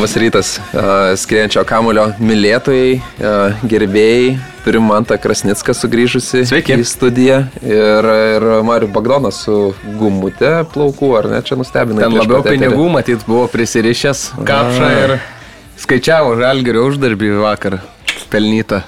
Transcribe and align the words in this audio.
Labas 0.00 0.14
rytas, 0.16 0.50
skrienčio 1.20 1.60
kamulio 1.68 2.06
mylėtojai, 2.24 2.94
gerbėjai. 3.68 4.30
Turim 4.64 4.86
Mantą 4.88 5.18
Krasnicką 5.20 5.74
sugrįžusi 5.76 6.46
Sveiki. 6.48 6.78
į 6.80 6.86
studiją 6.88 7.42
ir, 7.60 8.08
ir 8.38 8.46
Mariu 8.64 8.88
Bagdoną 8.94 9.28
su 9.28 9.74
gumute 10.00 10.54
plaukų, 10.72 11.10
ar 11.18 11.28
ne, 11.28 11.42
čia 11.44 11.58
nustebino. 11.60 12.00
Ten 12.00 12.16
labiau 12.16 12.40
pinigų, 12.46 12.86
matyt, 12.94 13.26
buvo 13.28 13.44
prisirišęs 13.52 14.22
kapšą 14.40 14.88
ir 15.02 15.14
skaičiavo 15.84 16.32
žalgerio 16.40 16.86
uždarbį 16.88 17.34
vakar 17.44 17.82
pelnytą. 18.32 18.80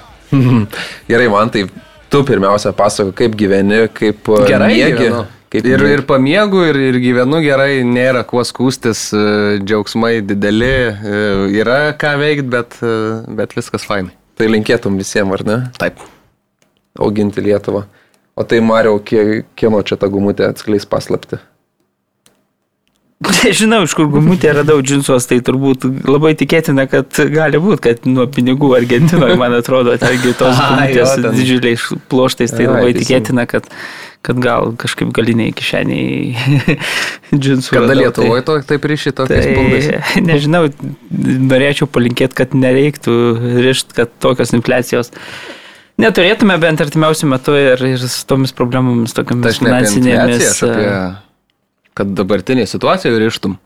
Gerai, 1.11 1.29
man 1.29 1.53
tai 1.53 1.67
tu 2.09 2.25
pirmiausia 2.25 2.73
pasako, 2.73 3.13
kaip 3.21 3.37
gyveni, 3.37 3.83
kaip 4.01 4.33
Gerai 4.49 4.73
miegi. 4.73 4.97
gyvenu. 4.97 5.27
Kaip 5.53 5.67
Ir, 5.69 5.83
ir 5.85 6.01
pamiegu, 6.09 6.63
ir, 6.65 6.79
ir 6.81 6.95
gyvenu 6.97 7.37
gerai, 7.45 7.83
nėra 7.85 8.23
kuo 8.25 8.41
skūstis, 8.41 9.03
e, 9.13 9.25
džiaugsmai 9.61 10.15
dideli, 10.25 10.71
e, 10.89 11.19
yra 11.59 11.91
ką 11.93 12.15
veikti, 12.17 12.47
bet, 12.55 12.79
e, 12.81 12.93
bet 13.37 13.53
viskas 13.53 13.85
fainai. 13.85 14.15
Tai 14.33 14.47
linkėtum 14.49 14.97
visiems, 14.97 15.35
ar 15.37 15.43
ne? 15.45 15.57
Taip. 15.77 16.01
Auginti 16.97 17.43
Lietuvą. 17.45 17.83
O 18.33 18.41
tai 18.49 18.63
kie, 19.05 19.43
kieno 19.53 19.83
čia 19.85 19.99
ta 20.01 20.09
gumutė 20.09 20.49
atskleis 20.49 20.89
paslapti? 20.89 21.37
Nežinau, 23.43 23.81
iš 23.87 23.93
kur 23.97 24.07
gumutė 24.11 24.51
radau 24.57 24.79
džinsos, 24.83 25.25
tai 25.29 25.37
turbūt 25.45 25.85
labai 26.09 26.33
tikėtina, 26.39 26.85
kad 26.91 27.07
gali 27.33 27.59
būti, 27.63 27.81
kad 27.87 28.07
nuo 28.09 28.25
pinigų 28.31 28.73
Argentinoje, 28.79 29.37
man 29.39 29.55
atrodo, 29.57 29.93
tengi 30.01 30.33
tos 30.39 30.57
Ai, 30.59 30.67
gumutės 30.71 31.13
ten. 31.19 31.29
didžiuliais 31.37 31.85
ploštais, 32.11 32.51
tai 32.55 32.65
Ai, 32.65 32.71
labai 32.71 32.89
teisingai. 32.91 33.05
tikėtina, 33.05 33.45
kad, 33.49 33.69
kad 34.23 34.39
gal 34.43 34.73
kažkaip 34.79 35.11
galiniai 35.15 35.53
kišeniai 35.55 36.77
džinsų. 37.43 37.77
Kada 37.77 37.97
Lietuvoje 37.99 38.45
to, 38.47 38.59
taip 39.31 39.57
būdais? 39.57 39.89
Tai, 39.89 40.23
nežinau, 40.27 40.63
norėčiau 41.53 41.87
palinkėti, 41.91 42.37
kad 42.43 42.55
nereiktų 42.57 43.17
rišti, 43.63 43.99
kad 44.01 44.15
tokios 44.23 44.55
infliacijos 44.57 45.11
neturėtume 46.01 46.55
bent 46.61 46.81
artimiausių 46.81 47.27
metų 47.35 47.57
ir, 47.59 47.83
ir 47.93 48.01
su 48.09 48.23
tomis 48.27 48.51
problemomis, 48.57 49.13
Tai 49.13 49.21
tokiamis 49.23 49.59
infliaciją, 49.59 50.01
finansinėmis. 50.01 50.63
apie, 50.65 50.87
kad 51.97 52.15
dabartinė 52.17 52.65
situacija 52.69 53.13
ryštum. 53.21 53.57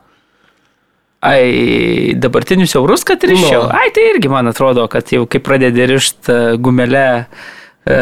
Ai, 1.28 2.14
dabartinius 2.22 2.76
eurus, 2.78 3.04
kad 3.08 3.24
riščiau. 3.26 3.64
Nu. 3.66 3.74
Ai, 3.74 3.90
tai 3.96 4.06
irgi 4.12 4.30
man 4.30 4.52
atrodo, 4.52 4.86
kad 4.92 5.10
jau 5.12 5.26
kai 5.30 5.42
pradedi 5.44 5.88
rišti 5.90 6.36
gumelę 6.62 7.08
e, 7.26 7.98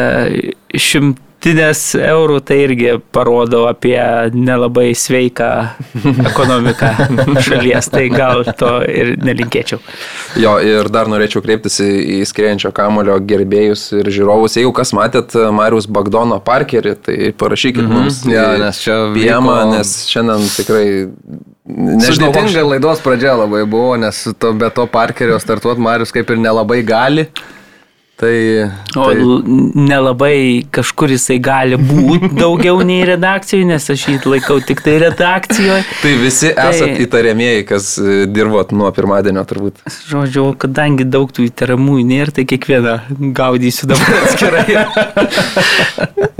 šimtinės 1.46 1.80
eurų, 2.00 2.40
tai 2.42 2.56
irgi 2.64 2.96
parodo 3.14 3.66
apie 3.70 3.98
nelabai 4.34 4.94
sveiką 4.94 5.50
ekonomiką 6.30 6.90
šalies. 7.46 7.90
Tai 7.92 8.04
gal 8.10 8.42
to 8.58 8.82
ir 8.82 9.14
nelinkėčiau. 9.22 9.78
Jo, 10.42 10.56
ir 10.58 10.90
dar 10.90 11.06
norėčiau 11.06 11.42
kreiptis 11.44 11.78
į, 11.80 11.90
į 12.18 12.26
skrienčio 12.26 12.72
kamulio 12.74 13.18
gerbėjus 13.22 13.92
ir 14.00 14.10
žiūrovus. 14.10 14.58
Jeigu 14.58 14.74
kas 14.74 14.92
matėt 14.96 15.36
Marius 15.54 15.86
Bagdono 15.86 16.40
parkerį, 16.42 16.96
tai 17.06 17.32
parašykit 17.32 17.82
mm 17.82 17.90
-hmm. 17.90 18.02
mums. 18.02 18.24
Į 18.26 18.58
nes 18.64 18.80
čia 18.82 18.96
Piemą, 19.14 19.58
vyko- 19.62 19.76
nes 19.76 19.98
šiandien 20.10 20.48
tikrai... 20.56 20.86
Nežinau, 21.66 22.30
Sudėtinga 22.30 22.62
laidos 22.62 23.00
pradžia 23.02 23.32
labai 23.34 23.64
buvo, 23.66 23.96
nes 23.98 24.28
to, 24.38 24.52
be 24.52 24.70
to 24.70 24.86
Parkerio 24.86 25.38
startuot 25.38 25.78
Marius 25.78 26.12
kaip 26.14 26.30
ir 26.30 26.38
nelabai 26.38 26.82
gali. 26.86 27.26
Tai, 28.16 28.70
O 28.96 29.10
tai 29.12 29.16
nelabai 29.76 30.64
kažkur 30.72 31.10
jisai 31.12 31.36
gali 31.44 31.76
būti 31.76 32.30
daugiau 32.40 32.78
nei 32.80 33.02
redakcijoje, 33.04 33.66
nes 33.68 33.90
aš 33.92 34.04
jį 34.08 34.14
laikau 34.32 34.56
tik 34.64 34.80
tai 34.80 34.94
redakcijoje. 35.02 35.82
Tai 36.00 36.12
visi 36.22 36.48
Tai- 36.56 36.70
esat 36.72 37.02
įtariamieji, 37.04 37.66
kas 37.68 37.90
e, 38.00 38.22
dirbot 38.24 38.72
nuo 38.72 38.88
pirmadienio 38.96 39.44
turbūt. 39.50 39.82
Žodžiu, 40.08 40.46
kadangi 40.64 41.04
daug 41.04 41.28
tų 41.28 41.44
įtariamųjų 41.50 42.06
nėra, 42.08 42.32
tai 42.38 42.46
kiekvieną 42.48 42.96
gaudysiu 43.36 43.90
dabar 43.92 44.16
atskirai. 44.24 44.64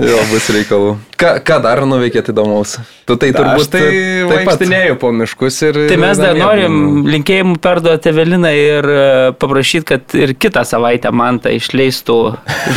Jo, 0.01 0.17
bus 0.33 0.49
reikalų. 0.53 0.95
Ką, 1.17 1.31
ką 1.45 1.55
dar 1.61 1.83
nuveikėt 1.89 2.27
įdomaus? 2.33 2.75
Tu 3.07 3.15
tai 3.21 3.29
turbūt 3.33 3.63
aš 3.63 3.69
tai 3.73 3.85
vaikštinėjau 4.29 4.97
po 5.01 5.09
miškus 5.15 5.61
ir... 5.69 5.79
Tai 5.89 5.97
mes 6.01 6.19
dar 6.21 6.37
norim 6.37 7.05
linkėjimų 7.09 7.55
perduoti 7.63 8.11
Eveliną 8.11 8.51
ir 8.53 8.89
e, 8.91 9.05
paprašyti, 9.41 9.85
kad 9.93 10.17
ir 10.19 10.33
kitą 10.37 10.61
savaitę 10.67 11.09
man 11.15 11.39
tai 11.41 11.55
išleistų 11.67 12.17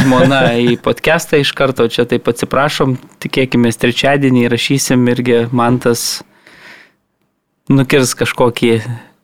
žmona 0.02 0.40
į 0.58 0.74
podcastą 0.82 1.38
iš 1.40 1.52
karto. 1.54 1.86
Čia 1.90 2.08
taip 2.10 2.26
atsiprašom, 2.30 2.96
tikėkime, 3.22 3.70
trečiadienį 3.70 4.48
rašysim 4.50 5.06
irgi 5.14 5.44
man 5.54 5.78
tas 5.82 6.24
nukirs 7.70 8.16
kažkokį 8.18 8.72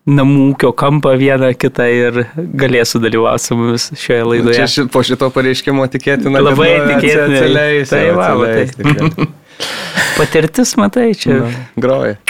namų 0.07 0.53
ūkio 0.53 0.71
kampą 0.79 1.17
vieną 1.19 1.51
kitą 1.59 1.89
ir 1.91 2.21
galėsiu 2.37 3.01
dalyvauti 3.03 3.43
su 3.49 3.57
mumis 3.59 3.89
šioje 3.99 4.29
laidoje. 4.31 4.59
Čia 4.61 4.69
ši, 4.71 4.85
po 4.95 5.03
šito 5.07 5.31
pareiškimo 5.35 5.87
tikėtina. 5.91 6.43
Labai 6.47 6.69
nu, 6.79 6.93
tikėtina. 6.93 7.41
atsileis, 7.41 7.91
Tai 7.91 8.05
va, 8.15 8.29
tikrai. 8.71 9.27
Patirtis, 10.17 10.77
matai, 10.79 11.11
čia. 11.19 11.41
Nu, 11.43 11.51
Groja. 11.83 12.21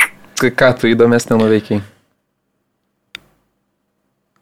Kai 0.41 0.53
ką 0.57 0.73
tu 0.81 0.89
įdomesnė 0.89 1.37
nuveikiai? 1.41 1.83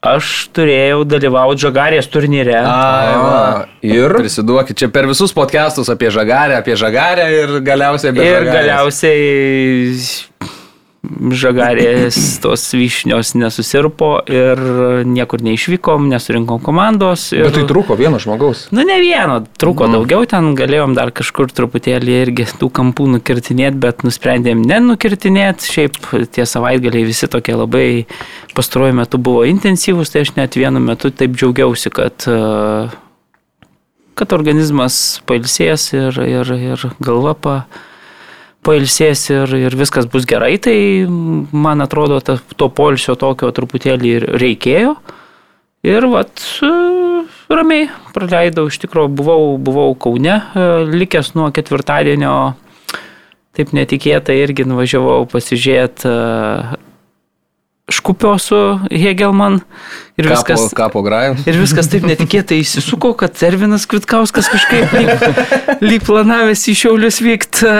Aš 0.04 0.30
turėjau 0.52 1.04
dalyvauti 1.08 1.62
žagarės 1.64 2.08
turnyre. 2.12 2.58
Ai, 2.60 3.14
va. 3.16 3.38
ir 3.80 4.12
Prisiduokit 4.18 4.76
čia 4.76 4.88
per 4.92 5.08
visus 5.08 5.32
podcastus 5.32 5.88
apie 5.88 6.10
žagarę, 6.12 6.58
apie 6.60 6.76
žagarę 6.76 7.24
ir 7.32 7.54
galiausiai 7.64 8.12
apie 8.12 8.26
Ir 8.26 8.44
žagarės. 8.44 8.58
galiausiai 8.58 10.04
žagarės 11.34 12.16
tos 12.42 12.66
vyšnios 12.74 13.34
nesusirpo 13.38 14.10
ir 14.30 14.60
niekur 15.08 15.42
neišvykom, 15.44 16.08
nesurinkom 16.12 16.62
komandos. 16.64 17.28
Ir... 17.34 17.46
Bet 17.48 17.58
tai 17.58 17.66
trūko 17.70 17.96
vieno 17.98 18.20
žmogaus. 18.22 18.66
Nu, 18.74 18.84
ne 18.86 18.98
vieno, 19.02 19.40
trūko 19.60 19.88
mm. 19.88 19.96
daugiau, 19.98 20.26
ten 20.30 20.52
galėjom 20.58 20.96
dar 20.98 21.12
kažkur 21.14 21.52
truputėlį 21.54 22.18
irgi 22.24 22.48
tų 22.60 22.70
kampų 22.74 23.08
nukirtinėti, 23.16 23.80
bet 23.82 24.04
nusprendėm 24.06 24.64
nenukirtinėti. 24.66 25.70
Šiaip 25.74 26.00
tie 26.34 26.46
savaitgaliai 26.48 27.06
visi 27.08 27.30
tokie 27.30 27.56
labai 27.56 27.86
pastaruoju 28.56 28.98
metu 29.00 29.20
buvo 29.22 29.44
intensyvūs, 29.48 30.12
tai 30.12 30.24
aš 30.24 30.34
net 30.38 30.58
vienu 30.58 30.82
metu 30.82 31.10
taip 31.14 31.34
džiaugiausi, 31.36 31.92
kad, 31.94 32.26
e, 32.30 33.66
kad 34.18 34.36
organizmas 34.36 35.00
pailsės 35.28 35.90
ir, 35.96 36.20
ir, 36.22 36.54
ir 36.72 36.86
galva 37.02 37.34
pa, 37.34 37.56
pailsės 38.64 39.26
ir, 39.32 39.52
ir 39.68 39.76
viskas 39.78 40.08
bus 40.10 40.26
gerai. 40.28 40.56
Tai 40.62 40.76
man 41.52 41.84
atrodo, 41.84 42.20
ta, 42.24 42.38
to 42.56 42.70
polsio 42.72 43.16
tokio 43.20 43.52
truputėlį 43.54 44.14
ir 44.18 44.26
reikėjo. 44.40 44.96
Ir 45.84 46.06
vat, 46.08 46.40
e, 46.64 46.72
ramiai 47.52 47.90
praleidau, 48.16 48.70
iš 48.70 48.80
tikrųjų 48.86 49.10
buvau, 49.18 49.42
buvau 49.60 49.92
Kaune, 50.00 50.38
e, 50.40 50.68
likęs 50.88 51.34
nuo 51.36 51.50
ketvirtadienio, 51.52 52.54
taip 53.54 53.74
netikėtai 53.76 54.38
irgi 54.40 54.64
nuvažiavau 54.66 55.26
pasižiūrėti 55.28 56.14
Škupio 57.92 58.38
su 58.38 58.78
Hegelman 58.90 59.60
ir 60.16 60.28
Kapo, 60.28 60.34
viskas. 60.34 60.70
kapo 60.72 61.02
grajus. 61.04 61.42
Ir 61.44 61.58
viskas 61.60 61.90
taip 61.92 62.06
netikėtai 62.08 62.62
įsisuko, 62.62 63.10
kad 63.20 63.36
Servinas 63.36 63.84
Kvitkauskas 63.90 64.48
kažkaip 64.48 64.94
lyg, 64.96 65.26
lyg 65.84 66.06
planavęs 66.06 66.64
į 66.72 66.76
Šiaulius 66.80 67.20
vykti, 67.20 67.74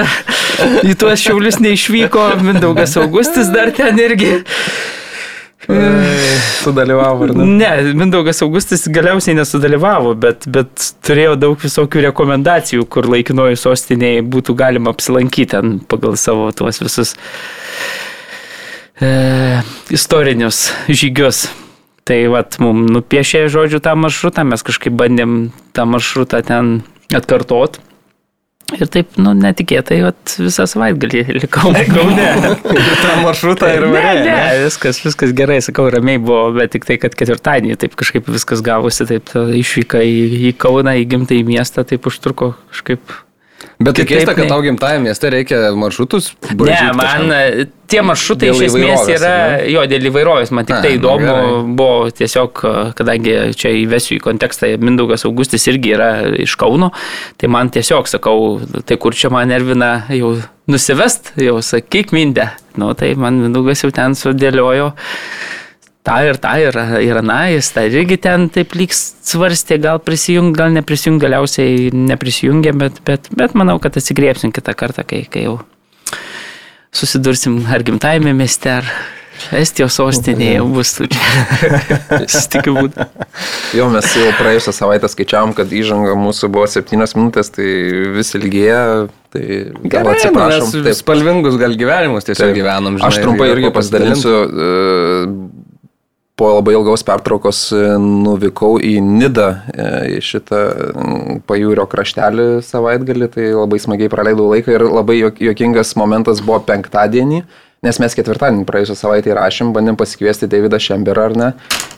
į 0.84 0.98
tuos 1.00 1.24
Šiaulius 1.24 1.56
neišvyko, 1.64 2.26
Mindaugas 2.44 2.98
Augustis 3.00 3.48
dar 3.54 3.72
ten 3.72 3.96
irgi. 4.04 4.34
Sudalyvavo, 5.64 7.30
ar 7.30 7.36
ne? 7.40 7.48
Ne, 7.64 7.72
Mindaugas 7.96 8.44
Augustis 8.44 8.84
galiausiai 8.92 9.38
nesudalyvavo, 9.40 10.12
bet, 10.20 10.44
bet 10.44 10.90
turėjo 11.08 11.38
daug 11.40 11.56
visokių 11.64 12.10
rekomendacijų, 12.10 12.84
kur 12.92 13.08
laikinoji 13.08 13.56
sostiniai 13.56 14.20
būtų 14.20 14.52
galima 14.60 14.92
apsilankyti 14.92 15.54
ten 15.56 15.78
pagal 15.88 16.20
savo 16.20 16.50
tuos 16.52 16.84
visus 16.84 17.16
e, 19.00 19.62
istorinius 19.94 20.68
žygius. 20.88 21.46
Tai 22.04 22.18
vad, 22.28 22.58
mums 22.60 22.90
nupiešė 22.92 23.46
žodžiu 23.48 23.80
tą 23.80 23.94
maršrutą, 23.96 24.44
mes 24.44 24.60
kažkaip 24.66 24.92
bandėm 24.92 25.48
tą 25.72 25.86
maršrutą 25.88 26.42
ten 26.44 26.82
atkartot. 27.16 27.78
Ir 28.74 28.88
taip, 28.88 29.16
nu, 29.20 29.32
netikėtai, 29.36 29.98
vat, 30.04 30.34
visą 30.40 30.64
savaitgalį 30.68 31.22
likau 31.36 31.70
Kaune. 31.94 32.28
tą 32.64 33.14
maršrutą 33.22 33.68
ir 33.76 33.84
Ne, 33.86 33.90
varė. 33.92 34.22
ne, 34.24 34.62
viskas, 34.64 35.00
viskas 35.04 35.32
gerai, 35.36 35.58
sakau, 35.64 35.86
ramiai 35.92 36.20
buvo, 36.20 36.48
bet 36.56 36.72
tik 36.76 36.84
tai, 36.88 36.96
kad 37.00 37.16
ketvirtadienį 37.16 37.76
taip 37.80 37.96
kažkaip 38.00 38.28
viskas 38.32 38.64
gavosi, 38.64 39.04
taip 39.08 39.28
ta 39.32 39.44
išvyka 39.56 40.00
į, 40.04 40.16
į 40.50 40.54
Kauną, 40.60 40.96
į 41.00 41.04
gimtąjį 41.12 41.44
miestą, 41.54 41.84
taip 41.88 42.08
užtruko 42.08 42.54
kažkaip. 42.72 43.00
Bet 43.84 43.98
tai 43.98 44.04
keista, 44.08 44.34
kad 44.36 44.48
tau 44.48 44.62
gimtajame 44.64 45.08
mieste 45.08 45.30
reikia 45.32 45.58
maršrutus. 45.78 46.30
Ne, 46.50 46.76
man 46.96 47.28
kažkam. 47.28 47.72
tie 47.90 48.02
maršrutai 48.06 48.48
Dėl 48.48 48.62
iš 48.62 48.70
esmės 48.70 49.10
yra, 49.16 49.32
ar 49.44 49.64
jo, 49.68 49.82
dėl 49.90 50.08
įvairovės, 50.10 50.52
man 50.56 50.68
tik 50.68 50.76
A, 50.78 50.80
tai 50.84 50.94
nu, 50.94 51.00
įdomu 51.00 51.26
gerai. 51.26 51.58
buvo 51.80 52.12
tiesiog, 52.20 52.62
kadangi 52.98 53.36
čia 53.60 53.74
įvesiu 53.82 54.16
į 54.18 54.22
kontekstą, 54.24 54.72
Mindaugas 54.80 55.26
Augustis 55.28 55.68
irgi 55.70 55.94
yra 55.98 56.10
iš 56.44 56.56
Kauno, 56.60 56.92
tai 57.40 57.50
man 57.52 57.72
tiesiog 57.74 58.08
sakau, 58.10 58.56
tai 58.88 58.98
kur 59.00 59.16
čia 59.16 59.32
man 59.34 59.52
nervina 59.52 59.92
jau 60.14 60.36
nusivest, 60.70 61.34
jau 61.40 61.58
sakyk 61.64 62.14
mindę. 62.16 62.48
Nu, 62.80 62.94
tai 62.98 63.12
man 63.20 63.42
Mindaugas 63.42 63.84
jau 63.84 63.92
ten 63.94 64.16
sudėliojo 64.18 64.94
tą 66.04 66.18
ir 66.28 66.38
tą 66.40 66.54
ir, 66.60 66.78
ir 67.04 67.20
na, 67.24 67.40
jis 67.54 67.70
tą 67.74 67.86
irgi 67.88 68.18
ten 68.26 68.48
taip 68.52 68.76
lyg 68.76 68.92
svarstė, 68.94 69.80
gal 69.82 70.00
prisijungti, 70.04 70.58
gal 70.60 70.74
neprisijungti, 70.76 71.24
galiausiai 71.24 71.90
neprisijungė, 72.12 72.74
bet, 72.80 73.00
bet, 73.08 73.30
bet 73.34 73.56
manau, 73.58 73.78
kad 73.82 73.96
atsigriepsim 74.00 74.52
kitą 74.54 74.76
kartą, 74.76 75.06
kai, 75.08 75.24
kai 75.30 75.46
jau 75.48 75.58
susidursim 76.94 77.62
ar 77.72 77.82
gimtajame 77.86 78.36
mieste, 78.36 78.78
ar 78.82 78.94
Estijos 79.54 79.96
sostinėje 79.98 80.60
bus 80.70 80.92
tų 80.94 81.08
čia. 81.10 81.22
Susitikiu 82.30 82.76
būtų. 82.76 83.06
Jo, 83.74 83.88
mes 83.92 84.06
jau 84.14 84.28
praėjusią 84.38 84.74
savaitę 84.76 85.10
skaičiavom, 85.10 85.56
kad 85.58 85.74
įžanga 85.74 86.14
mūsų 86.18 86.52
buvo 86.54 86.68
7 86.70 87.02
minutės, 87.18 87.50
tai 87.56 87.66
vis 88.14 88.30
ilgėja. 88.38 88.84
Tai 89.34 89.42
gal 89.82 89.90
Gerai, 89.90 90.14
atsiprašom. 90.14 90.84
mes 90.86 91.02
spalvingus 91.02 91.58
gal 91.58 91.74
gyvenimus 91.74 92.28
tiesiog 92.28 92.52
Taip. 92.52 92.58
gyvenom. 92.60 93.00
Aš 93.02 93.18
trumpai 93.24 93.50
irgi 93.50 93.72
pasidalinsiu. 93.74 94.36
e, 94.46 95.63
Po 96.34 96.48
labai 96.50 96.72
ilgaus 96.74 97.04
pertraukos 97.06 97.58
e, 97.70 97.80
nuvykau 98.02 98.80
į 98.82 98.96
Nidą, 99.06 99.44
e, 99.70 99.84
į 100.16 100.22
šitą 100.26 100.62
pajūrio 101.46 101.84
kraštelį 101.86 102.46
savaitgalį, 102.66 103.28
tai 103.36 103.52
labai 103.54 103.78
smagiai 103.78 104.10
praleidau 104.10 104.48
laiką 104.50 104.74
ir 104.74 104.82
labai 104.88 105.20
juok- 105.20 105.38
juokingas 105.46 105.94
momentas 106.00 106.42
buvo 106.42 106.58
penktadienį, 106.66 107.38
nes 107.86 108.00
mes 108.02 108.18
ketvirtadienį 108.18 108.66
praėjusią 108.66 108.96
savaitę 108.98 109.30
įrašėm, 109.30 109.70
bandėm 109.76 110.00
pasikviesti 110.00 110.50
Davidą 110.50 110.82
Šemberą 110.82 111.28
ar 111.28 111.38
ne. 111.38 111.52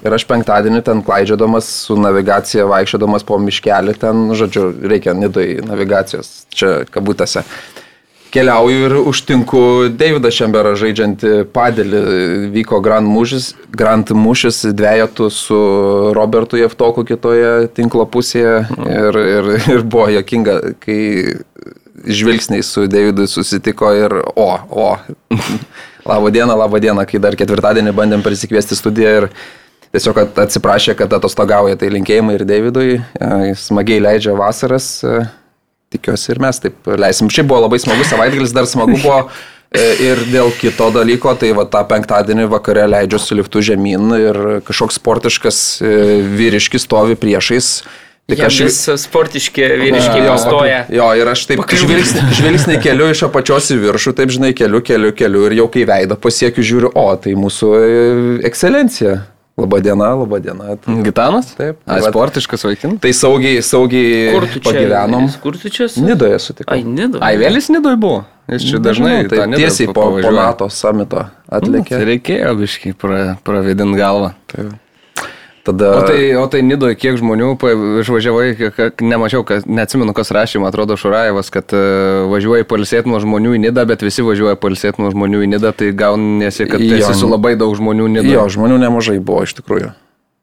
Ir 0.04 0.18
aš 0.18 0.28
penktadienį 0.28 0.82
ten 0.84 1.00
klaidžiodamas 1.06 1.72
su 1.86 1.96
navigacija, 1.96 2.68
vaikščiodamas 2.68 3.24
po 3.24 3.40
miškelį, 3.40 3.96
ten, 4.04 4.26
žodžiu, 4.36 4.68
reikia 4.84 5.16
Nidoj 5.16 5.62
navigacijos, 5.64 6.42
čia 6.52 6.82
kabutėse 6.92 7.46
keliauju 8.34 8.86
ir 8.86 8.94
užtinku 9.08 9.60
Davidą 9.96 10.30
Šemberą 10.34 10.74
žaidžiantį 10.78 11.32
padėlį. 11.54 12.00
Vyko 12.54 12.80
Grand 12.84 13.08
Mūšis, 13.08 13.52
Grand 13.76 14.10
Mūšis 14.12 14.62
dviejatų 14.76 15.28
su 15.32 15.58
Robertu 16.16 16.60
Jeftoku 16.60 17.04
kitoje 17.08 17.68
tinklo 17.76 18.06
pusėje 18.10 18.56
ir, 18.86 19.20
ir, 19.36 19.50
ir 19.76 19.84
buvo 19.84 20.08
jokinga, 20.14 20.58
kai 20.82 21.00
žvilgsniai 22.06 22.62
su 22.62 22.86
Davidu 22.90 23.26
susitiko 23.30 23.90
ir 23.96 24.18
o, 24.36 24.50
o. 24.70 24.90
Labą 26.06 26.30
dieną, 26.30 26.54
labą 26.60 26.78
dieną, 26.78 27.02
kai 27.10 27.18
dar 27.18 27.34
ketvirtadienį 27.38 27.90
bandėm 27.96 28.20
prisikviesti 28.22 28.76
studiją 28.78 29.14
ir 29.22 29.28
tiesiog 29.96 30.20
at- 30.22 30.38
atsiprašė, 30.44 30.94
kad 30.98 31.10
atostogauja, 31.18 31.74
tai 31.80 31.88
linkėjimai 31.94 32.36
ir 32.36 32.44
Davidui, 32.46 32.92
smagiai 33.58 34.02
leidžia 34.04 34.36
vasaras. 34.38 34.86
e, 35.02 35.24
Tikiuosi 35.96 36.32
ir 36.34 36.42
mes 36.44 36.62
taip 36.62 36.94
leisim. 37.00 37.32
Šiaip 37.32 37.50
buvo 37.50 37.64
labai 37.66 37.80
smagus 37.82 38.10
savaitgalis, 38.12 38.54
dar 38.56 38.68
smagu 38.68 38.96
buvo 39.00 39.20
e, 39.72 39.84
ir 40.06 40.24
dėl 40.30 40.52
kito 40.60 40.90
dalyko, 40.94 41.34
tai 41.40 41.52
va 41.56 41.66
tą 41.70 41.82
penktadienį 41.88 42.48
vakare 42.52 42.86
leidžiu 42.90 43.20
su 43.22 43.38
liftu 43.38 43.64
žemyn 43.64 44.16
ir 44.20 44.42
kažkoks 44.66 45.00
sportiškas 45.00 45.62
e, 45.80 45.94
vyriškis 46.36 46.86
stovi 46.88 47.18
priešais. 47.18 47.78
Tik 48.26 48.40
aš 48.42 48.56
vis 48.64 48.76
sportiški 49.04 49.62
vyriškiai 49.78 50.24
Jo, 50.24 50.32
pastoja. 50.34 50.80
Jo, 50.90 51.12
ir 51.14 51.28
aš 51.30 51.44
taip 51.46 51.60
žvilgsnį, 51.70 52.24
žvilgsnį 52.34 52.78
keliu 52.82 53.06
iš 53.12 53.22
apačios 53.28 53.70
į 53.70 53.78
viršų, 53.84 54.16
taip 54.18 54.32
žinai, 54.34 54.50
keliu, 54.58 54.80
keliu, 54.82 55.12
keliu 55.14 55.44
ir 55.46 55.54
jau 55.60 55.68
kai 55.70 55.84
veidą 55.86 56.18
pasiekiu, 56.18 56.64
žiūriu, 56.66 56.90
o 56.90 57.06
tai 57.22 57.36
mūsų 57.38 57.70
e, 57.78 57.92
ekscelencija. 58.50 59.20
Labadiena, 59.56 60.10
labadiena. 60.20 60.76
Gitanas? 61.02 61.54
Taip. 61.56 61.78
A, 61.88 61.96
Vat- 61.96 62.10
sportiškas 62.12 62.64
vaikinas. 62.68 63.00
Tai 63.00 63.12
saugiai, 63.16 63.62
saugiai 63.64 64.32
Kur 64.34 64.44
tu 64.52 64.60
čia? 64.60 64.72
pagyvenom. 64.72 65.28
Kur 65.40 65.56
tu 65.56 65.70
čia? 65.72 65.86
Nidoje 65.96 66.38
sutikau. 66.44 66.74
Ai, 66.76 66.82
nidu. 66.84 67.18
Ai, 67.24 67.38
vėlis 67.40 67.70
Nidoj 67.72 67.96
buvo. 67.96 68.24
Jis 68.52 68.62
čia 68.68 68.78
dažnai 68.78 69.24
tai 69.26 69.46
tiesiai 69.56 69.88
po, 69.90 70.04
po. 70.20 70.30
NATO 70.30 70.68
samito 70.70 71.24
Tai 71.24 71.58
atlėkė. 71.58 71.98
reikėjo 72.04 72.52
biškai 72.60 72.92
pra, 72.94 73.22
pravedint 73.42 73.96
galvą. 73.98 74.34
Tada 75.66 75.88
O 75.98 76.02
tai, 76.06 76.20
o 76.38 76.44
tai 76.46 76.60
Nidoje 76.62 76.94
kiek 76.94 77.16
žmonių 77.18 77.48
išvažiavai, 78.04 78.44
nemačiau, 79.02 79.42
kas, 79.42 79.64
neatsimenu, 79.66 80.12
kas 80.14 80.30
rašė, 80.30 80.60
man 80.62 80.70
atrodo, 80.70 80.94
Šurajevas, 81.00 81.50
kad 81.50 81.74
uh, 81.74 82.28
važiuoja 82.30 82.62
palsėti 82.70 83.10
nuo 83.10 83.18
žmonių 83.22 83.56
į 83.58 83.62
Nidą, 83.64 83.82
bet 83.90 84.04
visi 84.06 84.22
važiuoja 84.22 84.54
palsėti 84.62 85.02
nuo 85.02 85.10
žmonių 85.10 85.40
į 85.42 85.48
Nidą, 85.56 85.72
tai 85.74 85.90
gaunasi, 85.90 86.68
kad 86.70 86.84
Jo. 86.84 87.00
esi 87.00 87.18
su 87.18 87.30
labai 87.30 87.56
daug 87.58 87.74
žmonių 87.74 88.06
Nidoje. 88.14 88.36
jo, 88.36 88.44
žmonių 88.54 88.78
nemažai 88.84 89.18
buvo 89.18 89.42
iš 89.42 89.56
tikrųjų. 89.58 89.90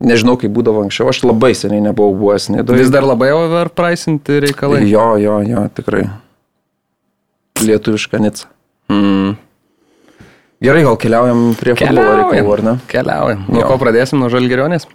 Nežinau, 0.03 0.35
kaip 0.41 0.51
būdavo 0.51 0.81
anksčiau, 0.83 1.07
aš 1.13 1.21
labai 1.23 1.53
seniai 1.55 1.79
nebuvau 1.85 2.11
buvęs 2.19 2.49
Nidoje. 2.51 2.81
Vis 2.83 2.91
dar 2.91 3.07
labai 3.07 3.31
overpriceinti 3.31 4.41
reikalai. 4.43 4.81
Jo, 4.91 5.13
jo, 5.21 5.37
jo, 5.47 5.63
tikrai. 5.77 6.09
Lietuviška 7.63 8.19
Nica. 8.19 8.49
Mm. 8.91 9.37
Gerai, 10.63 10.83
gal 10.83 10.99
keliaujam 10.99 11.45
prie 11.59 11.77
futbolo 11.79 12.17
reikalų, 12.19 12.51
ar 12.57 12.65
ne? 12.67 12.75
Keliaujam. 12.91 13.47
Nuo 13.51 13.63
ko 13.67 13.79
pradėsim? 13.79 14.19
Nuo 14.19 14.27
žalgerionės? 14.31 14.89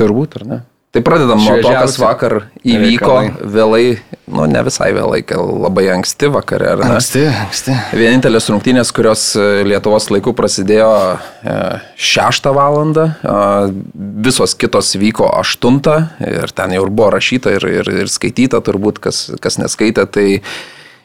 Turbūt, 0.00 0.40
ar 0.40 0.48
ne? 0.48 0.60
Tai 0.90 1.04
pradedam 1.06 1.38
nuo 1.38 1.52
to, 1.62 1.70
kas 1.70 1.94
vakar 2.02 2.32
įvyko 2.66 3.12
reikalai. 3.14 3.50
vėlai, 3.54 3.82
nu 4.34 4.46
ne 4.50 4.62
visai 4.66 4.88
vėlai, 4.96 5.20
labai 5.38 5.84
anksti 5.94 6.32
vakare? 6.34 6.72
Anksti, 6.82 7.22
anksti. 7.44 7.76
Vienintelės 7.94 8.50
rungtynės, 8.50 8.90
kurios 8.96 9.22
e, 9.38 9.62
Lietuvos 9.70 10.08
laiku 10.10 10.34
prasidėjo 10.34 10.90
e, 11.46 11.54
6 11.94 12.50
val. 12.58 12.80
Visos 14.26 14.56
kitos 14.58 14.90
vyko 14.98 15.30
8 15.30 15.78
ir 16.26 16.56
ten 16.58 16.74
jau 16.74 16.82
ir 16.82 16.90
buvo 16.90 17.12
rašyta 17.14 17.54
ir, 17.54 17.70
ir, 17.70 17.94
ir 18.02 18.10
skaityta 18.10 18.58
turbūt, 18.58 18.98
kas, 18.98 19.28
kas 19.38 19.62
neskaitė. 19.62 20.10
Tai 20.10 20.26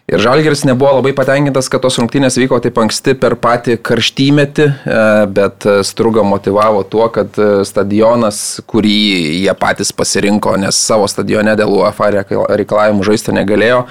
ir 0.07 0.21
Žalgeris 0.21 0.63
nebuvo 0.63 0.91
labai 0.99 1.15
patenkintas, 1.17 1.65
kad 1.71 1.81
tos 1.81 1.97
rungtynės 1.97 2.37
vyko 2.37 2.59
taip 2.61 2.77
anksti 2.77 3.15
per 3.17 3.33
patį 3.41 3.79
karštymetį, 3.81 4.67
e, 4.69 4.99
bet 5.33 5.65
e, 5.65 5.79
Struga 5.87 6.21
motivavo 6.25 6.83
tuo, 6.85 7.07
kad 7.13 7.33
e, 7.41 7.49
stadionas, 7.65 8.61
kurį 8.69 8.93
jie 9.41 9.55
patys 9.57 9.89
pasirinko, 9.97 10.53
nes 10.61 10.77
savo 10.77 11.09
stadione 11.09 11.57
dėl 11.57 11.73
UEFA 11.79 12.11
reikal- 12.19 12.45
reikalavimų 12.61 13.09
žaisti 13.09 13.33
negalėjo, 13.35 13.85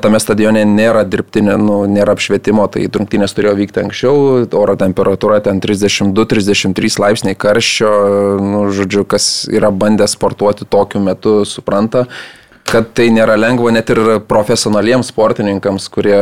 tame 0.00 0.18
stadione 0.22 0.62
nėra 0.64 1.02
dirbtinio, 1.06 1.58
nu, 1.60 1.80
nėra 1.90 2.14
apšvietimo, 2.16 2.64
tai 2.72 2.86
rungtynės 2.88 3.34
turėjo 3.36 3.56
vykti 3.58 3.82
anksčiau, 3.82 4.46
oro 4.56 4.78
temperatūra 4.80 5.42
ten 5.44 5.60
32-33 5.60 7.02
laipsniai 7.02 7.36
karščio, 7.36 7.90
nu, 8.40 8.64
žodžiu, 8.74 9.04
kas 9.06 9.44
yra 9.52 9.68
bandę 9.74 10.08
sportuoti 10.08 10.66
tokiu 10.70 11.02
metu, 11.04 11.42
supranta 11.44 12.06
kad 12.68 12.90
tai 12.96 13.10
nėra 13.12 13.36
lengva 13.38 13.72
net 13.74 13.90
ir 13.92 14.00
profesionaliems 14.28 15.10
sportininkams, 15.12 15.90
kurie 15.92 16.18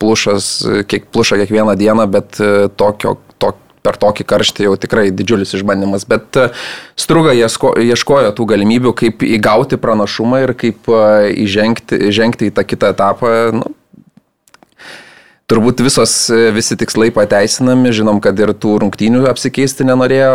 plušas, 0.00 0.54
kiek, 0.88 1.08
pluša 1.12 1.40
kiekvieną 1.42 1.74
dieną, 1.78 2.06
bet 2.12 2.38
e, 2.40 2.68
tokio, 2.78 3.16
to, 3.42 3.52
per 3.82 3.98
tokį 4.00 4.26
karštį 4.30 4.68
jau 4.68 4.76
tikrai 4.80 5.08
didžiulis 5.10 5.54
išbandymas. 5.58 6.06
Bet 6.08 6.38
e, 6.38 6.48
Struga 6.98 7.34
ieško, 7.36 7.74
ieškojo 7.82 8.30
tų 8.38 8.48
galimybių, 8.54 8.94
kaip 9.02 9.26
įgauti 9.26 9.80
pranašumą 9.82 10.44
ir 10.46 10.54
kaip 10.58 10.88
e, 10.88 11.02
įžengti, 11.44 11.98
įžengti 12.12 12.50
į 12.50 12.56
tą 12.56 12.66
kitą 12.68 12.94
etapą. 12.94 13.36
Nu, 13.58 13.74
Turbūt 15.50 15.82
visos, 15.84 16.12
visi 16.54 16.78
tikslai 16.80 17.10
pateisinami, 17.12 17.90
žinom, 17.92 18.22
kad 18.24 18.38
ir 18.40 18.54
tų 18.56 18.78
rungtynių 18.86 19.26
apsikeisti 19.28 19.84
nenorėjo. 19.84 20.30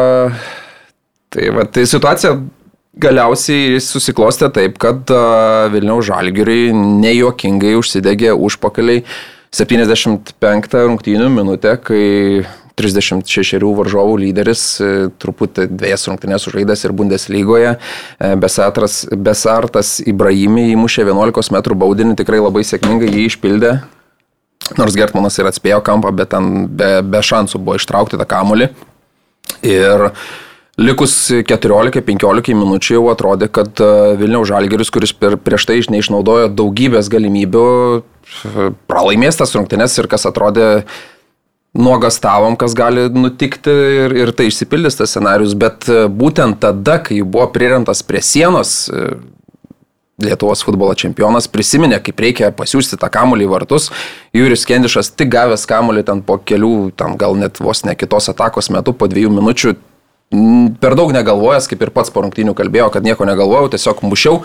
Tai, 1.33 1.47
va, 1.55 1.63
tai 1.65 1.87
situacija 1.89 2.35
galiausiai 3.01 3.79
susiklostė 3.83 4.51
taip, 4.53 4.77
kad 4.81 5.09
Vilniaus 5.73 6.07
žalgiriui 6.09 6.69
nejuokingai 6.75 7.75
užsidegė 7.79 8.33
užpakaliai 8.33 9.03
75 9.55 10.79
rungtynių 10.85 11.27
minutę, 11.33 11.77
kai 11.81 12.45
36 12.77 13.73
varžovų 13.73 14.17
lyderis, 14.21 14.63
e, 14.81 15.09
truputį 15.17 15.65
dviejas 15.71 16.05
rungtynės 16.11 16.45
sužaidęs 16.45 16.85
ir 16.85 16.93
Bundeslygoje, 16.93 17.71
e, 17.77 18.35
Besatras, 18.37 19.07
Besartas 19.09 19.97
Ibrahimi 20.05 20.67
įmušė 20.75 21.07
11 21.07 21.51
m 21.51 21.79
baudinį, 21.81 22.15
tikrai 22.15 22.39
labai 22.39 22.61
sėkmingai 22.61 23.09
jį 23.09 23.25
išpildė. 23.31 23.79
Nors 24.77 24.97
Gertmanas 24.99 25.37
ir 25.39 25.47
atspėjo 25.49 25.81
kampą, 25.81 26.11
bet 26.11 26.29
ten 26.29 26.67
be, 26.67 27.01
be 27.01 27.21
šansų 27.23 27.57
buvo 27.63 27.77
ištraukti 27.79 28.19
tą 28.19 28.25
kamulį. 28.29 28.69
Ir 29.63 30.11
likus 30.77 31.13
14-15 31.31 32.53
minučių 32.57 32.97
jau 32.99 33.05
atrodė, 33.11 33.49
kad 33.49 33.81
e, 33.81 33.91
Vilniaus 34.19 34.49
Žalgeris, 34.51 34.91
kuris 34.93 35.13
per, 35.17 35.37
prieš 35.41 35.67
tai 35.69 35.79
neišnaudojo 35.93 36.51
daugybės 36.53 37.09
galimybių, 37.13 37.67
e, 37.97 38.67
pralaimės 38.89 39.39
tas 39.41 39.55
rungtynes 39.57 39.97
ir 39.97 40.09
kas 40.11 40.27
atrodė 40.29 40.67
nuogastavom, 41.77 42.55
kas 42.57 42.75
gali 42.77 43.07
nutikti 43.13 43.73
ir, 44.03 44.15
ir 44.21 44.33
tai 44.37 44.47
išsipildys 44.51 44.99
tas 44.99 45.13
scenarius, 45.13 45.57
bet 45.57 45.89
e, 45.89 46.05
būtent 46.09 46.61
tada, 46.61 47.01
kai 47.01 47.23
buvo 47.25 47.49
priremtas 47.53 48.05
prie 48.05 48.23
sienos, 48.25 48.83
Lietuvos 50.17 50.63
futbolo 50.65 50.95
čempionas 50.97 51.45
prisiminė, 51.45 51.99
kaip 52.01 52.17
reikia 52.23 52.47
pasiūsti 52.57 52.97
tą 52.97 53.05
kamuolį 53.13 53.45
į 53.45 53.49
vartus. 53.51 53.91
Jūris 54.33 54.63
Kendišas 54.65 55.11
tik 55.13 55.29
gavęs 55.35 55.67
kamuolį 55.69 56.01
ten 56.07 56.23
po 56.25 56.39
kelių, 56.41 56.89
tam 56.97 57.13
gal 57.21 57.37
net 57.37 57.61
vos 57.61 57.83
ne 57.85 57.93
kitos 57.93 58.31
atakos 58.33 58.71
metu, 58.73 58.95
po 58.97 59.05
dviejų 59.11 59.35
minučių, 59.35 59.75
per 60.81 60.95
daug 60.99 61.13
negalvojęs, 61.15 61.69
kaip 61.71 61.85
ir 61.85 61.91
pats 61.95 62.11
po 62.11 62.21
rungtynių 62.25 62.51
kalbėjo, 62.57 62.89
kad 62.91 63.05
nieko 63.07 63.27
negalvojau, 63.27 63.69
tiesiog 63.71 64.01
mušiau, 64.03 64.41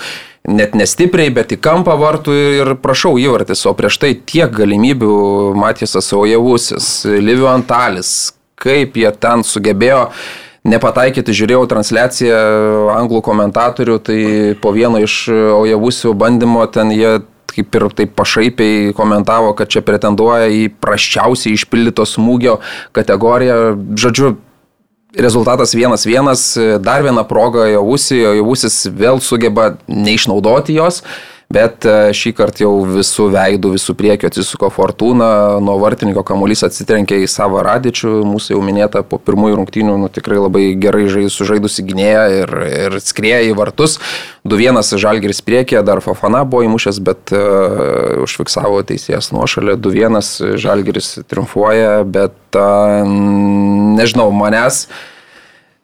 net 0.46 0.76
nestipriai, 0.78 1.32
bet 1.34 1.54
į 1.56 1.58
kampą 1.62 1.96
vartų 1.98 2.36
ir 2.60 2.70
prašau 2.82 3.16
įvartis, 3.18 3.64
o 3.66 3.74
prieš 3.74 3.98
tai 4.02 4.12
tiek 4.14 4.52
galimybių 4.54 5.16
Matysas 5.58 6.12
Aujavusis, 6.14 6.92
Livio 7.18 7.50
Antalis, 7.50 8.30
kaip 8.62 8.94
jie 9.00 9.10
ten 9.18 9.42
sugebėjo 9.42 10.06
nepataikyti, 10.70 11.34
žiūrėjau 11.34 11.66
transliaciją 11.72 12.38
anglų 12.94 13.24
komentatorių, 13.26 13.98
tai 14.06 14.20
po 14.62 14.70
vieno 14.76 15.02
iš 15.02 15.26
Ojavusių 15.32 16.14
bandymo 16.14 16.62
ten 16.70 16.94
jie 16.94 17.18
kaip 17.52 17.74
ir 17.76 17.88
taip 17.98 18.14
pašaipiai 18.16 18.94
komentavo, 18.96 19.50
kad 19.58 19.68
čia 19.68 19.82
pretenduoja 19.84 20.46
į 20.48 20.62
prasčiausiai 20.80 21.58
išpildyto 21.58 22.06
smūgio 22.08 22.60
kategoriją. 22.96 23.74
Žodžiu, 23.98 24.30
rezultatas 25.19 25.75
1-1, 25.75 26.78
dar 26.81 27.02
viena 27.04 27.25
proga 27.28 27.66
Javusi, 27.69 28.21
Javusis 28.23 28.87
vėl 28.88 29.21
sugeba 29.21 29.75
neišnaudoti 29.88 30.78
jos. 30.78 31.02
Bet 31.52 31.85
e, 31.85 32.12
šį 32.16 32.32
kartą 32.38 32.64
jau 32.64 32.73
visų 32.88 33.26
veidų, 33.35 33.75
visų 33.75 33.94
priekių 33.99 34.28
atsisuko 34.30 34.71
Fortūna, 34.73 35.61
nuo 35.64 35.75
vartininko 35.82 36.25
kamuolys 36.25 36.64
atsitrenkė 36.64 37.18
į 37.23 37.28
savo 37.28 37.61
radičių, 37.66 38.23
mūsų 38.28 38.54
jau 38.54 38.62
minėta 38.64 39.02
po 39.04 39.18
pirmųjų 39.21 39.59
rungtynių, 39.61 39.99
nu, 40.00 40.09
tikrai 40.12 40.40
labai 40.40 40.64
gerai 40.80 41.04
žai, 41.12 41.26
sužaidusi 41.32 41.85
gynėja 41.90 42.25
ir, 42.40 42.54
ir 42.71 42.99
skrieja 43.04 43.42
į 43.50 43.56
vartus. 43.59 43.99
2-1 44.49 44.99
Žalgiris 45.02 45.42
priekė, 45.44 45.82
dar 45.87 46.00
Fafana 46.02 46.42
buvo 46.49 46.64
įmušęs, 46.66 46.99
bet 47.04 47.35
uh, 47.37 48.25
užfiksavo 48.25 48.80
teisėjas 48.88 49.30
nuošalę, 49.37 49.76
2-1 49.78 50.59
Žalgiris 50.62 51.14
triumfuoja, 51.30 52.00
bet 52.09 52.59
uh, 52.59 53.04
nežinau, 54.00 54.30
manęs 54.35 54.87
uh, 54.88 55.12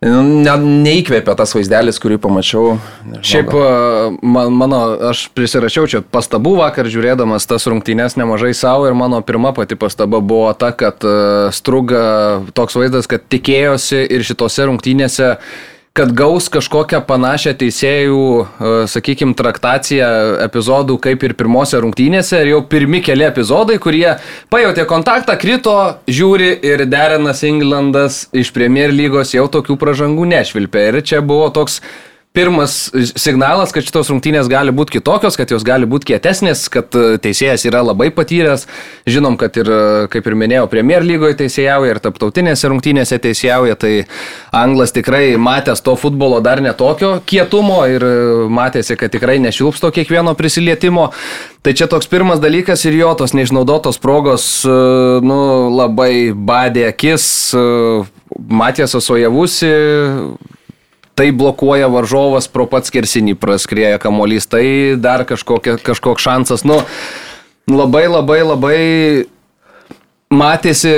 ne, 0.05 0.55
neįkvėpė 0.85 1.35
tas 1.39 1.55
vaizdelis, 1.57 1.99
kurį 2.03 2.19
pamačiau. 2.23 2.77
Nežinau, 3.07 3.25
Šiaip 3.31 4.21
man, 4.23 4.53
mano, 4.55 4.83
aš 5.11 5.25
prisirašiau 5.35 5.89
čia 5.91 6.03
pastabų 6.03 6.55
vakar 6.61 6.91
žiūrėdamas 6.91 7.49
tas 7.51 7.67
rungtynės 7.71 8.19
nemažai 8.21 8.53
savo 8.57 8.87
ir 8.89 8.99
mano 8.99 9.21
pirma 9.27 9.55
pati 9.57 9.79
pastaba 9.79 10.21
buvo 10.21 10.53
ta, 10.59 10.71
kad 10.77 11.03
struga 11.57 12.05
toks 12.55 12.79
vaizdas, 12.79 13.11
kad 13.11 13.27
tikėjosi 13.27 14.05
ir 14.07 14.27
šitose 14.27 14.69
rungtynėse 14.71 15.35
kad 15.99 16.13
gaus 16.15 16.47
kažkokią 16.55 17.01
panašią 17.09 17.57
teisėjų, 17.59 18.27
e, 18.39 18.73
sakykime, 18.87 19.35
traktaciją 19.39 20.09
epizodų 20.45 20.95
kaip 21.03 21.25
ir 21.27 21.35
pirmose 21.35 21.81
rungtynėse. 21.83 22.39
Ir 22.45 22.53
jau 22.53 22.61
pirmi 22.71 23.01
keli 23.03 23.27
epizodai, 23.27 23.81
kurie 23.83 24.13
pajutė 24.53 24.85
kontaktą, 24.87 25.35
krito, 25.41 25.75
žiūri 26.07 26.53
ir 26.71 26.85
Derenas 26.87 27.43
Englandas 27.43 28.29
iš 28.31 28.53
Premier 28.55 28.95
lygos 28.95 29.35
jau 29.35 29.49
tokių 29.51 29.75
pražangų 29.81 30.29
nešvilpė. 30.37 30.87
Ir 30.93 31.01
čia 31.03 31.19
buvo 31.19 31.51
toks 31.51 31.81
pirmas 32.33 32.91
signalas, 33.17 33.73
kad 33.75 33.87
šitos 33.87 34.11
rungtynės 34.13 34.49
gali 34.51 34.73
būti 34.75 34.99
kitokios, 34.99 35.37
kad 35.39 35.51
jos 35.51 35.65
gali 35.67 35.89
būti 35.89 36.13
kietesnės, 36.13 36.67
kad 36.73 36.95
e, 36.95 37.17
teisėjas 37.23 37.65
yra 37.67 37.81
labai 37.83 38.11
patyręs. 38.15 38.67
Žinom, 39.09 39.39
kad 39.41 39.57
ir, 39.59 39.71
e, 39.73 40.09
kaip 40.13 40.29
ir 40.29 40.37
minėjau, 40.39 40.69
Premier 40.71 41.07
lygoje 41.07 41.39
teisėjauja 41.41 41.95
ir 41.97 42.01
taptautinėse 42.05 42.71
rungtynėse 42.71 43.19
teisėjauja, 43.25 43.79
tai 43.81 43.93
Anglas 44.55 44.93
tikrai 44.95 45.39
matęs 45.41 45.83
to 45.85 45.97
futbolo 45.99 46.43
dar 46.45 46.63
netokio 46.65 47.17
kietumo 47.27 47.81
ir 47.91 48.05
e, 48.05 48.13
matėsi, 48.53 48.99
kad 49.01 49.15
tikrai 49.15 49.39
nešilpsto 49.43 49.91
kiekvieno 49.97 50.37
prisilietimo. 50.39 51.09
Tai 51.65 51.75
čia 51.75 51.89
toks 51.91 52.07
pirmas 52.13 52.43
dalykas 52.45 52.85
ir 52.87 53.01
jo 53.01 53.15
tos 53.19 53.35
neišnaudotos 53.35 53.99
progos, 54.01 54.45
nu, 54.65 55.41
labai 55.75 56.31
badė 56.33 56.87
akis. 56.93 57.27
Matėsas 58.39 59.11
Ojavusi 59.11 59.73
tai 61.19 61.33
blokuoja 61.35 61.91
varžovas 61.91 62.47
pro 62.51 62.69
pats 62.71 62.95
kersinį 62.95 63.35
praskrieja 63.43 63.99
kamolys, 64.03 64.47
tai 64.47 64.95
dar 65.03 65.27
kažkokia, 65.27 65.75
kažkoks 65.83 66.23
šansas. 66.23 66.63
Nu, 66.69 66.79
labai 67.67 68.07
labai 68.07 68.39
labai 68.47 68.83
matėsi, 70.31 70.95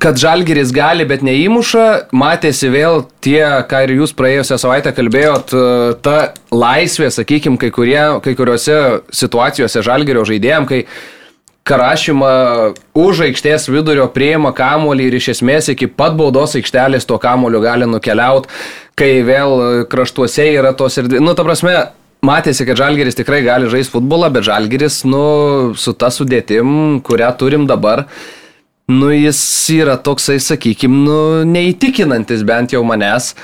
kad 0.00 0.16
Žalgiris 0.16 0.72
gali, 0.72 1.04
bet 1.04 1.24
neįmuša, 1.26 1.86
matėsi 2.16 2.70
vėl 2.72 3.02
tie, 3.20 3.42
ką 3.68 3.84
ir 3.84 3.96
jūs 3.98 4.14
praėjusią 4.16 4.56
savaitę 4.62 4.94
kalbėjot, 4.96 5.52
ta 6.04 6.16
laisvė, 6.54 7.10
sakykime, 7.12 7.60
kai, 7.60 7.72
kurie, 7.74 8.02
kai 8.24 8.36
kuriuose 8.38 8.78
situacijose 9.12 9.84
Žalgirio 9.84 10.24
žaidėjim, 10.28 10.68
kai 10.70 10.84
Karašymą 11.70 12.30
už 12.98 13.24
aikštės 13.28 13.68
vidurio 13.70 14.08
prieima 14.10 14.50
kamuolį 14.56 15.06
ir 15.06 15.16
iš 15.20 15.28
esmės 15.36 15.70
iki 15.70 15.86
pat 15.86 16.16
baudos 16.18 16.56
aikštelės 16.58 17.06
to 17.06 17.18
kamuolio 17.22 17.62
gali 17.62 17.86
nukeliauti, 17.86 18.50
kai 18.98 19.20
vėl 19.26 19.86
kraštuose 19.90 20.48
yra 20.56 20.74
tos 20.74 20.98
ir... 20.98 21.08
Nu, 21.22 21.36
ta 21.38 21.46
prasme, 21.46 21.76
matėsi, 22.26 22.66
kad 22.68 22.80
Žalgeris 22.80 23.18
tikrai 23.18 23.40
gali 23.46 23.70
žaisti 23.70 23.94
futbolą, 23.94 24.32
bet 24.34 24.48
Žalgeris, 24.48 25.02
nu, 25.08 25.22
su 25.78 25.94
ta 25.94 26.10
sudėtim, 26.10 27.00
kurią 27.06 27.30
turim 27.38 27.66
dabar, 27.70 28.06
nu, 28.90 29.12
jis 29.14 29.40
yra 29.78 29.96
toksai, 29.96 30.40
sakykim, 30.42 31.02
nu, 31.06 31.18
neįtikinantis 31.48 32.42
bent 32.46 32.74
jau 32.74 32.82
manęs. 32.86 33.34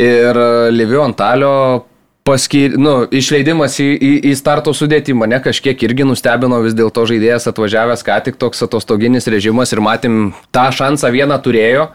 Ir 0.00 0.36
Livio 0.70 1.02
Antalio 1.02 1.86
paskir, 2.30 2.78
nu, 2.78 3.02
išleidimas 3.10 3.80
į, 3.82 3.90
į, 3.90 4.12
į 4.30 4.36
starto 4.38 4.74
sudėtį 4.76 5.16
mane 5.18 5.42
kažkiek 5.42 5.82
irgi 5.88 6.06
nustebino, 6.06 6.62
vis 6.62 6.78
dėlto 6.78 7.04
žaidėjas 7.10 7.50
atvažiavęs 7.50 8.06
ką 8.06 8.22
tik 8.28 8.40
toks 8.40 8.62
atostoginis 8.66 9.28
režimas 9.32 9.74
ir 9.74 9.82
matėm 9.84 10.32
tą 10.54 10.70
šansą 10.74 11.10
vieną 11.14 11.40
turėjo. 11.42 11.90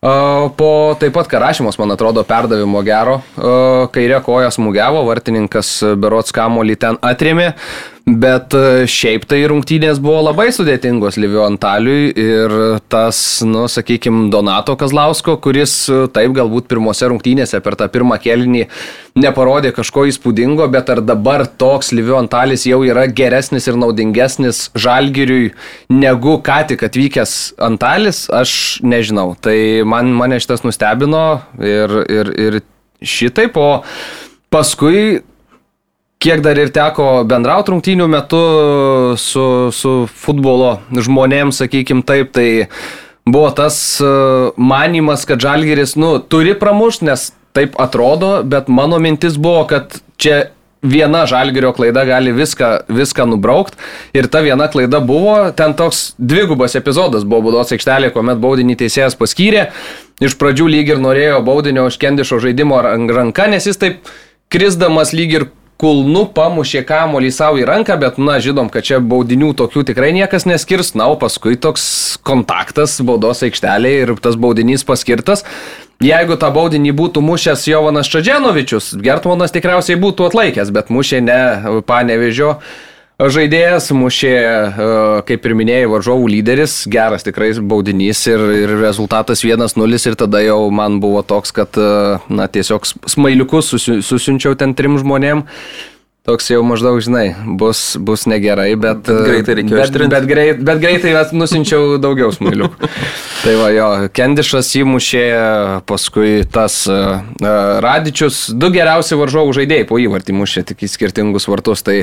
Po 0.00 0.96
taip 0.96 1.12
pat 1.12 1.28
Karašymos, 1.28 1.76
man 1.76 1.92
atrodo, 1.92 2.22
perdavimo 2.24 2.80
gero, 2.80 3.18
kairė 3.92 4.22
koja 4.24 4.48
smūgiavo, 4.54 5.02
vartininkas 5.04 5.74
Berots 6.00 6.32
Kamolį 6.32 6.76
ten 6.80 6.96
atrėmė, 7.04 7.50
Bet 8.10 8.54
e, 8.56 8.86
šiaip 8.90 9.22
tai 9.30 9.42
rungtynės 9.50 10.00
buvo 10.02 10.22
labai 10.24 10.48
sudėtingos 10.54 11.18
Livio 11.20 11.44
Antaliui 11.46 12.08
ir 12.18 12.54
tas, 12.90 13.18
nu, 13.46 13.66
sakykime, 13.70 14.24
Donato 14.32 14.74
Kazlausko, 14.80 15.36
kuris 15.44 15.74
e, 15.92 16.00
taip 16.10 16.34
galbūt 16.34 16.66
pirmose 16.70 17.06
rungtynėse 17.10 17.60
per 17.62 17.76
tą 17.78 17.86
pirmą 17.92 18.18
kelinį 18.22 18.64
neparodė 19.20 19.70
kažko 19.76 20.08
įspūdingo, 20.10 20.66
bet 20.72 20.90
ar 20.90 21.04
dabar 21.06 21.44
toks 21.46 21.92
Livio 21.94 22.18
Antalis 22.18 22.66
jau 22.66 22.80
yra 22.86 23.06
geresnis 23.06 23.68
ir 23.70 23.78
naudingesnis 23.78 24.68
žalgiriui 24.74 25.52
negu 25.94 26.38
ką 26.42 26.64
tik 26.72 26.82
atvykęs 26.88 27.36
Antalis, 27.62 28.24
aš 28.34 28.80
nežinau. 28.82 29.36
Tai 29.38 29.56
man, 29.86 30.10
mane 30.18 30.40
šitas 30.42 30.66
nustebino 30.66 31.42
ir, 31.62 31.98
ir, 32.10 32.34
ir 32.48 32.62
šitaip, 33.06 33.54
o 33.60 33.82
paskui 34.50 35.20
kiek 36.20 36.42
dar 36.44 36.58
ir 36.60 36.70
teko 36.74 37.22
bendrauti 37.28 37.72
rungtynių 37.72 38.06
metu 38.12 38.40
su, 39.20 39.44
su 39.72 39.94
futbolo 40.12 40.76
žmonėms, 40.92 41.62
sakykim 41.62 42.04
taip, 42.06 42.34
tai 42.36 42.48
buvo 43.24 43.48
tas 43.56 43.76
e, 44.04 44.12
manimas, 44.60 45.24
kad 45.28 45.40
Žalgiris, 45.40 45.96
nu, 46.00 46.18
turi 46.20 46.52
pramušti, 46.58 47.08
nes 47.08 47.30
taip 47.56 47.76
atrodo, 47.80 48.40
bet 48.44 48.68
mano 48.68 49.00
mintis 49.02 49.38
buvo, 49.40 49.64
kad 49.70 49.96
čia 50.20 50.50
viena 50.80 51.26
žalgerio 51.28 51.72
klaida 51.76 52.06
gali 52.08 52.32
viską, 52.32 52.70
viską 52.88 53.26
nubraukti. 53.28 53.76
Ir 54.16 54.28
ta 54.32 54.40
viena 54.44 54.68
klaida 54.72 55.00
buvo, 55.04 55.50
ten 55.56 55.74
toks 55.76 56.14
dvigubas 56.16 56.76
epizodas 56.78 57.26
buvo 57.28 57.50
būdos 57.50 57.74
aikštelė, 57.76 58.12
kuomet 58.14 58.40
baudinį 58.40 58.78
teisėjas 58.80 59.18
paskyrė. 59.20 59.70
Iš 60.24 60.36
pradžių 60.40 60.68
lyg 60.72 60.94
ir 60.94 61.02
norėjo 61.02 61.40
baudinio 61.44 61.86
užkendišo 61.88 62.40
žaidimo 62.44 62.80
ranka, 62.84 63.48
nes 63.52 63.68
jis 63.68 63.80
taip 63.80 64.12
krisdamas 64.52 65.12
lyg 65.16 65.36
ir 65.36 65.48
kulnu 65.80 66.26
pamušė 66.36 66.82
kamolį 66.88 67.30
savo 67.32 67.60
į 67.60 67.66
ranką, 67.68 67.96
bet, 68.00 68.18
na, 68.20 68.36
žinom, 68.42 68.68
kad 68.72 68.84
čia 68.86 69.00
baudinių 69.00 69.54
tokių 69.56 69.86
tikrai 69.88 70.12
niekas 70.16 70.46
neskirs, 70.48 70.92
na, 70.98 71.08
o 71.08 71.16
paskui 71.20 71.56
toks 71.60 71.84
kontaktas 72.26 72.98
baudos 73.06 73.40
aikštelėje 73.46 74.04
ir 74.04 74.12
tas 74.20 74.36
baudinys 74.40 74.84
paskirtas. 74.86 75.46
Jeigu 76.00 76.36
tą 76.40 76.48
baudinį 76.52 76.94
būtų 76.96 77.20
mušęs 77.24 77.66
Jovanas 77.68 78.08
Čadženovičius, 78.12 78.94
Gertmanas 79.04 79.52
tikriausiai 79.52 79.98
būtų 80.00 80.30
atlaikęs, 80.30 80.72
bet 80.72 80.92
mušė 80.92 81.20
ne 81.24 81.40
panevežio 81.88 82.54
žaidėjas, 83.28 83.90
mušė, 83.92 84.32
e, 84.32 84.88
kaip 85.28 85.44
ir 85.44 85.54
minėjai, 85.58 85.90
varžovų 85.92 86.30
lyderis, 86.36 86.80
geras 86.88 87.26
tikrai 87.26 87.52
baudinys 87.60 88.22
ir, 88.30 88.40
ir 88.62 88.74
rezultatas 88.80 89.44
1-0 89.44 90.00
ir 90.08 90.16
tada 90.16 90.40
jau 90.44 90.62
man 90.72 91.00
buvo 91.02 91.20
toks, 91.26 91.52
kad, 91.52 91.76
e, 91.76 92.18
na, 92.32 92.48
tiesiog 92.48 92.88
smailiukus 92.88 93.74
susi, 93.74 94.00
susiunčiau 94.06 94.56
ten 94.56 94.76
trim 94.78 94.96
žmonėm. 95.00 95.44
Toks 96.28 96.50
jau 96.52 96.60
maždaug, 96.62 96.98
žinai, 97.00 97.30
bus, 97.56 97.96
bus 97.96 98.26
negerai, 98.28 98.74
bet... 98.76 99.06
bet 99.08 99.24
greitai 99.24 99.54
reikėjo 99.56 99.78
bet, 99.78 99.94
bet, 99.94 100.10
bet, 100.12 100.26
greit, 100.28 100.58
bet 100.68 100.82
greitai 100.82 101.14
nusinčiau 101.32 101.96
daugiau 102.00 102.28
smailiukų. 102.36 102.90
tai 103.44 103.54
va 103.56 103.70
jo, 103.72 103.88
Kendišas 104.12 104.68
įmušė, 104.82 105.24
paskui 105.88 106.44
tas 106.44 106.76
uh, 106.92 107.24
Radičius, 107.80 108.50
du 108.52 108.68
geriausi 108.74 109.16
varžovų 109.16 109.56
žaidėjai 109.62 109.88
po 109.88 109.96
įvartį 110.00 110.36
mušė 110.36 110.66
tik 110.68 110.84
į 110.84 110.92
skirtingus 110.92 111.48
vartus. 111.48 111.82
Tai 111.88 112.02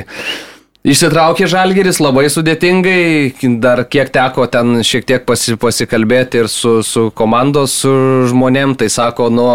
Išsitraukė 0.86 1.48
Žalgeris 1.50 1.98
labai 1.98 2.28
sudėtingai, 2.30 3.34
dar 3.58 3.82
kiek 3.90 4.12
teko 4.14 4.46
ten 4.46 4.78
šiek 4.86 5.08
tiek 5.08 5.24
pasi, 5.26 5.56
pasikalbėti 5.58 6.44
ir 6.44 6.50
su, 6.52 6.78
su 6.86 7.08
komandos 7.18 7.74
su 7.82 7.90
žmonėm, 8.30 8.76
tai 8.78 8.86
sako, 8.86 9.26
nu, 9.34 9.48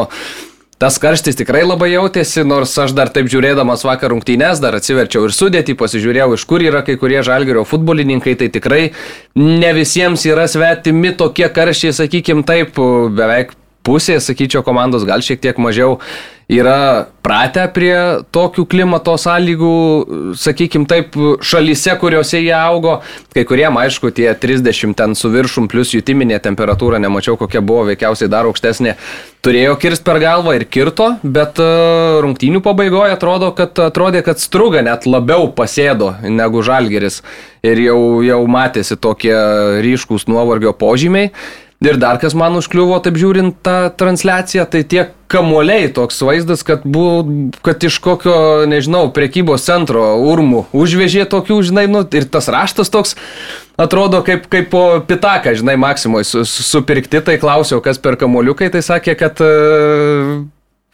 tas 0.84 1.00
karštis 1.00 1.40
tikrai 1.40 1.64
labai 1.64 1.94
jautėsi, 1.94 2.44
nors 2.44 2.76
aš 2.76 2.92
dar 2.98 3.08
taip 3.16 3.32
žiūrėdamas 3.32 3.86
vakar 3.88 4.12
rungtynės, 4.12 4.60
dar 4.60 4.76
atsiverčiau 4.76 5.30
ir 5.30 5.36
sudėti, 5.38 5.78
pasižiūrėjau, 5.80 6.34
iš 6.36 6.44
kur 6.50 6.68
yra 6.68 6.84
kai 6.84 7.00
kurie 7.00 7.24
žalgerio 7.24 7.64
futbolininkai, 7.72 8.36
tai 8.44 8.52
tikrai 8.52 8.84
ne 9.40 9.74
visiems 9.80 10.28
yra 10.28 10.50
svetimi 10.52 11.16
tokie 11.16 11.48
karščiai, 11.48 11.96
sakykime 12.04 12.44
taip, 12.44 12.76
beveik 13.16 13.56
pusė, 13.84 14.20
sakyčiau, 14.24 14.64
komandos 14.66 15.06
gal 15.08 15.24
šiek 15.26 15.42
tiek 15.44 15.60
mažiau 15.62 16.00
yra 16.52 17.08
pratę 17.24 17.64
prie 17.72 17.96
tokių 18.36 18.66
klimato 18.70 19.14
sąlygų, 19.20 19.76
sakykime 20.38 20.88
taip, 20.90 21.16
šalyse, 21.44 21.96
kuriuose 22.02 22.42
jie 22.42 22.54
augo. 22.58 22.98
Kai 23.34 23.46
kuriem, 23.48 23.78
aišku, 23.80 24.12
tie 24.16 24.28
30 24.36 24.96
ten 25.00 25.16
su 25.16 25.32
viršum 25.32 25.70
plus 25.72 25.94
jutiminė 25.96 26.42
temperatūra, 26.44 27.00
nemačiau 27.02 27.38
kokia 27.40 27.64
buvo, 27.64 27.88
veikiausiai 27.92 28.32
dar 28.32 28.50
aukštesnė, 28.50 28.98
turėjo 29.44 29.78
kirst 29.80 30.04
per 30.04 30.20
galvą 30.24 30.58
ir 30.58 30.68
kirto, 30.68 31.14
bet 31.24 31.60
e, 31.64 31.70
rungtynių 32.24 32.64
pabaigoje 32.64 33.16
atrodo, 33.16 33.54
kad, 33.56 33.80
atrodė, 33.88 34.24
kad 34.26 34.44
struga 34.44 34.84
net 34.86 35.08
labiau 35.08 35.48
pasėdo 35.56 36.14
negu 36.28 36.64
žalgeris 36.64 37.22
ir 37.64 37.80
jau, 37.80 38.00
jau 38.24 38.42
matėsi 38.52 39.00
tokie 39.00 39.36
ryškus 39.84 40.28
nuovargio 40.28 40.76
požymiai. 40.76 41.32
Ir 41.84 41.98
dar 42.00 42.16
kas 42.22 42.32
man 42.38 42.56
užkliuvo, 42.56 42.96
taip 43.04 43.18
žiūrint 43.20 43.58
tą 43.66 43.90
transliaciją, 44.00 44.64
tai 44.72 44.86
tie 44.88 45.02
kamuoliai 45.34 45.90
toks 45.92 46.22
vaizdas, 46.24 46.62
kad, 46.64 46.86
buvo, 46.88 47.26
kad 47.66 47.84
iš 47.84 47.98
kokio, 48.04 48.36
nežinau, 48.70 49.10
prekybos 49.16 49.66
centro 49.68 50.06
urmų 50.24 50.68
užvežė 50.72 51.26
tokių, 51.32 51.60
žinai, 51.68 51.86
nu, 51.92 52.06
ir 52.16 52.30
tas 52.32 52.48
raštas 52.54 52.94
toks 52.94 53.18
atrodo 53.76 54.22
kaip, 54.24 54.46
kaip 54.52 54.70
po 54.72 54.84
pitaką, 55.08 55.58
žinai, 55.60 55.76
Maksimoje 55.82 56.30
su, 56.30 56.46
su, 56.48 56.64
supirkti, 56.70 57.20
tai 57.26 57.36
klausiau, 57.42 57.82
kas 57.84 58.00
per 58.00 58.16
kamuoliukai, 58.22 58.72
tai 58.72 58.84
sakė, 58.86 59.18
kad 59.20 59.44
uh, 59.44 60.38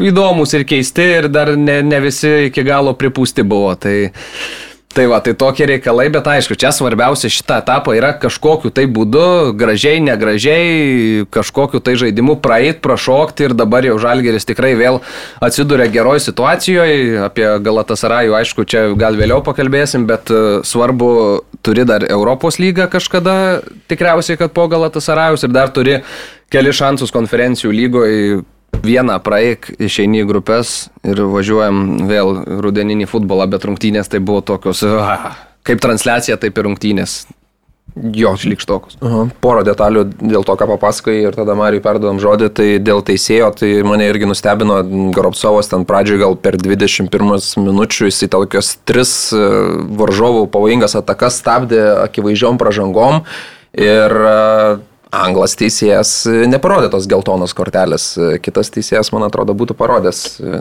įdomus 0.01 0.55
ir 0.57 0.65
keisti 0.67 1.05
ir 1.19 1.29
dar 1.29 1.53
ne, 1.59 1.81
ne 1.85 2.01
visi 2.01 2.31
iki 2.47 2.65
galo 2.65 2.95
pripūsti 2.97 3.45
buvo. 3.45 3.75
Tai, 3.77 3.95
Tai 4.89 5.03
va, 5.05 5.19
tai 5.21 5.35
tokie 5.37 5.67
reikalai, 5.69 6.07
bet 6.09 6.25
aišku, 6.25 6.55
čia 6.57 6.71
svarbiausia 6.73 7.29
šitą 7.29 7.59
etapą 7.61 7.93
yra 7.93 8.09
kažkokiu 8.17 8.71
tai 8.73 8.87
būdu, 8.89 9.53
gražiai, 9.53 9.99
negražiai, 10.01 11.27
kažkokiu 11.29 11.77
tai 11.85 11.93
žaidimu 12.01 12.39
praeit, 12.41 12.81
prašokti 12.81 13.45
ir 13.45 13.53
dabar 13.53 13.85
jau 13.85 13.99
Žalgeris 14.01 14.49
tikrai 14.49 14.73
vėl 14.79 14.97
atsiduria 15.45 15.85
geroj 15.93 16.23
situacijoje. 16.25 17.21
Apie 17.21 17.45
Galatasarajų, 17.61 18.33
aišku, 18.41 18.65
čia 18.65 18.87
gal 18.97 19.13
vėliau 19.19 19.43
pakalbėsim, 19.45 20.09
bet 20.09 20.33
e, 20.33 20.43
svarbu, 20.65 21.13
turi 21.61 21.85
dar 21.85 22.09
Europos 22.09 22.57
lygą 22.57 22.89
kažkada, 22.89 23.61
tikriausiai, 23.93 24.41
kad 24.41 24.57
po 24.57 24.65
Galatasarajus 24.73 25.45
ir 25.45 25.53
dar 25.53 25.69
turi 25.69 25.99
keli 26.49 26.73
šansus 26.73 27.13
konferencijų 27.13 27.77
lygoje 27.77 28.41
vieną 28.83 29.17
praeik, 29.23 29.71
išeini 29.81 30.23
į 30.23 30.29
grupės 30.29 30.89
ir 31.07 31.21
važiuojam 31.31 32.07
vėl 32.09 32.35
rudeninį 32.63 33.09
futbolą, 33.09 33.49
bet 33.51 33.67
rungtynės 33.67 34.11
tai 34.11 34.21
buvo 34.23 34.41
tokios, 34.45 34.83
ah, 34.85 35.35
kaip 35.67 35.81
transliacija, 35.83 36.39
taip 36.39 36.57
ir 36.57 36.69
rungtynės. 36.69 37.21
Jo, 37.97 38.35
šlikštokus. 38.37 38.99
Porą 39.41 39.63
detalių 39.65 40.03
dėl 40.21 40.45
to, 40.47 40.53
ką 40.59 40.67
papasakai 40.69 41.15
ir 41.23 41.35
tada 41.35 41.55
Marijai 41.57 41.83
perdodam 41.83 42.19
žodį, 42.21 42.49
tai 42.55 42.67
dėl 42.79 43.01
teisėjo, 43.05 43.49
tai 43.59 43.71
mane 43.83 44.05
irgi 44.07 44.29
nustebino 44.29 44.77
Goropsovas 45.15 45.71
ten 45.71 45.83
pradžioje 45.89 46.21
gal 46.21 46.37
per 46.39 46.59
21 46.61 47.09
minučių 47.65 48.11
jis 48.11 48.21
į 48.27 48.29
tokios 48.35 48.75
tris 48.87 49.13
e, 49.33 49.41
varžovų 49.99 50.45
pavojingas 50.53 50.95
atakas 51.01 51.41
stabdė 51.41 51.81
akivaizdžiom 52.05 52.61
pražangom 52.61 53.23
ir 53.73 54.15
e, 54.21 54.37
Anglas 55.09 55.55
teisėjas 55.57 56.11
neparodė 56.51 56.91
tos 56.93 57.07
geltonos 57.09 57.55
kortelės, 57.57 58.11
kitas 58.45 58.69
teisėjas, 58.69 59.09
man 59.15 59.25
atrodo, 59.25 59.55
būtų 59.57 59.73
parodęs. 59.79 60.19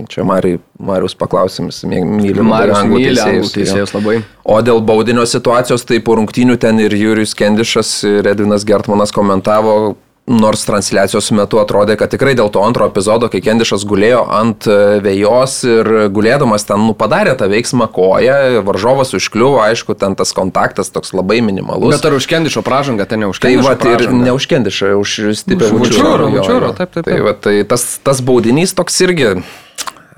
Čia 0.08 0.24
Mari, 0.24 0.54
Marius 0.80 1.12
paklausimus, 1.20 1.82
myli 1.84 2.40
Marius 2.40 2.80
anglų 2.80 3.02
teisėjus. 3.04 3.52
teisėjus 3.52 3.92
labai. 3.92 4.22
O 4.48 4.56
dėl 4.64 4.80
baudinio 4.80 5.26
situacijos, 5.28 5.84
tai 5.84 6.00
po 6.00 6.16
rungtynių 6.16 6.56
ten 6.64 6.80
ir 6.80 6.96
Jurijus 6.96 7.36
Kendišas, 7.36 7.92
ir 8.08 8.30
Edvinas 8.32 8.64
Gertmanas 8.64 9.12
komentavo, 9.12 9.98
Nors 10.28 10.64
transliacijos 10.68 11.30
metu 11.32 11.60
atrodė, 11.62 11.96
kad 11.96 12.12
tikrai 12.12 12.34
dėl 12.36 12.50
to 12.52 12.60
antro 12.60 12.88
epizodo, 12.90 13.30
kai 13.32 13.40
Kendišas 13.44 13.86
gulėjo 13.88 14.22
ant 14.38 14.66
e, 14.68 14.98
vėjos 15.04 15.54
ir 15.68 15.90
gulėdamas 16.12 16.68
ten 16.68 16.84
nu, 16.84 16.94
padarė 16.98 17.32
tą 17.40 17.48
veiksmą 17.48 17.88
koją, 17.94 18.60
varžovas 18.66 19.14
užkliuvo, 19.16 19.62
aišku, 19.64 19.96
ten 19.98 20.18
tas 20.18 20.34
kontaktas 20.36 20.92
toks 20.92 21.14
labai 21.16 21.40
minimalus. 21.44 21.96
Bet 21.96 22.10
ar 22.10 22.18
už 22.18 22.28
Kendišo 22.28 22.64
pražangą 22.66 23.08
ten 23.08 23.24
neužkendišo? 23.24 23.76
Tai 23.80 23.94
va, 23.94 24.02
ir 24.04 24.12
neužkendišo, 24.28 24.92
už 25.00 25.16
stipę 25.38 25.72
Vučiūro. 25.72 26.28
Vučiūro, 26.34 26.74
taip, 26.76 26.92
taip. 26.92 27.06
taip. 27.06 27.14
Tai, 27.14 27.22
va, 27.24 27.32
tai 27.32 27.56
tas, 27.68 27.88
tas 28.04 28.20
baudinys 28.24 28.76
toks 28.76 29.00
irgi 29.06 29.38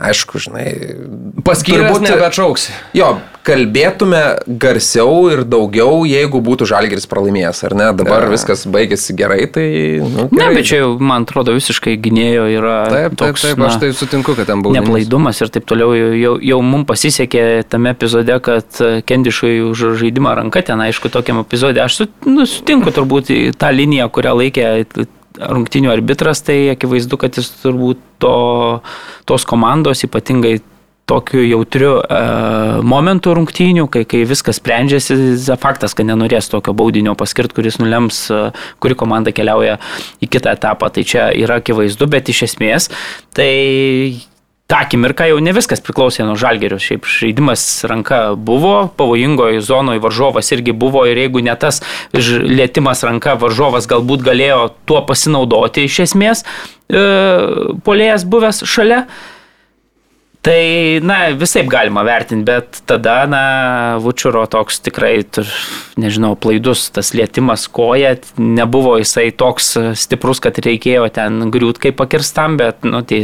aišku, 0.01 0.41
žinai. 0.41 0.67
Paskyręs 1.45 1.91
turbūt 1.91 2.07
nebeatšauks. 2.09 2.67
Jo, 2.97 3.13
kalbėtume 3.47 4.21
garsiau 4.61 5.29
ir 5.33 5.43
daugiau, 5.49 6.03
jeigu 6.09 6.41
būtų 6.45 6.69
žalgeris 6.71 7.09
pralaimėjęs, 7.11 7.61
ar 7.69 7.77
ne? 7.77 7.89
Dabar 7.97 8.27
ja. 8.27 8.31
viskas 8.33 8.65
baigėsi 8.71 9.17
gerai, 9.17 9.45
tai... 9.53 9.67
Nu, 10.01 10.27
gerai. 10.31 10.41
Ne, 10.41 10.49
bet 10.57 10.69
čia 10.71 10.83
jau, 10.83 10.91
man 11.11 11.27
atrodo, 11.29 11.55
visiškai 11.57 11.97
gynėjo 12.03 12.49
yra... 12.57 12.77
Taip, 12.93 13.17
toks, 13.21 13.45
taip, 13.45 13.55
taip, 13.55 13.63
na, 13.63 13.71
aš 13.71 13.79
tai 13.83 13.93
sutinku, 13.97 14.37
kad 14.39 14.51
ten 14.51 14.65
buvo. 14.65 14.77
Neplaidumas 14.77 15.41
ir 15.45 15.53
taip 15.53 15.69
toliau. 15.71 15.95
Jau, 15.97 16.11
jau, 16.17 16.35
jau 16.53 16.61
mums 16.65 16.89
pasisekė 16.91 17.47
tame 17.71 17.95
epizode, 17.95 18.41
kad 18.45 18.83
Kendišui 19.09 19.61
už 19.69 19.87
žaidimą 20.01 20.37
ranka 20.41 20.65
ten, 20.67 20.81
aišku, 20.89 21.13
tokiam 21.13 21.43
epizode. 21.45 21.81
Aš 21.85 22.03
nu, 22.29 22.49
sutinku 22.49 22.93
turbūt 22.95 23.33
tą 23.61 23.73
liniją, 23.75 24.11
kurią 24.13 24.37
laikė 24.45 24.69
rungtinių 25.39 25.93
arbitras, 25.93 26.43
tai 26.47 26.73
akivaizdu, 26.73 27.19
kad 27.21 27.39
jis 27.39 27.53
turbūt 27.63 28.01
to, 28.23 28.35
tos 29.29 29.47
komandos 29.49 30.05
ypatingai 30.07 30.59
tokiu 31.11 31.43
jautriu 31.43 31.97
e, 31.99 32.19
momentu 32.87 33.35
rungtynių, 33.35 33.89
kai, 33.91 34.05
kai 34.09 34.23
viskas 34.31 34.61
sprendžiasi, 34.61 35.17
faktas, 35.59 35.97
kad 35.99 36.07
nenorės 36.07 36.51
tokio 36.53 36.75
baudinio 36.77 37.17
paskirti, 37.19 37.57
kuris 37.59 37.81
nulems, 37.83 38.23
e, 38.31 38.43
kuri 38.83 38.99
komanda 38.99 39.35
keliauja 39.35 39.81
į 40.23 40.31
kitą 40.31 40.55
etapą. 40.55 40.93
Tai 40.95 41.07
čia 41.07 41.31
yra 41.35 41.59
akivaizdu, 41.63 42.07
bet 42.11 42.31
iš 42.31 42.45
esmės 42.51 42.91
tai 43.35 43.51
tą 44.71 44.79
akimirką 44.85 45.27
jau 45.27 45.39
ne 45.43 45.53
viskas 45.57 45.83
priklausė 45.83 46.25
nuo 46.29 46.37
žalgerio. 46.39 46.79
Šiaip 46.81 47.09
žaidimas 47.11 47.65
ranka 47.91 48.21
buvo, 48.39 48.75
pavojingoje 48.97 49.63
zonoje 49.67 50.03
varžovas 50.03 50.53
irgi 50.55 50.75
buvo 50.77 51.03
ir 51.11 51.19
jeigu 51.19 51.43
ne 51.43 51.57
tas 51.59 51.83
lėtimas 52.15 53.03
ranka, 53.07 53.35
varžovas 53.41 53.91
galbūt 53.91 54.23
galėjo 54.27 54.71
tuo 54.87 55.03
pasinaudoti 55.09 55.89
iš 55.89 56.01
esmės, 56.07 56.45
e, 56.87 57.03
polėjas 57.87 58.27
buvęs 58.31 58.63
šalia. 58.71 59.05
Tai, 60.41 61.01
na, 61.05 61.17
visai 61.37 61.67
galima 61.69 62.01
vertinti, 62.01 62.47
bet 62.49 62.79
tada, 62.89 63.27
na, 63.29 63.41
Vučiuro 64.01 64.47
toks 64.49 64.79
tikrai, 64.81 65.19
nežinau, 66.01 66.31
plaidus 66.41 66.87
tas 66.97 67.11
lietimas 67.13 67.67
koja, 67.69 68.15
nebuvo 68.41 68.95
jisai 69.03 69.27
toks 69.37 69.75
stiprus, 70.01 70.41
kad 70.41 70.57
reikėjo 70.65 71.11
ten 71.13 71.51
griūt 71.53 71.83
kaip 71.83 71.99
pakirstam, 72.01 72.57
bet, 72.57 72.89
nu, 72.89 73.03
tai 73.05 73.21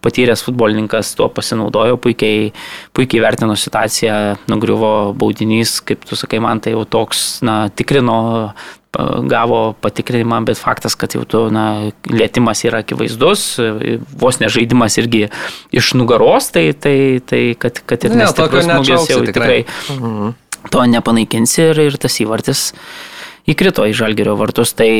patyręs 0.00 0.46
futbolininkas 0.46 1.12
tuo 1.18 1.28
pasinaudojo, 1.28 2.00
puikiai, 2.00 2.48
puikiai 2.96 3.20
vertino 3.26 3.58
situaciją, 3.60 4.16
nugriuvo 4.48 4.94
baudinys, 5.12 5.82
kaip 5.84 6.08
tu 6.08 6.16
sakai, 6.16 6.40
man 6.40 6.64
tai 6.64 6.72
jau 6.72 6.86
toks, 6.88 7.26
na, 7.44 7.66
tikrino 7.68 8.16
gavo 9.30 9.60
patikrinimą, 9.80 10.42
bet 10.48 10.60
faktas, 10.60 10.96
kad 10.98 11.16
jau 11.16 11.24
tu, 11.28 11.42
na, 11.54 11.92
lėtimas 12.10 12.64
yra 12.66 12.82
akivaizdus, 12.84 13.44
vos 14.20 14.40
nežaidimas 14.42 14.98
irgi 15.02 15.26
iš 15.76 15.92
nugaros, 15.98 16.50
tai, 16.54 16.68
tai, 16.72 16.96
tai 17.24 17.42
kad, 17.60 17.82
kad 17.86 18.06
ir 18.08 18.16
nestiprus 18.18 18.68
smūgis 18.68 19.10
jau 19.12 19.22
tikrai, 19.26 19.62
tikrai 19.64 19.98
mhm. 19.98 20.36
to 20.72 20.86
nepanaikinsi 20.96 21.68
ir, 21.70 21.82
ir 21.90 21.98
tas 22.00 22.20
įvartis 22.24 22.70
įkrito 23.50 23.86
į 23.86 23.94
žalgerio 23.96 24.36
vartus. 24.38 24.74
Tai, 24.76 24.90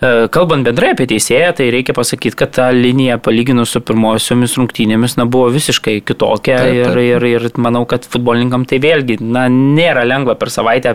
kalbant 0.00 0.66
bendrai 0.66 0.90
apie 0.92 1.06
teisėją, 1.08 1.54
tai 1.56 1.70
reikia 1.72 1.94
pasakyti, 1.96 2.36
kad 2.36 2.52
ta 2.58 2.68
linija 2.74 3.16
palyginus 3.22 3.72
su 3.72 3.80
pirmosiomis 3.80 4.56
rungtynėmis 4.60 5.16
na, 5.16 5.24
buvo 5.24 5.48
visiškai 5.54 5.98
kitokia 6.04 6.58
taip, 6.60 6.80
taip. 6.84 6.98
Ir, 7.00 7.28
ir, 7.30 7.46
ir 7.48 7.60
manau, 7.62 7.86
kad 7.88 8.04
futbolininkam 8.04 8.66
tai 8.68 8.80
vėlgi 8.84 9.18
na, 9.24 9.46
nėra 9.52 10.04
lengva 10.04 10.36
per 10.36 10.52
savaitę 10.52 10.92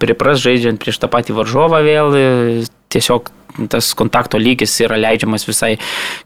pripras 0.00 0.40
žaidžiant 0.44 0.80
prieš 0.80 1.02
tą 1.02 1.10
patį 1.12 1.36
varžovą 1.36 1.82
vėl. 1.84 2.16
E, 2.16 2.62
tiesiog 2.88 3.28
tas 3.68 3.90
kontakto 3.98 4.38
lygis 4.38 4.76
yra 4.84 4.96
leidžiamas 5.00 5.44
visai 5.48 5.72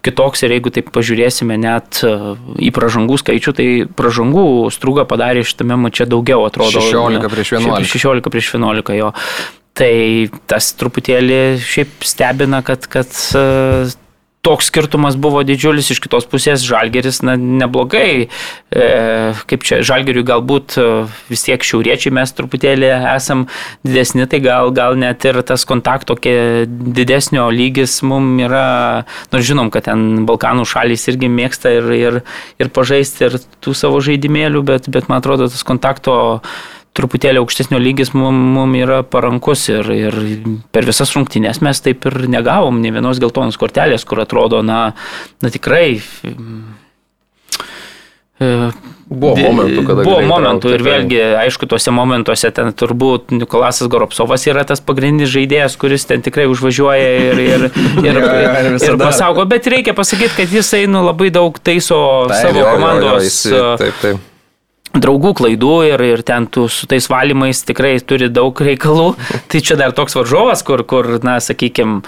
kitoks 0.04 0.44
ir 0.44 0.52
jeigu 0.56 0.72
taip 0.74 0.90
pažiūrėsime 0.94 1.56
net 1.58 2.02
e, 2.04 2.12
į 2.68 2.70
pražangų 2.76 3.16
skaičių, 3.22 3.54
tai 3.56 3.66
pražangų 3.98 4.44
strūga 4.74 5.06
padarė 5.08 5.42
šitame 5.46 5.78
mače 5.86 6.06
daugiau, 6.12 6.44
atrodo. 6.46 6.82
16 6.84 7.32
prieš 7.32 7.56
11. 7.58 7.90
16 7.96 8.30
prieš 8.34 8.52
11 8.58 8.94
jo. 9.00 9.10
Tai 9.78 9.92
tas 10.50 10.68
truputėlį 10.76 11.42
šiaip 11.64 12.04
stebina, 12.04 12.60
kad, 12.66 12.84
kad 12.92 13.08
toks 14.42 14.66
skirtumas 14.72 15.14
buvo 15.14 15.44
didžiulis, 15.46 15.92
iš 15.94 16.00
kitos 16.02 16.26
pusės 16.26 16.64
Žalgeris, 16.66 17.20
na, 17.22 17.36
neblogai, 17.38 18.26
e, 18.26 18.86
kaip 19.48 19.66
čia 19.66 19.78
Žalgeriui 19.86 20.26
galbūt 20.26 20.74
e, 20.82 20.86
vis 21.30 21.46
tiek 21.46 21.62
šiauriečiai 21.62 22.14
mes 22.18 22.34
truputėlį 22.34 22.90
esam 23.14 23.46
didesni, 23.86 24.26
tai 24.26 24.42
gal, 24.42 24.72
gal 24.74 24.98
net 24.98 25.22
ir 25.30 25.38
tas 25.46 25.62
kontakto 25.68 26.18
didesnio 26.18 27.46
lygis 27.54 28.00
mums 28.02 28.42
yra, 28.48 28.66
nors 29.30 29.46
žinom, 29.46 29.70
kad 29.70 29.86
ten 29.86 30.26
Balkanų 30.26 30.66
šalys 30.66 31.06
irgi 31.14 31.30
mėgsta 31.30 31.76
ir, 31.78 31.90
ir, 31.94 32.20
ir 32.58 32.74
pažaisti 32.74 33.28
ir 33.28 33.38
tų 33.62 33.78
savo 33.78 34.02
žaidimėlių, 34.02 34.66
bet, 34.66 34.90
bet 34.90 35.06
man 35.06 35.22
atrodo 35.22 35.46
tas 35.54 35.62
kontakto 35.62 36.18
truputėlį 36.96 37.40
aukštesnio 37.40 37.80
lygis 37.80 38.12
mums 38.16 38.52
mum 38.56 38.76
yra 38.76 39.00
parankus 39.06 39.64
ir, 39.72 39.88
ir 39.96 40.16
per 40.74 40.86
visas 40.88 41.12
rungtynės 41.16 41.62
mes 41.64 41.80
taip 41.84 42.06
ir 42.08 42.24
negavom 42.32 42.82
ne 42.82 42.92
vienos 42.92 43.20
geltonos 43.22 43.58
kortelės, 43.60 44.04
kur 44.08 44.22
atrodo, 44.24 44.60
na, 44.66 44.92
na 45.42 45.52
tikrai. 45.52 46.02
E, 48.42 48.48
buvo 49.08 49.36
momentų, 49.38 49.84
kada. 49.86 50.04
Buvo 50.04 50.18
momentų 50.28 50.72
ir 50.74 50.84
vėlgi, 50.84 51.20
aišku, 51.44 51.68
tuose 51.70 51.94
momentuose 51.94 52.50
ten 52.52 52.74
turbūt 52.76 53.32
Nikolasas 53.36 53.88
Goropsovas 53.92 54.44
yra 54.50 54.64
tas 54.68 54.84
pagrindinis 54.84 55.32
žaidėjas, 55.32 55.78
kuris 55.80 56.04
ten 56.10 56.24
tikrai 56.24 56.44
užvažiuoja 56.52 57.14
ir, 57.30 57.40
ir, 57.46 57.64
ir, 58.08 58.20
ir, 58.20 58.76
ir 58.76 59.00
pasaugo, 59.00 59.46
bet 59.48 59.70
reikia 59.70 59.96
pasakyti, 59.96 60.34
kad 60.42 60.52
jisai 60.60 60.84
nu, 60.90 61.06
labai 61.08 61.30
daug 61.32 61.56
taiso 61.56 62.02
taip, 62.28 62.50
savo 62.50 62.66
komandos. 62.68 63.40
Jo, 63.48 63.56
jo, 63.56 63.72
jis, 63.78 63.80
taip, 63.80 64.04
taip 64.04 64.28
draugų 64.94 65.32
klaidų 65.40 65.74
ir, 65.92 66.04
ir 66.12 66.22
ten 66.26 66.46
tu 66.50 66.66
su 66.72 66.88
tais 66.90 67.08
valymais 67.10 67.64
tikrai 67.68 67.96
turi 68.04 68.28
daug 68.32 68.56
reikalų. 68.56 69.12
Tai 69.50 69.64
čia 69.64 69.78
dar 69.80 69.96
toks 69.96 70.18
varžovas, 70.18 70.64
kur, 70.66 70.84
kur 70.88 71.16
na, 71.24 71.38
sakykime, 71.42 72.02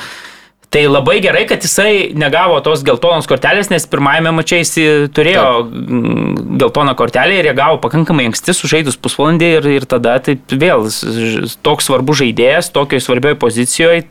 Tai 0.74 0.80
labai 0.90 1.20
gerai, 1.22 1.44
kad 1.46 1.62
jisai 1.62 2.08
negavo 2.18 2.56
tos 2.66 2.80
geltonos 2.82 3.28
kortelės, 3.30 3.68
nes 3.70 3.84
pirmajame 3.86 4.32
mačiai 4.34 4.64
jis 4.64 4.72
turėjo 5.14 5.44
Taip. 5.68 6.40
geltoną 6.58 6.96
kortelę 6.98 7.36
ir 7.38 7.46
jie 7.46 7.52
gavo 7.54 7.78
pakankamai 7.84 8.26
anksti 8.26 8.56
sužaidus 8.58 8.98
pusvalandį 8.98 9.50
ir, 9.60 9.68
ir 9.76 9.86
tada 9.86 10.16
tai 10.18 10.34
vėl 10.50 10.88
toks 11.62 11.86
svarbus 11.86 12.24
žaidėjas, 12.24 12.72
tokioje 12.74 13.06
svarbioje 13.06 13.38
pozicijoje, 13.44 14.02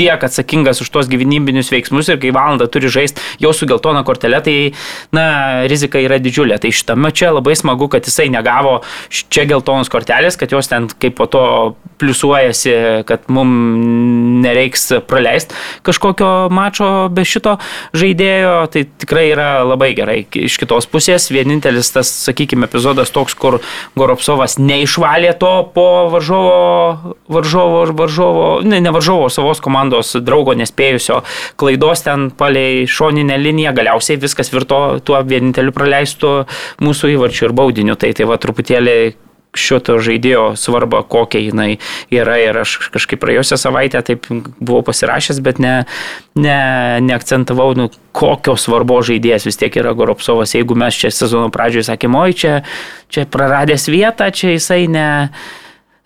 tiek 0.00 0.24
atsakingas 0.24 0.80
už 0.80 0.90
tuos 0.94 1.10
gyvybinius 1.10 1.70
veiksmus 1.72 2.08
ir 2.08 2.20
kai 2.22 2.32
valandą 2.34 2.68
turi 2.72 2.88
žaisti 2.92 3.20
jau 3.42 3.52
su 3.56 3.68
geltona 3.68 4.02
kortelė, 4.06 4.40
tai 4.44 4.56
na, 5.16 5.26
rizika 5.70 6.00
yra 6.00 6.20
didžiulė. 6.22 6.56
Tai 6.62 6.72
šitame 6.72 7.12
čia 7.12 7.34
labai 7.36 7.56
smagu, 7.58 7.90
kad 7.92 8.08
jisai 8.08 8.30
negavo 8.32 8.80
čia 9.10 9.46
geltonos 9.50 9.92
kortelės, 9.92 10.38
kad 10.40 10.52
jos 10.54 10.70
ten 10.70 10.88
kaip 11.00 11.18
po 11.20 11.28
to 11.30 11.44
pliusuojasi, 12.00 13.04
kad 13.08 13.28
mums 13.28 14.40
nereiks 14.40 14.86
praleisti 15.08 15.56
kažkokio 15.84 16.48
mačo 16.54 17.10
be 17.12 17.26
šito 17.28 17.58
žaidėjo. 17.96 18.54
Tai 18.72 18.84
tikrai 19.02 19.26
yra 19.34 19.48
labai 19.66 19.90
gerai. 19.98 20.22
Iš 20.24 20.56
kitos 20.62 20.88
pusės 20.90 21.28
vienintelis 21.32 21.92
tas, 21.92 22.08
sakykime, 22.24 22.68
epizodas 22.70 23.12
toks, 23.12 23.36
kur 23.36 23.58
Goropsovas 23.98 24.56
neišvalė 24.60 25.34
to 25.40 25.52
po 25.74 25.86
varžovo, 26.12 27.16
varžovo, 27.28 27.84
varžovo, 27.98 28.46
ne, 28.64 28.80
ne 28.80 28.94
varžovo, 28.94 29.28
savos 29.32 29.60
komandos 29.60 29.89
komandos 29.90 30.14
draugo 30.22 30.54
nespėjusio 30.54 31.22
klaidos 31.58 32.04
ten 32.06 32.30
palei 32.30 32.86
šoninę 32.86 33.38
liniją, 33.38 33.74
galiausiai 33.74 34.20
viskas 34.20 34.52
virto 34.52 35.00
tuo 35.04 35.20
vieninteliu 35.22 35.72
praleistų 35.74 36.46
mūsų 36.80 37.16
įvarčių 37.16 37.48
ir 37.48 37.56
baudiniu. 37.56 37.96
Tai 37.98 38.12
tai 38.14 38.28
va 38.28 38.38
truputėlį 38.38 39.16
šito 39.50 39.96
žaidėjo 39.98 40.54
svarbą, 40.54 41.02
kokia 41.10 41.40
jinai 41.42 41.80
yra 42.14 42.36
ir 42.38 42.60
aš 42.60 42.76
kažkaip 42.94 43.18
praėjusią 43.18 43.58
savaitę 43.58 43.98
taip 44.06 44.28
buvau 44.60 44.84
pasirašęs, 44.86 45.40
bet 45.42 45.58
ne, 45.58 45.72
ne, 46.38 46.58
neakcentavau, 47.02 47.72
nu, 47.74 47.88
kokio 48.14 48.54
svarbo 48.54 49.00
žaidėjas 49.02 49.48
vis 49.48 49.58
tiek 49.58 49.74
yra 49.82 49.96
Goropsovas. 49.98 50.54
Jeigu 50.54 50.78
mes 50.78 50.94
čia 50.94 51.10
sezono 51.10 51.50
pradžioje 51.50 51.88
sakėme, 51.90 52.22
oi, 52.22 52.36
čia, 52.38 52.60
čia 53.10 53.26
praradęs 53.26 53.90
vietą, 53.90 54.30
čia 54.30 54.54
jisai 54.54 54.84
ne 54.86 55.08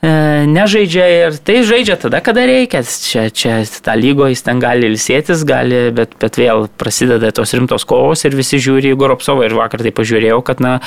nežaidžia 0.05 1.07
ir 1.09 1.39
tai 1.41 1.63
žaidžia 1.65 1.97
tada, 2.01 2.21
kada 2.25 2.45
reikia. 2.49 2.83
Čia, 2.85 3.27
čia 3.33 3.63
tą 3.65 3.97
lygo 3.97 4.29
jis 4.29 4.45
ten 4.45 4.61
gali 4.63 4.91
ilsėtis, 4.93 5.45
gali, 5.49 5.89
bet, 5.97 6.17
bet 6.21 6.39
vėl 6.41 6.69
prasideda 6.81 7.33
tos 7.35 7.55
rimtos 7.57 7.87
kovos 7.89 8.25
ir 8.27 8.37
visi 8.37 8.61
žiūri 8.63 8.93
į 8.93 8.99
Goropsovą 9.01 9.47
ir 9.49 9.57
vakar 9.57 9.85
tai 9.85 9.95
pažiūrėjau, 9.97 10.41
kad 10.45 10.61
na, 10.65 10.79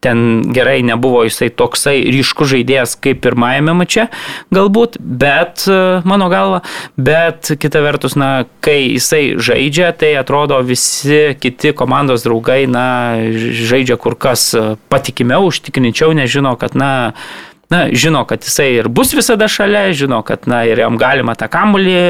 ten 0.00 0.40
gerai 0.54 0.80
nebuvo 0.86 1.26
jisai 1.26 1.50
toksai 1.52 1.98
ryškus 2.08 2.54
žaidėjas 2.54 2.96
kaip 3.04 3.20
pirmajame 3.24 3.74
mače, 3.76 4.06
galbūt, 4.54 4.96
bet 5.00 5.66
e, 5.68 5.76
mano 6.08 6.30
galva, 6.32 6.62
bet 6.96 7.52
kita 7.60 7.82
vertus, 7.84 8.16
na, 8.16 8.46
kai 8.64 8.96
jisai 8.96 9.36
žaidžia, 9.36 9.92
tai 9.92 10.14
atrodo 10.20 10.60
visi 10.64 11.36
kiti 11.40 11.74
komandos 11.76 12.24
draugai, 12.24 12.64
na, 12.70 12.86
žaidžia 13.36 14.00
kur 14.00 14.16
kas 14.16 14.50
patikimiau, 14.92 15.50
užtikrinčiau, 15.50 16.16
nežino, 16.16 16.56
kad, 16.60 16.78
na, 16.78 17.12
na, 17.70 17.84
žino, 17.92 18.24
kad 18.26 18.42
jisai 18.44 18.72
ir 18.80 18.88
bus 18.90 19.14
visada 19.14 19.48
šalia, 19.50 19.90
žino, 19.96 20.22
kad, 20.26 20.48
na, 20.50 20.64
ir 20.66 20.82
jam 20.82 20.98
galima 21.00 21.36
tą 21.38 21.46
kamulį 21.50 22.00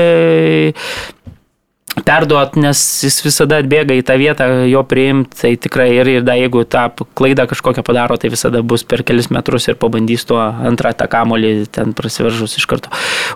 perduot, 2.06 2.54
nes 2.60 2.80
jis 3.04 3.18
visada 3.24 3.58
atbėga 3.60 3.96
į 3.98 4.04
tą 4.06 4.16
vietą 4.20 4.46
jo 4.70 4.82
priimti, 4.88 5.36
tai 5.42 5.50
tikrai 5.60 5.88
ir, 5.96 6.08
ir 6.08 6.24
da, 6.26 6.36
jeigu 6.38 6.62
tą 6.70 6.86
klaidą 7.18 7.48
kažkokią 7.50 7.84
padaro, 7.86 8.16
tai 8.20 8.30
visada 8.32 8.62
bus 8.62 8.84
per 8.86 9.02
kelis 9.06 9.30
metrus 9.34 9.68
ir 9.68 9.78
pabandys 9.80 10.24
tuo 10.28 10.38
antrą 10.40 10.94
tą 10.96 11.10
kamolį 11.10 11.52
ten 11.74 11.92
prasiveržus 11.98 12.56
iš 12.60 12.68
karto 12.70 12.92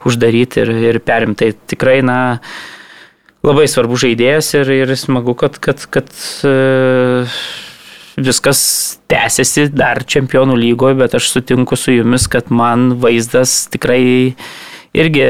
uždaryti 0.09 0.63
ir, 0.63 0.73
ir 0.95 1.01
perimti. 1.05 1.51
Tai 1.51 1.69
tikrai, 1.75 1.99
na, 2.07 2.19
labai 3.45 3.67
svarbu 3.69 3.99
žaidėjas 4.01 4.55
ir, 4.61 4.73
ir 4.87 4.97
smagu, 4.99 5.35
kad, 5.39 5.59
kad, 5.63 5.83
kad 5.93 6.09
uh, 6.47 7.43
viskas 8.17 8.61
tęsiasi 9.11 9.69
dar 9.75 10.05
čempionų 10.07 10.57
lygoje, 10.59 10.99
bet 11.01 11.17
aš 11.19 11.33
sutinku 11.35 11.79
su 11.79 11.97
jumis, 11.97 12.29
kad 12.31 12.53
man 12.55 12.95
vaizdas 13.03 13.65
tikrai 13.73 14.35
irgi 14.95 15.25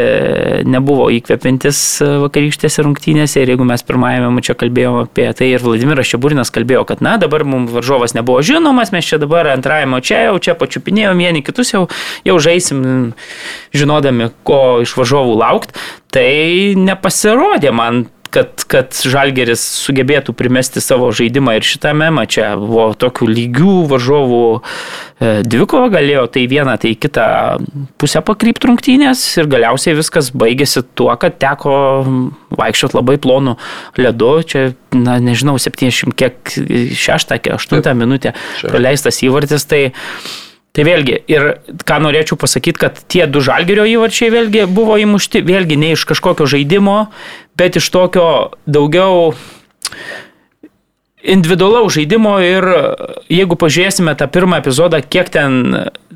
nebuvo 0.69 1.07
įkvepintis 1.15 1.79
vakarykštėse 2.21 2.85
rungtynėse 2.85 3.41
ir 3.41 3.55
jeigu 3.55 3.65
mes 3.65 3.85
pirmajame 3.87 4.29
mače 4.37 4.57
kalbėjome 4.61 5.07
apie 5.07 5.31
tai 5.37 5.49
ir 5.55 5.65
Vladimiras 5.65 6.11
Šeburinas 6.11 6.53
kalbėjo, 6.53 6.85
kad 6.89 7.01
na 7.05 7.17
dabar 7.21 7.47
mums 7.49 7.73
varžovas 7.73 8.13
nebuvo 8.17 8.43
žinomas, 8.45 8.93
mes 8.93 9.09
čia 9.09 9.19
dabar 9.23 9.49
antrajame 9.55 10.03
čia 10.05 10.27
jau 10.27 10.37
čia 10.45 10.57
pačiupinėjom 10.61 11.25
vieni 11.25 11.41
kitus, 11.47 11.73
jau, 11.73 11.87
jau 12.29 12.37
žaisim 12.37 13.15
žinodami, 13.73 14.29
ko 14.45 14.85
iš 14.85 14.93
varžovų 15.01 15.39
laukti, 15.41 15.81
tai 16.13 16.29
nepasirodė 16.77 17.73
man 17.73 18.05
kad, 18.35 18.65
kad 18.71 18.95
Žalgeris 18.95 19.63
sugebėtų 19.85 20.35
primesti 20.37 20.83
savo 20.83 21.11
žaidimą 21.15 21.57
ir 21.59 21.67
šitame 21.67 22.11
mače 22.15 22.51
buvo 22.61 22.89
tokių 22.99 23.29
lygių 23.31 23.75
varžovų 23.91 24.41
e, 24.55 25.31
dvikova, 25.47 25.91
galėjo 25.95 26.27
tai 26.35 26.45
vieną, 26.51 26.77
tai 26.83 26.95
kitą 26.99 27.27
pusę 28.01 28.23
pakrypti 28.27 28.71
rungtynės 28.71 29.23
ir 29.39 29.51
galiausiai 29.53 29.97
viskas 29.99 30.33
baigėsi 30.35 30.85
tuo, 30.99 31.11
kad 31.21 31.39
teko 31.43 31.75
vaikščioti 32.59 32.99
labai 32.99 33.19
plonu 33.23 33.57
ledu, 34.01 34.33
čia, 34.47 34.65
na, 34.97 35.19
nežinau, 35.23 35.57
70 35.61 36.17
kiek 36.19 36.57
6, 36.99 37.37
8 37.59 37.95
minutę 37.99 38.35
praleistas 38.67 39.23
įvartis, 39.27 39.69
tai 39.71 39.87
Tai 40.75 40.83
vėlgi, 40.83 41.21
ir 41.31 41.45
ką 41.87 42.01
norėčiau 42.03 42.35
pasakyti, 42.41 42.81
kad 42.83 42.99
tie 43.07 43.29
du 43.31 43.39
žalgerio 43.45 43.85
įvarčiai 43.87 44.33
vėlgi 44.35 44.65
buvo 44.67 44.97
įmušti, 44.99 45.45
vėlgi 45.47 45.79
ne 45.79 45.93
iš 45.95 46.03
kažkokio 46.11 46.49
žaidimo, 46.51 46.97
bet 47.55 47.79
iš 47.79 47.87
tokio 47.95 48.27
daugiau 48.67 49.31
individualaus 51.23 51.95
žaidimo 51.95 52.35
ir 52.43 52.67
jeigu 53.31 53.55
pažiūrėsime 53.61 54.17
tą 54.19 54.27
pirmą 54.35 54.59
epizodą, 54.65 54.99
kiek 54.99 55.31
ten, 55.33 55.63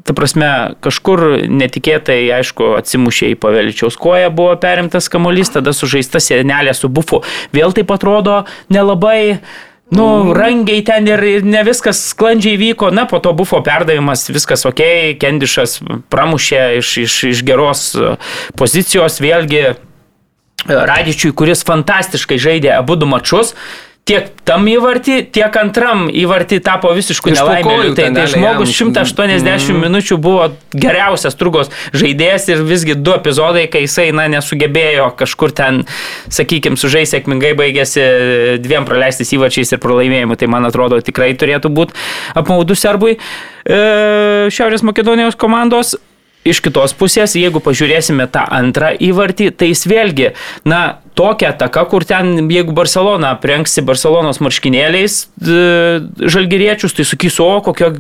ta 0.03 0.16
prasme, 0.18 0.51
kažkur 0.85 1.25
netikėtai, 1.47 2.18
aišku, 2.40 2.75
atsimušė 2.81 3.31
į 3.37 3.38
paveličiaus 3.38 3.94
koją, 4.01 4.35
buvo 4.35 4.59
perimtas 4.59 5.07
kamuolys, 5.12 5.55
tada 5.55 5.71
sužaista 5.77 6.18
senelė 6.18 6.75
su 6.75 6.90
bufu, 6.90 7.23
vėl 7.55 7.79
taip 7.79 7.94
atrodo 7.94 8.42
nelabai 8.75 9.38
Nu, 9.90 10.35
rangiai 10.37 10.83
ten 10.85 11.07
ir 11.09 11.44
ne 11.48 11.62
viskas 11.64 12.03
sklandžiai 12.11 12.59
vyko, 12.61 12.90
na, 12.92 13.07
po 13.09 13.22
to 13.24 13.33
buvo 13.37 13.62
perdavimas, 13.64 14.27
viskas 14.29 14.66
ok, 14.68 14.83
Kendišas 15.20 15.79
pramušė 16.12 16.64
iš, 16.83 16.90
iš, 17.07 17.14
iš 17.31 17.44
geros 17.48 17.85
pozicijos, 18.59 19.16
vėlgi 19.24 19.62
Radičiui, 20.68 21.33
kuris 21.33 21.64
fantastiškai 21.64 22.37
žaidė 22.42 22.74
abu 22.77 22.98
du 23.01 23.09
mačius, 23.09 23.55
tiek 24.09 24.29
tam 24.49 24.64
įvartį, 24.71 25.18
tiek 25.35 25.57
antram 25.61 26.07
įvartį 26.09 26.59
tapo 26.64 26.90
visiškų 26.97 27.35
nelaimėlių. 27.35 27.92
Tai, 27.99 28.07
tai 28.16 28.25
žmogus 28.33 28.73
180 28.73 29.44
mm. 29.44 29.83
minučių 29.85 30.18
buvo 30.25 30.49
geriausias 30.73 31.37
trugos 31.38 31.71
žaidėjas 31.97 32.49
ir 32.53 32.64
visgi 32.68 32.97
du 32.97 33.12
epizodai, 33.16 33.66
kai 33.71 33.85
jisai 33.85 34.09
na, 34.16 34.25
nesugebėjo 34.33 35.11
kažkur 35.18 35.53
ten, 35.57 35.83
sakykime, 36.33 36.81
sužais 36.81 37.12
sėkmingai 37.12 37.53
baigėsi 37.59 38.05
dviem 38.64 38.88
praleistais 38.88 39.35
įvarčiais 39.37 39.77
ir 39.77 39.83
pralaimėjimu. 39.85 40.38
Tai 40.40 40.51
man 40.57 40.68
atrodo 40.68 41.03
tikrai 41.05 41.35
turėtų 41.38 41.73
būti 41.75 41.97
apmaudu 42.38 42.77
serbui. 42.79 43.18
E, 43.68 43.81
Šiaurės 44.55 44.87
Makedonijos 44.87 45.37
komandos 45.37 45.99
Iš 46.49 46.63
kitos 46.65 46.95
pusės, 46.99 47.37
jeigu 47.39 47.61
pažiūrėsime 47.65 48.29
tą 48.33 48.45
antrą 48.59 48.95
įvartį, 48.95 49.51
tai 49.59 49.71
jis 49.73 49.85
vėlgi, 49.91 50.33
na, 50.69 50.99
tokia 51.19 51.51
ataka, 51.53 51.83
kur 51.91 52.07
ten, 52.09 52.49
jeigu 52.51 52.75
Barcelona 52.77 53.35
prengsi 53.43 53.83
Barcelonos 53.85 54.41
marškinėliais 54.45 55.19
žalgeriečius, 55.39 56.95
tai 56.97 57.07
sakysiu, 57.09 57.47
o 57.47 57.63
kokio, 57.67 57.91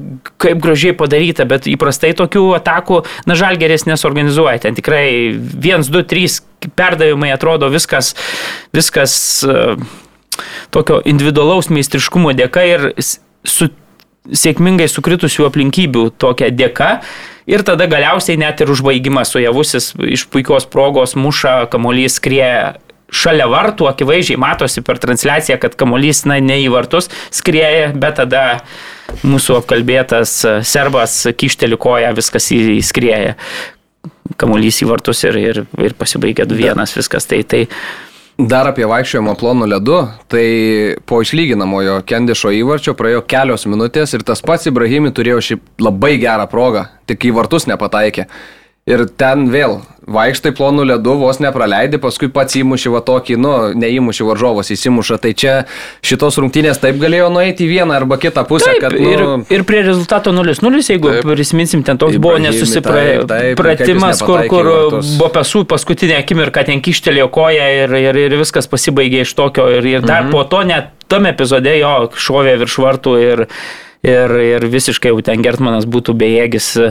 kaip 0.40 0.60
gražiai 0.62 0.96
padaryta, 0.98 1.46
bet 1.50 1.66
įprastai 1.70 2.14
tokių 2.18 2.44
atakų, 2.60 3.02
na, 3.28 3.38
žalgeris 3.38 3.88
nesorganizuoja. 3.90 4.62
Ten 4.66 4.78
tikrai 4.78 5.08
1, 5.34 5.88
2, 5.90 6.04
3 6.14 6.38
perdavimai 6.78 7.32
atrodo 7.34 7.70
viskas, 7.72 8.14
viskas 8.74 9.18
tokio 10.74 11.02
individualaus 11.08 11.70
meistriškumo 11.72 12.34
dėka 12.38 12.64
ir 12.68 12.88
su 13.46 13.70
sėkmingai 14.26 14.88
sukritusių 14.90 15.46
aplinkybių 15.48 16.08
tokia 16.20 16.50
dėka. 16.52 16.98
Ir 17.48 17.64
tada 17.64 17.86
galiausiai 17.88 18.36
net 18.40 18.60
ir 18.60 18.72
užbaigimas 18.74 19.32
sujavusis 19.32 19.94
iš 20.04 20.26
puikios 20.32 20.68
progos 20.68 21.16
muša 21.16 21.62
kamuolys 21.72 22.18
skrie 22.20 22.76
šalia 23.08 23.46
vartų, 23.48 23.88
akivaizdžiai 23.88 24.40
matosi 24.40 24.82
per 24.84 25.00
transliaciją, 25.00 25.56
kad 25.62 25.76
kamuolys 25.80 26.26
na, 26.28 26.38
ne 26.44 26.58
į 26.60 26.68
vartus 26.74 27.08
skrieja, 27.34 27.92
bet 27.96 28.18
tada 28.20 28.42
mūsų 29.24 29.62
apkalbėtas 29.62 30.34
serbas 30.68 31.22
kišteli 31.40 31.78
koją, 31.80 32.12
viskas 32.18 32.50
įskrieja. 32.52 33.38
Kamuolys 34.38 34.82
į 34.84 34.90
vartus 34.90 35.24
ir, 35.24 35.38
ir, 35.40 35.62
ir 35.80 35.96
pasibaigia 35.96 36.44
2-1 36.48 36.84
viskas. 36.98 37.24
Tai, 37.30 37.40
tai, 37.48 37.64
Dar 38.38 38.68
apie 38.70 38.84
vaikščiojimą 38.86 39.32
plonų 39.34 39.66
ledu, 39.66 39.96
tai 40.30 40.42
po 41.10 41.16
išlyginamojo 41.24 41.96
Kendišo 42.06 42.52
įvarčio 42.54 42.92
praėjo 42.94 43.24
kelios 43.26 43.66
minutės 43.66 44.14
ir 44.14 44.22
tas 44.22 44.44
pats 44.46 44.68
Ibrahimi 44.70 45.10
turėjo 45.10 45.40
šį 45.42 45.56
labai 45.82 46.12
gerą 46.22 46.44
progą, 46.46 46.84
tik 47.10 47.26
į 47.26 47.32
vartus 47.34 47.66
nepataikė. 47.66 48.28
Ir 48.88 49.04
ten 49.20 49.48
vėl 49.52 49.80
vaikštai 50.08 50.52
plonų 50.56 50.86
ledų, 50.88 51.14
vos 51.20 51.38
nepraleidi, 51.42 51.98
paskui 52.00 52.30
pats 52.32 52.56
įmuši 52.58 52.92
va 52.92 53.02
tokį, 53.04 53.36
nu, 53.40 53.52
neįmuši 53.78 54.24
varžovas, 54.24 54.70
įsimuša. 54.72 55.18
Tai 55.24 55.32
čia 55.36 55.54
šitos 56.06 56.38
rungtynės 56.40 56.80
taip 56.80 56.96
galėjo 57.00 57.28
nueiti 57.34 57.66
į 57.66 57.70
vieną 57.74 57.98
arba 57.98 58.18
kitą 58.20 58.44
pusę. 58.48 58.70
Taip, 58.72 58.86
kad, 58.86 58.96
nu, 58.96 59.10
ir, 59.12 59.24
ir 59.58 59.64
prie 59.68 59.82
rezultato 59.84 60.32
0-0, 60.32 60.80
jeigu 60.94 61.12
taip, 61.12 61.28
prisiminsim, 61.28 61.84
ten 61.86 62.00
toks 62.00 62.16
buvo 62.22 62.38
nesusipratimas, 62.42 64.22
kur, 64.24 64.46
kur 64.48 64.70
Bopesų 65.20 65.66
paskutinę 65.68 66.20
akimirką 66.22 66.64
ten 66.68 66.80
kištelėjo 66.84 67.28
koją 67.34 67.66
ir, 67.82 67.98
ir, 68.08 68.22
ir 68.28 68.38
viskas 68.40 68.70
pasibaigė 68.70 69.26
iš 69.26 69.34
tokio. 69.38 69.68
Ir, 69.76 69.84
ir 69.98 70.06
dar 70.06 70.24
mhm. 70.24 70.32
po 70.32 70.46
to 70.48 70.64
net 70.68 70.94
tam 71.08 71.28
epizode 71.28 71.76
jo 71.78 71.92
šovė 72.16 72.56
virš 72.62 72.80
vartų 72.84 73.14
ir 73.24 73.44
ir, 74.06 74.30
ir 74.30 74.66
visiškai 74.70 75.12
jau 75.12 75.20
ten 75.24 75.42
Gertmanas 75.42 75.86
būtų 75.88 76.14
bejėgis 76.18 76.68
e, 76.78 76.88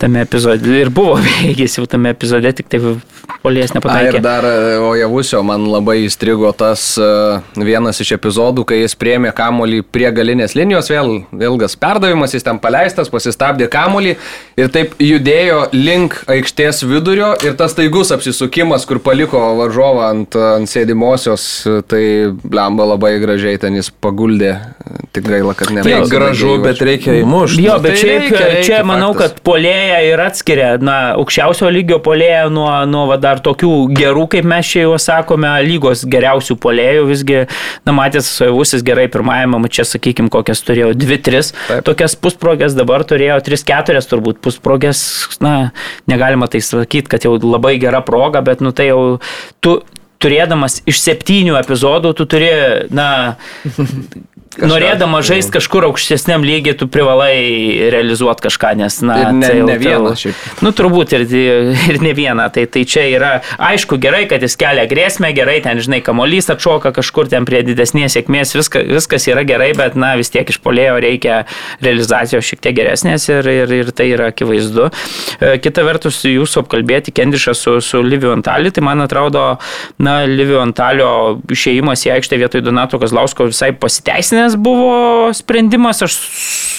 tame 0.00 0.22
epizode. 0.24 0.72
Ir 0.80 0.90
buvo 0.94 1.18
bejėgis 1.26 1.78
jau 1.78 1.86
tame 1.90 2.12
epizode, 2.14 2.52
tik 2.58 2.70
tai 2.72 2.80
polės 3.44 3.74
nepataikė. 3.76 4.16
A, 4.16 4.18
ir 4.18 4.24
dar 4.24 4.46
e, 4.48 4.78
Ojavusio 4.82 5.42
man 5.46 5.68
labai 5.70 6.00
įstrigo 6.06 6.50
tas 6.58 6.90
uh, 7.00 7.44
vienas 7.54 8.00
iš 8.02 8.14
epizodų, 8.16 8.64
kai 8.68 8.80
jis 8.82 8.96
priemė 8.98 9.32
kamolį 9.36 9.82
prie 9.86 10.08
galinės 10.14 10.56
linijos, 10.58 10.90
vėl 10.90 11.22
ilgas 11.36 11.76
perdavimas, 11.78 12.34
jis 12.34 12.46
ten 12.46 12.58
paleistas, 12.62 13.10
pasistabdė 13.12 13.68
kamolį 13.72 14.16
ir 14.58 14.72
taip 14.74 14.96
judėjo 15.02 15.68
link 15.76 16.18
aikštės 16.30 16.82
vidurio 16.88 17.34
ir 17.44 17.54
tas 17.58 17.76
taigus 17.78 18.10
apsisukimas, 18.14 18.86
kur 18.88 19.02
paliko 19.04 19.40
varžovą 19.60 20.08
ant, 20.14 20.38
ant 20.56 20.70
sėdimosios, 20.70 21.44
tai 21.90 22.02
blemba 22.42 22.88
labai 22.94 23.14
gražiai 23.22 23.60
ten 23.60 23.78
jis 23.78 23.92
paguldė. 24.02 24.56
Tik 25.14 25.26
gaila, 25.28 25.54
kad 25.56 25.70
ne. 25.74 25.84
Tai 25.84 26.00
gražu 26.10 26.47
gražu, 26.56 26.64
bet 26.64 26.82
reikia 26.88 27.16
įmušti. 27.20 27.64
Jo, 27.64 27.76
bet 27.82 27.94
tai 27.94 28.00
šiaip 28.00 28.22
reikia, 28.22 28.40
reikia, 28.42 28.62
čia 28.66 28.78
manau, 28.88 29.10
faktas. 29.12 29.34
kad 29.36 29.44
polėja 29.46 29.98
ir 30.06 30.22
atskiria, 30.22 30.70
na, 30.82 30.96
aukščiausio 31.18 31.70
lygio 31.74 31.98
polėja 32.04 32.46
nuo, 32.52 32.70
nuo 32.90 33.04
va, 33.10 33.18
dar 33.22 33.42
tokių 33.44 33.72
gerų, 33.98 34.24
kaip 34.34 34.48
mes 34.48 34.70
čia 34.70 34.86
jau 34.86 34.96
sakome, 35.02 35.50
lygos 35.66 36.06
geriausių 36.08 36.58
polėjų. 36.62 37.04
Visgi, 37.12 37.42
na, 37.88 37.96
matęs, 37.96 38.30
Soivusis 38.38 38.84
gerai 38.86 39.08
pirmajame 39.12 39.60
mače, 39.64 39.86
sakykime, 39.88 40.32
kokias 40.32 40.64
turėjo 40.66 40.94
2-3, 40.98 41.52
tokias 41.86 42.16
pusprogės 42.18 42.76
dabar 42.78 43.04
turėjo 43.08 43.40
3-4 43.46 44.04
turbūt 44.08 44.42
pusprogės, 44.44 45.04
na, 45.44 45.70
negalima 46.10 46.48
tai 46.50 46.62
sakyti, 46.64 47.10
kad 47.12 47.26
jau 47.26 47.36
labai 47.42 47.76
gera 47.82 48.02
proga, 48.04 48.42
bet, 48.44 48.64
nu, 48.64 48.72
tai 48.76 48.90
jau 48.92 49.18
tu 49.64 49.80
turėdamas 50.22 50.80
iš 50.88 51.00
septynių 51.02 51.56
epizodų, 51.60 52.12
tu 52.18 52.26
turi, 52.30 52.50
na, 52.94 53.36
Kažką, 54.48 54.68
Norėdama 54.70 55.18
žaisti 55.20 55.52
kažkur 55.52 55.84
aukštesniam 55.90 56.42
lygiai, 56.46 56.72
tu 56.78 56.86
privalai 56.88 57.90
realizuoti 57.92 58.46
kažką, 58.46 58.70
nes, 58.80 58.94
na, 59.04 59.18
ir 59.20 59.34
ne, 59.36 59.50
tai 59.50 59.64
ne 59.66 59.74
vieną 59.76 60.12
šiaip. 60.16 60.38
Nu, 60.64 60.72
turbūt 60.72 61.12
ir, 61.18 61.24
ir 61.92 61.98
ne 62.00 62.14
vieną. 62.16 62.46
Tai, 62.54 62.64
tai 62.72 62.84
čia 62.88 63.04
yra, 63.12 63.32
aišku, 63.68 63.98
gerai, 64.00 64.22
kad 64.30 64.42
jis 64.42 64.56
kelia 64.58 64.86
grėsmę, 64.88 65.34
gerai, 65.36 65.58
ten, 65.64 65.82
žinai, 65.84 66.00
kamolys 66.06 66.48
atšoka 66.54 66.94
kažkur 66.96 67.28
ten 67.28 67.44
prie 67.48 67.60
didesnės 67.66 68.16
sėkmės, 68.16 68.54
viska, 68.56 68.82
viskas 68.88 69.28
yra 69.28 69.44
gerai, 69.48 69.74
bet, 69.76 69.98
na, 70.00 70.14
vis 70.16 70.32
tiek 70.32 70.48
iš 70.48 70.60
polėjo 70.64 70.96
reikia 71.04 71.42
realizacijos 71.84 72.48
šiek 72.48 72.64
tiek 72.64 72.78
geresnės 72.80 73.28
ir, 73.28 73.50
ir, 73.52 73.76
ir 73.82 73.92
tai 73.92 74.08
yra 74.14 74.30
akivaizdu. 74.32 74.88
E, 74.88 75.52
kita 75.60 75.84
vertus, 75.84 76.22
jūsų 76.24 76.64
apkalbėti 76.64 77.12
Kendišą 77.20 77.56
su, 77.58 77.76
su 77.84 78.00
Liviu 78.00 78.32
Antaliu, 78.32 78.72
tai 78.72 78.86
man 78.88 79.04
atrodo, 79.04 79.44
na, 80.00 80.22
Liviu 80.24 80.62
Antalio 80.64 81.12
išėjimas 81.52 82.08
į 82.08 82.16
aikštę 82.16 82.40
vietoj 82.40 82.64
Donato 82.64 83.02
Kazlausko 83.02 83.50
visai 83.52 83.74
pasiteisinęs 83.76 84.37
teisinės 84.38 84.56
buvo 84.60 85.32
sprendimas. 85.34 86.02
Aš 86.02 86.14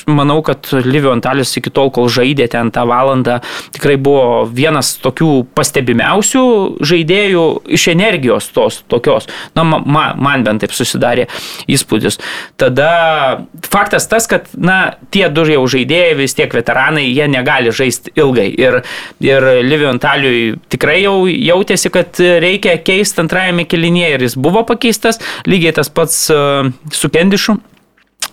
manau, 0.09 0.41
kad 0.41 0.65
Livio 0.85 1.11
Antalis 1.11 1.51
iki 1.59 1.69
tol, 1.69 1.91
kol 1.91 2.07
žaidė 2.09 2.47
ten 2.49 2.71
tą 2.71 2.85
valandą, 2.87 3.39
tikrai 3.75 3.97
buvo 3.99 4.45
vienas 4.47 4.95
tokių 5.03 5.45
pastebimiausių 5.55 6.43
žaidėjų 6.79 7.43
iš 7.75 7.87
energijos 7.91 8.49
tos 8.55 8.81
tokios. 8.89 9.27
Na, 9.55 9.63
man, 9.63 10.15
man 10.17 10.45
bent 10.47 10.63
taip 10.63 10.73
susidarė 10.73 11.27
įspūdis. 11.69 12.19
Tada 12.57 13.45
faktas 13.69 14.07
tas, 14.09 14.27
kad, 14.29 14.47
na, 14.55 14.95
tie 15.11 15.27
du 15.29 15.45
jau 15.49 15.65
žaidėjai, 15.69 16.17
vis 16.17 16.37
tiek 16.37 16.53
veteranai, 16.53 17.05
jie 17.09 17.27
negali 17.29 17.73
žaisti 17.75 18.15
ilgai. 18.17 18.47
Ir, 18.59 18.81
ir 19.21 19.49
Livio 19.65 19.91
Antaliui 19.91 20.57
tikrai 20.71 21.01
jau 21.03 21.27
jautėsi, 21.29 21.91
kad 21.93 22.17
reikia 22.17 22.79
keisti 22.81 23.21
antrajame 23.25 23.67
kilinėje 23.69 24.15
ir 24.15 24.27
jis 24.29 24.39
buvo 24.39 24.65
pakeistas. 24.67 25.21
Lygiai 25.49 25.75
tas 25.75 25.91
pats 25.93 26.25
uh, 26.33 26.71
su 26.95 27.11
Kendišu 27.13 27.48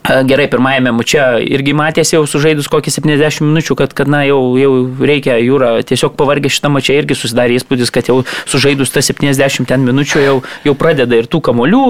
Gerai, 0.06 0.46
pirmajame 0.50 0.92
muče 0.94 1.22
irgi 1.50 1.74
matėsi 1.76 2.14
jau 2.14 2.22
sužaidus 2.28 2.68
kokį 2.70 2.92
70 2.94 3.42
minučių, 3.46 3.76
kad, 3.78 3.94
kad 3.96 4.10
na, 4.10 4.22
jau, 4.28 4.38
jau 4.60 4.70
reikia 5.02 5.38
jūra 5.42 5.72
tiesiog 5.86 6.14
pavargę 6.18 6.50
šitą 6.52 6.70
mačią 6.72 6.98
irgi 7.00 7.16
susidarė 7.18 7.56
įspūdis, 7.58 7.90
kad 7.94 8.10
jau 8.10 8.20
sužaidus 8.46 8.92
tą 8.94 9.02
70 9.02 9.72
minučių 9.82 10.22
jau, 10.22 10.36
jau 10.66 10.74
pradeda 10.78 11.18
ir 11.18 11.28
tų 11.30 11.40
kamolių, 11.48 11.82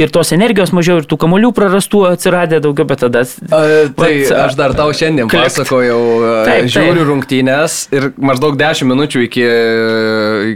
ir 0.00 0.12
tos 0.14 0.32
energijos 0.34 0.74
mažiau, 0.76 0.98
ir 1.02 1.08
tų 1.10 1.20
kamolių 1.24 1.52
prarastų 1.56 2.02
atsiradė 2.10 2.60
daugiau, 2.64 2.88
bet 2.90 3.04
tada... 3.04 3.22
A, 3.22 3.62
tai 3.94 4.10
vat, 4.24 4.34
aš 4.48 4.58
dar 4.58 4.74
tau 4.78 4.90
šiandien 4.96 5.30
klikt. 5.30 5.50
pasakojau, 5.50 6.00
taip, 6.48 6.66
taip. 6.66 6.72
žiūriu 6.74 7.06
rungtynės 7.12 7.78
ir 7.94 8.10
maždaug 8.18 8.58
10 8.60 8.90
minučių 8.90 9.24
iki 9.28 9.46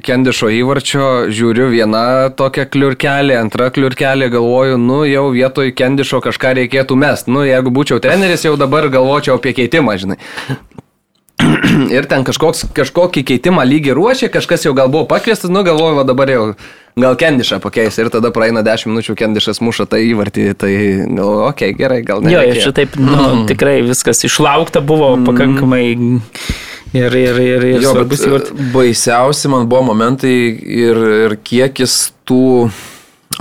Kendišo 0.05 0.51
įvarčio 0.59 1.09
žiūriu 1.35 1.71
vieną 1.73 2.35
tokią 2.39 2.67
kliurkelį, 2.75 3.39
antrą 3.39 3.71
kliurkelį, 3.75 4.31
galvoju, 4.35 4.81
nu 4.83 5.03
jau 5.07 5.29
vietoj 5.35 5.73
Kendišo 5.79 6.21
kažką 6.25 6.55
reikėtų 6.61 6.99
mest. 7.05 7.29
Nu, 7.31 7.45
jeigu 7.47 7.73
būčiau 7.75 8.01
treneris, 8.03 8.49
jau 8.49 8.57
dabar 8.61 8.89
galvočiau 8.93 9.37
apie 9.39 9.55
keitimą, 9.61 9.99
žinai. 10.01 10.19
ir 11.97 12.07
ten 12.11 12.25
kažkoks, 12.27 12.69
kažkokį 12.77 13.25
keitimą 13.31 13.65
lygiai 13.67 13.97
ruošė, 13.97 14.31
kažkas 14.33 14.67
jau 14.67 14.75
gal 14.77 14.91
buvo 14.93 15.07
pakviestas, 15.11 15.51
nu 15.53 15.65
galvoju, 15.67 15.99
va 15.99 16.05
dabar 16.07 16.31
jau 16.31 16.45
gal 17.01 17.17
kendišą 17.19 17.59
pakeis 17.65 17.99
ir 17.99 18.11
tada 18.15 18.31
praeina 18.35 18.63
10 18.67 18.93
minučių, 18.93 19.17
kendišas 19.19 19.61
muša 19.65 19.89
tą 19.91 19.99
įvartį, 20.03 20.47
tai 20.59 20.73
galvoju, 21.09 21.43
okei, 21.49 21.73
okay, 21.73 21.79
gerai, 21.81 22.01
gal 22.07 22.23
ne. 22.23 22.33
Jo, 22.35 22.45
ir 22.47 22.63
šitaip, 22.63 22.97
nu, 23.01 23.19
mm. 23.19 23.45
tikrai 23.51 23.81
viskas 23.87 24.25
išlaukta 24.29 24.85
buvo 24.85 25.15
mm. 25.17 25.29
pakankamai. 25.31 25.85
Ir, 26.95 27.11
ir, 27.19 27.39
ir, 27.43 27.65
ir 27.73 27.83
jo, 27.83 27.91
bet 28.07 28.53
baisiausi 28.71 29.51
man 29.51 29.65
buvo 29.67 29.89
momentai 29.89 30.35
ir, 30.55 31.01
ir 31.25 31.33
kiekis 31.43 32.13
tų 32.29 32.69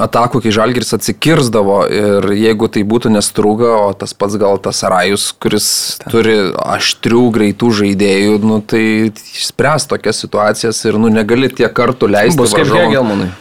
atakų, 0.01 0.41
kai 0.43 0.53
Žalgiris 0.53 0.93
atsikirzdavo 0.97 1.77
ir 1.93 2.27
jeigu 2.37 2.69
tai 2.71 2.83
būtų 2.87 3.11
nestruga, 3.13 3.73
o 3.87 3.93
tas 3.97 4.15
pats 4.17 4.37
gal 4.41 4.57
tas 4.63 4.81
Arajus, 4.87 5.29
kuris 5.37 5.67
Ta. 6.01 6.11
turi 6.13 6.37
aštrių, 6.53 7.23
greitų 7.35 7.71
žaidėjų, 7.83 8.39
nu, 8.43 8.59
tai 8.65 8.85
spręs 9.13 9.87
tokias 9.91 10.23
situacijas 10.23 10.81
ir 10.87 10.99
nu, 11.01 11.11
negali 11.13 11.51
tiek 11.53 11.73
kartų 11.73 12.09
leisti. 12.13 12.39
Bus 12.41 12.55
kaip 12.57 12.71
Hegelmanui. 12.73 13.31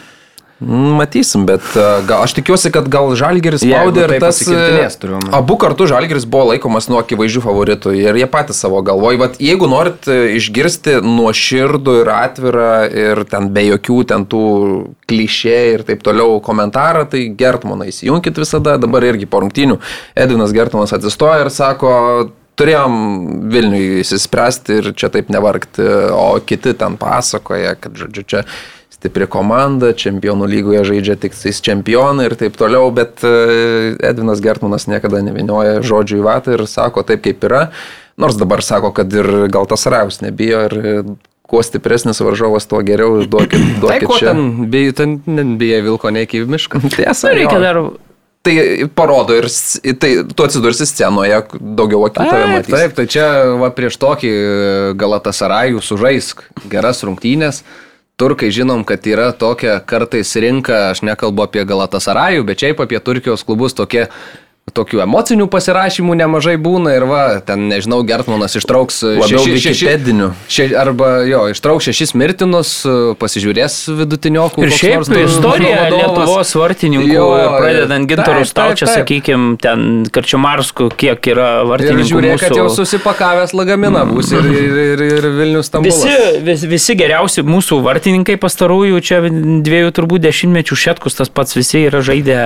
Matysim, 0.63 1.43
bet 1.49 1.65
gal, 1.75 2.23
aš 2.23 2.37
tikiuosi, 2.37 2.71
kad 2.75 2.87
gal 2.93 3.11
Žalgeris 3.19 3.65
spaudė 3.65 4.05
ir 4.07 4.15
tas... 4.23 4.39
Abu 5.35 5.57
kartu 5.61 5.89
Žalgeris 5.91 6.27
buvo 6.31 6.53
laikomas 6.53 6.87
nuo 6.93 7.01
akivaizdžių 7.03 7.43
favoritų 7.45 7.95
ir 7.99 8.19
jie 8.21 8.29
patys 8.31 8.63
savo 8.63 8.79
galvoj. 8.87 9.19
Vat, 9.21 9.39
jeigu 9.43 9.67
norit 9.71 10.07
išgirsti 10.07 11.01
nuo 11.05 11.33
širdų 11.35 11.97
ir 12.03 12.13
atvirą 12.15 12.75
ir 12.89 13.23
ten 13.31 13.49
be 13.55 13.67
jokių 13.73 13.99
ten 14.13 14.27
tų 14.31 14.45
klišė 15.11 15.57
ir 15.73 15.87
taip 15.89 16.05
toliau 16.07 16.39
komentarą, 16.45 17.07
tai 17.11 17.27
Gertmaną 17.39 17.89
įsijunkit 17.91 18.39
visada. 18.39 18.79
Dabar 18.83 19.05
irgi 19.11 19.27
po 19.31 19.43
rungtynių 19.43 19.81
Edvinas 20.15 20.55
Gertmanas 20.55 20.95
atsistoja 20.97 21.43
ir 21.45 21.51
sako, 21.53 21.97
turėjom 22.61 22.95
Vilniui 23.53 24.03
įsispręsti 24.03 24.79
ir 24.81 24.93
čia 24.99 25.11
taip 25.13 25.33
nevargti, 25.33 25.85
o 26.13 26.37
kiti 26.47 26.75
ten 26.79 26.99
pasakoja, 27.01 27.75
kad, 27.81 27.97
žodžiu, 27.99 28.25
čia 28.29 28.45
stipri 29.03 29.27
komanda, 29.27 29.91
čempionų 29.99 30.47
lygoje 30.47 30.85
žaidžia 30.93 31.19
tik 31.19 31.35
tais 31.35 31.59
čempionai 31.65 32.29
ir 32.31 32.37
taip 32.39 32.55
toliau, 32.55 32.87
bet 32.95 33.19
e, 33.27 33.97
Edvinas 33.99 34.39
Gertmanas 34.45 34.87
niekada 34.87 35.19
nevinioja 35.27 35.81
žodžių 35.83 36.21
į 36.21 36.25
vatą 36.29 36.55
ir 36.55 36.63
sako 36.71 37.03
taip, 37.09 37.25
kaip 37.27 37.43
yra. 37.51 37.65
Nors 38.21 38.37
dabar 38.39 38.63
sako, 38.63 38.93
kad 38.95 39.11
ir 39.11 39.49
gal 39.51 39.67
tas 39.67 39.83
Raus 39.91 40.21
nebijo 40.23 40.63
ir 40.69 40.77
kuo 41.53 41.61
stipresnis 41.65 42.21
varžovas, 42.25 42.65
tuo 42.71 42.79
geriau 42.87 43.19
duokit, 43.29 43.59
Tai 43.59 43.81
duokit 43.83 44.07
ko 44.09 44.17
čia. 44.21 44.31
ten, 44.31 44.71
bei, 44.73 44.93
ten 44.97 45.19
nebijai 45.27 45.83
vilko 45.85 46.09
ne 46.15 46.23
iki 46.25 46.45
mišką. 46.49 46.81
Tiesa, 46.95 47.29
Nu, 47.33 47.35
reikia 47.41 47.59
jo. 47.59 47.67
dar 47.67 47.83
Tai 48.43 48.55
parodo 48.99 49.37
ir 49.39 49.47
tai, 50.03 50.09
tu 50.35 50.43
atsidursi 50.47 50.83
scenoje, 50.89 51.37
daugiau 51.79 52.01
akių 52.09 52.17
tave 52.25 52.31
Taip, 52.41 52.55
matys. 52.57 52.73
taip, 52.75 52.95
tai 52.97 53.05
čia 53.07 53.27
va, 53.61 53.69
prieš 53.71 53.99
tokį 54.03 54.33
Galatasarajų 54.99 55.83
sužaisk 55.85 56.43
geras 56.73 57.05
rungtynės. 57.07 57.61
Turkai 58.23 58.53
žinom, 58.55 58.85
kad 58.87 59.03
yra 59.11 59.33
tokia 59.35 59.81
kartais 59.83 60.31
rinka, 60.39 60.93
aš 60.93 61.01
nekalbu 61.03 61.43
apie 61.43 61.65
Galatasarajų, 61.67 62.45
bet 62.47 62.61
šiaip 62.63 62.79
apie 62.85 63.01
Turkijos 63.03 63.43
klubus 63.43 63.75
tokie 63.75 64.05
Tokių 64.73 65.03
emocinių 65.05 65.45
pasirašymų 65.53 66.15
nemažai 66.17 66.55
būna 66.57 66.95
ir 66.97 67.05
va, 67.05 67.23
ten, 67.45 67.67
nežinau, 67.69 67.99
Gertmanas 68.09 68.55
ištrauks 68.57 69.03
Labiau 69.05 69.43
wikipedinių. 69.45 70.31
še, 70.49 70.71
arba 70.81 71.11
jo, 71.29 71.43
ištrauks 71.53 71.91
šešis 71.91 72.15
mirtinus, 72.17 72.71
pasižiūrės 73.21 73.75
vidutiniokų. 73.99 74.65
Ir 74.65 74.73
šiaip 74.73 75.03
nors 75.03 75.11
istorija. 75.27 75.83
Lietuvos 75.93 76.55
vartininkų, 76.57 77.09
Jo, 77.13 77.27
pradedant 77.59 78.09
gintarų 78.09 78.47
taip. 78.49 78.81
sakykime, 78.95 79.59
ten 79.61 80.07
Karčiumarsku, 80.13 80.89
kiek 80.97 81.21
yra 81.35 81.51
Ir 81.63 81.69
vartininkų. 81.69 82.09
žiūrėk, 82.13 82.41
kad 82.47 82.57
jau 82.57 82.65
mūsų. 82.71 82.79
susipakavęs 82.81 83.53
lagaminą 83.59 84.07
bus 84.15 84.33
ir, 84.33 84.49
ir, 84.49 84.81
ir, 84.97 85.05
ir 85.19 85.29
Vilnius 85.37 85.69
Stambulas. 85.69 86.01
Visi, 86.01 86.41
vis, 86.49 86.65
visi 86.73 86.97
geriausi 86.97 87.45
mūsų 87.45 87.83
vartininkai 87.85 88.39
pastarųjų 88.41 89.03
čia 89.05 89.21
dviejų 89.29 89.93
turbūt 90.01 90.25
dešimtmečių 90.25 90.81
šetkus 90.87 91.21
tas 91.21 91.29
pats 91.29 91.57
visi 91.61 91.85
yra 91.91 92.01
žaidę, 92.01 92.41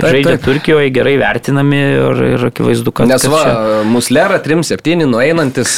Taip, 0.00 0.10
žaidę 0.12 0.36
taip. 0.36 0.44
Turkijoje, 0.44 0.90
gerai 0.92 1.16
vertinami 1.20 1.69
ir, 1.76 2.22
ir 2.34 2.44
akivaizdu, 2.50 2.92
kad... 2.94 3.08
Nes 3.10 3.24
va, 3.30 3.42
čia- 3.46 3.80
muslera 3.88 4.40
3-7 4.42 5.06
nueinantis, 5.08 5.74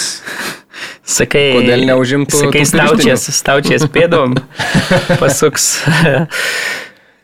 Sakai, 1.03 1.53
Kodėl 1.55 1.85
neužimtų 1.87 2.39
Sakai, 2.47 2.63
staučias, 2.67 3.27
staučias 3.37 3.85
pėdom, 3.93 4.37
pasuks. 5.23 5.83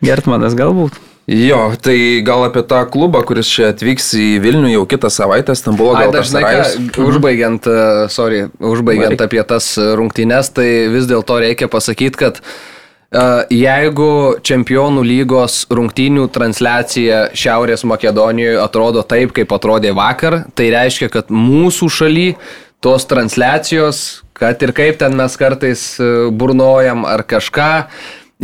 Gertmanas 0.04 0.56
galbūt. 0.58 0.98
Jo, 1.28 1.74
tai 1.84 2.22
gal 2.24 2.46
apie 2.46 2.62
tą 2.64 2.80
klubą, 2.88 3.20
kuris 3.28 3.48
čia 3.52 3.70
atvyks 3.74 4.06
į 4.16 4.28
Vilnių 4.40 4.70
jau 4.72 4.84
kitą 4.88 5.10
savaitę, 5.12 5.52
Stambulo 5.58 5.92
gal 5.98 6.14
dažnai, 6.14 6.40
ką, 6.44 7.02
užbaigiant, 7.04 7.68
uh, 7.68 8.06
sorry, 8.12 8.46
užbaigiant 8.56 9.12
Varyk. 9.12 9.26
apie 9.26 9.44
tas 9.50 9.74
rungtynes, 9.76 10.48
tai 10.56 10.68
vis 10.92 11.08
dėlto 11.10 11.36
reikia 11.44 11.68
pasakyti, 11.68 12.16
kad 12.22 12.40
uh, 12.40 12.77
jeigu 13.08 14.36
čempionų 14.44 15.02
lygos 15.06 15.62
rungtynių 15.72 16.26
transliacija 16.32 17.28
Šiaurės 17.32 17.86
Makedonijoje 17.88 18.58
atrodo 18.60 19.02
taip, 19.02 19.32
kaip 19.36 19.52
atrodė 19.56 19.94
vakar, 19.96 20.42
tai 20.52 20.68
reiškia, 20.74 21.08
kad 21.12 21.32
mūsų 21.32 21.88
šaly 21.88 22.28
tos 22.84 23.08
transliacijos, 23.08 24.22
kad 24.36 24.60
ir 24.62 24.74
kaip 24.76 25.00
ten 25.00 25.16
mes 25.18 25.40
kartais 25.40 25.94
uh, 26.02 26.28
burnojam 26.30 27.06
ar 27.08 27.24
kažką, 27.24 27.88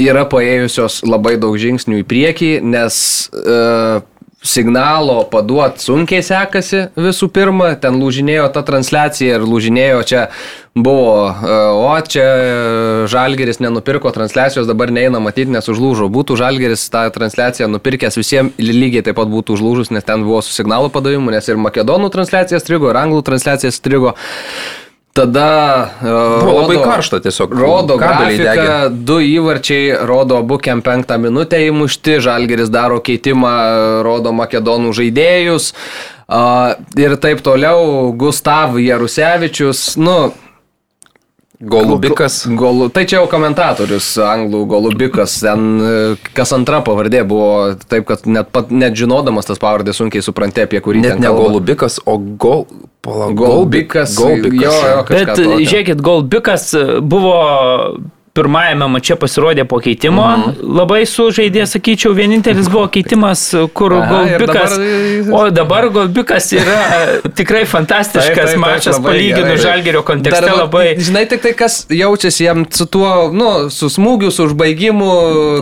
yra 0.01 0.25
paėjusios 0.27 1.03
labai 1.07 1.37
daug 1.39 1.55
žingsnių 1.61 2.01
į 2.01 2.09
priekį, 2.09 2.51
nes 2.65 2.97
uh, 3.37 4.01
signalo 4.45 5.23
paduot 5.33 5.81
sunkiai 5.81 6.23
sekasi 6.25 6.89
visų 7.01 7.31
pirma, 7.33 7.73
ten 7.81 7.97
lūžinėjo 7.97 8.51
ta 8.53 8.63
transliacija 8.67 9.39
ir 9.39 9.47
lūžinėjo 9.49 10.03
čia 10.11 10.27
buvo, 10.77 11.31
e, 11.33 11.57
o 11.81 11.95
čia 12.05 12.27
Žalgeris 13.09 13.63
nenupirko 13.65 14.13
transliacijos, 14.13 14.69
dabar 14.69 14.93
neina 14.93 15.23
matyti, 15.23 15.53
nes 15.55 15.69
užlūžo. 15.71 16.11
Būtų 16.13 16.37
Žalgeris 16.41 16.85
tą 16.93 17.07
transliaciją 17.15 17.71
nupirkęs 17.73 18.21
visiems 18.21 18.61
lygiai 18.61 19.05
taip 19.07 19.17
pat 19.21 19.33
būtų 19.33 19.57
užlūžus, 19.57 19.95
nes 19.95 20.05
ten 20.05 20.27
buvo 20.27 20.43
su 20.45 20.53
signalo 20.53 20.93
padavimu, 20.93 21.33
nes 21.33 21.49
ir 21.49 21.61
makedonų 21.61 22.13
transliacija 22.13 22.61
strigo, 22.61 22.93
ir 22.93 23.01
anglų 23.01 23.25
transliacija 23.25 23.73
strigo. 23.73 24.13
Tada 25.15 25.91
uh, 26.03 26.43
Buvo 26.43 26.55
labai 26.59 26.81
karšta 26.83 27.21
tiesiog. 27.23 27.53
Rodo 27.55 27.95
grafiką, 28.01 28.89
du 28.91 29.21
įvarčiai, 29.23 29.93
rodo 30.11 30.41
abu 30.43 30.59
kem 30.59 30.83
penktą 30.83 31.21
minutę 31.23 31.61
įmušti, 31.69 32.17
Žalgeris 32.25 32.73
daro 32.75 32.99
keitimą, 32.99 33.53
rodo 34.03 34.33
makedonų 34.35 34.91
žaidėjus. 34.99 35.71
Uh, 36.25 36.75
ir 36.99 37.15
taip 37.23 37.45
toliau, 37.47 38.11
Gustav 38.19 38.75
Jarusevičius, 38.83 39.93
nu, 40.03 40.33
Golubikas. 41.61 42.47
Golu, 42.51 42.89
tai 42.91 43.05
čia 43.07 43.21
jau 43.21 43.29
komentatorius, 43.31 44.09
anglų 44.19 44.65
Golubikas, 44.73 45.37
ten 45.45 45.69
e, 45.79 45.93
kas 46.35 46.51
antra 46.57 46.81
pavardė 46.85 47.23
buvo, 47.29 47.77
taip 47.89 48.09
kad 48.09 48.27
net, 48.27 48.51
pat, 48.55 48.73
net 48.75 48.97
žinodamas 48.99 49.47
tas 49.47 49.63
pavardė 49.63 49.95
sunkiai 49.95 50.25
supranti, 50.25 50.65
apie 50.67 50.83
kurį 50.83 51.05
Net 51.05 51.15
ten 51.15 51.23
ne 51.23 51.31
kalba. 51.31 51.47
Golubikas, 51.47 52.01
o 52.05 52.19
Gol... 52.19 52.67
Pala, 53.05 53.29
Golbikas. 53.37 54.15
Golbikas. 54.17 54.65
Jo, 54.65 54.75
jo, 54.89 55.01
Bet 55.11 55.31
tokio. 55.37 55.57
žiūrėkit, 55.61 55.99
Golbikas 56.01 56.71
buvo 57.05 57.35
pirmajame 58.35 58.89
mače 58.91 59.15
pasirodė 59.23 59.63
po 59.71 59.79
keitimo. 59.79 60.25
Mhm. 60.27 60.73
Labai 60.75 61.05
sužaidė, 61.07 61.63
sakyčiau, 61.71 62.11
vienintelis 62.19 62.67
buvo 62.73 62.89
keitimas, 62.91 63.43
kur 63.79 63.93
Aha, 63.95 64.23
ir 64.27 64.39
Golbikas. 64.43 64.73
dabar- 64.75 65.35
O 65.39 65.51
dabar 65.51 65.87
Golbikas 65.95 66.49
yra 66.53 66.81
tikrai 67.35 67.63
fantastiškas 67.65 68.27
Taip, 68.27 68.35
taip, 68.35 68.49
taip, 68.49 68.59
mačas 68.65 68.99
palyginus. 69.05 69.61
Žalgerio 69.63 70.03
kontekste 70.03 70.41
Dar 70.49 70.57
labai. 70.59 70.97
Žinai, 70.99 71.29
tik 71.31 71.43
tai 71.43 71.53
kas 71.53 71.87
jaučiasi 71.89 72.45
jam 72.49 72.65
su 72.71 72.87
tuo, 72.87 73.31
nu, 73.33 73.71
su 73.71 73.87
smūgiu, 73.87 74.33
su 74.35 74.49
užbaigimu, 74.49 75.11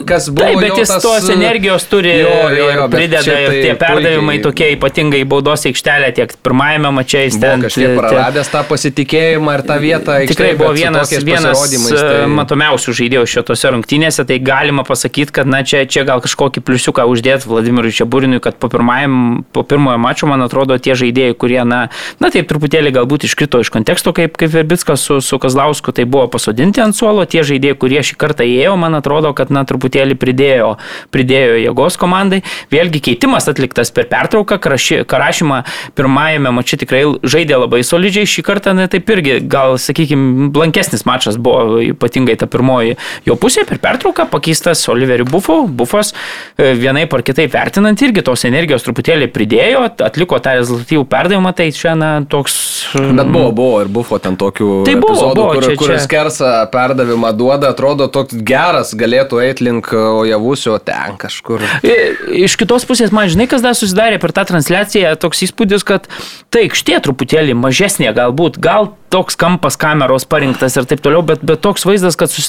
kas 0.09 0.31
buvo. 0.31 0.47
Taip, 0.49 0.61
bet 0.65 0.79
jis 0.81 0.89
tas, 0.89 1.03
tos 1.03 1.29
e, 1.29 1.33
energijos 1.37 1.85
turi 1.93 2.09
jo, 2.09 2.29
jo, 2.29 2.49
ir 2.57 2.77
jo, 2.77 2.89
bet 2.89 2.97
prideda 2.99 3.23
šiaip 3.23 3.43
ir 3.43 3.53
tai 3.53 3.63
tie 3.63 3.75
perdavimai 3.85 4.39
puikiai- 4.39 4.43
tokie 4.49 4.71
ypatingai 4.79 5.23
baudos 5.29 5.67
aikštelę, 5.69 6.13
tiek 6.17 6.33
pirmajame 6.43 6.91
mače 7.03 7.27
jis 7.29 7.39
ten 7.41 7.61
kažkiek 7.69 7.99
praradęs 8.01 8.49
tą 8.49 8.65
pasitikėjimą 8.73 9.59
ir 9.59 9.63
tą 9.69 9.77
vietą. 9.85 10.19
Tikrai 10.33 10.55
buvo 10.57 10.73
vienas, 10.73 11.11
vienas 11.21 11.53
pasirodymais, 11.53 12.01
tai... 12.01 12.09
tai- 12.25 12.27
matomiausių 12.63 12.93
žaidėjų 12.95 13.27
šitose 13.27 13.71
rungtynėse, 13.75 14.25
tai 14.27 14.39
galima 14.39 14.85
pasakyti, 14.87 15.33
kad 15.35 15.47
na, 15.47 15.63
čia, 15.67 15.85
čia 15.87 16.05
gal 16.07 16.23
kažkokį 16.23 16.63
pliusiuką 16.63 17.05
uždėti 17.11 17.49
Vladimirui 17.51 17.93
Čiaburinui, 17.93 18.41
kad 18.41 18.59
po, 18.59 18.69
pirmajam, 18.71 19.45
po 19.53 19.65
pirmojo 19.67 19.99
mačo, 19.99 20.29
man 20.31 20.43
atrodo, 20.45 20.79
tie 20.79 20.95
žaidėjai, 20.95 21.35
kurie, 21.35 21.61
na, 21.67 21.89
na 22.23 22.31
taip 22.31 22.47
truputėlį 22.51 22.93
galbūt 22.95 23.27
iškrito 23.27 23.61
iš 23.63 23.73
konteksto, 23.75 24.13
kaip, 24.15 24.37
kaip 24.39 24.53
Verbickas 24.55 25.03
su, 25.03 25.19
su 25.21 25.39
Kazlausku, 25.43 25.93
tai 25.93 26.07
buvo 26.07 26.29
pasodinti 26.31 26.83
ant 26.83 26.97
suolo, 26.97 27.25
tie 27.27 27.43
žaidėjai, 27.47 27.79
kurie 27.83 28.03
šį 28.03 28.19
kartą 28.21 28.47
įėjo, 28.47 28.77
man 28.79 28.95
atrodo, 28.99 29.35
kad, 29.35 29.51
na, 29.51 29.65
truputėlį 29.67 30.17
pridėjo, 30.21 30.77
pridėjo 31.11 31.59
jėgos 31.65 31.99
komandai. 31.99 32.43
Vėlgi 32.73 33.03
keitimas 33.11 33.51
atliktas 33.51 33.91
per 33.91 34.07
pertrauką, 34.13 34.61
Karaši- 34.63 35.03
Karašymą 35.09 35.63
pirmajame 35.99 36.55
mače 36.55 36.79
tikrai 36.85 37.03
žaidė 37.27 37.59
labai 37.65 37.83
solidžiai, 37.87 38.29
šį 38.29 38.47
kartą, 38.47 38.77
na, 38.77 38.87
taip 38.93 39.11
irgi, 39.11 39.41
gal, 39.43 39.79
sakykime, 39.83 40.51
blankesnis 40.55 41.07
mačas 41.09 41.41
buvo, 41.41 41.81
ypatingai 41.83 42.39
ta 42.39 42.47
pirmoji 42.53 42.97
jo 43.29 43.37
pusė 43.41 43.65
per 43.69 43.81
pertrauką, 43.83 44.29
pakeistas 44.33 44.85
Oliveriu 44.93 45.27
Bufu, 45.29 45.63
Bufas 45.69 46.13
e, 46.57 46.73
vienai 46.79 47.07
par 47.11 47.25
kitaip 47.27 47.53
vertinant 47.55 48.01
irgi 48.05 48.23
tos 48.27 48.45
energijos 48.49 48.85
truputėlį 48.87 49.31
pridėjo, 49.35 49.87
atliko 50.07 50.39
tą 50.45 50.55
rezultatyvų 50.61 51.07
perdavimą, 51.13 51.55
tai 51.59 51.71
čia, 51.75 51.97
na, 51.99 52.13
toks... 52.29 52.57
Bet 52.99 53.27
buvo, 53.33 53.51
buvo 53.57 53.81
ir 53.85 53.91
buvo 53.93 54.19
ten 54.23 54.37
tokių 54.41 54.71
Tai 54.87 54.95
buvo, 55.01 55.13
epizodų, 55.15 55.35
buvo, 55.41 55.53
kur, 55.57 55.67
čia- 55.69 55.77
kur 55.81 55.93
čia- 55.95 56.01
skersą 56.05 56.53
perdavimą 56.73 57.33
duoda, 57.39 57.71
atrodo 57.73 58.09
toks 58.13 58.37
geras, 58.47 58.93
galėtų 58.99 59.41
eiti 59.47 59.67
link 59.69 59.93
Ojavusio 59.97 60.79
ten 60.85 61.17
kažkur. 61.21 61.63
I- 61.83 62.01
Iš 62.43 62.57
kitos 62.61 62.85
pusės, 62.89 63.13
man 63.15 63.29
žinai, 63.31 63.47
kas 63.51 63.63
dar 63.65 63.77
susidarė 63.79 64.19
per 64.23 64.33
tą 64.35 64.45
transliaciją, 64.49 65.15
toks 65.21 65.45
įspūdis, 65.47 65.85
kad 65.87 66.09
tai 66.53 66.67
aikštė 66.67 66.99
truputėlį 67.07 67.55
mažesnė 67.59 68.11
galbūt, 68.17 68.59
gal 68.63 68.91
toks 69.13 69.37
kampas 69.37 69.77
kameros 69.77 70.25
parinktas 70.25 70.77
ir 70.81 70.87
taip 70.89 71.03
toliau, 71.05 71.21
bet, 71.27 71.43
bet 71.45 71.61
toks 71.61 71.85
vaizdas, 71.85 72.17
kad 72.17 72.33
susidarė, 72.33 72.42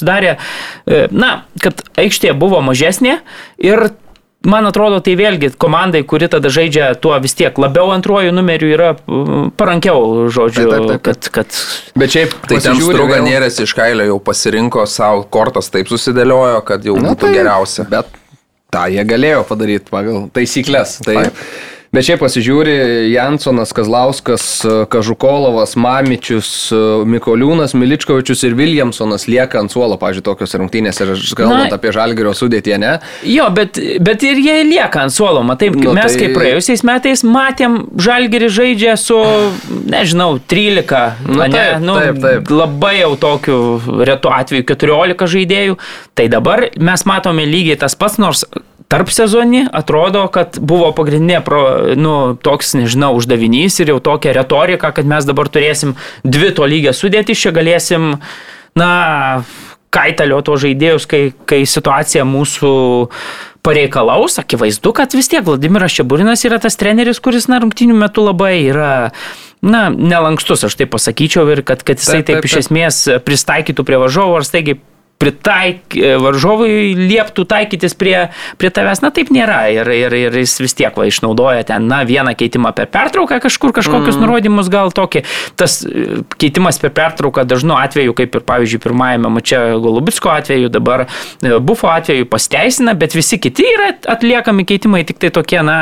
e, 0.86 1.06
na, 1.10 1.44
kad 1.62 1.84
aikštė 2.00 2.32
buvo 2.38 2.62
mažesnė 2.64 3.20
ir 3.58 3.90
Man 4.44 4.66
atrodo, 4.68 4.98
tai 5.00 5.14
vėlgi 5.16 5.54
komandai, 5.56 6.02
kuri 6.04 6.26
tada 6.28 6.50
žaidžia 6.52 6.90
tuo 7.00 7.16
vis 7.24 7.32
tiek 7.32 7.56
labiau 7.56 7.88
antrojų 7.94 8.28
numerių 8.36 8.68
yra 8.74 8.90
parankiau, 9.56 10.26
žodžiu, 10.28 10.66
Taip, 10.68 10.74
taip, 10.74 10.90
taip. 10.90 11.00
kad, 11.06 11.28
kad 11.32 11.96
Bet 11.96 12.12
šiaip, 12.12 12.34
Tai 12.50 12.58
ten 12.60 12.76
struga 12.76 13.22
vėl- 13.22 13.24
nėrės 13.24 13.56
iš 13.64 13.72
kailio 13.72 14.04
jau 14.10 14.18
pasirinko 14.20 14.84
savo 14.84 15.24
kortas, 15.32 15.70
taip 15.72 15.88
susidėliojo, 15.88 16.60
kad 16.68 16.84
jau 16.84 16.98
Na, 17.00 17.14
būtų 17.14 17.32
geriausia. 17.32 17.86
Bet 17.88 18.12
tą 18.68 18.84
jie 18.92 19.04
galėjo 19.08 19.46
padaryti 19.48 19.88
pagal 19.88 20.26
taisyklės. 20.36 20.98
Tai 21.08 21.16
Taip. 21.22 21.40
Bet 21.94 22.08
šiaip 22.08 22.22
pasižiūri, 22.24 22.72
Jansonas, 23.12 23.70
Kazlauskas, 23.76 24.44
Kažukolovas, 24.90 25.76
Mamičius, 25.78 26.48
Mikoliūnas, 27.06 27.76
Miličkovičius 27.78 28.42
ir 28.48 28.56
Williamsonas 28.58 29.28
lieka 29.30 29.60
ant 29.62 29.70
suolo, 29.70 29.94
pažiūrėjau, 30.00 30.24
tokios 30.32 30.56
rungtynės 30.58 30.98
ir 31.04 31.12
kalbant 31.38 31.68
Na, 31.70 31.78
apie 31.78 31.92
Žalgirio 31.94 32.32
sudėtį, 32.34 32.74
ne? 32.82 32.92
Jo, 33.30 33.46
bet, 33.54 33.78
bet 34.02 34.26
ir 34.26 34.40
jie 34.42 34.56
lieka 34.66 35.04
ant 35.06 35.14
suolo. 35.14 35.44
Matai, 35.46 35.70
Nu, 35.74 35.90
nu, 35.90 35.94
mes 35.94 36.10
tai- 36.12 36.24
kaip 36.24 36.34
praėjusiais 36.38 36.82
metais 36.86 37.22
matėm, 37.22 37.78
Žalgerį 37.94 38.50
žaidžia 38.58 38.96
su, 38.98 39.20
nežinau, 39.86 40.38
13. 40.50 41.14
Nu, 41.28 41.40
ane? 41.46 41.54
taip, 41.54 41.86
taip, 41.86 42.20
taip. 42.26 42.50
Labai 42.50 42.94
jau 43.04 43.14
tokiu 43.20 43.58
retu 44.02 44.34
atveju 44.34 44.66
14 44.74 45.30
žaidėjų. 45.30 45.78
Tai 46.14 46.26
dabar 46.32 46.68
mes 46.78 47.06
matome 47.06 47.46
lygiai 47.46 47.78
tas 47.78 47.94
pats, 47.94 48.18
nors 48.18 48.44
tarp 48.92 49.10
sezonį 49.12 49.66
atrodo, 49.74 50.26
kad 50.32 50.58
buvo 50.60 50.90
pagrindinė, 50.96 51.40
pro, 51.46 51.62
nu, 51.98 52.16
toks, 52.40 52.74
nežinau, 52.78 53.14
uždavinys 53.18 53.80
ir 53.80 53.94
jau 53.94 54.00
tokia 54.04 54.34
retorika, 54.36 54.92
kad 54.94 55.08
mes 55.08 55.26
dabar 55.28 55.50
turėsim 55.52 55.96
dvi 56.24 56.52
to 56.56 56.68
lygio 56.68 56.94
sudėti, 56.96 57.36
čia 57.38 57.54
galėsim, 57.56 58.14
na, 58.78 58.90
kaitalio 59.94 60.40
to 60.44 60.58
žaidėjus, 60.60 61.08
kai, 61.10 61.24
kai 61.48 61.62
situacija 61.68 62.26
mūsų 62.26 62.74
pareikalaus, 63.64 64.38
akivaizdu, 64.42 64.92
kad 64.96 65.14
vis 65.16 65.30
tiek 65.32 65.44
Vladimiras 65.46 65.94
Čiaburinas 65.96 66.44
yra 66.44 66.58
tas 66.60 66.76
treneris, 66.80 67.22
kuris, 67.24 67.48
na, 67.48 67.62
rungtinių 67.62 67.96
metų 68.02 68.28
labai 68.28 68.54
yra 68.66 68.94
na, 69.64 69.86
nelankstus, 69.88 70.66
aš 70.68 70.76
taip 70.76 70.92
pasakyčiau, 70.92 71.46
ir 71.54 71.64
kad, 71.66 71.86
kad 71.86 72.02
jisai 72.02 72.20
Taip, 72.20 72.26
taip, 72.26 72.34
taip, 72.34 72.42
taip. 72.42 72.50
iš 72.50 72.58
esmės 72.66 73.00
pritaikytų 73.24 73.86
prie 73.86 74.02
varžovų 74.02 74.42
ar 74.42 74.48
staigiai 74.48 74.80
pritaik, 75.22 75.94
varžovui 76.20 76.92
lieptų 76.98 77.44
taikytis 77.48 77.94
prie, 77.98 78.16
prie 78.60 78.70
tavęs, 78.74 79.00
na 79.04 79.10
taip 79.14 79.30
nėra 79.34 79.60
ir, 79.72 79.88
ir, 79.94 80.16
ir 80.18 80.36
jis 80.42 80.56
vis 80.62 80.76
tiek 80.76 80.96
va, 80.98 81.06
išnaudoja 81.08 81.64
ten, 81.68 81.86
na, 81.90 82.02
vieną 82.08 82.34
keitimą 82.38 82.74
per 82.76 82.90
pertrauką 82.92 83.38
kažkur, 83.44 83.72
kažkokius 83.76 84.18
mm. 84.18 84.24
nurodymus 84.24 84.70
gal 84.72 84.92
tokį. 84.94 85.24
Tas 85.60 85.80
e, 85.86 86.20
keitimas 86.40 86.80
per 86.82 86.92
pertrauką 86.96 87.46
dažnu 87.48 87.76
atveju, 87.78 88.16
kaip 88.18 88.36
ir 88.36 88.46
pavyzdžiui 88.50 88.82
pirmajame 88.84 89.32
mače 89.38 89.62
Golubitsko 89.84 90.34
atveju, 90.34 90.72
dabar 90.74 91.06
e, 91.06 91.56
Bufo 91.64 91.90
atveju 91.92 92.28
pasteisina, 92.30 92.96
bet 92.98 93.16
visi 93.16 93.40
kiti 93.40 93.66
yra 93.70 93.92
atliekami 94.16 94.66
keitimai 94.68 95.04
tik 95.08 95.22
tai 95.22 95.32
tokie, 95.34 95.62
na, 95.64 95.78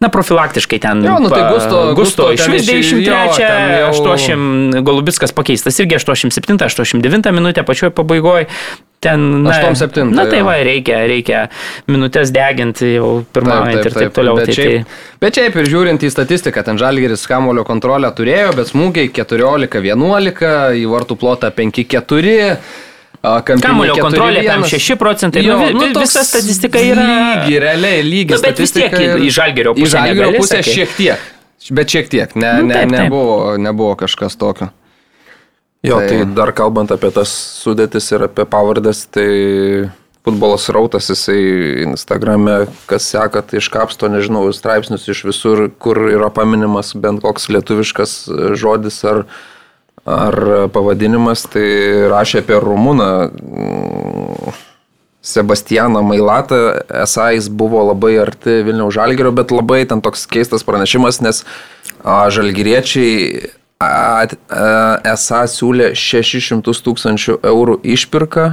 Na, 0.00 0.08
profilaktiškai 0.08 0.78
ten. 0.80 1.02
Jo, 1.04 1.18
nu 1.20 1.28
tai 1.28 1.42
Gusto- 1.52 1.92
Gusto 1.92 2.22
Gusto 2.24 2.32
iš 2.32 2.46
vis 2.48 2.68
iš- 2.72 2.92
jo, 3.04 3.12
93, 3.12 3.36
ten 3.36 3.70
jau- 3.70 3.90
80 3.92 4.80
Golubitskas 4.82 5.32
pakeistas 5.32 5.76
irgi 5.78 5.94
87, 6.00 6.56
89 6.56 7.32
minutę 7.32 7.62
pačioje 7.64 7.90
pabaigoje. 7.90 8.46
Ten, 9.00 9.42
na, 9.42 9.50
87, 9.50 10.10
na 10.14 10.24
tai 10.26 10.40
va, 10.42 10.54
reikia, 10.64 11.04
reikia 11.08 11.48
minutės 11.88 12.32
deginti 12.32 12.94
jau 12.96 13.24
pirmaujant 13.32 13.84
ir 13.86 13.92
taip 13.92 14.12
toliau. 14.16 14.36
Bet 14.36 14.46
Tai, 14.46 14.54
šiaip, 14.54 14.84
tai, 14.86 15.16
bet 15.20 15.34
šiaip 15.36 15.56
ir 15.56 15.64
žiūrint 15.68 16.00
į 16.04 16.10
statistiką, 16.12 16.64
ten 16.64 16.76
Žalgeris 16.80 17.26
kamulio 17.28 17.64
kontrolę 17.64 18.08
turėjo, 18.16 18.54
bet 18.56 18.66
smūgiai 18.72 19.08
14-11, 19.12 20.72
į 20.80 20.84
vartų 20.88 21.16
plotą 21.16 21.50
5-4. 21.50 22.56
Kamulio 23.22 23.94
kontrolė 24.00 24.44
tam 24.46 24.62
6 24.64 24.96
procentai. 24.96 25.42
Jo, 25.44 25.58
nu, 25.58 25.88
nu, 25.92 26.00
visa 26.00 26.22
statistika 26.24 26.80
yra. 26.80 27.04
Lygi, 27.44 27.58
realiai, 27.60 28.02
lygi. 28.06 28.32
Nu, 28.34 28.40
bet 28.40 28.58
vis 28.62 28.72
tiek 28.72 28.88
statistika 28.88 29.02
ir- 29.18 29.20
į 29.26 29.30
Žalgirio 29.36 29.74
Į 29.74 29.82
pusę 29.82 29.90
Žalgerio 29.96 30.20
negali 30.24 30.38
pusę 30.40 30.56
sakyt. 30.62 30.74
šiek 30.74 30.96
tiek. 30.96 31.18
Bet 31.70 31.92
šiek 31.92 32.08
tiek, 32.08 32.34
ne, 32.36 32.52
Nu, 32.62 32.66
ne, 32.66 32.74
taip, 32.74 32.88
taip. 32.88 33.00
nebuvo, 33.02 33.56
nebuvo 33.60 33.94
kažkas 34.00 34.36
tokio. 34.40 34.70
Jo, 35.82 35.96
Tai- 36.00 36.08
tai 36.08 36.24
dar 36.34 36.52
kalbant 36.52 36.90
apie 36.92 37.10
tas 37.12 37.28
sudėtis 37.64 38.10
ir 38.12 38.24
apie 38.24 38.44
pavardės, 38.44 39.06
tai 39.12 39.90
futbolas 40.24 40.68
rautas, 40.68 41.06
jisai 41.08 41.84
Instagrame, 41.84 42.66
kas 42.86 43.04
seka, 43.12 43.40
tai 43.42 43.58
iškapsto, 43.60 44.08
nežinau, 44.08 44.48
straipsnius 44.52 45.06
iš 45.08 45.22
visur, 45.24 45.70
kur 45.78 45.96
yra 45.96 46.28
paminimas 46.30 46.92
bent 46.94 47.20
koks 47.22 47.48
lietuviškas 47.48 48.28
žodis 48.60 49.04
ar, 49.04 49.24
ar 50.10 50.68
pavadinimas, 50.74 51.46
tai 51.52 51.68
rašė 52.10 52.44
apie 52.44 52.58
Rumūną. 52.64 53.12
mm, 53.30 54.58
Sebastianą 55.20 56.00
Mailatą, 56.02 56.56
esą 56.88 57.26
jis 57.36 57.50
buvo 57.52 57.82
labai 57.84 58.14
arti 58.22 58.62
Vilniaus 58.64 58.94
Žalgerio, 58.96 59.34
bet 59.36 59.50
labai 59.52 59.82
ten 59.84 60.00
toks 60.00 60.24
keistas 60.24 60.64
pranešimas, 60.64 61.20
nes 61.20 61.42
a, 62.00 62.24
žalgyriečiai 62.32 63.50
a, 63.84 63.90
a, 64.24 64.64
esą 65.12 65.42
siūlė 65.52 65.90
600 65.92 66.80
tūkstančių 66.86 67.36
eurų 67.52 67.76
išpirką 67.96 68.46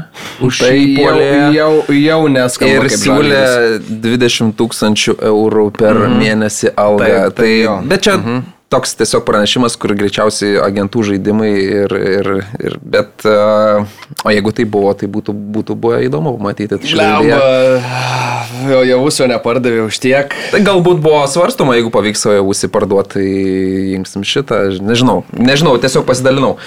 už 0.43 0.59
Tai 0.65 0.75
jau, 0.75 1.15
jau, 1.55 1.71
jau 1.95 2.19
neskamba. 2.35 2.83
Ir 2.83 2.91
siūlė 2.91 3.39
Žalgiris. 3.39 3.95
20 4.09 4.59
tūkstančių 4.59 5.17
eurų 5.31 5.69
per 5.79 6.03
mm. 6.03 6.19
mėnesį 6.19 6.75
algą. 6.75 7.09
Taip, 7.31 7.39
taip, 7.39 7.63
tai, 7.63 7.89
bet 7.95 8.07
čia 8.09 8.19
mm 8.19 8.27
-hmm. 8.27 8.45
Toks 8.70 8.95
tiesiog 8.99 9.24
pranešimas, 9.28 9.78
kur 9.80 9.93
greičiausiai 9.97 10.57
agentų 10.63 11.05
žaidimai 11.11 11.51
ir... 11.55 11.93
ir, 12.18 12.32
ir 12.59 12.78
bet, 12.84 13.24
uh, 13.28 13.88
o 14.24 14.34
jeigu 14.34 14.51
tai 14.55 14.65
buvo, 14.68 14.91
tai 14.97 15.09
būtų, 15.11 15.36
būtų 15.55 15.78
buvę 15.80 16.01
įdomu 16.07 16.36
matyti. 16.41 16.76
tą 16.76 16.91
žaidėją. 16.91 17.38
Lemba, 17.38 18.28
jo 18.72 18.82
javusio 18.88 19.30
nepardavė 19.32 19.86
už 19.88 20.01
tiek. 20.03 20.36
Tai 20.51 20.61
galbūt 20.65 20.99
buvo 21.03 21.24
svarstoma, 21.32 21.78
jeigu 21.78 21.93
pavyks 21.93 22.28
savo 22.28 22.43
ausį 22.43 22.72
parduoti, 22.74 23.15
tai 23.18 23.95
imsim 23.95 24.28
šitą, 24.28 24.68
nežinau, 24.84 25.22
nežinau, 25.32 25.78
tiesiog 25.82 26.07
pasidalinau. 26.07 26.57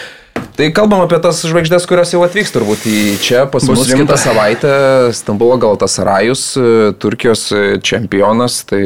Tai 0.60 0.66
kalbam 0.76 1.00
apie 1.00 1.16
tas 1.24 1.38
žvaigždės, 1.48 1.86
kurios 1.88 2.10
jau 2.12 2.20
atvyks 2.26 2.52
turbūt 2.52 2.82
į 2.84 2.98
čia 3.24 3.46
pas 3.48 3.64
mus 3.64 3.88
kitą 3.88 4.18
savaitę. 4.20 4.72
Stambulo 5.16 5.56
Galtasarajus, 5.62 6.42
Turkijos 7.00 7.46
čempionas, 7.86 8.58
tai 8.68 8.82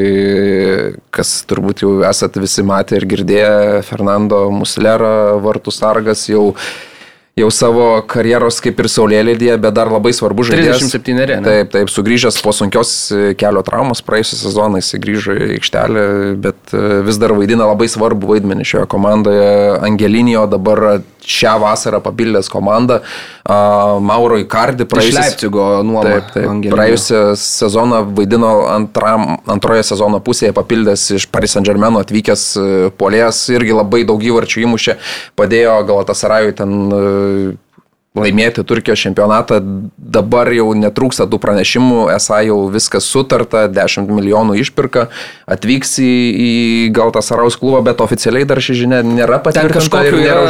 kas 1.15 1.41
turbūt 1.51 1.83
jau 1.83 1.97
esate 2.07 2.43
visi 2.45 2.63
matę 2.63 3.01
ir 3.01 3.09
girdėję, 3.11 3.83
Fernando 3.89 4.45
Muslera, 4.55 5.35
vartų 5.43 5.75
sargas 5.75 6.29
jau 6.31 6.53
jau 7.39 7.51
savo 7.51 7.87
karjeros 8.07 8.61
kaip 8.63 8.79
ir 8.79 8.89
saulėlydėje, 8.91 9.57
bet 9.63 9.75
dar 9.75 9.91
labai 9.91 10.13
svarbu 10.15 10.45
žaidėjas. 10.47 10.85
37, 10.85 11.17
ne? 11.19 11.41
Taip, 11.43 11.73
taip, 11.73 11.91
sugrįžęs 11.91 12.39
po 12.45 12.55
sunkios 12.55 12.93
e, 13.11 13.33
kelio 13.39 13.65
traumos 13.67 14.05
praėjusią 14.07 14.39
sezoną, 14.45 14.83
jis 14.83 15.01
grįžo 15.03 15.35
į 15.35 15.49
aikštelę, 15.57 16.05
bet 16.45 16.77
e, 16.77 17.01
vis 17.07 17.19
dar 17.19 17.35
vaidina 17.35 17.67
labai 17.73 17.91
svarbu 17.91 18.31
vaidmenį 18.31 18.69
šioje 18.71 18.87
komandoje. 18.95 19.51
Angelinio 19.83 20.47
dabar 20.51 21.03
šią 21.25 21.59
vasarą 21.61 22.01
papildęs 22.05 22.49
komandą. 22.53 23.01
Mauro 24.01 24.39
Icardi 24.41 24.87
praėjusią 26.73 27.23
sezoną 27.37 28.01
vaidino 28.17 28.53
antram, 28.73 29.27
antroje 29.53 29.83
sezono 29.85 30.21
pusėje 30.25 30.55
papildęs 30.57 31.11
iš 31.19 31.27
Paris 31.33 31.57
Saint 31.57 31.67
Germain 31.69 31.99
atvykęs 32.01 32.45
e, 32.57 32.69
polėjas, 33.01 33.43
irgi 33.53 33.77
labai 33.77 34.05
daug 34.09 34.23
įvarčių 34.25 34.65
įmušė, 34.65 34.97
padėjo 35.37 35.77
Galatasarajui 35.91 36.57
ten 36.57 36.73
laimėti 38.15 38.63
Turkijos 38.67 39.01
čempionatą. 39.03 39.59
Dabar 39.99 40.51
jau 40.55 40.69
netrūksta 40.79 41.27
tų 41.31 41.41
pranešimų, 41.43 42.05
esą 42.15 42.39
jau 42.47 42.59
viskas 42.71 43.09
sutarta, 43.11 43.65
10 43.67 44.11
milijonų 44.15 44.55
išpirka, 44.63 45.09
atvyks 45.51 45.97
į, 45.99 46.13
į 46.45 46.53
Galatasarajaus 46.95 47.59
klubą, 47.59 47.83
bet 47.89 48.05
oficialiai 48.05 48.47
dar 48.47 48.63
ši 48.63 48.79
žinia 48.85 49.03
nėra 49.07 49.41
patvirtinta 49.43 50.05
ir 50.07 50.19
nėra 50.21 50.45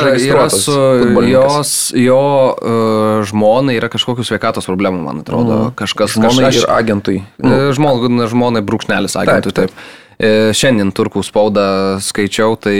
futbolininkas. 0.52 1.32
jos, 1.32 1.74
jo 1.96 2.20
uh, 2.52 3.24
žmonai 3.32 3.78
yra 3.80 3.88
kažkokių 3.92 4.28
sveikatos 4.28 4.68
problemų, 4.68 5.00
man 5.08 5.24
atrodo. 5.24 5.56
Mm. 5.56 5.74
Kažkas 5.80 6.18
Žmonai 6.18 6.50
kažkas, 6.50 6.60
ir 6.60 6.70
agentui. 6.76 7.18
Nu, 7.40 7.72
žmonai, 7.74 8.28
žmonai 8.28 8.64
brūkšnelis 8.66 9.16
agentui, 9.24 9.56
Taip, 9.56 9.72
taip. 9.72 9.72
taip. 9.72 10.02
E, 10.18 10.52
Šiandien 10.54 10.92
turkų 10.94 11.24
spaudą 11.26 11.64
skaičiau, 12.04 12.54
tai 12.60 12.74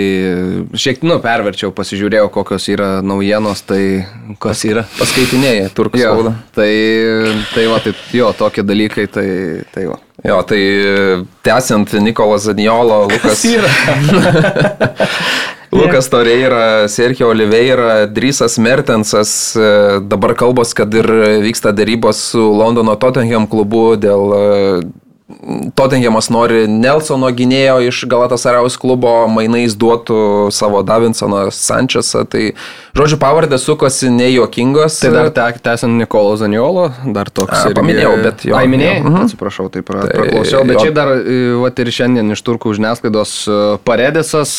šiek 0.73 1.01
tiek, 1.01 1.07
nu, 1.09 1.19
perverčiau, 1.23 1.73
pasižiūrėjau, 1.75 2.29
kokios 2.35 2.69
yra 2.71 2.89
naujienos, 3.05 3.65
tai 3.67 4.07
kas 4.43 4.63
yra. 4.69 4.85
Paskaitinėjai 5.01 5.69
turkų 5.75 5.99
Jo, 5.99 6.13
spaudą. 6.15 6.35
tai, 6.55 6.71
tai 7.55 7.67
va, 7.73 7.81
tai, 7.85 7.95
jo, 8.15 8.31
tokie 8.39 8.63
dalykai, 8.67 9.07
tai, 9.11 9.29
tai 9.75 9.89
va. 9.91 9.99
Jo, 10.25 10.39
tai 10.47 10.61
tęsiant 11.45 11.93
Nikolo 12.01 12.39
Zaniolo, 12.39 13.03
Lukas. 13.11 13.43
Lukas 15.75 16.07
Toreira, 16.09 16.87
Sergio 16.89 17.29
Oliveira, 17.35 18.07
Drysas 18.07 18.59
Mertensas, 18.63 19.57
e, 19.59 19.99
dabar 20.07 20.37
kalbos, 20.39 20.71
kad 20.77 20.95
ir 20.95 21.09
vyksta 21.43 21.73
dėrybos 21.75 22.21
su 22.31 22.45
Londono 22.55 22.95
Tottenham 22.95 23.49
klubu 23.51 23.97
dėl 23.99 24.35
e, 24.39 24.45
Tottenhamas 25.77 26.31
nori 26.33 26.65
Nelsono 26.71 27.29
gynėjo 27.35 27.79
iš 27.89 28.05
Galatasarajaus 28.11 28.77
klubo, 28.81 29.13
mainais 29.33 29.75
duotų 29.79 30.51
savo 30.55 30.83
Davinsoną 30.87 31.47
Sančesą. 31.55 32.25
Tai, 32.31 32.45
žodžiu, 32.97 33.19
pavardė 33.23 33.59
sukosi 33.61 34.11
nejuokingos. 34.15 35.01
Tai 35.05 35.13
dar 35.15 35.31
te, 35.35 35.47
tęsiant 35.65 35.99
Nikolo 36.01 36.37
Zaniolo, 36.41 36.89
dar 37.17 37.31
toks. 37.33 37.67
A, 37.67 37.75
paminėjau, 37.77 38.15
bet 38.25 38.47
jo, 38.49 38.57
Ai, 38.59 38.69
minėjai? 38.71 39.03
mhm. 39.03 39.27
Atsiprašau, 39.29 39.69
taip 39.75 39.89
Tai 39.91 40.07
praklausiau. 40.09 40.65
Bet 40.69 40.79
jo. 40.79 40.87
šiaip 40.87 40.97
dar, 40.97 41.13
e, 41.19 41.41
va 41.63 41.73
ir 41.85 41.93
šiandien 41.99 42.37
iš 42.37 42.45
turkų 42.47 42.77
žiniasklaidos 42.79 43.37
e, 43.47 43.61
Paredisas. 43.85 44.57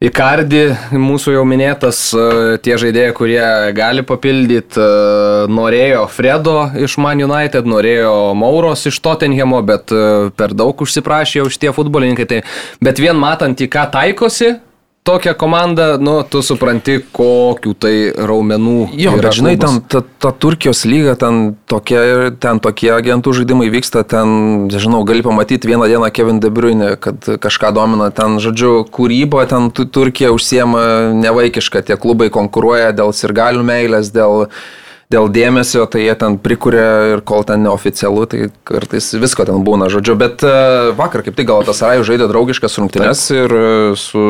Ikardi, 0.00 0.62
mūsų 0.96 1.34
jau 1.34 1.42
minėtas, 1.44 1.98
e, 2.16 2.54
tie 2.64 2.78
žaidėjai, 2.80 3.10
kurie 3.18 3.42
gali 3.76 4.00
papildyti, 4.00 4.80
e, 4.80 5.50
norėjo 5.52 6.06
Fredo 6.08 6.54
iš 6.72 6.94
Man 6.96 7.20
United, 7.20 7.68
norėjo 7.68 8.32
Mauros 8.32 8.86
iš 8.88 8.96
Tottenhamo, 9.04 9.60
bet 9.60 9.92
e, 9.92 10.30
per 10.32 10.56
daug 10.56 10.80
užsiprašė 10.80 11.44
už 11.44 11.60
tie 11.60 11.74
futbolininkai. 11.76 12.26
Tai, 12.32 12.40
bet 12.80 12.96
vien 12.96 13.20
matant, 13.20 13.60
į 13.60 13.68
ką 13.68 13.84
taikosi, 13.92 14.54
tokią 15.02 15.34
komandą, 15.34 15.82
nu, 16.00 16.20
tu 16.28 16.42
supranti, 16.44 16.98
kokių 17.16 17.72
tai 17.80 17.94
raumenų. 18.14 18.90
Jo, 19.00 19.14
bet 19.16 19.36
žinai, 19.38 19.54
ten 19.60 19.80
ta, 19.80 20.02
ta 20.04 20.32
Turkijos 20.32 20.84
lyga, 20.88 21.16
ten 21.18 21.54
tokie, 21.70 22.00
ten 22.42 22.60
tokie 22.60 22.92
agentų 22.94 23.32
žaidimai 23.40 23.70
vyksta, 23.72 24.04
ten, 24.04 24.68
žinau, 24.70 25.02
gali 25.08 25.24
pamatyti 25.24 25.70
vieną 25.70 25.88
dieną 25.90 26.10
Kevin 26.12 26.40
De 26.42 26.52
Bruyne, 26.52 26.92
kad 27.00 27.32
kažką 27.40 27.72
domina, 27.76 28.10
ten, 28.14 28.36
žodžiu, 28.44 28.84
kūryba, 28.92 29.46
ten 29.50 29.70
Turkija 29.72 30.34
užsiema 30.36 30.84
nevaikiška, 31.16 31.82
tie 31.88 31.96
klubai 32.00 32.28
konkuruoja 32.34 32.92
dėl 32.96 33.16
sirgalių 33.16 33.64
meilės, 33.66 34.12
dėl 34.12 34.50
dėl 35.10 35.26
dėmesio, 35.32 35.84
tai 35.90 36.04
jie 36.04 36.14
ten 36.14 36.36
prikuria 36.38 37.16
ir 37.16 37.22
kol 37.26 37.42
ten 37.46 37.64
neoficialu, 37.66 38.26
tai 38.30 38.44
kartais 38.66 39.08
visko 39.18 39.42
ten 39.48 39.64
būna, 39.66 39.88
žodžiu. 39.90 40.14
Bet 40.18 40.44
e, 40.46 40.52
vakar 40.98 41.24
kaip 41.26 41.34
tik 41.34 41.48
gal 41.50 41.64
tas 41.66 41.82
Rajų 41.82 42.06
žaidė 42.06 42.28
draugiškas 42.30 42.78
rungtynes 42.78 43.24
ir 43.34 43.50
e, 43.50 43.64
su 43.98 44.22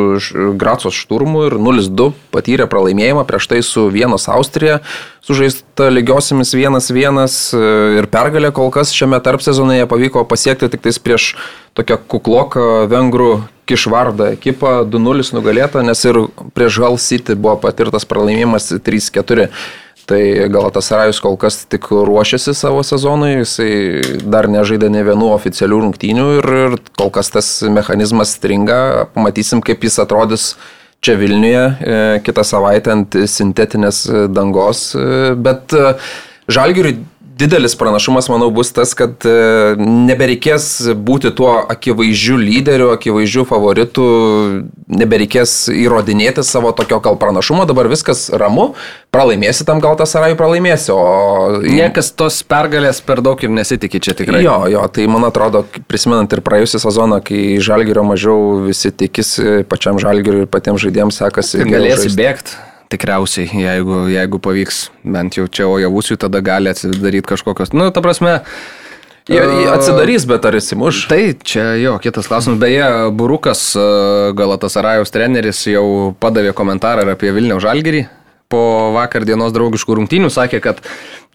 Gracos 0.60 0.96
šturmu 0.96 1.44
ir 1.50 1.58
0-2 1.60 2.10
patyrė 2.32 2.64
pralaimėjimą 2.72 3.26
prieš 3.28 3.50
tai 3.52 3.60
su 3.66 3.90
Vienos 3.92 4.24
Austrija, 4.32 4.80
sužaista 5.20 5.90
lygiosiamis 5.92 6.54
1-1 6.56 7.20
e, 7.28 7.64
ir 8.00 8.08
pergalė 8.08 8.48
kol 8.56 8.72
kas 8.72 8.94
šiame 8.96 9.20
tarp 9.20 9.44
sezonėje 9.44 9.90
pavyko 9.90 10.24
pasiekti 10.32 10.72
tik 10.72 10.88
tais 10.88 10.96
prieš 10.96 11.34
tokią 11.76 12.00
kukloką 12.08 12.86
vengrų 12.90 13.34
Kišvardą 13.70 14.32
ekipą 14.34 14.80
2-0 14.90 15.28
nugalėta, 15.36 15.84
nes 15.86 16.00
ir 16.08 16.16
prieš 16.56 16.80
Hull 16.82 16.96
City 16.98 17.36
buvo 17.38 17.54
patirtas 17.68 18.08
pralaimėjimas 18.08 18.72
3-4. 18.82 19.46
Tai 20.10 20.22
Galatasarajus 20.50 21.20
kol 21.22 21.36
kas 21.38 21.60
tik 21.70 21.86
ruošiasi 21.94 22.54
savo 22.58 22.82
sezonui, 22.82 23.36
jisai 23.44 23.74
dar 24.26 24.48
nežaidė 24.50 24.88
ne 24.90 25.04
vienų 25.06 25.28
oficialių 25.36 25.78
rungtynių 25.84 26.26
ir, 26.40 26.48
ir 26.64 26.74
kol 26.98 27.12
kas 27.14 27.30
tas 27.30 27.50
mechanizmas 27.70 28.34
stringa, 28.34 29.06
pamatysim 29.14 29.62
kaip 29.62 29.86
jis 29.86 30.00
atrodys 30.02 30.48
čia 31.00 31.14
Vilniuje 31.20 31.62
e, 31.62 32.00
kitą 32.26 32.44
savaitę 32.44 32.92
ant 32.92 33.16
sintetinės 33.30 34.02
dangos, 34.34 34.90
e, 34.98 35.32
bet 35.38 35.72
e, 35.78 35.94
Žalgiriui 36.50 36.98
didelis 37.40 37.74
pranašumas, 37.78 38.28
manau, 38.32 38.50
bus 38.54 38.70
tas, 38.76 38.92
kad 38.98 39.24
e, 39.26 39.74
nebereikės 39.80 40.92
būti 40.94 41.32
tuo 41.36 41.52
akivaizdžiu 41.72 42.38
lyderiu, 42.40 42.90
akivaizdžiu 42.94 43.46
favoritu, 43.48 44.04
nebereikės 44.90 45.54
įrodinėti 45.72 46.44
savo 46.46 46.72
tokio 46.76 47.00
gal 47.04 47.18
pranašumo, 47.20 47.66
dabar 47.68 47.90
viskas 47.90 48.28
ramu, 48.30 48.70
pralaimėsi 49.14 49.66
tam 49.68 49.82
gal 49.82 49.98
tas 50.00 50.14
arai 50.20 50.32
pralaimėsi, 50.38 50.92
o... 50.94 51.60
Niekas 51.64 52.12
tos 52.16 52.40
pergalės 52.46 53.02
per 53.04 53.24
daug 53.24 53.40
ir 53.42 53.52
nesitikė 53.56 54.02
čia 54.04 54.16
tikrai. 54.18 54.44
Jo, 54.46 54.62
jo, 54.70 54.86
tai 54.92 55.08
man 55.10 55.26
atrodo, 55.28 55.64
prisimenant 55.90 56.32
ir 56.36 56.44
praėjusią 56.46 56.82
sezoną, 56.86 57.22
kai 57.26 57.58
žalgerio 57.64 58.06
mažiau 58.06 58.60
visi 58.68 58.92
tikisi, 58.92 59.62
pačiam 59.70 60.00
žalgeriu 60.02 60.44
ir 60.44 60.50
patiems 60.50 60.82
žaidėjams 60.84 61.22
sekasi. 61.24 61.64
Galėsi 61.70 62.12
bėgti. 62.18 62.69
Tikriausiai, 62.90 63.46
jeigu, 63.54 64.02
jeigu 64.10 64.40
pavyks, 64.42 64.82
bent 65.06 65.38
jau 65.38 65.46
čia 65.46 65.68
Ojavusiui, 65.70 66.18
tada 66.18 66.40
gali 66.42 66.72
atsidaryti 66.72 67.28
kažkokios, 67.30 67.70
nu, 67.76 67.86
ta 67.94 68.02
prasme, 68.02 68.40
Jie 69.30 69.68
atsidarys, 69.70 70.24
bet 70.26 70.46
ar 70.48 70.56
įsimuš? 70.58 71.04
Tai 71.10 71.20
čia 71.46 71.74
jo, 71.78 71.92
kitas 72.02 72.26
klausimas. 72.26 72.58
Beje, 72.58 72.86
Burukas, 73.14 73.62
Galatas 74.34 74.74
Arajos 74.80 75.12
treneris, 75.14 75.60
jau 75.70 76.16
padavė 76.18 76.54
komentarą 76.56 77.04
apie 77.12 77.30
Vilniaus 77.36 77.62
žalgerį. 77.62 78.06
Po 78.50 78.90
vakar 78.96 79.22
dienos 79.28 79.52
draugiškų 79.54 80.00
rungtynių 80.00 80.32
sakė, 80.34 80.58
kad 80.64 80.80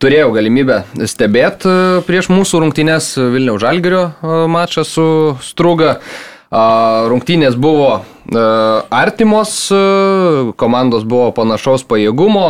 turėjau 0.04 0.34
galimybę 0.36 0.82
stebėti 1.08 1.72
prieš 2.04 2.28
mūsų 2.34 2.66
rungtynės 2.66 3.14
Vilniaus 3.32 3.64
žalgerio 3.64 4.10
mačą 4.52 4.84
su 4.84 5.08
Struga. 5.46 6.02
Rungtynės 7.12 7.58
buvo 7.60 8.06
artimos, 8.96 9.52
komandos 10.58 11.04
buvo 11.06 11.30
panašaus 11.36 11.84
pajėgumo, 11.90 12.48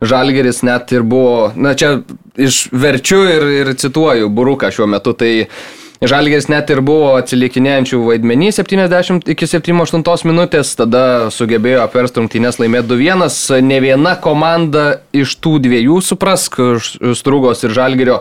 Žalgeris 0.00 0.62
net 0.64 0.92
ir 0.94 1.02
buvo, 1.02 1.50
na 1.56 1.74
čia 1.74 1.98
išverčiu 2.38 3.20
ir, 3.28 3.46
ir 3.62 3.72
cituoju 3.76 4.30
Buruką 4.30 4.70
šiuo 4.72 4.86
metu, 4.88 5.12
tai 5.12 5.48
Žalgeris 5.98 6.46
net 6.46 6.68
ir 6.70 6.78
buvo 6.86 7.16
atsilikinėjančių 7.18 7.98
vaidmenį 8.04 8.52
70 8.54 9.26
iki 9.32 9.48
78 9.50 10.28
minutės, 10.30 10.70
tada 10.78 11.26
sugebėjo 11.34 11.80
apversti 11.82 12.20
rungtynės 12.20 12.60
laimėti 12.62 12.92
2-1. 12.92 13.64
Ne 13.66 13.80
viena 13.82 14.12
komanda 14.22 15.00
iš 15.10 15.34
tų 15.42 15.56
dviejų, 15.66 15.98
suprask, 16.06 16.60
Strugos 17.18 17.66
ir 17.66 17.74
Žalgerio, 17.74 18.20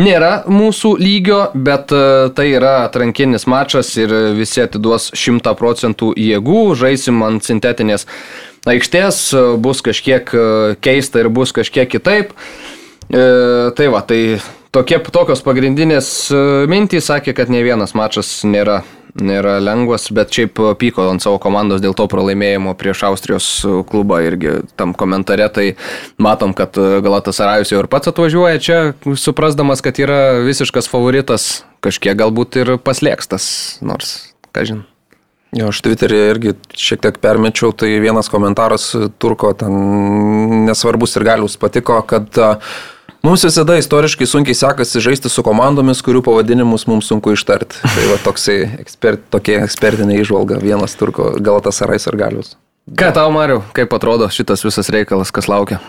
nėra 0.00 0.46
mūsų 0.48 0.94
lygio, 1.02 1.42
bet 1.52 1.92
e, 1.92 2.30
tai 2.32 2.48
yra 2.54 2.78
atrankinis 2.86 3.44
mačas 3.50 3.92
ir 4.00 4.14
visi 4.38 4.64
atiduos 4.64 5.10
100 5.12 5.52
procentų 5.58 6.14
jėgų, 6.16 6.62
žaisim 6.80 7.20
ant 7.28 7.44
sintetinės 7.44 8.08
aikštės, 8.68 9.20
bus 9.60 9.84
kažkiek 9.84 10.32
e, 10.32 10.46
keista 10.80 11.20
ir 11.20 11.28
bus 11.28 11.52
kažkiek 11.52 11.92
kitaip. 11.92 12.32
E, 13.12 13.20
tai 13.76 13.92
va, 13.92 14.00
tai 14.00 14.38
tokie, 14.74 14.98
tokios 15.12 15.42
pagrindinės 15.44 16.08
e, 16.32 16.40
mintys 16.70 17.08
sakė, 17.10 17.34
kad 17.36 17.52
ne 17.52 17.62
vienas 17.64 17.94
mačas 17.98 18.30
nėra, 18.48 18.80
nėra 19.18 19.58
lengvas, 19.62 20.08
bet 20.14 20.34
šiaip 20.34 20.60
pyko 20.80 21.08
ant 21.12 21.24
savo 21.24 21.40
komandos 21.42 21.82
dėl 21.84 21.96
to 21.98 22.08
pralaimėjimo 22.10 22.74
prieš 22.78 23.04
Austrijos 23.08 23.48
klubą 23.90 24.20
irgi 24.26 24.58
tam 24.78 24.94
komentare, 24.98 25.48
tai 25.52 25.66
matom, 26.20 26.54
kad 26.56 26.76
Galatas 26.76 27.40
Arajus 27.44 27.72
jau 27.72 27.82
ir 27.82 27.90
pats 27.90 28.12
atvažiuoja 28.12 28.62
čia, 28.62 28.78
suprasdamas, 29.16 29.82
kad 29.84 29.98
yra 30.02 30.38
visiškas 30.46 30.90
favoritas, 30.90 31.48
kažkiek 31.84 32.18
galbūt 32.18 32.62
ir 32.62 32.76
paslėkstas, 32.82 33.48
nors, 33.84 34.20
ką 34.52 34.68
žinai. 34.68 34.86
Jo, 35.56 35.70
aš 35.72 35.78
Twitter'e 35.80 36.26
irgi 36.28 36.50
šiek 36.76 37.00
tiek 37.06 37.16
permečiau, 37.24 37.70
tai 37.72 37.94
vienas 38.02 38.28
komentaras 38.28 38.90
turko 39.16 39.54
ten 39.56 40.66
nesvarbus 40.66 41.16
ir 41.16 41.24
galius 41.24 41.56
patiko, 41.56 41.96
kad 42.04 42.36
uh, 42.36 42.74
Mums 43.22 43.42
visada 43.44 43.74
istoriškai 43.80 44.26
sunkiai 44.30 44.54
sekasi 44.54 45.02
žaisti 45.02 45.30
su 45.32 45.42
komandomis, 45.42 46.00
kurių 46.06 46.22
pavadinimus 46.26 46.86
mums 46.86 47.10
sunku 47.10 47.34
ištarti. 47.34 47.80
Tai 47.82 48.06
va 48.12 48.18
toksai 48.22 48.60
ekspert, 48.78 49.24
tokia 49.34 49.64
ekspertinė 49.66 50.20
išvalga, 50.22 50.60
vienas 50.62 50.94
turko 50.98 51.32
Galatas 51.42 51.82
Arais 51.82 52.06
ar 52.06 52.18
Galius. 52.20 52.54
Ką 52.98 53.10
tau, 53.12 53.28
Mariu, 53.34 53.60
kaip 53.76 53.92
atrodo 53.92 54.30
šitas 54.32 54.62
visas 54.64 54.88
reikalas, 54.94 55.34
kas 55.34 55.50
laukia? 55.50 55.80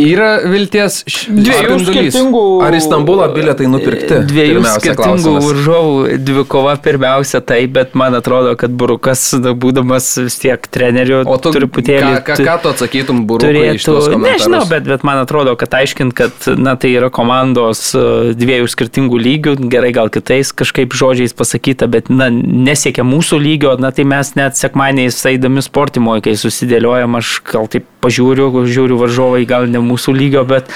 Yra 0.00 0.40
vilties 0.42 1.02
dviejų 1.06 1.76
skirtingų. 1.86 2.42
Ar 2.66 2.74
į 2.74 2.80
Stambulą 2.82 3.28
bilietai 3.34 3.68
nupirkti? 3.70 4.20
Dviejų 4.26 4.62
skirtingų 4.66 5.34
varžovų 5.44 6.16
dvikova 6.24 6.74
pirmiausia 6.82 7.38
tai, 7.44 7.60
bet 7.70 7.94
man 7.98 8.16
atrodo, 8.18 8.56
kad 8.58 8.74
Burukas, 8.74 9.22
būdamas 9.38 10.08
vis 10.24 10.38
tiek 10.42 10.66
treneriu, 10.74 11.22
o 11.22 11.36
tu 11.38 11.52
truputėlį... 11.54 12.10
Ką, 12.26 12.34
ką, 12.34 12.48
ką 12.48 12.56
tu 12.64 12.72
atsakytum 12.72 13.22
Burukui? 13.28 13.52
Turėtų, 13.54 14.18
nežinau, 14.24 14.64
bet, 14.70 14.88
bet 14.90 15.06
man 15.06 15.22
atrodo, 15.22 15.54
kad 15.60 15.78
aiškint, 15.78 16.16
kad 16.18 16.50
na, 16.58 16.74
tai 16.80 16.90
yra 16.96 17.12
komandos 17.14 17.86
e, 17.94 18.34
dviejų 18.34 18.70
skirtingų 18.74 19.22
lygių, 19.28 19.56
gerai 19.70 19.94
gal 19.94 20.10
kitais 20.12 20.50
kažkaip 20.56 20.96
žodžiais 20.96 21.36
pasakyta, 21.38 21.86
bet 21.90 22.10
na, 22.10 22.30
nesiekia 22.34 23.06
mūsų 23.06 23.38
lygio, 23.46 23.76
na 23.78 23.94
tai 23.94 24.08
mes 24.10 24.34
net 24.38 24.58
sekmaniais 24.58 25.22
eidami 25.30 25.62
sportimoje, 25.64 26.26
kai 26.26 26.38
susidėliojam, 26.40 27.20
aš 27.20 27.38
gal 27.54 27.70
taip 27.70 27.86
pažiūriu, 28.04 28.50
žiūriu 28.68 28.98
varžovai 29.00 29.44
gal 29.48 29.68
ne 29.70 29.80
mūsų 29.86 30.14
lygio, 30.16 30.44
bet 30.48 30.70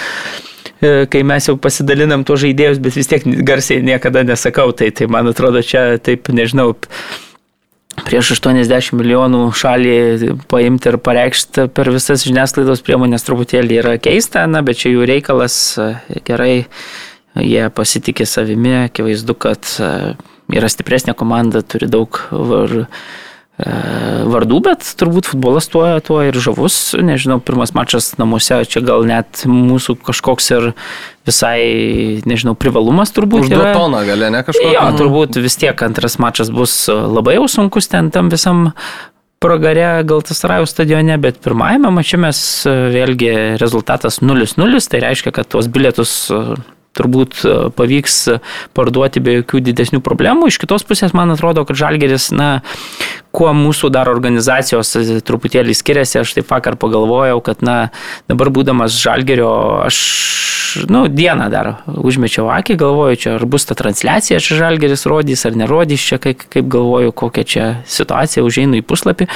e, 0.81 1.07
kai 1.11 1.23
mes 1.27 1.49
jau 1.49 1.57
pasidalinam 1.61 2.27
tuos 2.29 2.43
žaidėjus, 2.45 2.83
bet 2.85 2.99
vis 2.99 3.11
tiek 3.11 3.25
garsiai 3.47 3.85
niekada 3.87 4.25
nesakau, 4.29 4.73
tai, 4.77 4.91
tai 4.95 5.09
man 5.11 5.31
atrodo 5.31 5.65
čia 5.65 5.97
taip, 6.03 6.31
nežinau, 6.35 6.75
prieš 8.07 8.35
80 8.37 8.95
milijonų 8.99 9.43
šalį 9.59 10.33
paimti 10.51 10.93
ir 10.93 10.99
pareikšti 11.03 11.69
per 11.75 11.91
visas 11.95 12.25
žiniasklaidos 12.27 12.83
priemonės 12.87 13.27
truputėlį 13.27 13.81
yra 13.83 13.95
keista, 14.03 14.47
na, 14.51 14.63
bet 14.67 14.81
čia 14.83 14.95
jų 14.95 15.07
reikalas 15.09 15.59
e, 15.81 15.93
gerai, 16.29 16.53
jie 17.39 17.69
pasitikė 17.75 18.27
savimi, 18.29 18.75
akivaizdu, 18.87 19.37
kad 19.39 19.71
e, 19.83 19.93
yra 20.55 20.71
stipresnė 20.71 21.15
komanda, 21.19 21.63
turi 21.63 21.89
daug 21.91 22.21
var, 22.31 22.75
vardų, 23.59 24.61
bet 24.69 24.87
turbūt 25.01 25.27
futbolas 25.33 25.67
tuo, 25.71 25.83
tuo 26.05 26.21
ir 26.23 26.37
žavus. 26.39 26.95
Nežinau, 26.95 27.41
pirmas 27.43 27.75
mačas 27.75 28.13
namuose, 28.21 28.61
čia 28.71 28.83
gal 28.87 29.03
net 29.09 29.43
mūsų 29.51 29.97
kažkoks 30.07 30.51
ir 30.55 30.71
visai, 31.27 32.23
nežinau, 32.29 32.55
privalumas 32.59 33.13
turbūt. 33.17 33.49
Už 33.49 33.53
du 33.53 33.61
toną 33.75 34.05
gali, 34.07 34.31
ne 34.31 34.45
kažkoks. 34.47 34.75
Jo, 34.77 34.87
turbūt 35.01 35.41
vis 35.43 35.59
tiek 35.59 35.87
antras 35.87 36.21
mačas 36.23 36.53
bus 36.55 36.85
labai 36.89 37.39
jau 37.41 37.49
sunkus 37.51 37.91
ten 37.91 38.13
tam 38.15 38.31
visam 38.33 38.69
pragare 39.43 40.03
Galtasarajų 40.07 40.67
stadione, 40.71 41.19
bet 41.23 41.39
pirmajame 41.43 41.91
mače 41.95 42.19
mes 42.23 42.41
vėlgi 42.67 43.59
rezultatas 43.61 44.19
0-0, 44.23 44.83
tai 44.91 45.03
reiškia, 45.05 45.35
kad 45.35 45.51
tuos 45.51 45.71
bilietus 45.71 46.15
turbūt 46.97 47.43
e, 47.45 47.55
pavyks 47.77 48.17
parduoti 48.77 49.23
be 49.25 49.39
jokių 49.41 49.63
didesnių 49.69 50.01
problemų. 50.05 50.49
Iš 50.51 50.61
kitos 50.63 50.87
pusės, 50.89 51.15
man 51.17 51.33
atrodo, 51.35 51.65
kad 51.69 51.79
Žalgeris, 51.79 52.31
na, 52.35 52.49
kuo 53.35 53.53
mūsų 53.57 53.91
dar 53.95 54.11
organizacijos 54.11 54.95
truputėlį 55.29 55.77
skiriasi, 55.77 56.21
aš 56.23 56.35
taip 56.39 56.51
vakar 56.51 56.79
pagalvojau, 56.81 57.41
kad, 57.45 57.63
na, 57.67 57.79
dabar 58.31 58.53
būdamas 58.55 58.97
Žalgerio, 58.99 59.51
aš, 59.87 60.01
nu, 60.93 61.07
dieną 61.13 61.49
dar 61.53 61.73
užmečiau 61.87 62.49
akį, 62.57 62.79
galvoju, 62.81 63.23
čia 63.25 63.35
ar 63.39 63.47
bus 63.51 63.69
ta 63.69 63.79
transliacija, 63.79 64.43
čia 64.43 64.61
Žalgeris 64.65 65.07
rodys 65.11 65.47
ar 65.49 65.59
nerodys, 65.59 66.05
čia 66.05 66.21
kaip, 66.23 66.47
kaip 66.51 66.71
galvoju, 66.73 67.15
kokia 67.17 67.49
čia 67.49 67.67
situacija, 67.89 68.47
užeinu 68.47 68.81
į 68.81 68.87
puslapį. 68.89 69.29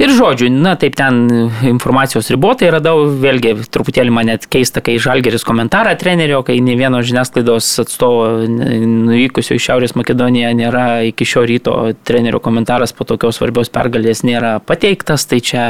Ir 0.00 0.12
žodžiu, 0.16 0.48
na 0.48 0.72
taip 0.80 0.94
ten 0.96 1.26
informacijos 1.68 2.30
ribotai 2.32 2.70
radau, 2.72 3.02
vėlgi 3.20 3.52
truputėlį 3.68 4.14
man 4.16 4.30
net 4.30 4.46
keista, 4.48 4.80
kai 4.84 4.94
Žalgeris 5.02 5.44
komentarą 5.44 5.92
trenerio, 6.00 6.40
kai 6.46 6.56
ne 6.64 6.76
vieno 6.78 7.02
žiniasklaidos 7.04 7.68
atstovo 7.84 8.30
nuvykusio 8.48 9.58
į 9.58 9.64
Šiaurės 9.66 9.92
Makedoniją 10.00 10.54
nėra 10.56 10.86
iki 11.10 11.28
šio 11.28 11.44
ryto 11.50 11.76
trenerio 12.08 12.40
komentaras 12.40 12.96
po 12.96 13.04
tokios 13.04 13.36
svarbios 13.36 13.68
pergalės 13.74 14.24
nėra 14.24 14.56
pateiktas, 14.64 15.28
tai 15.28 15.44
čia, 15.44 15.68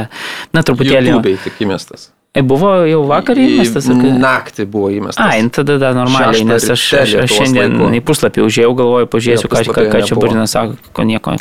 na 0.55 0.63
truputėlį... 0.63 1.17
YouTube 1.17 1.37
tik 1.49 1.63
įmestas. 1.67 2.13
E, 2.31 2.39
buvo 2.47 2.69
jau 2.87 3.01
vakar 3.09 3.35
įmestas? 3.43 3.89
Ar... 3.91 4.03
Naktį 4.23 4.63
buvo 4.71 4.87
įmestas. 4.95 5.19
Ai, 5.19 5.41
tada 5.51 5.75
da, 5.81 5.89
normaliai, 5.97 6.45
nes 6.47 6.63
aš, 6.63 6.85
aš, 7.01 7.15
aš 7.25 7.33
šiandien 7.35 7.75
laiku. 7.75 7.89
į 7.97 7.99
puslapį 8.07 8.45
užėjau, 8.45 8.69
galvoju, 8.79 9.09
pažiūrėsiu, 9.11 9.49
ką, 9.51 9.63
ką, 9.67 9.83
ką 9.91 10.01
čia 10.07 10.15
Burinas 10.15 10.55
sako, 10.55 10.77
ko 10.95 11.03
nieko, 11.09 11.35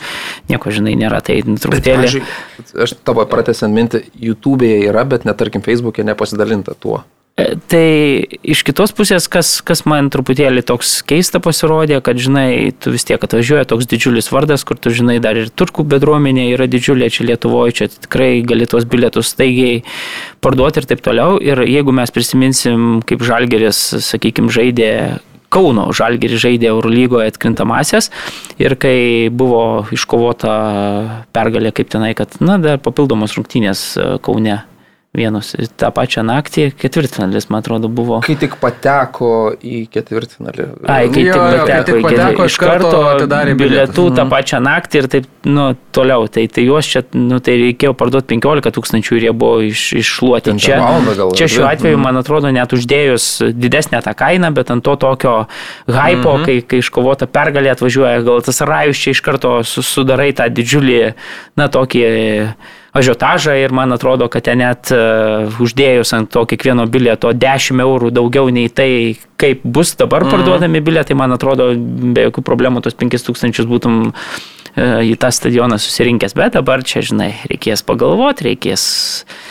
nieko, 0.50 0.74
žinai, 0.74 0.96
nėra. 0.98 1.22
Tai 1.22 1.38
truputėlį... 1.46 2.24
Aš 2.82 2.96
tavo 3.06 3.22
pratęsiant 3.30 3.70
mintį, 3.76 4.02
YouTube'e 4.18 4.80
yra, 4.88 5.06
bet 5.06 5.28
netarkim 5.30 5.62
Facebook'e 5.62 6.02
nepasidalinta 6.10 6.74
tuo. 6.74 7.04
E, 7.40 7.56
tai 7.70 8.26
iš 8.42 8.62
kitos 8.66 8.92
pusės, 8.96 9.26
kas, 9.30 9.58
kas 9.64 9.84
man 9.88 10.10
truputėlį 10.12 10.64
toks 10.66 10.98
keista 11.06 11.40
pasirodė, 11.42 12.00
kad, 12.04 12.20
žinai, 12.20 12.72
tu 12.82 12.92
vis 12.94 13.06
tiek 13.08 13.22
atvažiuoja 13.22 13.68
toks 13.70 13.88
didžiulis 13.90 14.30
vardas, 14.34 14.64
kur 14.66 14.78
tu, 14.80 14.92
žinai, 14.94 15.18
dar 15.22 15.38
ir 15.38 15.50
turkų 15.52 15.86
bendruomenė 15.88 16.50
yra 16.54 16.68
didžiulė 16.70 17.10
čia 17.12 17.28
Lietuvoje, 17.30 17.76
čia 17.80 17.88
tikrai 17.94 18.30
gali 18.46 18.68
tuos 18.70 18.86
bilietus 18.90 19.32
staigiai 19.34 19.80
parduoti 20.44 20.82
ir 20.82 20.88
taip 20.90 21.04
toliau. 21.06 21.38
Ir 21.42 21.62
jeigu 21.68 21.94
mes 21.96 22.12
prisiminsim, 22.14 23.00
kaip 23.06 23.24
Žalgeris, 23.26 23.82
sakykime, 24.10 24.52
žaidė 24.52 24.92
Kauno 25.50 25.88
Žalgirį 25.90 26.36
žaidė 26.38 26.68
Eurolygoje 26.70 27.32
atkrintamasias 27.32 28.12
ir 28.62 28.76
kai 28.78 29.26
buvo 29.34 29.82
iškovota 29.90 30.52
pergalė 31.34 31.72
kaip 31.74 31.90
tenai, 31.90 32.12
kad, 32.18 32.36
na, 32.38 32.54
dar 32.62 32.78
papildomos 32.82 33.34
rungtynės 33.34 33.82
Kaune 34.22 34.60
vienus 35.10 35.56
tą 35.74 35.88
pačią 35.90 36.22
naktį, 36.22 36.68
ketvirtfinalis, 36.78 37.48
man 37.50 37.64
atrodo, 37.64 37.88
buvo. 37.90 38.20
Kai 38.22 38.36
tik 38.38 38.52
pateko 38.62 39.50
į 39.58 39.82
ketvirtfinalį. 39.90 40.66
Ai, 40.86 41.08
kai 41.10 41.24
jo, 41.26 41.34
tik 41.34 41.42
pateko, 41.42 41.66
kai 41.66 41.80
tik 41.88 42.04
pateko 42.06 42.46
iš 42.46 42.58
karto 42.62 43.00
atidarė 43.08 43.56
bilietų 43.58 44.04
mhm. 44.06 44.18
tą 44.20 44.26
pačią 44.30 44.60
naktį 44.62 45.02
ir 45.02 45.08
taip, 45.10 45.26
nu, 45.50 45.66
toliau. 45.96 46.28
Tai, 46.30 46.46
tai 46.54 46.66
juos 46.68 46.86
čia, 46.92 47.02
nu, 47.18 47.40
tai 47.42 47.58
reikėjo 47.58 47.96
parduoti 47.98 48.36
15 48.36 48.74
tūkstančių 48.78 49.18
ir 49.18 49.26
jie 49.26 49.34
buvo 49.34 49.66
iš, 49.66 49.84
iššluoti. 49.98 50.54
Čia, 50.62 50.78
gal, 50.78 51.34
čia 51.34 51.50
šiuo 51.50 51.66
atveju, 51.66 51.98
mhm. 51.98 52.06
man 52.06 52.22
atrodo, 52.22 52.54
net 52.54 52.70
uždėjus 52.78 53.30
didesnę 53.50 54.04
tą 54.06 54.14
kainą, 54.14 54.54
bet 54.54 54.70
ant 54.70 54.86
to 54.86 54.94
tokio 54.94 55.36
hypo, 55.90 56.36
mhm. 56.38 56.46
kai, 56.46 56.60
kai 56.62 56.84
iškovota 56.84 57.26
pergalė 57.26 57.74
atvažiuoja, 57.74 58.22
gal 58.30 58.46
tas 58.46 58.62
rajus 58.62 59.02
čia 59.02 59.18
iš 59.18 59.26
karto 59.26 59.58
sudarai 59.66 60.30
tą 60.38 60.46
didžiulį, 60.54 61.00
na, 61.58 61.66
tokį 61.66 62.06
ažiotažą 62.96 63.54
ir 63.60 63.74
man 63.76 63.92
atrodo, 63.94 64.28
kad 64.32 64.46
ten 64.48 64.60
net 64.62 64.90
uh, 64.94 65.60
uždėjus 65.62 66.14
ant 66.16 66.30
to 66.32 66.44
kiekvieno 66.50 66.86
bilieto 66.90 67.32
10 67.32 67.82
eurų 67.84 68.10
daugiau 68.14 68.50
nei 68.54 68.68
tai, 68.68 69.16
kaip 69.40 69.62
bus 69.64 69.94
dabar 70.00 70.26
mhm. 70.26 70.34
parduodami 70.34 70.82
bilietai, 70.84 71.18
man 71.18 71.36
atrodo, 71.36 71.72
be 71.76 72.28
jokių 72.28 72.46
problemų 72.46 72.84
tos 72.86 72.98
5000 72.98 73.68
būtum 73.70 74.02
uh, 74.10 75.00
į 75.06 75.16
tą 75.20 75.32
stadioną 75.34 75.80
susirinkęs, 75.82 76.36
bet 76.38 76.58
dabar 76.58 76.84
čia, 76.86 77.04
žinai, 77.06 77.32
reikės 77.50 77.86
pagalvoti, 77.86 78.50
reikės 78.52 78.86
Nu, 79.24 79.49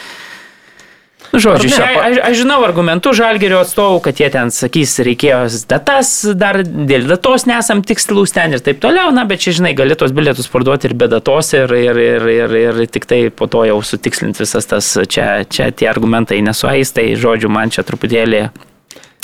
žodžiu, 1.44 1.72
ne, 1.74 1.88
aš, 2.04 2.20
aš 2.30 2.38
žinau 2.42 2.60
argumentų 2.68 3.14
žalgerio 3.18 3.60
atstovų, 3.64 4.00
kad 4.06 4.22
jie 4.22 4.30
ten 4.34 4.54
sakys, 4.54 4.98
reikėjo 5.06 5.42
datas, 5.70 6.14
dar 6.38 6.62
dėl 6.64 7.08
datos 7.10 7.48
nesam 7.50 7.84
tikslus 7.86 8.36
ten 8.36 8.56
ir 8.58 8.64
taip 8.66 8.82
toliau, 8.84 9.14
na, 9.16 9.26
bet 9.30 9.44
čia, 9.46 9.56
žinai, 9.60 9.74
gali 9.78 9.98
tos 10.00 10.14
bilietus 10.16 10.50
parduoti 10.52 10.90
ir 10.90 10.96
be 11.00 11.10
datos 11.12 11.54
ir, 11.58 11.74
ir, 11.76 12.02
ir, 12.06 12.30
ir, 12.36 12.58
ir 12.60 12.82
tik 12.92 13.10
tai 13.10 13.22
po 13.34 13.50
to 13.52 13.66
jau 13.70 13.80
sutikslinti 13.86 14.44
visas 14.44 14.70
tas, 14.70 14.94
čia, 15.10 15.30
čia 15.50 15.72
tie 15.76 15.90
argumentai 15.92 16.42
nesuais, 16.46 16.94
tai 16.96 17.12
žodžiu, 17.20 17.52
man 17.54 17.74
čia 17.74 17.86
truputėlį 17.88 18.48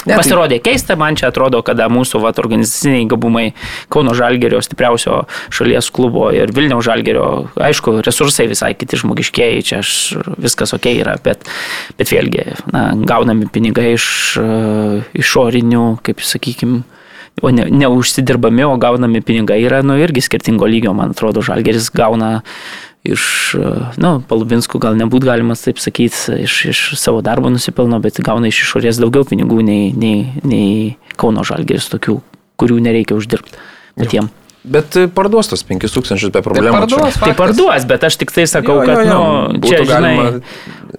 Ne, 0.06 0.14
tai- 0.14 0.22
Pasirodė 0.22 0.60
keista, 0.62 0.95
man 0.95 1.16
čia 1.18 1.32
atrodo, 1.32 1.64
kada 1.66 1.88
mūsų 1.89 2.20
vat, 2.22 2.38
organizaciniai 2.38 3.08
gabumai 3.10 3.53
Kauno 3.89 4.14
Žalgerio 4.14 4.62
stipriausio 4.62 5.24
šalies 5.49 5.89
klubo 5.89 6.28
ir 6.36 6.53
Vilniaus 6.53 6.86
Žalgerio, 6.86 7.49
aišku, 7.58 7.97
resursai 8.06 8.45
visai 8.51 8.74
kiti 8.78 8.99
žmogiškiai, 9.01 9.64
čia 9.66 9.80
aš, 9.82 9.93
viskas 10.38 10.76
ok 10.78 10.86
yra, 10.93 11.18
bet, 11.26 11.41
bet 11.97 12.14
vėlgi, 12.14 12.45
na, 12.74 12.91
gaunami 13.01 13.49
pinigai 13.49 13.95
iš 13.95 14.08
uh, 14.41 15.01
išorinių, 15.18 15.86
kaip 16.06 16.22
sakykime, 16.22 16.84
o 17.41 17.49
ne, 17.51 17.66
neužsidirbami, 17.74 18.64
o 18.70 18.78
gaunami 18.78 19.22
pinigai 19.26 19.58
yra, 19.66 19.82
nu, 19.84 19.97
irgi 19.99 20.22
skirtingo 20.24 20.70
lygio, 20.70 20.93
man 20.93 21.18
atrodo, 21.18 21.41
Žalgeris 21.41 21.89
gauna 21.95 22.43
iš, 23.06 23.26
nu, 24.01 24.12
Palubinskų 24.30 24.80
gal 24.84 24.97
nebūt 24.99 25.28
galima 25.28 25.58
taip 25.60 25.82
sakyti, 25.82 26.39
iš, 26.45 26.56
iš 26.72 26.82
savo 26.99 27.22
darbo 27.26 27.51
nusipelno, 27.53 27.99
bet 28.03 28.22
gauna 28.26 28.49
iš 28.51 28.64
išorės 28.66 29.01
daugiau 29.01 29.28
pinigų 29.28 29.62
nei, 29.66 29.91
nei, 29.93 30.32
nei 30.47 31.20
Kauno 31.20 31.45
Žalgeris, 31.47 31.91
tokių, 31.93 32.18
kurių 32.62 32.80
nereikia 32.88 33.18
uždirbti 33.20 33.62
patiems. 33.99 34.34
Bet 34.66 34.95
parduos 35.14 35.45
tos 35.51 35.62
5000 35.62 36.32
be 36.34 36.41
problemų. 36.41 36.72
Tai 36.74 36.80
parduos, 36.82 37.18
tai 37.22 37.34
parduos, 37.38 37.84
bet 37.86 38.08
aš 38.08 38.18
tik 38.18 38.32
tai 38.34 38.47
sakau, 38.49 38.80
jo, 38.82 38.88
jo, 38.88 38.95
jo, 38.95 38.95
kad, 38.97 39.60
nu, 39.60 39.62
čia, 39.62 39.84
žinai, 39.91 40.16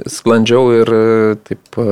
sklandžiau 0.07 0.71
ir 0.77 0.93
taip 1.49 1.83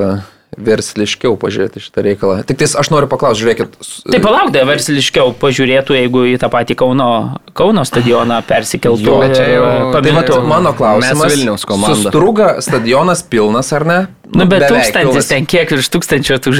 versliškiau 0.55 1.35
pažiūrėti 1.39 1.81
šitą 1.83 2.03
reikalą. 2.05 2.39
Tik 2.47 2.59
tais 2.61 2.75
aš 2.79 2.89
noriu 2.93 3.09
paklausti, 3.11 3.43
žiūrėkit. 3.43 3.75
Tai 4.07 4.19
palauk, 4.23 4.51
da 4.55 4.63
versliškiau 4.67 5.33
pažiūrėtų, 5.41 5.97
jeigu 5.99 6.25
į 6.31 6.35
tą 6.41 6.49
patį 6.53 6.77
Kauno, 6.79 7.09
Kauno 7.55 7.83
stadioną 7.87 8.39
persikeltų. 8.47 9.03
Jo, 9.03 9.31
čia 9.33 9.47
jau 9.51 9.65
paminėtų. 9.95 10.37
Tai 10.37 10.49
mano 10.49 10.75
klausimas. 10.77 11.33
Vilniaus 11.33 11.67
komanda. 11.67 12.11
Struga 12.11 12.49
stadionas 12.63 13.25
pilnas 13.27 13.71
ar 13.75 13.87
ne? 13.87 13.99
Nu, 14.25 14.41
nu 14.41 14.47
bet 14.49 14.65
tūkstantis 14.65 15.11
pilnas. 15.11 15.27
ten 15.29 15.45
kiek 15.49 15.69
virš 15.75 15.89
tūkstančio 15.93 16.39
tų 16.41 16.53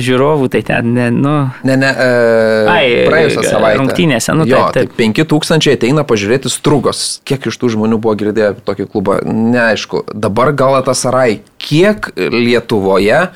žiūrovų, 0.00 0.48
tai 0.54 0.62
ten, 0.64 0.94
ne, 0.96 1.10
nu. 1.12 1.34
Ne, 1.68 1.76
ne, 1.76 1.90
e, 1.90 2.62
Ai, 2.70 2.84
praėjusią 3.10 3.44
savaitę. 3.44 3.82
Rungtynėse, 3.82 4.34
nu, 4.38 4.46
jo, 4.48 4.62
taip, 4.72 4.94
taip. 4.94 4.96
Tai 4.96 5.26
5000 5.26 5.74
ateina 5.74 6.06
pažiūrėti 6.08 6.52
strugos. 6.52 7.20
Kiek 7.28 7.50
iš 7.50 7.60
tų 7.60 7.74
žmonių 7.76 8.00
buvo 8.00 8.16
girdėję 8.22 8.54
tokį 8.64 8.88
klubą, 8.94 9.20
neaišku. 9.26 10.06
Dabar 10.16 10.54
Galatasaray, 10.56 11.42
kiek 11.60 12.10
Lietuvoje 12.16 13.28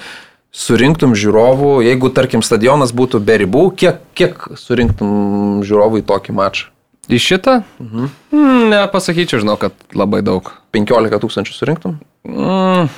surinktum 0.55 1.16
žiūrovų, 1.18 1.79
jeigu, 1.85 2.11
tarkim, 2.14 2.43
stadionas 2.47 2.95
būtų 2.95 3.20
be 3.27 3.41
ribų, 3.43 3.64
kiek, 3.79 4.03
kiek 4.16 4.47
surinktum 4.59 5.64
žiūrovų 5.66 6.03
į 6.03 6.07
tokį 6.11 6.37
mačą? 6.39 6.70
Į 7.11 7.18
šitą? 7.20 7.57
Mhm. 7.83 8.12
Mm, 8.33 8.61
nepasakyčiau, 8.72 9.43
žinau, 9.43 9.59
kad 9.61 9.75
labai 9.93 10.22
daug. 10.25 10.55
15 10.72 11.18
tūkstančių 11.20 11.57
surinktum? 11.57 11.99
Mm. 12.25 12.89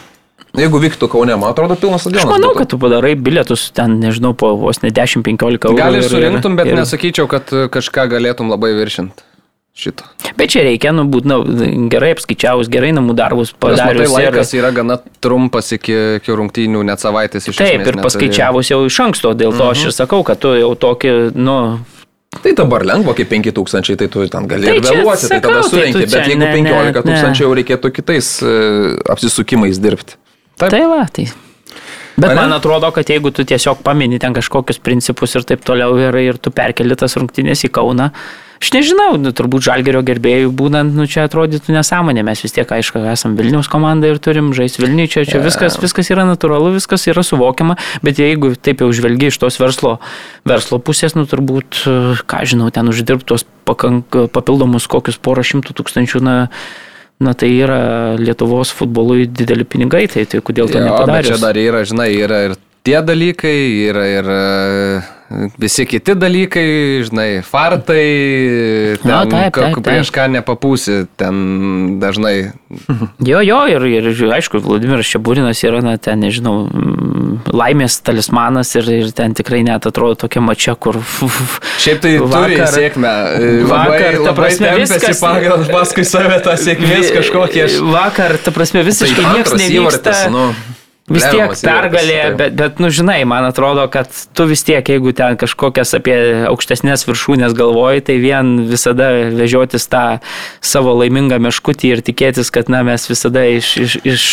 Jeigu 0.56 0.78
vyktų 0.80 1.08
Kaune, 1.12 1.34
man 1.36 1.50
atrodo, 1.52 1.74
pilnas 1.80 2.04
stadionas. 2.04 2.24
Aš 2.24 2.30
manau, 2.30 2.52
būtų. 2.52 2.60
kad 2.62 2.70
tu 2.72 2.78
padarai 2.80 3.12
bilietus 3.18 3.66
ten, 3.76 3.98
nežinau, 4.00 4.30
po 4.38 4.54
vos 4.56 4.80
ne 4.84 4.92
10-15 4.94 5.66
eurų. 5.66 5.76
Gal 5.76 5.98
ir 5.98 6.06
surinktum, 6.06 6.56
bet 6.56 6.70
ir... 6.70 6.78
nesakyčiau, 6.78 7.26
kad 7.28 7.50
kažką 7.72 8.06
galėtum 8.14 8.52
labai 8.52 8.72
viršinti 8.78 9.25
šito. 9.76 10.04
Bet 10.36 10.50
čia 10.54 10.62
reikia, 10.64 10.92
nu, 10.96 11.04
būt 11.12 11.26
nu, 11.28 11.36
gerai 11.92 12.14
apskaičiavus, 12.16 12.70
gerai 12.72 12.94
namų 12.96 13.16
darbus 13.16 13.52
padarus. 13.52 14.08
Tai 14.08 14.22
laikas 14.24 14.54
ir... 14.54 14.62
yra 14.62 14.70
gana 14.74 14.96
trumpas 15.22 15.68
iki, 15.76 15.96
iki 16.20 16.36
rungtynių, 16.40 16.84
net 16.88 17.02
savaitės 17.04 17.50
iš 17.52 17.60
Taip, 17.60 17.84
ir 17.84 18.00
paskaičiavus 18.00 18.72
jau 18.72 18.80
iš 18.88 19.00
anksto, 19.04 19.34
dėl 19.36 19.52
to 19.52 19.60
uh 19.60 19.68
-huh. 19.68 19.76
aš 19.76 19.84
ir 19.84 19.92
mhm. 19.92 19.98
sakau, 19.98 20.22
kad 20.24 20.40
tu 20.40 20.54
jau 20.56 20.72
tokį, 20.74 21.12
nu, 21.36 21.58
Tai 22.36 22.52
dabar 22.52 22.82
lengva, 22.84 23.14
kaip 23.16 23.30
5000, 23.32 23.96
tai 23.96 24.08
tu 24.12 24.26
ten 24.28 24.46
gali 24.46 24.66
tai 24.66 24.76
ir 24.76 24.82
vėluoti, 24.84 25.28
tai 25.28 25.40
tada 25.40 25.62
surenki, 25.62 26.04
tai 26.04 26.20
bet 26.20 26.28
jeigu 26.28 26.42
ne, 26.42 26.52
15 26.52 27.02
tūkstančių 27.06 27.42
jau 27.42 27.54
reikėtų 27.56 27.90
kitais 27.96 28.42
uh, 28.42 28.92
apsisukimais 29.08 29.78
dirbti. 29.80 30.18
Taip. 30.58 30.70
Tai 30.70 30.82
va, 30.90 31.06
tai. 31.08 31.30
Bet 32.16 32.34
man 32.36 32.52
atrodo, 32.52 32.90
kad 32.92 33.08
jeigu 33.08 33.30
tu 33.32 33.44
tiesiog 33.44 33.80
pamini 33.82 34.18
ten 34.18 34.36
kažkokius 34.36 34.82
principus 34.84 35.34
ir 35.34 35.48
taip 35.48 35.64
toliau 35.64 35.96
ir, 35.96 36.16
ir 36.16 36.36
tu 36.36 36.50
perkeli 36.50 36.96
tas 36.96 37.16
rungtynės 37.16 37.64
į 37.64 37.72
Kauną, 37.72 38.10
uh, 38.12 38.45
Aš 38.56 38.70
nežinau, 38.72 39.16
nu, 39.20 39.32
turbūt 39.36 39.66
žalgerio 39.66 40.00
gerbėjų 40.06 40.52
būnant, 40.56 40.94
nu, 40.96 41.04
čia 41.10 41.26
atrodytų 41.28 41.74
nesąmonė, 41.74 42.24
mes 42.26 42.40
vis 42.44 42.54
tiek, 42.56 42.70
aišku, 42.78 43.02
esam 43.12 43.36
Vilniaus 43.36 43.68
komanda 43.72 44.08
ir 44.08 44.20
turim 44.22 44.52
žaisti 44.56 44.80
Vilniui, 44.84 45.10
čia, 45.12 45.26
čia 45.28 45.38
yeah. 45.38 45.44
viskas, 45.44 45.76
viskas 45.82 46.08
yra 46.14 46.24
natūralu, 46.28 46.72
viskas 46.78 47.04
yra 47.10 47.24
suvokiama, 47.26 47.76
bet 48.06 48.22
jeigu 48.22 48.54
taip 48.56 48.80
jau 48.84 48.88
žvelgi 48.96 49.28
iš 49.28 49.40
tos 49.42 49.60
verslo, 49.60 49.98
verslo 50.48 50.80
pusės, 50.80 51.18
nu, 51.18 51.26
turbūt, 51.28 51.84
ką 52.24 52.42
žinau, 52.48 52.72
ten 52.72 52.88
uždirbtos 52.92 53.44
pakank, 53.68 54.24
papildomus 54.32 54.88
kokius 54.88 55.20
porą 55.20 55.44
šimtų 55.46 55.76
tūkstančių, 55.76 56.24
na, 56.24 56.36
Na 57.16 57.32
tai 57.32 57.48
yra 57.48 58.12
Lietuvos 58.20 58.68
futbolui 58.76 59.24
dideli 59.24 59.64
pinigai, 59.64 60.02
tai, 60.12 60.26
tai 60.28 60.42
kodėl 60.44 60.68
to 60.68 60.76
ja, 60.76 60.84
nepadarė? 60.84 61.30
Čia 61.30 61.38
dar 61.40 61.56
yra, 61.56 61.80
žinai, 61.88 62.10
yra 62.12 62.40
ir 62.50 62.56
tie 62.84 62.98
dalykai, 63.00 63.56
yra 63.88 64.04
ir 64.10 64.28
e, 64.28 64.42
visi 65.58 65.86
kiti 65.88 66.14
dalykai, 66.14 66.66
žinai, 67.08 67.28
fartai, 67.46 68.04
ten, 69.02 69.10
Na, 69.10 69.22
taip, 69.26 69.52
ka- 69.56 69.70
taip, 69.72 69.80
prieš 69.86 70.10
taip. 70.10 70.16
ką 70.18 70.26
nepapūsi, 70.38 70.98
ten 71.18 71.98
dažnai. 72.02 72.36
Jo, 73.26 73.40
jo, 73.42 73.58
ir, 73.70 73.82
ir 73.88 74.06
aišku, 74.36 74.60
Vladimiras 74.62 75.08
Čiaburinas 75.08 75.60
yra, 75.66 75.80
na, 75.82 75.96
ten, 75.98 76.20
nežinau, 76.22 76.66
mm, 76.68 77.50
laimės 77.56 77.98
talismanas 78.06 78.70
ir, 78.78 78.86
ir 78.92 79.10
ten 79.16 79.34
tikrai 79.38 79.62
net 79.66 79.86
atrodo 79.88 80.14
tokia 80.26 80.42
mačia, 80.44 80.74
kur... 80.78 80.98
Šiaip 81.82 82.02
tai 82.04 82.12
vakar, 82.20 82.52
turi 82.52 82.60
sėkmę. 82.76 83.12
e, 83.40 83.50
vakar, 83.70 84.18
ta 84.26 84.34
prasme, 84.36 84.72
viskas- 84.82 85.22
pagal 85.24 85.66
paskui 85.72 86.04
save 86.06 86.38
tą 86.44 86.54
sėkmės 86.60 87.10
kažkokie. 87.16 87.66
Aš... 87.66 87.78
Vakar, 87.96 88.36
ta 88.44 88.54
prasme, 88.54 88.84
visiškai 88.86 89.26
niekas 89.34 89.56
nevyksta. 89.58 90.16
nu, 90.34 90.50
Vis 91.06 91.22
tiek 91.30 91.52
pergalė, 91.62 92.14
taip. 92.18 92.38
bet, 92.40 92.54
bet, 92.58 92.80
nu, 92.82 92.88
žinai, 92.90 93.20
man 93.30 93.46
atrodo, 93.46 93.84
kad 93.92 94.10
tu 94.34 94.46
vis 94.50 94.64
tiek, 94.66 94.82
jeigu 94.90 95.12
ten 95.14 95.36
kažkokias 95.38 95.94
apie 95.94 96.16
aukštesnės 96.50 97.06
viršūnės 97.06 97.54
galvoji, 97.54 98.02
tai 98.08 98.16
vien 98.22 98.56
visada 98.66 99.12
vežiotis 99.30 99.86
tą 99.92 100.18
savo 100.58 100.96
laimingą 100.98 101.38
meškutį 101.46 101.92
ir 101.94 102.02
tikėtis, 102.08 102.50
kad, 102.50 102.72
na, 102.72 102.82
mes 102.86 103.06
visada 103.06 103.44
iš, 103.46 103.70
iš, 103.84 103.96
iš, 104.02 104.26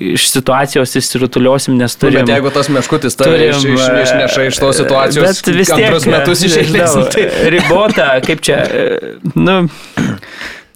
iš 0.00 0.30
situacijos 0.32 0.96
išsirutuliosim, 0.96 1.76
nes 1.76 1.92
Nu, 1.92 2.06
turim... 2.06 2.24
bet 2.24 2.32
jeigu 2.38 2.54
tas 2.56 2.72
meškutis 2.72 3.20
tave 3.20 3.50
iš, 3.50 3.68
iš, 3.74 3.86
išneša 4.06 4.48
iš 4.48 4.62
tos 4.64 4.80
situacijos, 4.80 5.28
bet 5.44 5.54
vis 5.60 5.74
tiek, 5.74 5.86
antrus 5.90 6.08
metus 6.08 6.48
iš 6.48 6.56
eilės, 6.62 6.96
nežinau, 6.96 7.04
nu, 7.04 7.12
tai 7.12 7.52
ribota, 7.52 8.10
kaip 8.24 8.40
čia, 8.48 8.62
e, 8.64 9.14
nu, 9.36 9.60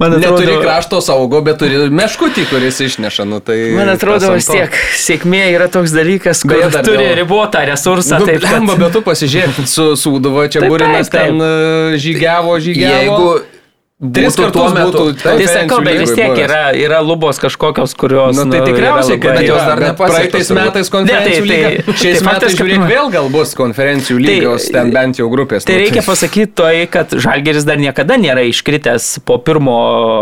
man 0.01 0.17
atrodo... 0.17 0.41
neturi 0.41 0.57
krašto 0.65 1.01
saugo, 1.05 1.41
bet 1.45 1.61
turi 1.61 1.79
meškutį, 1.93 2.47
kuris 2.51 2.81
išneša. 2.89 3.27
Nu, 3.29 3.39
tai 3.45 3.59
Man 3.77 3.93
atrodo, 3.93 4.33
vis 4.35 4.49
to? 4.49 4.57
tiek 4.57 4.75
sėkmė 4.99 5.43
yra 5.53 5.69
toks 5.73 5.93
dalykas, 5.95 6.43
kur 6.47 6.65
dar 6.73 6.83
turi 6.87 7.05
dėl- 7.05 7.17
ribotą 7.21 7.63
resursą. 7.69 8.19
Nu, 8.23 8.27
taip, 8.31 8.41
kad- 8.43 8.51
blemba, 8.57 8.79
bet 8.81 8.97
tu 8.97 9.05
pasižiūrėk, 9.07 9.63
su 9.69 9.91
Sūduva 10.01 10.49
čia 10.51 10.65
Būrinas 10.67 11.13
ten 11.13 11.37
e, 11.39 11.53
žygiavo, 12.01 12.57
žygiavo. 12.65 12.97
Jeigu 12.97 13.60
Tris 14.01 14.33
kartus 14.33 14.73
metu, 14.73 15.03
Tai 15.21 15.35
sakau, 15.45 15.83
bet 15.85 15.99
vis 16.01 16.15
tiek 16.17 16.31
yra, 16.41 16.71
yra 16.73 17.03
lubos 17.05 17.37
kažkokios, 17.37 17.93
kurios... 18.01 18.33
Nu, 18.33 18.47
tai 18.49 18.63
nu, 18.63 18.69
tikriausiai, 18.71 19.19
yra 19.19 19.25
kad 19.27 19.35
labai- 19.37 19.49
jos 19.51 19.61
dar 19.61 19.77
bet 19.77 19.91
nepasiektos 19.91 20.31
praeitais 20.49 20.53
metais 20.57 20.89
konferencijų 20.95 21.43
Ne, 21.45 21.51
tai- 21.51 21.83
tai- 21.85 21.97
Šiais 22.01 22.23
tai 22.23 22.25
metais 22.31 22.55
žiūrėk 22.57 22.85
vėl 22.89 23.11
gal 23.13 23.29
bus 23.35 23.53
konferencijų 23.59 24.17
Tai- 24.17 24.25
lygos, 24.25 24.69
ten 24.73 24.89
bent 24.95 25.21
jau 25.21 25.27
grupės. 25.29 25.67
Tai 25.69 25.77
reikia 25.83 26.01
pasakyti 26.07 26.49
toj, 26.57 26.81
kad 26.95 27.13
Žalgeris 27.13 27.67
dar 27.69 27.77
niekada 27.77 28.17
nėra 28.17 28.47
iškritęs 28.49 29.11
po 29.29 29.37
pirmo 29.37 29.77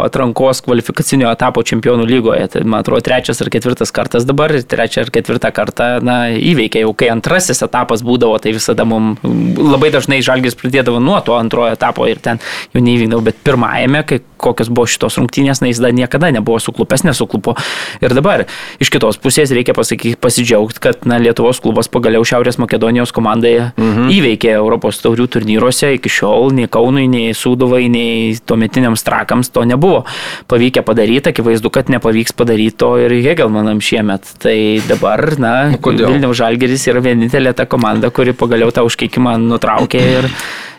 atrankos 0.08 0.58
kvalifikacinio 0.66 1.30
etapo 1.30 1.62
čempionų 1.62 2.02
lygoje. 2.10 2.48
Tai, 2.56 2.64
man 2.66 2.82
atrodo, 2.82 3.06
trečias 3.06 3.38
ar 3.46 3.52
ketvirtas 3.54 3.94
kartas 3.94 4.26
dabar 4.26 4.56
ir 4.58 4.66
trečią 4.66 5.06
ar 5.06 5.14
ketvirtą 5.14 5.52
kartą 5.54 6.02
na, 6.02 6.18
įveikė. 6.34 6.82
Jau 6.82 6.96
kai 6.98 7.12
antrasis 7.14 7.62
etapas 7.62 8.02
būdavo, 8.02 8.42
tai 8.42 8.56
visada 8.58 8.82
mums 8.82 9.22
labai 9.22 9.94
dažnai 9.94 10.18
Žalgeris 10.18 10.58
pradėdavo 10.58 10.98
nuo 10.98 11.22
to 11.22 11.38
antrojo 11.38 11.78
etapo 11.78 12.10
ir 12.10 12.18
ten 12.18 12.42
jau 12.74 12.82
neįvykdavo. 12.82 13.22
Bet 13.30 13.38
pirmajame, 13.68 14.02
kai 14.06 14.20
kokios 14.38 14.68
buvo 14.70 14.86
šitos 14.86 15.18
rungtynės, 15.18 15.60
na 15.60 15.68
jis 15.68 15.80
dar 15.82 15.92
niekada 15.92 16.30
nebuvo 16.30 16.58
suklupęs, 16.62 17.04
nesuklupo. 17.04 17.56
Ir 18.00 18.14
dabar 18.14 18.46
iš 18.80 18.90
kitos 18.90 19.18
pusės 19.18 19.50
reikia 19.50 19.74
pasakyti, 19.74 20.16
pasidžiaugti, 20.16 20.80
kad 20.80 21.06
na, 21.06 21.18
Lietuvos 21.18 21.60
klubas 21.60 21.88
pagaliau 21.90 22.24
Šiaurės 22.24 22.58
Makedonijos 22.58 23.12
komandai 23.12 23.72
mhm. 23.74 24.08
įveikė 24.14 24.54
Europos 24.54 25.00
taurių 25.02 25.26
turnyruose. 25.28 25.92
Iki 25.98 26.12
šiol 26.12 26.54
nei 26.54 26.70
Kaunui, 26.70 27.08
nei 27.10 27.34
Sūduvai, 27.34 27.88
nei 27.90 28.36
tuometiniams 28.38 29.04
trakams 29.04 29.50
to 29.50 29.64
nebuvo 29.66 30.04
pavykę 30.48 30.84
padaryti. 30.86 31.34
Akivaizdu, 31.34 31.72
kad 31.74 31.90
nepavyks 31.92 32.36
padaryti 32.38 32.78
to 32.78 32.94
ir 33.02 33.16
Hegelmanam 33.26 33.82
šiemet. 33.82 34.36
Tai 34.38 34.56
dabar, 34.88 35.34
na? 35.42 35.54
Vilniaus 35.74 36.38
Žalgeris 36.38 36.86
yra 36.88 37.02
vienintelė 37.04 37.56
ta 37.58 37.66
komanda, 37.66 38.12
kuri 38.14 38.36
pagaliau 38.38 38.70
tą 38.74 38.86
užkeikimą 38.86 39.34
nutraukė 39.42 40.04
ir, 40.20 40.30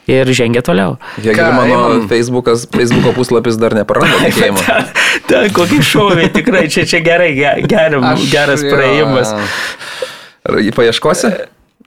ir 0.09 0.31
žengė 0.35 0.63
toliau. 0.65 0.97
Jeigu 1.21 1.37
Ką, 1.39 1.49
mano? 1.55 2.07
Facebookas, 2.09 2.65
Facebooko 2.73 3.13
puslapis 3.17 3.59
dar 3.61 3.75
neprarado 3.77 4.19
tikėjimo. 4.25 4.65
Ten 5.29 5.53
kokį 5.55 5.79
šovį 5.93 6.27
tikrai 6.39 6.65
čia, 6.73 6.87
čia 6.89 7.03
gerai, 7.05 7.31
ge- 7.37 7.55
geram, 7.69 8.03
Aš- 8.15 8.27
geras 8.33 8.65
jo. 8.65 8.73
praėjimas. 8.73 9.35
Jį 10.49 10.73
paieškosi? 10.75 11.33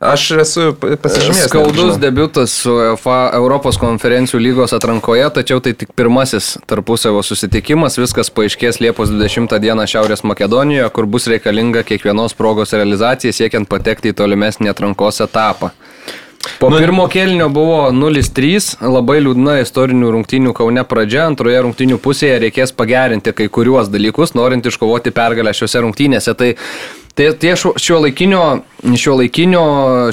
Aš 0.02 0.22
esu 0.42 0.62
pa- 0.82 0.96
pasižymėjęs. 0.98 1.44
Skaudus 1.46 1.98
debutas 2.02 2.50
su 2.64 2.72
UEFA 2.74 3.18
Europos 3.38 3.76
konferencijų 3.78 4.40
lygos 4.42 4.72
atrankoje, 4.74 5.28
tačiau 5.36 5.60
tai 5.62 5.76
tik 5.78 5.92
pirmasis 5.94 6.56
tarpusavio 6.66 7.22
susitikimas. 7.22 8.00
Viskas 8.02 8.30
paaiškės 8.34 8.80
Liepos 8.82 9.12
20 9.14 9.54
dieną 9.62 9.86
Šiaurės 9.86 10.24
Makedonijoje, 10.26 10.88
kur 10.96 11.06
bus 11.06 11.28
reikalinga 11.30 11.84
kiekvienos 11.86 12.34
progos 12.34 12.74
realizacija 12.74 13.30
siekiant 13.36 13.70
patekti 13.70 14.10
į 14.10 14.16
tolimesnį 14.24 14.72
atrankos 14.74 15.22
etapą. 15.22 15.70
Po 16.58 16.70
nu, 16.70 16.78
pirmo 16.78 17.04
kelnio 17.10 17.46
buvo 17.54 17.90
0-3, 17.94 18.80
labai 18.82 19.20
liūdna 19.22 19.60
istorinių 19.62 20.10
rungtynių 20.16 20.54
Kaune 20.58 20.82
pradžia, 20.88 21.28
antroje 21.30 21.60
rungtynių 21.62 22.00
pusėje 22.02 22.40
reikės 22.42 22.74
pagerinti 22.74 23.34
kai 23.36 23.46
kuriuos 23.52 23.90
dalykus, 23.92 24.34
norint 24.34 24.66
iškovoti 24.66 25.14
pergalę 25.14 25.54
šiuose 25.54 25.84
rungtynėse. 25.86 26.34
Tai 26.38 26.50
Tai 27.12 27.26
tie 27.36 27.52
šio, 27.60 27.98
laikinio, 28.00 28.62
šio, 28.96 29.18
laikinio, 29.18 29.64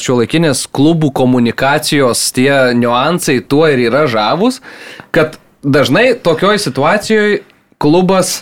šio 0.04 0.18
laikinės 0.20 0.66
klubų 0.76 1.14
komunikacijos 1.16 2.26
tie 2.36 2.74
niuansai 2.76 3.38
tuo 3.40 3.70
ir 3.72 3.86
yra 3.86 4.02
žavus, 4.12 4.60
kad 5.16 5.38
dažnai 5.64 6.18
tokioj 6.20 6.60
situacijoje 6.60 7.40
klubas 7.80 8.42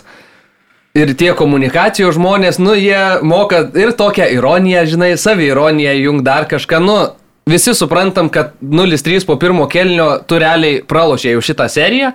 ir 0.98 1.14
tie 1.14 1.30
komunikacijos 1.38 2.16
žmonės, 2.18 2.58
nu, 2.58 2.74
jie 2.74 3.22
moka 3.22 3.62
ir 3.78 3.94
tokią 3.94 4.26
ironiją, 4.34 4.82
žinai, 4.90 5.12
saviironiją, 5.14 5.94
jung 6.02 6.26
dar 6.26 6.50
kažką, 6.50 6.82
nu, 6.82 6.98
visi 7.48 7.74
suprantam, 7.74 8.28
kad 8.32 8.54
0-3 8.62 9.24
po 9.26 9.38
pirmo 9.40 9.66
kelnio 9.70 10.10
tu 10.28 10.38
realiai 10.40 10.82
pralošė 10.86 11.34
jau 11.36 11.42
šitą 11.44 11.68
seriją. 11.72 12.12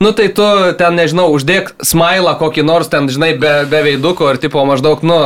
Nu 0.00 0.14
tai 0.16 0.30
tu 0.32 0.44
ten, 0.80 0.94
nežinau, 0.96 1.26
uždėk 1.36 1.74
smailą 1.84 2.32
kokį 2.40 2.62
nors 2.64 2.88
ten, 2.88 3.10
žinai, 3.12 3.34
be, 3.40 3.50
be 3.68 3.82
veiduko 3.84 4.30
ir 4.32 4.38
tipo 4.40 4.62
maždaug, 4.64 5.02
nu, 5.04 5.18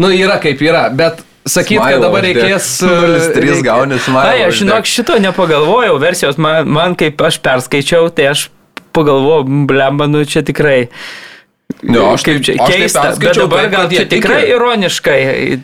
nu 0.00 0.12
yra 0.16 0.38
kaip 0.40 0.62
yra, 0.64 0.86
bet 0.88 1.20
sakyt, 1.44 1.82
kad 1.82 2.00
dabar 2.00 2.24
uždėk. 2.24 2.38
reikės... 2.40 2.70
0-3 2.86 3.44
reik- 3.44 3.66
gauni 3.66 3.98
smailą. 4.00 4.30
Ai, 4.32 4.46
aš 4.46 4.62
žinok, 4.62 4.88
šito 4.88 5.18
nepagalvojau, 5.20 5.98
versijos 6.00 6.40
man, 6.40 6.70
man 6.72 6.96
kaip 6.96 7.20
aš 7.28 7.42
perskaičiau, 7.44 8.08
tai 8.14 8.30
aš 8.32 8.46
pagalvojau, 8.96 9.44
blemba, 9.68 10.08
nu 10.08 10.24
čia 10.24 10.40
tikrai. 10.48 10.86
Jo, 11.82 12.10
aš 12.12 12.22
kaip 12.26 12.42
čia 12.44 12.54
aš 12.60 12.68
taip 12.68 12.80
keista, 12.82 13.02
bet 13.16 13.36
dabar 13.40 13.68
gal 13.72 13.86
jie 13.88 14.02
čia 14.02 14.08
tikrai 14.10 14.40
ironiškai, 14.52 15.20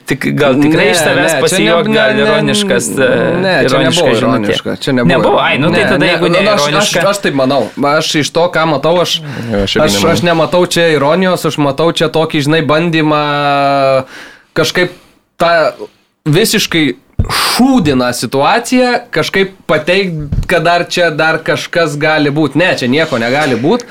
tik, 0.09 0.23
gal 0.39 0.55
tikrai 0.57 0.87
Ne, 0.87 0.93
iš 0.95 1.01
savęs 1.03 1.27
ne, 1.27 1.33
čia 1.35 1.41
pasijuok, 1.45 1.89
ne- 1.89 1.95
gal 1.95 2.15
ne- 2.15 2.23
ironiškas. 2.25 2.87
e, 2.89 3.09
Ne, 3.43 3.53
čia 3.61 3.69
ironiška 3.69 4.05
nebuvo 4.07 4.17
ironiška. 4.17 4.77
Čia 4.81 4.93
nebuvo. 4.97 5.13
Nebuvo, 5.13 5.39
ai, 5.45 5.59
nu 5.59 5.71
tai 5.75 5.85
tada 5.91 6.07
jeigu 6.09 6.29
ne 6.33 6.41
nu, 6.41 6.51
aš, 6.51 6.61
aš, 6.63 6.69
ironiška. 6.73 7.05
aš 7.11 7.19
taip 7.27 7.35
manau. 7.35 7.63
Aš 7.93 8.15
iš 8.23 8.31
to, 8.33 8.47
ką 8.55 8.65
matau, 8.73 8.95
aš, 9.05 9.21
aš 9.65 9.77
aš, 9.77 9.99
aš 10.15 10.23
nematau 10.25 10.65
čia 10.67 10.89
ironijos, 10.97 11.45
aš 11.45 11.59
matau 11.61 11.93
čia 11.93 12.09
tokį, 12.09 12.41
žinai, 12.49 12.63
bandymą 12.65 13.23
kažkaip 14.57 14.91
tą 15.37 15.53
visiškai 16.25 16.87
šūdiną 17.27 18.09
situaciją, 18.15 18.91
kažkaip 19.11 19.53
pateikti, 19.67 20.47
kad 20.47 20.63
dar 20.65 20.85
čia 20.89 21.11
dar 21.11 21.39
kažkas 21.45 21.97
gali 22.01 22.31
būti. 22.31 22.57
Ne, 22.61 22.73
čia 22.79 22.89
nieko 22.89 23.19
negali 23.19 23.57
būti. 23.57 23.85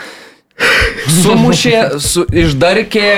Sumušė, 1.05 1.79
su, 2.01 2.23
išdarkė, 2.31 3.09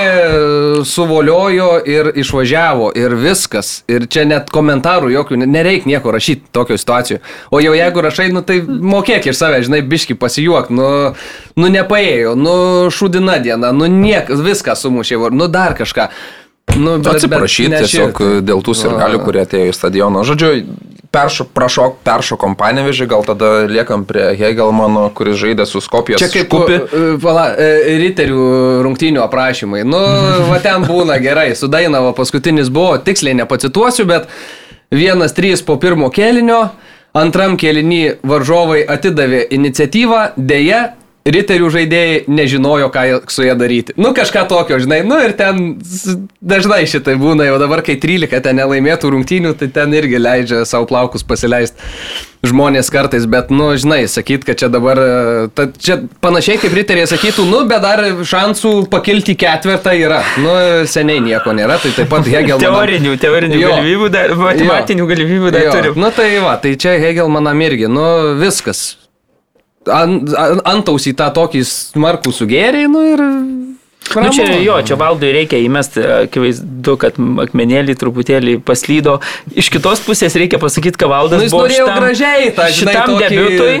suvoliojo 0.88 1.68
ir 1.88 2.10
išvažiavo 2.18 2.90
ir 2.98 3.14
viskas. 3.18 3.70
Ir 3.90 4.08
čia 4.10 4.24
net 4.28 4.50
komentarų 4.54 5.12
jokių, 5.14 5.38
nereikia 5.46 5.92
nieko 5.92 6.12
rašyti 6.14 6.50
tokio 6.54 6.78
situacijų. 6.80 7.20
O 7.54 7.62
jau 7.62 7.76
jeigu 7.78 8.04
rašai, 8.04 8.28
nu 8.34 8.42
tai 8.46 8.58
mokėk 8.66 9.30
iš 9.30 9.38
savęs, 9.40 9.68
žinai, 9.68 9.84
biški 9.86 10.18
pasijuok, 10.18 10.72
nu, 10.74 10.90
nu 11.58 11.70
nepaėjo, 11.72 12.34
nu 12.38 12.56
šūdina 12.94 13.38
diena, 13.44 13.72
nu 13.76 13.88
niek, 13.92 14.28
viską 14.28 14.76
sumušė, 14.78 15.22
nu 15.32 15.48
dar 15.52 15.78
kažką. 15.78 16.10
Nu, 16.76 16.98
Atsiprašyti 17.00 17.70
ne 17.72 17.80
tiesiog 17.82 18.12
šitą. 18.12 18.40
dėl 18.44 18.60
tų 18.62 18.74
sirgalių, 18.76 19.22
kurie 19.24 19.42
atėjo 19.46 19.70
į 19.70 19.74
stadioną. 19.74 20.22
Žodžiu, 20.28 20.50
peršo, 21.10 21.46
prašok, 21.56 21.96
peršokom 22.04 22.54
panevežį, 22.60 23.06
gal 23.08 23.24
tada 23.26 23.64
liekam 23.70 24.04
prie 24.08 24.34
Hegelmano, 24.38 25.08
kuris 25.16 25.38
žaidė 25.40 25.64
su 25.66 25.80
Skopijos 25.80 26.20
Čia 26.20 26.28
kaip 26.28 26.46
Škupi. 26.52 26.76
e, 26.76 27.16
pala, 27.22 27.48
e, 27.56 27.96
riterių 28.04 28.44
rungtynių 28.84 29.22
aprašymai. 29.24 29.82
Nu, 29.88 29.98
va 30.50 30.60
ten 30.62 30.84
būna 30.84 31.18
gerai. 31.24 31.54
Su 31.56 31.66
Dainavo 31.72 32.12
paskutinis 32.12 32.68
buvo, 32.68 32.98
tiksliai 32.98 33.34
nepacituosiu, 33.40 34.04
bet 34.06 34.28
vienas 34.92 35.32
trys 35.32 35.64
po 35.64 35.76
pirmo 35.80 36.10
kelinio, 36.10 36.68
antram 37.16 37.56
kelinį 37.56 38.18
varžovai 38.22 38.84
atidavė 38.86 39.46
iniciatyvą, 39.56 40.32
dėja 40.36 40.90
riterių 41.34 41.68
žaidėjai 41.74 42.22
nežinojo, 42.30 42.88
ką 42.94 43.04
su 43.32 43.44
jie 43.46 43.54
daryti. 43.58 43.94
Nu, 44.00 44.14
kažką 44.16 44.46
tokio, 44.50 44.78
žinai, 44.82 45.02
nu 45.06 45.18
ir 45.24 45.34
ten 45.38 45.76
dažnai 46.40 46.84
šitai 46.88 47.18
būna, 47.20 47.46
jau 47.50 47.58
dabar, 47.60 47.82
kai 47.86 47.98
13 48.00 48.40
ten 48.44 48.58
nelaimėtų 48.60 49.12
rungtynių, 49.14 49.54
tai 49.60 49.70
ten 49.74 49.94
irgi 49.98 50.20
leidžia 50.22 50.64
savo 50.68 50.88
plaukus 50.90 51.26
pasileisti 51.26 51.78
žmonės 52.46 52.86
kartais, 52.94 53.24
bet, 53.26 53.48
nu, 53.50 53.72
žinai, 53.80 54.04
sakyt, 54.10 54.44
kad 54.46 54.60
čia 54.60 54.68
dabar, 54.70 54.98
ta, 55.58 55.66
čia 55.74 55.96
panašiai 56.22 56.60
kaip 56.62 56.76
riteriai 56.76 57.08
sakytų, 57.10 57.46
nu, 57.50 57.64
bet 57.70 57.82
dar 57.82 58.02
šansų 58.22 58.86
pakilti 58.92 59.34
ketvirtą 59.38 59.94
yra. 59.98 60.20
Nu, 60.38 60.54
seniai 60.86 61.18
nieko 61.24 61.50
nėra, 61.58 61.80
tai 61.82 61.90
taip 61.96 62.12
pat 62.12 62.30
Hegel. 62.30 62.62
Teorinių, 62.62 63.16
teorinių 63.18 63.58
Jo. 63.58 63.72
galimybių, 63.74 64.12
dar, 64.14 64.36
matematinių 64.38 65.08
galimybių 65.10 65.52
dar 65.56 65.66
Jo, 65.66 65.74
turim. 65.74 65.98
Nu 65.98 66.12
tai 66.14 66.30
va, 66.44 66.54
tai 66.62 66.76
čia 66.78 66.94
Hegelmanam 67.02 67.66
irgi, 67.66 67.90
nu 67.90 68.06
viskas. 68.38 68.86
Ant, 69.92 70.32
ant, 70.36 70.62
antausį 70.68 71.14
tą 71.18 71.30
tokį 71.36 71.64
smarkų 71.68 72.34
sugėrė, 72.34 72.86
nu 72.90 73.04
ir... 73.14 73.24
Nu, 74.08 74.30
čia, 74.32 74.46
jo, 74.64 74.78
čia 74.88 74.96
valdui 74.96 75.28
reikia 75.34 75.58
įmesti, 75.60 76.00
akivaizdu, 76.24 76.94
kad 77.02 77.18
akmenėlį 77.44 77.92
truputėlį 78.00 78.54
paslydo. 78.64 79.18
Iš 79.52 79.68
kitos 79.74 80.00
pusės 80.00 80.32
reikia 80.40 80.56
pasakyti, 80.62 80.96
kad 80.96 81.12
valdas 81.12 81.42
Nu, 81.44 81.50
buvo 81.52 81.66
šitam, 81.68 81.98
gražiai 82.00 82.48
tą, 82.56 82.70
žinai, 82.72 82.94
šitam 82.94 83.12
tokį- 83.12 83.28
debutui. 83.34 83.74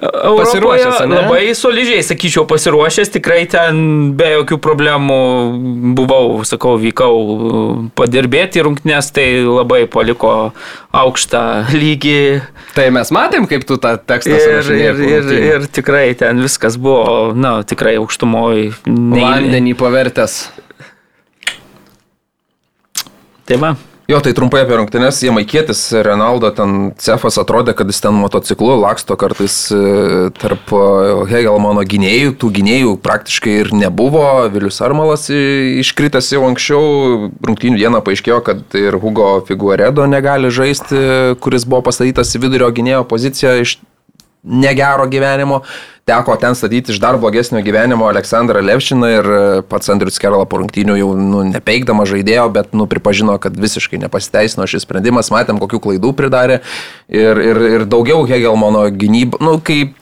Europoje 0.00 0.86
labai 1.10 1.54
solidžiai, 1.56 2.04
sakyčiau, 2.06 2.46
pasiruošęs, 2.48 3.12
tikrai 3.12 3.42
ten 3.52 4.14
be 4.16 4.30
jokių 4.38 4.56
problemų 4.64 5.20
buvau, 5.98 6.40
sakau, 6.48 6.78
vykau 6.80 7.90
padirbėti 7.98 8.64
rungtynės, 8.64 9.10
tai 9.12 9.26
labai 9.44 9.84
paliko 9.92 10.54
aukštą 10.96 11.44
lygį 11.74 12.20
Tai 12.74 12.86
mes 12.94 13.10
matėm, 13.14 13.46
kaip 13.50 13.64
tu 13.66 13.76
tą 13.82 13.96
tekstą 13.98 14.32
ir, 14.32 14.42
surašinėjai 14.44 14.86
ir, 14.86 15.00
ir, 15.02 15.20
rungtynių. 15.24 15.46
ir 15.50 15.68
tikrai 15.74 16.06
ten 16.18 16.42
viskas 16.44 16.78
buvo, 16.80 17.32
na, 17.34 17.58
tikrai 17.66 17.96
aukštumoje. 18.00 18.70
Vandenį 18.86 19.74
pavertęs. 19.80 20.40
Tai 23.50 23.58
va. 23.58 23.74
Jo, 24.10 24.18
tai 24.18 24.32
trumpai 24.34 24.64
apie 24.64 24.74
rungtynes. 24.74 25.20
Jamaikietis 25.22 25.92
Renaldo 26.02 26.48
ten 26.50 26.70
Cefas 26.98 27.36
atrodė, 27.38 27.76
kad 27.78 27.86
jis 27.86 28.00
ten 28.02 28.16
motociklu 28.18 28.72
laksto 28.80 29.14
kartais 29.14 29.54
e, 29.70 29.82
tarp 30.34 30.72
e, 30.74 30.80
Hegelmano 31.30 31.84
gynėjų. 31.86 32.32
Tų 32.42 32.50
gynėjų 32.56 32.96
praktiškai 33.04 33.54
ir 33.60 33.70
nebuvo. 33.70 34.24
Vilius 34.50 34.80
Armalas 34.82 35.28
iškritęs 35.30 36.32
jau 36.34 36.42
anksčiau. 36.48 37.30
Rungtynių 37.38 37.78
dieną 37.84 38.00
paaiškėjo, 38.08 38.40
kad 38.50 38.74
ir 38.80 38.98
Hugo 38.98 39.28
Figueredo 39.46 40.08
negali 40.10 40.50
žaisti, 40.50 40.98
kuris 41.38 41.68
buvo 41.70 41.84
pastatytas 41.86 42.34
į 42.34 42.42
vidurio 42.48 42.72
gynėjo 42.74 43.04
poziciją 43.14 43.60
iš 43.62 43.76
negero 44.42 45.06
gyvenimo. 45.10 45.60
Teko 46.08 46.34
ten 46.40 46.56
statyti 46.58 46.92
iš 46.92 46.98
dar 46.98 47.18
blogesnio 47.20 47.60
gyvenimo 47.62 48.08
Aleksandrą 48.08 48.62
Levšiną 48.64 49.10
ir 49.12 49.28
e, 49.30 49.42
pats 49.68 49.92
Andrius 49.92 50.18
Kerala 50.18 50.48
po 50.48 50.58
rungtynių 50.58 50.96
jau 50.98 51.10
nu, 51.14 51.44
nepeikdama 51.52 52.06
žaidėjo, 52.08 52.48
bet 52.54 52.74
nu, 52.74 52.88
pripažino, 52.90 53.36
kad 53.42 53.54
visiškai 53.54 54.00
nepasiteisino 54.06 54.66
šis 54.66 54.88
sprendimas, 54.88 55.30
matėm, 55.30 55.60
kokių 55.62 55.82
klaidų 55.84 56.14
pridarė 56.18 56.60
ir, 57.06 57.42
ir, 57.44 57.62
ir 57.76 57.86
daugiau 57.86 58.24
Hegelmano 58.26 58.88
gynyba, 58.90 59.38
nu, 59.44 59.58
kai, 59.62 59.92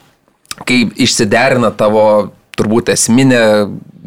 kai 0.64 0.84
išsiderina 0.96 1.74
tavo 1.76 2.06
turbūt 2.58 2.90
esminė 2.94 3.42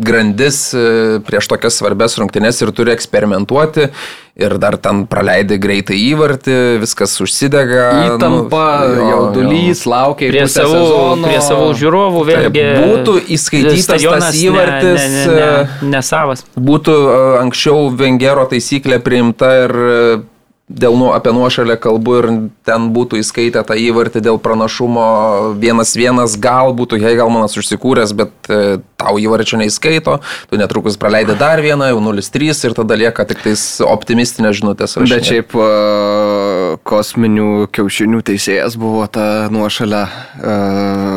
grandis 0.01 0.71
e, 0.73 1.19
prieš 1.27 1.47
tokias 1.51 1.77
svarbes 1.81 2.15
rungtynes 2.19 2.57
ir 2.63 2.71
turi 2.75 2.93
eksperimentuoti 2.95 3.89
ir 4.41 4.55
dar 4.57 4.77
ten 4.81 5.03
praleidai 5.11 5.57
greitai 5.61 5.97
įvartį, 6.07 6.55
viskas 6.81 7.13
užsidega. 7.21 7.83
Įtampa, 8.15 8.63
nu, 8.89 9.03
jaudulys, 9.11 9.83
laukia 9.91 10.31
Prie 10.31 10.45
savų, 10.49 10.71
sezono. 10.79 11.27
prie 11.27 11.41
savų 11.45 11.67
žiūrovų 11.81 12.23
Taip, 12.25 12.31
vėlgi. 12.55 12.63
būtų 12.87 13.15
įskaitytas 13.37 14.07
tas 14.07 14.39
įvartis, 14.39 15.03
Ne, 15.03 15.11
ne, 15.11 15.25
ne, 15.35 15.45
ne, 15.83 15.91
ne 15.97 16.01
savas. 16.07 16.45
būtų 16.57 16.95
e, 16.95 17.19
anksčiau 17.43 17.89
Vengero 17.99 18.47
taisyklė 18.49 19.01
priimta 19.03 19.51
ir 19.65 19.75
e, 19.75 20.19
dėl 20.71 20.95
nu, 20.99 21.11
apie 21.15 21.33
nuošalę 21.35 21.75
kalbu 21.81 22.15
ir 22.19 22.27
ten 22.67 22.89
būtų 22.95 23.19
įskaitę 23.21 23.63
tą 23.67 23.75
įvartį 23.79 24.21
dėl 24.23 24.39
pranašumo 24.41 25.05
vienas 25.61 25.93
vienas, 25.97 26.37
gal 26.39 26.73
būtų 26.77 26.99
Hegelmanas 27.01 27.57
užsikūręs, 27.59 28.13
bet 28.17 28.31
e, 28.49 28.79
tau 29.01 29.17
įvarčio 29.21 29.59
neįskaito, 29.61 30.17
tu 30.49 30.59
netrukus 30.59 30.97
praleidai 31.01 31.35
dar 31.39 31.61
vieną, 31.63 31.91
jau 31.91 32.01
0-3 32.03 32.65
ir 32.69 32.75
tada 32.77 32.97
lieka 32.99 33.25
tik 33.29 33.43
tais 33.45 33.63
optimistinės 33.85 34.59
žinutės. 34.61 34.97
Bet 35.11 35.27
šiaip 35.27 35.55
uh, 35.57 36.77
kosminių 36.87 37.67
kiaušinių 37.73 38.21
teisėjas 38.31 38.77
buvo 38.79 39.05
ta 39.11 39.27
nuošalia 39.53 40.03
uh, 40.07 40.51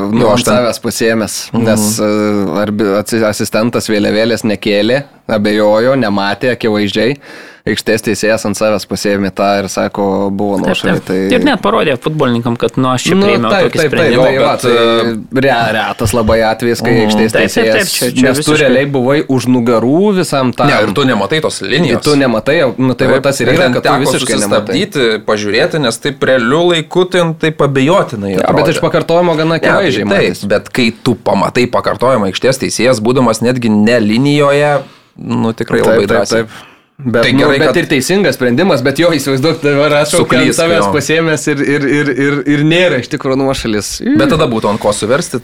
Jo, 0.05 0.21
nuo 0.21 0.31
aš 0.35 0.47
savęs 0.49 0.81
pasėmęs, 0.85 1.39
nes 1.57 1.89
uh, 2.03 2.55
arbi- 2.63 2.93
atsi- 3.01 3.25
asistentas 3.29 3.89
vėliavėlės 3.93 4.47
nekėlė, 4.49 5.03
abejojo, 5.39 5.97
nematė 6.01 6.55
akivaizdžiai. 6.55 7.19
Aikštės 7.65 8.03
teisėjas 8.05 8.43
ant 8.45 8.59
savęs 8.59 8.85
pasėmė 8.85 9.31
tą 9.33 9.47
ir 9.63 9.67
sako, 9.73 10.29
buvo 10.37 10.59
Taip, 10.59 10.67
nuošalia. 10.69 10.99
taip. 11.01 11.31
Ir 11.33 11.45
net 11.47 11.63
parodė 11.65 11.95
futbolininkam, 11.97 12.59
kad 12.61 12.75
nu 12.77 12.91
aš 12.93 13.07
čia 13.07 13.15
Nu, 13.17 13.25
priėmiau 13.25 13.49
taip, 13.55 13.63
tokį 13.71 13.79
taip, 13.81 13.81
taip, 13.81 13.95
sprendimą. 13.95 14.25
tai, 14.27 14.35
bet, 14.43 15.31
tai 15.33 15.41
re, 15.47 15.55
retas 15.73 16.13
labai 16.13 16.37
atvejis, 16.45 16.83
kai 16.85 16.93
Mhm. 16.93 17.07
aikštės 17.07 17.33
Taip, 17.33 17.41
taip, 17.41 17.55
taip, 17.55 17.65
teisėjas, 17.65 17.95
čia- 17.95 18.11
čia 18.13 18.23
nes 18.29 18.37
tu 18.37 18.53
visiškai- 18.53 18.61
realiai 18.61 18.91
buvai 18.93 19.17
už 19.37 19.47
nugarų 19.49 20.03
visam 20.19 20.53
tam. 20.53 20.67
Ne, 20.69 20.75
ir 20.83 20.93
tu 20.93 21.05
nematai 21.09 21.41
tos 21.41 21.63
linijos. 21.63 22.03
Tu 22.05 22.17
nematai, 22.21 22.59
nu 22.77 22.93
tai 22.93 23.07
va 23.09 23.21
tas 23.21 23.41
ir 23.41 23.47
yra, 23.49 23.73
kad 23.73 23.83
tu 23.83 23.89
teko 23.89 24.13
sustabdyti, 24.13 25.25
pažiūrėti, 25.25 25.81
nes 25.81 25.97
taip 25.97 26.21
realių 26.21 26.61
laikų 26.75 27.11
ten 27.11 27.33
taip 27.35 27.57
abejotinai. 27.65 28.37
Ja, 28.45 28.53
bet 28.53 28.69
iš 28.69 28.81
pakartojimo 28.85 29.35
gana 29.39 29.55
Ne, 29.55 29.61
tai 29.61 29.71
akivaizdžiai. 29.71 30.09
taip, 30.11 30.49
bet 30.49 30.69
kai 30.69 30.93
tu 31.03 31.15
pamatai 31.15 31.65
pakartojimą 31.67 32.29
aikštės 32.29 32.61
teisėjas, 32.61 33.01
būdamas 33.01 33.41
netgi 33.41 33.71
ne 33.71 33.99
linijoje, 34.01 34.83
nu 35.17 35.55
tikrai 35.55 35.81
labai 35.81 36.07
drąsiai. 36.07 36.45
Bet, 36.97 37.23
Tai 37.23 37.33
nu, 37.33 37.39
gerai, 37.39 37.59
bet 37.59 37.67
kad- 37.67 37.77
ir 37.77 37.87
teisingas 37.91 38.37
sprendimas, 38.39 38.83
bet 38.87 39.01
jo 39.03 39.09
įsivaizduok, 39.11 39.59
dabar 39.65 39.97
aš 40.05 40.13
Suklysk, 40.15 40.55
savęs 40.61 40.87
pasėmęs 40.95 41.49
ir, 41.51 41.63
ir, 41.67 41.87
ir, 41.91 42.13
ir, 42.27 42.37
ir 42.55 42.63
nėra 42.63 43.01
iš 43.03 43.11
tikrųjų 43.11 43.41
nuošalis. 43.41 43.89
Bet 44.15 44.31
tada 44.31 44.47
būtų 44.47 44.71
ant 44.71 44.81
ko 44.81 44.93
suversti 44.95 45.41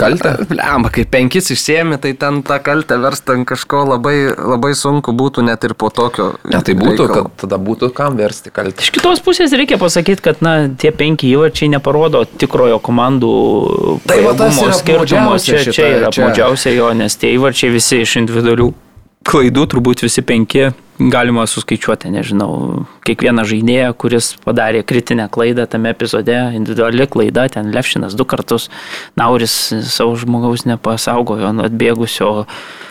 kaltę. 0.00 0.32
Lemba, 0.48 0.88
kai 0.88 1.04
penkis 1.04 1.50
išsiemi, 1.52 1.98
tai 2.00 2.14
ten 2.16 2.40
tą 2.46 2.56
kaltę 2.64 2.96
versti 3.02 3.34
ant 3.36 3.48
kažko 3.50 3.82
labai, 3.90 4.14
labai 4.32 4.72
sunku 4.72 5.12
būtų 5.12 5.44
net 5.44 5.68
ir 5.68 5.76
po 5.76 5.92
tokio. 5.92 6.30
Ne, 6.48 6.62
tai 6.64 6.72
būtų, 6.78 7.04
reikalo. 7.04 7.28
kad 7.28 7.44
tada 7.44 7.60
būtų 7.60 7.92
kam 7.92 8.16
versti 8.16 8.48
kaltę. 8.48 8.80
Iš 8.80 8.88
kitos 8.96 9.20
pusės 9.20 9.52
reikia 9.52 9.76
pasakyti, 9.76 10.24
kad 10.24 10.40
na, 10.40 10.56
tie 10.72 10.88
penki 10.88 11.28
įvarčiai 11.34 11.68
neparodo 11.76 12.24
tikrojo 12.24 12.80
komandų 12.80 13.36
Tai 14.08 14.20
skirtumo. 14.72 15.36
Čia, 15.36 15.64
čia 15.68 15.94
yra 15.98 16.08
apmaudžiausia 16.08 16.72
jo, 16.72 16.94
nes 16.96 17.20
tie 17.20 17.36
įvarčiai 17.36 17.76
visi 17.76 18.00
iš 18.08 18.22
individualių 18.24 18.72
klaidų, 19.28 19.64
turbūt 19.72 20.02
visi 20.06 20.22
penki, 20.24 20.70
galima 20.98 21.44
suskaičiuoti, 21.46 22.10
nežinau, 22.10 22.84
kiekvieną 23.06 23.44
žaidėją, 23.46 23.92
kuris 24.00 24.32
padarė 24.42 24.80
kritinę 24.86 25.28
klaidą 25.32 25.68
tame 25.70 25.92
epizode, 25.94 26.36
individuali 26.58 27.06
klaida, 27.10 27.46
ten 27.52 27.70
Lefšinas 27.74 28.16
du 28.18 28.26
kartus, 28.28 28.66
Nauris 29.18 29.54
savo 29.92 30.16
žmogaus 30.18 30.66
nepasaugojo 30.66 31.52
nuo 31.54 31.68
atbėgusio 31.68 32.32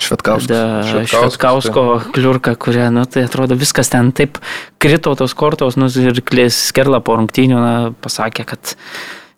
Švetkauskas, 0.04 0.94
Švetkausko 1.12 1.86
kliurka, 2.16 2.56
kuria, 2.56 2.88
nu, 2.94 3.04
tai 3.10 3.26
atrodo 3.28 3.58
viskas 3.60 3.92
ten 3.92 4.14
taip 4.16 4.40
krito 4.80 5.16
tos 5.20 5.36
kortos, 5.38 5.80
nu, 5.80 5.92
ir 5.92 6.24
Klis 6.24 6.70
Skerla 6.72 7.02
po 7.04 7.20
rungtynių 7.20 7.60
na, 7.60 7.78
pasakė, 8.04 8.48
kad 8.48 8.78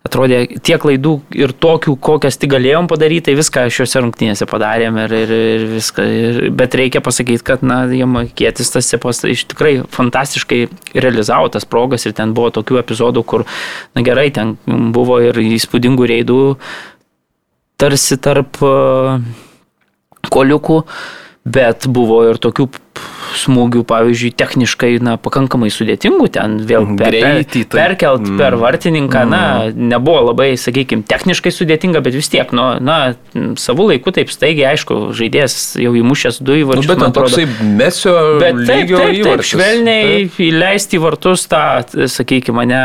atrodė 0.06 0.38
tiek 0.64 0.80
klaidų 0.80 1.12
ir 1.36 1.52
tokių, 1.60 1.94
kokias 2.00 2.38
tik 2.40 2.54
galėjom 2.54 2.88
padaryti, 2.88 3.26
tai 3.28 3.34
viską 3.36 3.66
šiuose 3.72 4.00
rungtynėse 4.00 4.46
padarėm 4.48 4.96
ir, 5.02 5.14
ir, 5.26 5.32
ir 5.36 5.64
viską. 5.74 6.06
Ir, 6.20 6.38
bet 6.56 6.76
reikia 6.78 7.02
pasakyti, 7.04 7.44
kad, 7.44 7.64
na, 7.66 7.82
jamakietis 7.92 8.72
tas 8.72 8.88
sepas 8.88 9.20
iš 9.28 9.44
tikrai 9.52 9.74
fantastiškai 9.92 10.62
realizavo 10.96 11.50
tas 11.52 11.68
progas 11.68 12.08
ir 12.08 12.16
ten 12.16 12.32
buvo 12.36 12.48
tokių 12.56 12.80
epizodų, 12.80 13.24
kur, 13.28 13.44
na 13.96 14.04
gerai, 14.06 14.30
ten 14.32 14.56
buvo 14.94 15.20
ir 15.24 15.36
įspūdingų 15.44 16.08
reidų 16.14 16.40
tarsi 17.80 18.16
tarp 18.20 18.60
uh, 18.64 19.20
koliukų, 20.32 20.82
bet 21.48 21.88
buvo 21.92 22.22
ir 22.30 22.40
tokių 22.40 22.70
smūgių, 23.40 23.82
pavyzdžiui, 23.88 24.32
techniškai, 24.36 24.90
na, 25.04 25.14
pakankamai 25.20 25.70
sudėtingų, 25.72 26.26
ten 26.34 26.58
vėl 26.66 26.88
per, 26.98 27.14
Greitį, 27.14 27.62
tai- 27.70 27.78
perkelt 27.78 28.26
mm. 28.26 28.40
per 28.40 28.56
vartininką, 28.60 29.22
mm. 29.24 29.30
na, 29.30 29.86
nebuvo 29.94 30.24
labai, 30.30 30.50
sakykime, 30.60 31.04
techniškai 31.08 31.52
sudėtinga, 31.54 32.02
bet 32.04 32.16
vis 32.18 32.30
tiek, 32.32 32.50
nu, 32.56 32.66
na, 32.82 33.14
savų 33.60 33.90
laikų 33.92 34.14
taip 34.18 34.32
staigiai, 34.34 34.72
aišku, 34.74 34.98
žaidėjas 35.16 35.56
jau 35.80 35.94
įmušęs 36.02 36.40
du 36.42 36.50
Nu, 36.50 36.64
įvarčius. 36.64 36.90
bet 36.90 37.02
man 37.04 37.14
toksai 37.14 37.44
mesio 37.78 38.14
Bet 38.40 38.58
taip, 38.66 38.66
taip, 38.66 38.90
taip, 38.90 39.14
įvartis. 39.20 39.52
švelniai 39.54 40.08
Taip. 40.26 40.40
įleisti 40.48 40.98
į 40.98 41.02
vartus 41.04 41.46
tą, 41.50 41.62
sakykime, 42.10 42.56
mane 42.58 42.80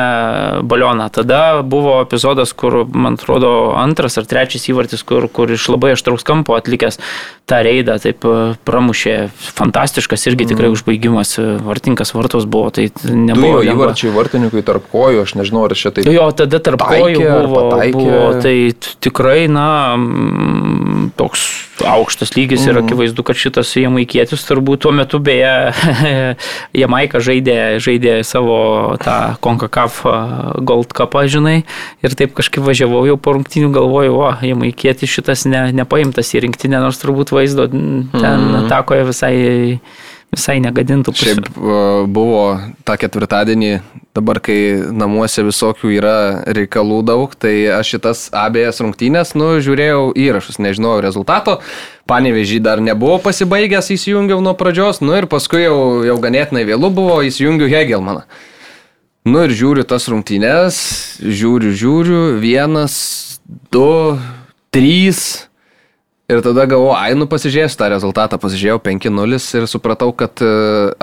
balioną. 0.70 1.10
Tada 1.16 1.42
buvo 1.66 1.98
epizodas, 2.06 2.54
kur, 2.54 2.84
man 2.94 3.18
atrodo, 3.18 3.74
antras 3.82 4.20
ar 4.22 4.30
trečias 4.30 4.70
įvartis, 4.70 5.02
kur, 5.08 5.26
kur 5.34 5.52
iš 5.52 5.66
labai 5.74 5.96
aštraus 5.98 6.24
kampo 6.28 6.56
atlikęs 6.56 7.02
tą 7.50 7.60
reidą, 7.66 7.98
taip 8.02 8.24
pramušė 8.66 9.18
fantastiškai 9.34 9.95
fantastiškas 9.96 10.28
irgi 10.28 10.48
tikrai 10.52 10.70
užbaigimas, 10.70 11.38
vartinkas 11.64 12.14
vartos 12.14 12.46
buvo, 12.46 12.70
tai 12.70 12.90
nebuvo. 13.08 13.62
jo 13.64 13.76
įvarčiai 13.76 14.12
vartininkui 14.12 14.64
tarp 14.66 14.84
kojų, 14.92 15.24
aš 15.24 15.36
nežinau, 15.40 15.66
ar 15.66 15.76
šitai. 15.76 16.04
Jo, 16.12 16.28
tada 16.36 16.60
tarp 16.60 16.84
Taikė 16.84 17.02
kojų 17.02 17.30
buvo, 17.48 17.64
buvo, 17.96 18.42
tai 18.44 18.74
tikrai, 19.00 19.48
na, 19.48 19.96
mm, 19.96 21.12
toks 21.16 21.48
aukštas 21.84 22.32
lygis 22.38 22.64
ir 22.68 22.76
Mhm. 22.78 22.86
akivaizdu, 22.86 23.24
kad 23.24 23.36
šitas 23.36 23.74
jamaikietis 23.76 24.46
turbūt 24.48 24.80
tuo 24.86 24.92
metu 24.96 25.20
beje 25.20 25.74
Jamaika 26.84 27.20
žaidė, 27.20 27.78
žaidė 27.84 28.24
savo 28.28 28.96
tą 29.04 29.36
CONCACAF 29.44 30.00
Gold 30.64 30.94
Cupą, 30.96 31.26
žinai, 31.32 31.64
ir 32.04 32.16
taip 32.16 32.34
kažkaip 32.38 32.64
važiavau 32.66 33.06
jau 33.10 33.18
po 33.18 33.34
rungtinių 33.36 33.72
galvoju, 33.76 34.16
o, 34.16 34.32
jamaikietis 34.46 35.10
šitas 35.12 35.46
ne, 35.52 35.72
nepaimtas 35.76 36.32
į 36.36 36.46
rinktinę, 36.48 36.80
nors 36.80 37.00
turbūt 37.04 37.34
vaizdo 37.36 37.68
mm, 37.68 38.12
ten 38.16 38.40
Mhm. 38.46 38.66
atakoje 38.66 39.04
visai, 39.12 39.80
visai 40.36 40.60
negadintų 40.64 41.14
pusę. 41.14 41.34
Šiaip 41.34 41.48
e, 41.50 41.82
buvo 42.12 42.44
tą 42.88 42.96
ketvirtadienį, 43.02 43.72
dabar 44.16 44.40
kai 44.44 44.58
namuose 44.96 45.44
visokių 45.48 45.92
yra 45.96 46.16
reikalų 46.56 47.02
daug, 47.08 47.36
tai 47.40 47.54
aš 47.76 47.96
šitas 47.96 48.26
abiejas 48.36 48.82
rungtynės, 48.84 49.34
nu, 49.40 49.56
žiūrėjau 49.64 50.12
įrašus, 50.20 50.60
nežinau 50.64 50.98
rezultato. 51.04 51.60
Panevežį 52.10 52.60
dar 52.64 52.84
nebuvo 52.84 53.18
pasibaigęs, 53.24 53.94
įsijungiau 53.96 54.44
nuo 54.46 54.54
pradžios, 54.60 55.02
nu 55.02 55.16
ir 55.18 55.30
paskui 55.32 55.64
jau, 55.66 56.04
jau 56.06 56.20
ganėtinai 56.22 56.68
vėlų 56.68 56.92
buvo, 56.94 57.22
įsijungiau 57.26 57.72
Hegelmaną. 57.72 58.28
Nu 59.26 59.42
ir 59.42 59.56
žiūriu 59.58 59.82
tas 59.90 60.06
rungtynės, 60.12 60.76
žiūriu, 61.18 61.72
žiūriu, 61.74 62.20
vienas, 62.44 62.96
du, 63.74 64.20
trys. 64.70 65.48
Ir 66.26 66.40
tada 66.42 66.64
galvoju, 66.66 66.96
ai, 66.98 67.14
nu 67.14 67.28
pasižiūrėsiu 67.30 67.78
tą 67.78 67.88
rezultatą, 67.94 68.40
pasižiūrėjau 68.42 68.80
5-0 68.82 69.38
ir 69.60 69.68
supratau, 69.70 70.10
kad 70.18 70.42
e, 70.42 70.48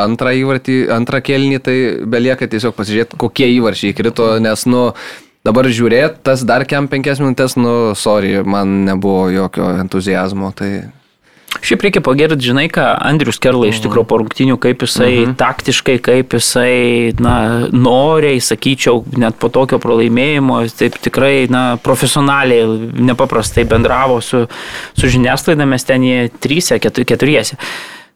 antrą 0.03 0.33
įvartį, 0.35 0.79
antrą 0.91 1.21
kelnį 1.23 1.61
tai 1.63 1.77
belieka 2.11 2.49
tiesiog 2.51 2.75
pasižiūrėti, 2.75 3.21
kokie 3.23 3.47
įvarčiai 3.55 3.95
krito, 3.95 4.27
nes, 4.43 4.65
nu, 4.67 4.89
dabar 5.47 5.71
žiūrėt, 5.71 6.19
tas 6.27 6.43
dar 6.43 6.67
kem 6.67 6.91
5 6.91 7.23
minutės, 7.23 7.55
nu, 7.55 7.95
sorry, 7.95 8.35
man 8.43 8.81
nebuvo 8.89 9.29
jokio 9.31 9.71
entuzijazmo, 9.85 10.51
tai... 10.59 10.73
Šiaip 11.61 11.83
reikia 11.85 12.01
pagirti, 12.03 12.49
žinai, 12.49 12.65
ką 12.73 12.85
Andrius 13.05 13.37
Kerla 13.43 13.69
iš 13.69 13.83
tikrųjų 13.85 14.07
po 14.09 14.19
rungtinių, 14.23 14.57
kaip 14.63 14.83
jisai 14.87 15.11
-huh. 15.27 15.35
taktiškai, 15.39 15.99
kaip 16.03 16.33
jisai, 16.33 17.13
na, 17.21 17.69
noriai, 17.71 18.41
sakyčiau, 18.41 19.05
net 19.21 19.37
po 19.39 19.51
tokio 19.53 19.79
pralaimėjimo, 19.79 20.63
taip 20.79 20.97
tikrai, 21.03 21.47
na, 21.53 21.77
profesionaliai, 21.77 22.65
nepaprastai 23.11 23.65
bendravo 23.65 24.21
su, 24.21 24.47
su 24.97 25.07
žiniasklaida, 25.07 25.67
mes 25.67 25.85
ten 25.85 26.03
jie 26.03 26.31
trysia, 26.41 26.81
ketu- 26.81 27.05
keturiese. 27.05 27.57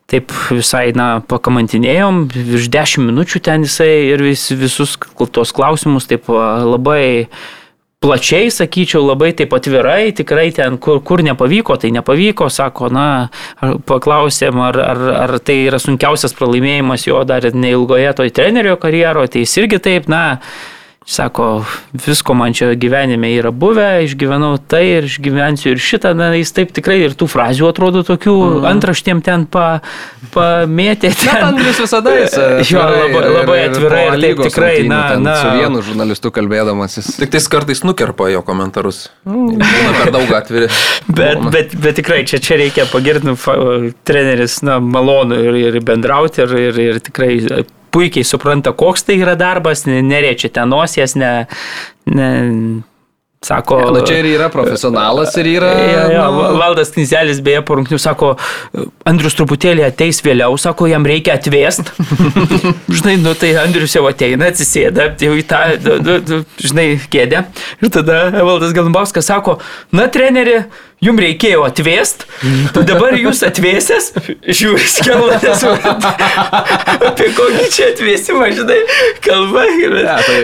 Taip 0.06 0.32
visai, 0.50 0.92
na, 0.94 1.20
pakamantinėjom, 1.20 2.28
virš 2.30 2.70
dešimt 2.70 3.10
minučių 3.10 3.40
ten 3.42 3.62
jisai 3.66 4.06
ir 4.14 4.22
vis, 4.22 4.50
visus 4.50 4.96
tos 5.32 5.52
klausimus 5.52 6.06
taip 6.06 6.28
labai 6.28 7.26
plačiai, 8.00 8.50
sakyčiau, 8.52 9.02
labai 9.08 9.32
taip 9.36 9.54
atvirai, 9.56 10.12
tikrai 10.16 10.50
ten, 10.54 10.76
kur, 10.82 11.00
kur 11.06 11.22
nepavyko, 11.24 11.78
tai 11.80 11.90
nepavyko, 11.96 12.48
sako, 12.52 12.90
na, 12.92 13.06
paklausėm, 13.88 14.60
ar, 14.68 14.78
ar, 14.84 15.02
ar 15.24 15.36
tai 15.40 15.62
yra 15.64 15.80
sunkiausias 15.82 16.36
pralaimėjimas 16.36 17.06
jo 17.08 17.22
dar 17.28 17.48
neilgoje 17.56 18.12
toj 18.20 18.32
trenerio 18.36 18.76
karjeroje, 18.80 19.32
tai 19.32 19.46
jis 19.46 19.56
irgi 19.62 19.80
taip, 19.88 20.10
na, 20.12 20.22
sako, 21.06 21.64
visko 22.06 22.34
man 22.34 22.54
čia 22.54 22.72
gyvenime 22.74 23.28
yra 23.38 23.52
buvę, 23.54 24.02
išgyvenau 24.08 24.56
tai 24.58 24.82
ir 24.96 25.06
išgyvensiu 25.06 25.70
ir 25.76 25.82
šitą, 25.82 26.10
na, 26.18 26.32
jis 26.34 26.50
taip 26.56 26.72
tikrai 26.74 26.98
ir 27.04 27.14
tų 27.14 27.28
frazių 27.30 27.68
atrodo 27.70 28.02
tokių 28.06 28.34
mm. 28.34 28.66
antraštėm 28.72 29.22
ten 29.26 29.44
pa, 29.46 29.66
pamėtė. 30.34 31.12
Na, 31.14 31.20
ten. 31.22 31.44
Andrius 31.52 31.78
visada 31.84 32.16
jis. 32.16 32.34
Jo, 32.76 32.82
labai- 32.82 33.22
labai 33.30 33.58
atvirai 33.68 34.02
ir 34.08 34.18
taip 34.24 34.42
tikrai, 34.48 34.72
na, 34.90 35.00
na. 35.22 35.36
Su 35.38 35.54
vienu 35.54 35.84
žurnalistu 35.86 36.32
kalbėdamas 36.34 36.98
jis. 36.98 37.12
Tik 37.20 37.30
tais 37.36 37.46
kartais 37.54 37.84
nukerpa 37.86 38.26
jo 38.34 38.42
komentarus. 38.46 39.06
Būna 39.22 39.70
per 40.00 40.12
daug 40.16 40.34
atviri. 40.40 40.66
Bet, 41.16 41.38
bet, 41.52 41.72
bet 41.80 41.94
tikrai 41.96 42.24
čia, 42.28 42.40
čia 42.42 42.56
reikia 42.58 42.84
pagirti, 42.90 43.28
nu, 43.28 43.36
treneris, 44.08 44.58
na, 44.66 44.80
malonu 44.82 45.38
ir, 45.38 45.58
ir 45.70 45.78
bendrauti 45.86 46.42
ir, 46.42 46.54
ir, 46.66 46.80
ir 46.82 46.98
tikrai 47.06 47.30
puikiai 47.96 48.28
supranta, 48.28 48.74
koks 48.76 49.08
tai 49.08 49.16
yra 49.22 49.36
darbas, 49.40 49.86
ne- 49.88 50.02
neriečia 50.04 50.52
ten 50.52 50.68
nosies, 50.72 51.16
ne, 51.16 51.32
ne, 52.12 52.28
sako. 53.46 53.78
Na 53.94 54.02
čia 54.06 54.18
ir 54.20 54.28
yra 54.34 54.48
profesionalas 54.52 55.36
ir 55.40 55.48
yra... 55.56 55.70
Ja, 55.70 56.04
ja, 56.12 56.24
nu, 56.32 56.56
Valdas 56.60 56.90
Knizelis 56.94 57.40
beje 57.44 57.62
po 57.66 57.76
rungtynių 57.78 57.98
sako, 58.02 58.32
Andrius 59.08 59.36
truputėlį 59.38 59.84
ateis 59.86 60.20
vėliau, 60.24 60.56
sako, 60.60 60.88
jam 60.90 61.06
reikia 61.06 61.36
atvėst. 61.38 61.92
žinai, 62.96 63.16
nu 63.22 63.36
tai 63.38 63.54
Andrius 63.62 63.94
jau 63.96 64.04
ateina, 64.10 64.50
atsisėda, 64.50 65.12
jau 65.22 65.36
į 65.38 65.46
tą, 65.48 65.62
du, 65.82 65.98
du, 66.02 66.18
du, 66.26 66.40
žinai, 66.62 66.88
kėdę. 67.12 67.46
Ir 67.80 67.94
tada 67.94 68.26
Valdas 68.40 68.74
Galumbauskas 68.76 69.30
sako, 69.30 69.60
na 69.94 70.08
treneri, 70.12 70.64
jums 71.04 71.20
reikėjo 71.20 71.64
atvėst, 71.66 72.24
tai 72.74 72.82
dabar 72.88 73.14
jūs 73.20 73.42
atvėsęs, 73.46 74.06
žiūri, 74.48 74.86
nesupranta. 75.44 76.12
Apie 77.10 77.28
kokį 77.36 77.66
čia 77.74 77.90
atvėsimą, 77.92 78.48
žinai, 78.56 78.78
kalba. 79.24 79.64
Ne, 79.76 80.16
tai 80.26 80.38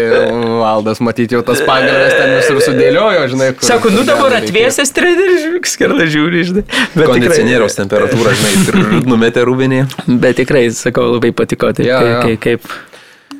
valdas 0.60 1.00
matyti 1.04 1.34
jau 1.38 1.42
tas 1.46 1.62
pagalbės 1.66 2.14
ten 2.18 2.34
visur 2.36 2.60
sudėliojo, 2.66 3.24
žinai. 3.32 3.48
kur- 3.56 3.68
Sako, 3.70 3.90
nu 3.96 4.04
dabar 4.08 4.36
atvėsęs 4.42 4.92
treneris, 4.94 5.48
skelbą 5.72 6.06
žiūri, 6.12 6.44
žinai. 6.50 6.64
Bet 6.68 6.94
tikrai- 6.94 7.10
Kondicionieriaus 7.16 7.78
temperatūra, 7.80 8.36
žinai, 8.38 8.54
ir 8.68 9.08
numetė 9.08 9.44
rūbinį. 9.48 9.82
Bet 10.22 10.36
tikrai, 10.42 10.66
sakau, 10.76 11.08
labai 11.16 11.32
patiko, 11.32 11.72
tai 11.76 11.88
Jo, 11.88 11.98
kaip, 11.98 12.12
jo. 12.12 12.22
kaip, 12.28 12.40
kaip. 12.46 12.80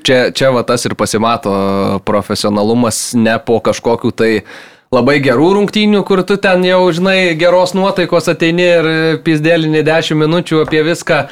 Čia, 0.03 0.17
čia 0.35 0.49
va 0.51 0.65
tas 0.67 0.83
ir 0.89 0.97
pasimato 0.99 1.53
profesionalumas 2.09 3.13
ne 3.15 3.37
po 3.39 3.61
kažkokių 3.63 4.11
tai 4.19 4.31
labai 4.93 5.19
gerų 5.25 5.49
rungtynių, 5.57 6.03
kur 6.05 6.21
tu 6.29 6.37
ten 6.37 6.65
jau, 6.69 6.83
žinai, 6.93 7.33
geros 7.41 7.73
nuotaikos 7.77 8.29
ateini 8.33 8.67
ir 8.77 8.91
pizdėlinį 9.25 9.81
10 9.89 10.19
minučių 10.21 10.63
apie 10.67 10.83
viską 10.85 11.27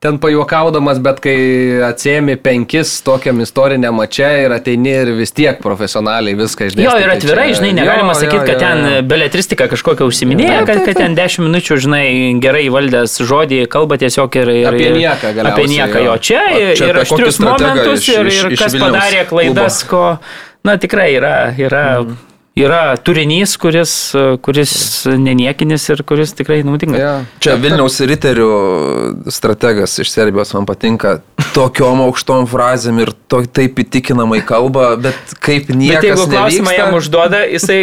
ten 0.00 0.16
pajuokaudamas, 0.16 0.96
bet 1.04 1.18
kai 1.20 1.34
atsėmi 1.84 2.38
penkis 2.40 2.92
tokiam 3.04 3.42
istoriniam 3.44 3.98
mačia 4.00 4.30
ir 4.46 4.54
ateini 4.56 4.94
ir 5.02 5.10
vis 5.18 5.34
tiek 5.36 5.58
profesionaliai 5.60 6.38
viską 6.38 6.70
išdėstyti. 6.70 6.86
Jo, 6.86 6.94
ir 7.02 7.12
atvirai, 7.12 7.48
žinai, 7.58 7.74
negalima 7.76 8.14
sakyti, 8.16 8.46
kad 8.48 8.62
ten 8.62 9.04
beletristika 9.10 9.66
kažkokia 9.68 10.06
užsiminėja, 10.08 10.62
kad, 10.70 10.80
kad 10.86 11.02
ten 11.02 11.18
10 11.18 11.44
minučių, 11.50 11.76
žinai, 11.84 12.06
gerai 12.40 12.64
valdęs 12.72 13.18
žodį, 13.28 13.60
kalba 13.74 13.98
tiesiog 14.00 14.40
ir... 14.40 14.54
ir 14.62 14.70
Apie 14.72 14.88
nieką 14.96 15.34
galiausiai, 15.36 15.52
Apie 15.52 15.68
nieką 15.74 16.06
jo. 16.06 16.16
Čia, 16.30 16.46
O 16.48 16.72
čia 16.80 16.90
ir 16.94 17.02
aštrius 17.04 17.42
momentus, 17.44 18.00
iš- 18.06 18.14
ir, 18.16 18.32
iš- 18.32 18.40
ir 18.46 18.56
iš 18.56 18.64
kas 18.64 18.78
Vilniaus 18.78 18.96
padarė 18.96 19.28
klaidas, 19.34 19.82
ko... 19.90 20.04
Na, 20.64 20.78
tikrai 20.80 21.10
yra, 21.20 21.36
yra, 21.60 21.84
Mhm. 22.06 22.16
Yra 22.60 22.96
turinys, 23.04 23.56
kuris, 23.60 23.94
kuris 24.44 24.72
neniekinis 25.10 25.88
ir 25.94 26.02
kuris 26.08 26.34
tikrai 26.38 26.60
naudingas. 26.66 27.00
Ja. 27.00 27.12
Čia 27.42 27.56
Vilniaus 27.60 27.98
riterių 28.10 28.50
strategas 29.32 29.98
iš 30.02 30.12
Serbijos 30.12 30.52
man 30.56 30.66
patinka 30.68 31.18
tokiom 31.54 32.04
aukštom 32.06 32.46
frazėm 32.50 33.00
ir 33.02 33.12
to, 33.30 33.42
taip 33.46 33.78
įtikinamai 33.82 34.42
kalba, 34.46 34.92
bet 35.00 35.34
kaip 35.42 35.70
Bet 35.70 35.78
niekas 35.80 36.04
jeigu 36.10 36.26
klausimą 36.30 36.70
nevyksta. 36.70 36.78
jam 36.78 36.96
užduoda, 36.98 37.40
jisai 37.50 37.80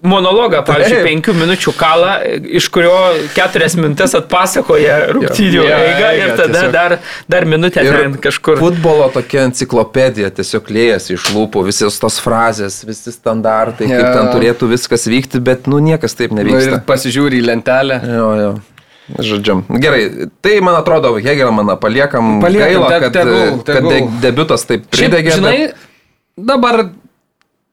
monologą, 0.00 0.62
pavyzdžiui, 0.68 1.00
penkių 1.04 1.34
minučių 1.36 1.74
kalą, 1.76 2.14
iš 2.60 2.68
kurio 2.72 2.94
keturias 3.36 3.76
minutės 3.76 4.14
atpasakoja 4.16 4.98
rungtynių 5.16 5.60
Jo, 5.60 5.66
eigą 5.66 6.12
ir 6.16 6.24
eigą 6.24 6.36
tada 6.38 6.52
tiesiog. 6.54 6.72
dar, 6.76 6.94
dar 7.34 7.48
minutę 7.48 7.84
Ir 7.84 7.96
ten 7.96 8.16
kažkur. 8.22 8.60
Futbolo 8.60 9.10
tokia 9.12 9.44
enciklopedija 9.50 10.30
tiesiog 10.40 10.70
lėjasi 10.72 11.16
iš 11.18 11.28
lūpų, 11.34 11.64
visos 11.68 11.98
tos 12.00 12.16
frazės, 12.22 12.80
visi 12.88 13.12
standartai, 13.12 13.88
kaip 13.90 14.06
Jo. 14.06 14.14
Ten 14.20 14.30
turėtų 14.36 14.68
viskas 14.76 15.08
vykti, 15.10 15.40
bet 15.42 15.66
nu 15.70 15.80
niekas 15.82 16.14
taip 16.18 16.30
Nu, 16.36 16.44
ir 16.44 16.52
nevyksta. 16.52 16.82
pasižiūri 16.86 17.40
į 17.40 17.46
lentelę. 17.50 18.00
Jo, 18.04 18.28
jo. 18.44 18.52
Žodžiu, 19.10 19.56
gerai, 19.82 20.28
tai 20.38 20.60
man 20.62 20.76
atrodo, 20.78 21.16
Hegelmaną 21.18 21.74
paliekam. 21.82 22.36
Paliekam, 22.44 22.68
gaila, 22.76 22.90
te- 22.92 23.00
kad, 23.02 23.12
tegul, 23.16 23.56
kad 23.66 23.76
tegul. 23.80 23.90
de, 23.90 24.20
debutas 24.28 24.62
taip 24.68 24.84
Šiaip, 24.86 25.10
pridegė. 25.10 25.32
žinai, 25.34 25.56
dabar 26.38 26.84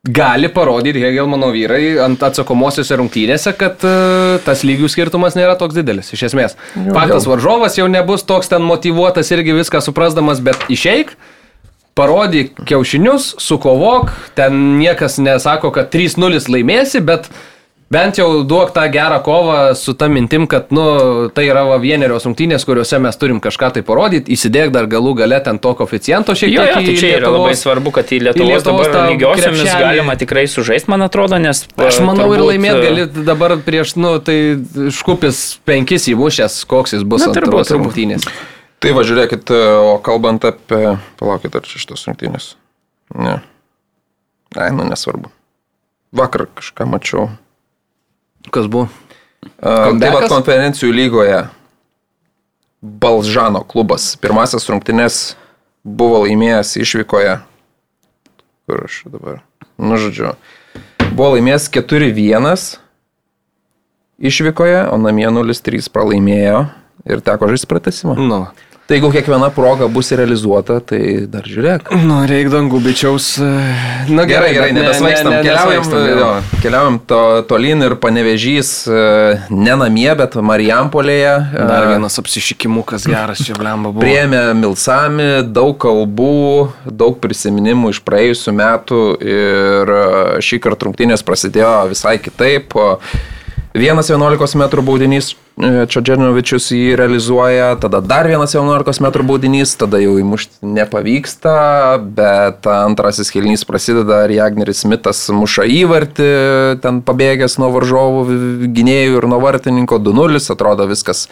gali 0.08 0.48
parodyti 0.50 1.02
Hegelmano 1.04 1.50
vyrai 1.52 1.98
ant 2.02 2.22
atsakomosiose 2.24 2.96
rungtynėse, 2.98 3.52
kad 3.60 3.82
uh, 3.86 4.38
tas 4.46 4.64
lygių 4.66 4.88
skirtumas 4.90 5.36
nėra 5.38 5.58
toks 5.60 5.76
didelis, 5.78 6.10
iš 6.16 6.24
esmės. 6.30 6.56
Faktas, 6.74 7.28
jo. 7.28 7.34
varžovas 7.36 7.76
jau 7.78 7.86
nebus 7.92 8.24
toks 8.26 8.48
ten 8.50 8.64
motivuotas 8.66 9.30
irgi 9.36 9.54
viską 9.58 9.82
suprasdamas, 9.84 10.40
bet 10.42 10.64
išeik, 10.74 11.12
parodyk 11.98 12.62
kiaušinius, 12.70 13.34
sukovok, 13.42 14.14
ten 14.38 14.78
niekas 14.80 15.18
nesako, 15.20 15.74
kad 15.76 15.90
3-0 15.94 16.46
laimėsi, 16.54 17.02
bet 17.02 17.26
bent 17.88 18.18
jau 18.20 18.42
duok 18.44 18.74
tą 18.76 18.82
gerą 18.92 19.22
kovą 19.24 19.60
su 19.80 19.94
ta 19.96 20.10
mintim, 20.12 20.44
kad, 20.52 20.74
nu, 20.76 20.84
tai 21.32 21.46
yra 21.48 21.62
va 21.70 21.78
vienerios 21.80 22.26
rungtynės, 22.28 22.66
kuriuose 22.68 23.00
mes 23.00 23.16
turim 23.16 23.38
kažką 23.40 23.70
tai 23.78 23.84
parodyti, 23.88 24.34
įsidėk 24.36 24.74
dar 24.76 24.90
galų 24.92 25.14
gale 25.22 25.40
ten 25.46 25.56
to 25.64 25.72
koficiento 25.80 26.36
šiek 26.36 26.52
Jo, 26.52 26.66
tiek. 26.66 26.74
jo, 26.74 26.82
tai 26.82 26.84
į 26.84 26.98
čia 27.00 27.12
yra 27.22 27.32
labai 27.32 27.54
Lietuvos- 27.54 27.62
svarbu, 27.64 27.94
kad 27.96 28.12
į 28.12 28.20
Lietuvos, 28.26 28.52
Lietuvos 28.52 28.84
dabar 28.84 28.92
tą 28.98 29.06
lygiosiomis 29.14 29.62
krepšelį- 29.64 29.86
galima 29.88 30.18
tikrai 30.20 30.44
sužaisti, 30.52 30.92
man 30.92 31.08
atrodo, 31.08 31.40
nes... 31.40 31.64
Aš 31.80 32.02
manau 32.04 32.28
ir 32.34 32.42
turbūt, 32.42 32.52
laimėti 32.52 32.84
e, 32.84 32.84
gali 32.90 33.26
dabar 33.32 33.56
prieš, 33.64 33.96
nu, 33.96 34.18
tai 34.20 34.38
škupis 35.00 35.42
penkis 35.66 36.10
įmušęs, 36.12 36.60
koks 36.68 36.98
jis 37.00 37.08
bus 37.08 37.24
Na, 37.24 37.32
turbūt, 37.32 37.48
antros 37.56 37.72
turbūt. 37.72 37.88
rungtynės. 37.88 38.28
Tai 38.84 38.94
va, 38.94 39.02
žiūrėkit, 39.08 39.50
o 39.82 39.98
kalbant 40.06 40.44
apie... 40.46 40.98
Palaukit, 41.18 41.56
ar 41.58 41.66
čia 41.66 41.82
šitos 41.82 42.06
rungtynės? 42.06 42.52
Ne. 43.18 43.40
Ai, 44.54 44.70
nu 44.76 44.86
nesvarbu. 44.86 45.32
Vakar 46.16 46.46
kažką 46.58 46.86
mačiau. 46.90 47.28
Kas 48.54 48.70
buvo? 48.72 48.88
A, 49.58 49.90
Taip 49.90 49.98
Comebackas? 49.98 50.22
pat 50.22 50.32
konferencijų 50.32 50.94
lygoje 50.94 51.40
Balžano 52.82 53.64
klubas 53.68 54.12
pirmasis 54.22 54.70
rungtynės 54.70 55.18
buvo 55.84 56.22
laimėjęs 56.26 56.76
išvykoje. 56.84 57.38
Kur 58.70 58.84
aš 58.86 59.02
dabar? 59.10 59.42
Nu, 59.82 59.98
žodžiu. 60.00 60.36
Buvo 61.18 61.34
laimėjęs 61.36 61.68
4-1 61.74 62.78
išvykoje, 64.30 64.80
o 64.94 64.96
namie 65.02 65.28
0-3 65.34 65.90
pralaimėjo 65.94 66.68
ir 67.08 67.24
teko 67.26 67.50
žaisti 67.52 67.70
pratesimą. 67.72 68.16
Nu. 68.20 68.40
Tai 68.88 68.96
jeigu 68.96 69.10
kiekviena 69.12 69.50
proga 69.52 69.90
bus 69.92 70.14
realizuota, 70.16 70.78
tai 70.80 71.26
dar 71.28 71.44
žiūrėk. 71.44 71.90
Nu, 72.08 72.22
reik 72.30 72.48
dangų 72.54 72.80
bičiaus. 72.86 73.26
e, 73.44 73.50
Na 74.16 74.24
Gerai, 74.24 74.54
gerai, 74.56 74.70
bet 74.72 74.78
ne- 74.78 74.82
ne- 74.82 74.88
ne- 74.88 75.42
Keliaujam, 75.44 75.44
nesvaikstam, 75.44 76.06
jo. 76.22 76.30
keliaujam 76.64 77.00
to, 77.06 77.20
tolyn 77.50 77.84
ir 77.84 77.96
panevežys 78.00 78.70
ne 79.52 79.76
namie, 79.76 80.08
bet 80.16 80.36
Marijampolėje. 80.40 81.34
Dar 81.68 81.84
e, 81.84 81.88
vienas 81.98 82.16
apsišikimukas 82.24 83.04
geras 83.12 83.44
čia 83.44 83.60
blemba 83.60 83.92
buvo. 83.92 84.06
Priėmė 84.06 84.56
Milsami, 84.56 85.44
daug 85.52 85.76
kalbų, 85.84 86.72
daug 86.88 87.20
prisiminimų 87.20 87.92
iš 87.92 88.00
praėjusių 88.08 88.56
metų 88.56 89.02
ir 89.20 89.92
e, 90.00 90.04
šį 90.40 90.62
kartą 90.64 90.88
rungtynės 90.88 91.28
prasidėjo 91.28 91.90
visai 91.92 92.16
kitaip. 92.24 92.72
O 92.80 93.00
Vienas 93.78 94.10
11 94.10 94.56
m 94.56 94.64
baudinys, 94.82 95.36
e, 95.62 95.86
Čadžernovičius 95.86 96.72
jį 96.74 96.96
realizuoja, 96.98 97.76
tada 97.78 98.00
dar 98.02 98.26
vienas 98.26 98.56
11 98.56 99.04
m 99.06 99.28
baudinys, 99.30 99.76
tada 99.78 100.00
jau 100.02 100.16
įmušti 100.18 100.66
nepavyksta, 100.66 101.54
bet 102.02 102.66
antrasis 102.66 103.30
kelnys 103.30 103.68
prasideda 103.70 104.24
ir 104.26 104.34
Jagneris 104.40 104.82
Smithas 104.82 105.22
muša 105.30 105.68
įvartį, 105.70 106.32
ten 106.82 107.04
pabėgęs 107.06 107.60
nuo 107.62 107.70
varžovų 107.76 108.26
gynėjų 108.74 109.22
ir 109.22 109.30
nuo 109.30 109.44
vartininko 109.46 110.02
2-0, 110.02 110.42
atrodo 110.58 110.90
viskas 110.90 111.28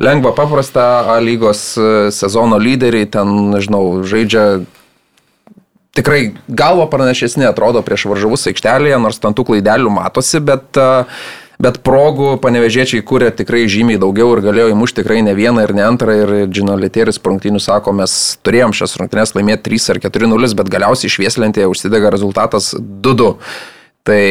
lengva, 0.00 0.32
paprasta, 0.32 0.88
A 1.10 1.20
lygos 1.20 1.74
e, 1.76 2.08
sezono 2.16 2.56
lyderiai 2.56 3.12
ten, 3.12 3.52
nežinau, 3.52 4.00
žaidžia 4.08 4.62
tikrai 5.96 6.32
galvo 6.48 6.86
pranašesni 6.90 7.44
atrodo 7.48 7.82
prieš 7.84 8.06
varžovus 8.10 8.46
aikštelėje, 8.50 8.98
nors 9.02 9.20
ten 9.20 9.36
tų 9.36 9.50
klaidelių 9.50 9.92
matosi, 9.92 10.40
bet, 10.40 10.70
a, 10.80 11.06
bet 11.60 11.80
progų 11.84 12.34
panevežėčiai 12.42 13.04
kūrė 13.06 13.30
tikrai 13.36 13.66
žymiai 13.70 14.00
daugiau 14.00 14.32
ir 14.34 14.42
galėjo 14.44 14.70
įmušti 14.72 15.02
tikrai 15.02 15.20
ne 15.26 15.34
vieną 15.36 15.66
ir 15.66 15.74
ne 15.76 15.84
antrą. 15.84 16.16
Ir 16.22 16.32
Džino 16.50 16.76
Letėris 16.80 17.20
po 17.20 17.34
rungtynių 17.34 17.60
sako, 17.62 17.94
mes 18.00 18.14
turėjom 18.46 18.74
šias 18.76 18.96
rungtynės 19.00 19.34
laimėti 19.36 19.68
3 19.68 19.90
ar 19.94 20.02
4-0, 20.08 20.54
bet 20.60 20.72
galiausiai 20.72 21.12
švieslentėje 21.12 21.68
užsidega 21.70 22.12
rezultatas 22.14 22.72
2-2. 22.80 23.34
Tai 24.08 24.22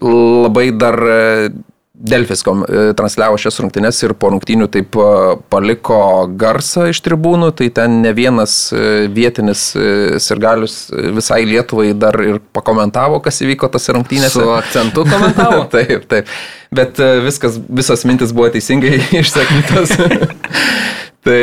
labai 0.00 0.68
dar 0.78 1.02
Delfis 1.96 2.42
e, 2.44 2.80
transliavo 2.92 3.38
šias 3.40 3.56
rungtynes 3.62 4.02
ir 4.04 4.12
po 4.20 4.28
rungtynių 4.28 4.66
taip 4.68 4.98
e, 5.00 5.06
paliko 5.48 5.98
garsą 6.36 6.90
iš 6.92 7.00
tribūnų, 7.06 7.54
tai 7.56 7.70
ten 7.72 8.02
ne 8.04 8.12
vienas 8.16 8.56
e, 8.76 9.06
vietinis 9.08 9.62
sirgalius 10.20 10.90
visai 11.16 11.40
Lietuvai 11.48 11.94
dar 11.96 12.18
ir 12.20 12.42
pakomentavo, 12.52 13.22
kas 13.24 13.40
įvyko 13.46 13.70
tose 13.72 13.96
rungtynėse. 13.96 14.34
Su 14.36 14.52
akcentu 14.58 15.06
komentavo. 15.08 15.64
taip, 15.74 16.04
taip. 16.10 16.28
Bet 16.76 17.00
viskas, 17.24 17.56
visas 17.64 18.04
mintis 18.04 18.36
buvo 18.36 18.52
teisingai 18.52 18.98
išsakytas. 19.22 19.96
tai 21.24 21.42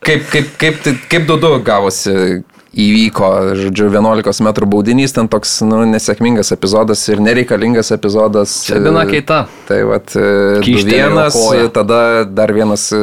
kaip, 0.00 0.28
kaip, 0.32 0.52
kaip, 0.56 0.84
tai- 0.86 1.00
kaip 1.12 1.28
dudu 1.28 1.58
gavosi 1.66 2.40
įvyko, 2.76 3.28
žodžiu, 3.56 3.88
11 3.88 4.42
m 4.44 4.50
baudinys, 4.68 5.14
ten 5.16 5.30
toks 5.32 5.58
nu, 5.64 5.80
nesėkmingas 5.88 6.52
epizodas 6.52 7.02
ir 7.08 7.22
nereikalingas 7.24 7.92
epizodas. 7.96 8.58
Čia 8.68 8.80
bina 8.84 9.06
keita. 9.08 9.46
Tai 9.68 9.78
vat, 9.88 10.12
Kyštelėjo 10.12 11.06
vienas, 11.08 11.38
koją. 11.38 11.70
tada 11.72 12.00
dar 12.28 12.52
vienas 12.52 12.88
e, 12.92 13.00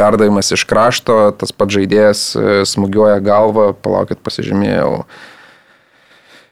perdavimas 0.00 0.50
iš 0.56 0.66
krašto, 0.66 1.18
tas 1.38 1.54
pats 1.54 1.76
žaidėjas 1.78 2.24
e, 2.34 2.48
smūgiuoja 2.68 3.20
galvą, 3.24 3.70
palaukit, 3.84 4.18
pasižymėjau. 4.26 5.04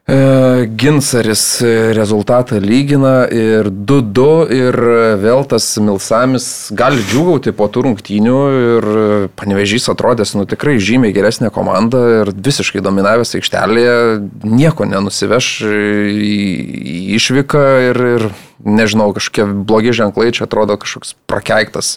E, 0.08 0.66
Ginsaris 0.66 1.62
e, 1.62 1.92
rezultatą 1.94 2.58
lygina 2.58 3.28
ir 3.30 3.68
2-2 3.70 4.24
ir 4.50 4.78
vėl 5.22 5.44
tas 5.46 5.68
Milsamis 5.78 6.46
gali 6.74 7.04
džiūgauti 7.06 7.52
po 7.54 7.68
tų 7.70 7.84
rungtynių 7.86 8.40
ir 8.64 8.88
panevežys 9.38 9.86
atrodęs, 9.94 10.34
nu 10.34 10.42
tikrai 10.50 10.80
žymiai 10.82 11.14
geresnė 11.14 11.52
komanda 11.54 12.02
ir 12.16 12.34
visiškai 12.34 12.82
dominavęs 12.82 13.36
aikštelėje, 13.38 13.96
nieko 14.42 14.90
nenusiveš 14.90 15.54
į 15.70 16.34
išvyką 17.20 17.64
ir, 17.92 18.04
ir 18.18 18.28
nežinau, 18.66 19.12
kažkokie 19.14 19.46
blogi 19.62 19.94
ženklai, 20.02 20.32
čia 20.34 20.50
atrodo 20.50 20.82
kažkoks 20.82 21.14
prakeiktas 21.30 21.94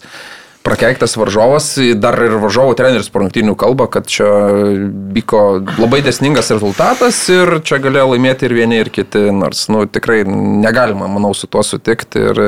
prakeiktas 0.65 1.13
varžovas, 1.19 1.69
dar 2.01 2.17
ir 2.25 2.37
varžovų 2.41 2.73
treneris 2.79 3.11
po 3.13 3.21
rungtynių 3.21 3.53
kalba, 3.59 3.87
kad 3.91 4.09
čia 4.09 4.27
vyko 5.15 5.41
labai 5.77 6.01
desningas 6.05 6.49
rezultatas 6.53 7.19
ir 7.29 7.59
čia 7.65 7.79
galėjo 7.83 8.15
laimėti 8.15 8.49
ir 8.49 8.57
vieni, 8.57 8.81
ir 8.81 8.89
kiti, 8.93 9.27
nors, 9.35 9.67
nu, 9.69 9.85
tikrai 9.85 10.23
negalima, 10.25 11.09
manau, 11.11 11.35
su 11.37 11.49
tuo 11.51 11.63
sutikti. 11.65 12.25
Ir 12.31 12.41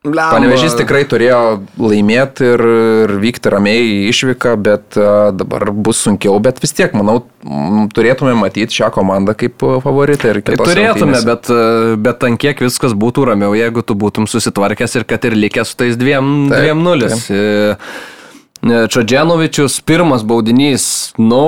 Panevežys 0.00 0.72
tikrai 0.78 1.02
turėjo 1.04 1.60
laimėti 1.76 2.46
ir, 2.54 2.62
ir 3.04 3.10
vykti 3.20 3.50
ramiai 3.52 3.82
į 3.84 3.96
išvyką, 4.08 4.54
bet 4.56 4.96
a, 4.96 5.28
dabar 5.36 5.68
bus 5.76 5.98
sunkiau, 6.06 6.38
bet 6.40 6.62
vis 6.62 6.72
tiek, 6.72 6.94
manau, 6.96 7.18
turėtume 7.92 8.32
matyti 8.38 8.78
šią 8.78 8.88
komandą 8.94 9.34
kaip 9.36 9.60
favoritą 9.60 10.30
ir 10.32 10.38
kitose 10.40 10.70
turėtume, 10.70 11.12
rungtynėse. 11.12 11.26
bet, 11.28 11.50
e, 11.52 11.98
bet 12.00 12.24
ant 12.30 12.40
kiek 12.40 12.62
viskas 12.64 12.94
būtų 12.96 13.26
ramiau, 13.28 13.52
jeigu 13.58 13.84
tu 13.84 13.92
būtum 14.00 14.24
susitvarkęs 14.30 14.96
ir 14.96 15.04
kad 15.10 15.26
ir 15.28 15.36
likęs 15.36 15.74
su 15.74 15.76
tais 15.82 16.00
dviem, 16.00 16.48
Taip, 16.48 16.62
dviem 16.64 16.80
nulis. 16.86 17.26
E, 17.28 17.76
Čadženovičius 18.60 19.78
pirmas 19.84 20.24
baudinys, 20.24 21.12
nu, 21.20 21.44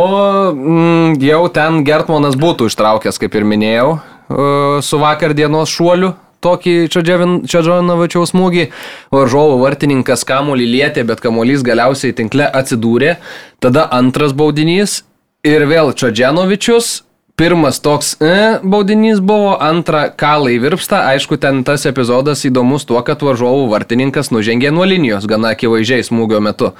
mm, 0.52 1.16
jau 1.24 1.40
ten 1.52 1.80
Gertmanas 1.88 2.36
būtų 2.40 2.68
ištraukęs, 2.68 3.16
kaip 3.20 3.40
ir 3.40 3.48
minėjau, 3.48 3.88
e, 3.96 4.44
su 4.84 5.00
vakar 5.00 5.32
dienos 5.32 5.72
šuoliu. 5.72 6.12
Tokį 6.42 6.74
Čadžanovičiaus 6.90 8.32
smūgį, 8.34 8.66
varžovo 9.14 9.60
vartininkas 9.62 10.26
kamuolį 10.28 10.66
lietė, 10.74 11.06
bet 11.06 11.22
kamuolys 11.22 11.62
galiausiai 11.66 12.16
tinkle 12.18 12.48
atsidūrė. 12.50 13.16
Tada 13.62 13.86
antras 13.94 14.34
baudinys 14.34 15.02
ir 15.46 15.66
vėl 15.70 15.94
Čadžanovičius, 15.94 17.00
Pirmas 17.32 17.80
toks 17.80 18.12
e, 18.20 18.60
baudinys 18.62 19.20
buvo, 19.24 19.54
antra 19.56 20.10
kalai 20.12 20.58
virpsta, 20.60 21.00
aišku, 21.14 21.38
ten 21.40 21.62
tas 21.64 21.86
epizodas 21.88 22.44
įdomus 22.44 22.84
tuo, 22.84 23.00
kad 23.00 23.24
varžovų 23.24 23.70
vartininkas 23.72 24.28
nužengė 24.34 24.68
nuo 24.70 24.84
linijos, 24.84 25.24
gana 25.26 25.54
akivaizdžiai 25.56 26.04
smūgio 26.04 26.42
metu. 26.44 26.74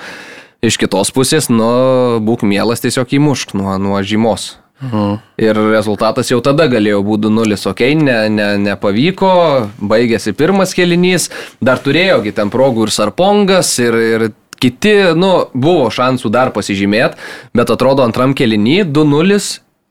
Iš 0.63 0.77
kitos 0.79 1.09
pusės, 1.17 1.49
nu, 1.49 2.21
būk 2.23 2.45
mielas 2.45 2.85
tiesiog 2.85 3.17
įmušk 3.17 3.57
nuo, 3.57 3.79
nuo 3.81 4.05
žymos. 4.05 4.62
Mhm. 4.83 5.19
Ir 5.39 5.59
rezultatas 5.71 6.31
jau 6.33 6.41
tada 6.43 6.67
galėjo 6.67 7.05
būti 7.07 7.31
0, 7.31 7.55
okei, 7.55 7.93
okay, 7.95 7.95
ne, 7.95 8.17
ne, 8.33 8.49
nepavyko, 8.59 9.33
baigėsi 9.79 10.35
pirmas 10.35 10.75
kelinys, 10.75 11.29
dar 11.63 11.79
turėjogi 11.79 12.33
ten 12.35 12.51
progų 12.51 12.89
ir 12.89 12.95
Sarpongas, 12.95 13.77
ir, 13.79 13.95
ir 13.95 14.25
kiti, 14.59 15.13
nu, 15.19 15.47
buvo 15.55 15.87
šansų 15.91 16.31
dar 16.35 16.51
pasižymėti, 16.55 17.21
bet 17.55 17.71
atrodo 17.71 18.03
antram 18.03 18.35
kelinį 18.35 18.81
2-0 18.91 19.39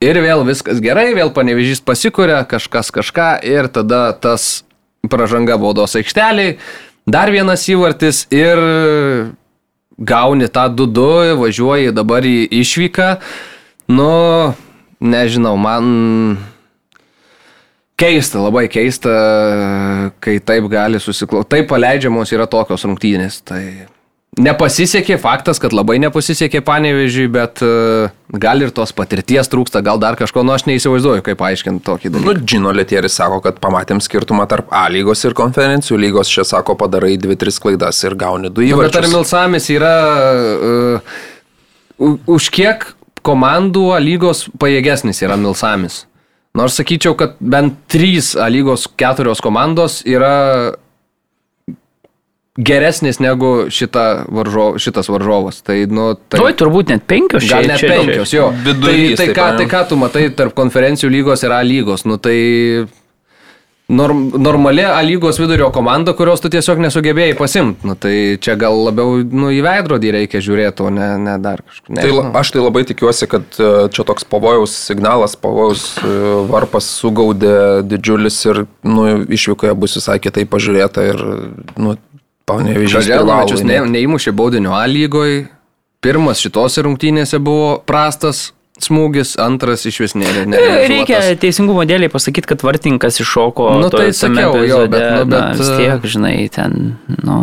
ir 0.03 0.19
vėl 0.25 0.43
viskas 0.47 0.81
gerai, 0.83 1.11
vėl 1.15 1.31
panevežys 1.35 1.83
pasikuria, 1.87 2.41
kažkas 2.49 2.91
kažką 2.91 3.29
ir 3.47 3.69
tada 3.71 4.09
tas 4.11 4.65
pražanga 5.07 5.55
baudos 5.61 5.95
aikšteliai, 5.99 6.57
dar 7.07 7.31
vienas 7.31 7.63
įvartis 7.71 8.25
ir 8.27 8.59
gauni 10.01 10.51
tą 10.51 10.67
2-2, 10.73 11.37
važiuoji 11.39 11.95
dabar 11.95 12.27
į 12.27 12.43
išvyką. 12.59 13.09
Nu, 13.91 14.11
nežinau, 15.01 15.55
man 15.59 16.37
keista, 18.01 18.41
labai 18.41 18.67
keista, 18.71 19.15
kai 20.23 20.39
taip 20.43 20.69
gali 20.71 21.01
susiklausyti. 21.01 21.51
Taip 21.57 21.71
paleidžiamos 21.71 22.33
yra 22.33 22.47
tokios 22.49 22.85
rungtynės. 22.87 23.41
Tai 23.45 23.61
nepasisekė, 24.39 25.17
faktas, 25.21 25.59
kad 25.61 25.73
labai 25.75 25.97
nepasisekė 26.01 26.61
panevežiui, 26.65 27.27
bet 27.33 27.61
uh, 27.65 28.13
gal 28.41 28.63
ir 28.63 28.71
tos 28.75 28.93
patirties 28.95 29.49
trūksta, 29.51 29.83
gal 29.85 29.99
dar 30.01 30.15
kažko, 30.19 30.45
nu 30.47 30.55
aš 30.55 30.65
neįsivaizduoju, 30.69 31.25
kaip 31.25 31.41
paaiškinti 31.41 31.83
tokį 31.87 32.13
dalyką. 32.13 32.29
Nu, 32.29 32.45
Džino 32.45 32.73
Letieris 32.75 33.17
sako, 33.19 33.41
kad 33.43 33.59
pamatėm 33.63 34.01
skirtumą 34.03 34.47
tarp 34.51 34.71
A 34.71 34.85
lygos 34.93 35.25
ir 35.27 35.35
konferencijų 35.37 35.99
lygos. 35.99 36.31
Čia 36.31 36.47
sako, 36.47 36.77
padarai 36.79 37.17
2-3 37.21 37.59
klaidas 37.65 37.99
ir 38.07 38.15
gauni 38.19 38.53
2 38.53 38.71
Nu, 38.71 38.79
Bet 38.79 38.95
ar 38.95 39.03
įvarčius. 39.03 39.13
Milsamis 39.17 39.69
yra 39.73 39.93
uh, 40.55 41.13
už 42.31 42.49
kiek 42.55 42.87
komandų 43.25 43.91
A 43.95 43.99
lygos 44.03 44.45
pajėgesnis 44.61 45.21
yra 45.25 45.37
Milsamis? 45.39 46.05
Nors 46.57 46.75
sakyčiau, 46.79 47.15
kad 47.19 47.37
bent 47.39 47.77
trys 47.91 48.33
A 48.35 48.49
lygos 48.51 48.87
keturios 48.99 49.43
komandos 49.43 50.01
yra 50.07 50.73
geresnis 52.57 53.21
negu 53.23 53.69
šita 53.71 54.25
varžo, 54.27 54.65
šitas 54.77 55.09
varžovas. 55.09 55.61
Tai, 55.65 55.77
nu, 55.87 56.11
tai... 56.27 56.41
Oi, 56.43 56.53
turbūt 56.57 56.91
net 56.91 57.05
penkios 57.09 57.47
Gal 57.49 57.69
net 57.69 57.83
penkios, 57.85 58.33
jo. 58.35 58.49
Vidurys, 58.65 59.15
tai, 59.15 59.27
tai, 59.27 59.27
taip, 59.27 59.35
ką, 59.37 59.47
tai 59.61 59.67
ką 59.71 59.83
tu 59.89 59.99
matai 59.99 60.25
tarp 60.35 60.55
konferencijų 60.57 61.11
lygos 61.15 61.45
ir 61.47 61.55
A 61.55 61.61
lygos? 61.65 62.03
Nu, 62.09 62.19
tai 62.21 62.35
norm, 63.91 64.31
normali 64.37 64.83
A 64.85 65.01
lygos 65.01 65.39
vidurio 65.39 65.69
komanda, 65.71 66.13
kurios 66.17 66.41
tu 66.41 66.49
tiesiog 66.51 66.79
nesugebėjai 66.85 67.35
pasimti. 67.37 67.87
Nu, 67.87 67.95
tai 67.99 68.37
čia 68.41 68.55
gal 68.59 68.77
labiau 68.87 69.19
nu, 69.23 69.51
į 69.53 69.61
veidrodį 69.65 70.13
reikia 70.15 70.41
žiūrėti, 70.43 70.85
o 70.87 70.91
ne, 70.93 71.09
ne 71.21 71.35
dar 71.43 71.63
kažkur. 71.65 71.99
Tai 71.99 72.39
aš 72.41 72.53
tai 72.55 72.63
labai 72.63 72.83
tikiuosi, 72.89 73.27
kad 73.31 73.59
e, 73.59 73.71
čia 73.93 74.05
toks 74.07 74.27
pavojaus 74.31 74.75
signalas, 74.87 75.35
pavojaus 75.39 75.85
e, 75.99 76.13
varpas 76.51 76.87
sugaudė 77.01 77.55
didžiulis 77.87 78.39
ir 78.47 78.63
nu, 78.87 79.07
išvykoje 79.27 79.75
bus 79.77 79.97
visai 79.99 80.17
kitaip 80.23 80.51
pažiūrėta 80.53 81.05
ir 81.11 81.25
nu, 81.75 81.97
panevežys 82.49 83.11
Žalgiris 83.11 83.65
ne, 83.67 83.83
neįmušė 83.97 84.33
baudinio 84.35 84.75
A 84.77 84.85
lygoje. 84.89 85.45
Pirmas 86.01 86.39
šitose 86.41 86.81
rungtynėse 86.81 87.37
buvo 87.37 87.75
prastas 87.85 88.49
smūgis, 88.87 89.35
antras 89.41 89.85
iš 89.89 89.99
vis 90.03 90.15
ne 90.19 90.29
Reikia 90.91 91.19
teisingumo 91.41 91.85
dėliai 91.87 92.11
pasakyti, 92.11 92.49
kad 92.53 92.63
vartininkas 92.65 93.21
iššoko. 93.23 93.67
Nu, 93.81 93.89
tai 93.93 94.11
sakiau, 94.15 94.55
jo, 94.65 94.85
bet- 94.87 95.01
epizode, 95.01 95.11
nu, 95.17 95.25
bet, 95.25 95.39
na, 95.39 95.51
vis 95.59 95.73
tiek, 95.77 96.07
žinai, 96.15 96.37
ten, 96.53 96.95
nu. 97.23 97.41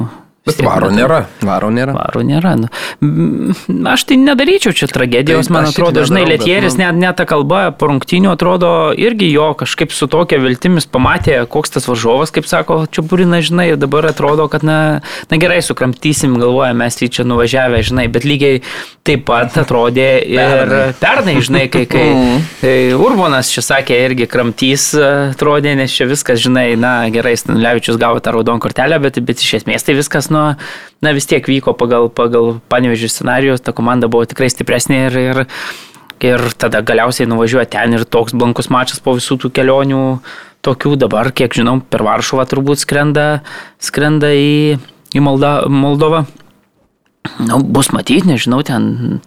Bet 0.48 0.62
varo 0.64 0.88
nėra. 0.94 1.20
Varo 1.44 1.68
nėra. 1.74 1.94
Varo 1.96 2.22
nėra. 2.26 2.54
Nu. 2.58 2.70
Mm, 3.04 3.86
Aš 3.92 4.04
tai 4.08 4.16
nedaryčiau 4.20 4.72
čia 4.76 4.88
tragedijos, 4.90 5.48
Tai 5.48 5.54
man 5.58 5.68
atrodo, 5.70 6.04
žinai, 6.08 6.24
Lietieris, 6.28 6.76
nu- 6.78 6.84
net, 6.86 6.98
net 7.02 7.16
ta 7.20 7.26
kalba 7.28 7.68
po 7.76 7.88
rungtynių 7.90 8.32
atrodo 8.34 8.70
irgi 8.98 9.30
jo 9.32 9.50
kažkaip 9.58 9.92
su 9.94 10.08
tokia 10.10 10.40
viltimis 10.42 10.86
pamatė, 10.88 11.38
koks 11.50 11.76
tas 11.76 11.88
varžovas, 11.88 12.32
kaip 12.34 12.48
sako, 12.48 12.82
čia 12.90 13.02
burina, 13.06 13.40
žinai, 13.44 13.70
ir 13.74 13.80
dabar 13.80 14.08
atrodo, 14.10 14.48
kad, 14.52 14.64
na, 14.66 15.00
na 15.30 15.40
gerai, 15.40 15.60
sukramtysim, 15.64 16.36
galvoja, 16.40 16.72
mes 16.76 16.96
į 17.04 17.10
čia 17.18 17.26
nuvažiavę, 17.28 17.82
žinai, 17.86 18.08
bet 18.12 18.24
lygiai 18.28 18.62
taip 19.08 19.24
pat 19.28 19.54
atrodė 19.60 20.08
ir 20.28 20.72
pernai, 21.00 21.38
žinai, 21.44 21.64
kai, 21.72 21.84
kai, 21.88 22.06
kai 22.62 22.76
Urbonas 22.96 23.50
čia 23.54 23.62
sakė, 23.64 23.96
irgi 24.08 24.26
kramtys 24.30 24.90
atrodė, 25.32 25.74
nes 25.78 25.92
čia 25.94 26.06
viskas, 26.10 26.40
žinai, 26.44 26.72
na 26.80 26.92
gerai, 27.12 27.34
Stanlevičius 27.38 27.98
gavo 28.00 28.20
tą 28.20 28.34
raudoną 28.36 28.60
kortelę, 28.62 28.98
bet, 29.02 29.20
bet 29.24 29.40
iš 29.44 29.60
esmės 29.62 29.86
tai 29.86 29.96
viskas, 29.98 30.28
nu, 30.34 30.37
na 31.04 31.12
vis 31.14 31.28
tiek 31.30 31.44
vyko 31.46 31.74
pagal, 31.78 32.08
pagal 32.10 32.58
panevežių 32.72 33.10
scenarijus, 33.12 33.62
ta 33.64 33.74
komanda 33.76 34.10
buvo 34.10 34.26
tikrai 34.28 34.50
stipresnė 34.52 35.00
ir, 35.06 35.18
ir, 35.22 35.42
ir 36.24 36.46
tada 36.58 36.82
galiausiai 36.82 37.28
nuvažiuoja 37.30 37.68
ten 37.70 37.98
ir 37.98 38.06
toks 38.08 38.36
blankus 38.36 38.70
mačas 38.74 39.02
po 39.02 39.16
visų 39.18 39.38
tų 39.44 39.52
kelionių. 39.60 40.04
Tokių 40.66 40.96
dabar, 40.98 41.30
kiek 41.30 41.54
žinau, 41.54 41.76
per 41.86 42.02
Varšuvą 42.02 42.42
turbūt 42.50 42.82
skrenda, 42.82 43.44
skrenda 43.78 44.32
į, 44.34 44.74
į 45.14 45.22
Molda, 45.22 45.52
Moldovą. 45.70 46.24
Nu, 47.38 47.60
bus 47.62 47.92
matyti, 47.94 48.26
nežinau, 48.26 48.64
ten 48.66 49.20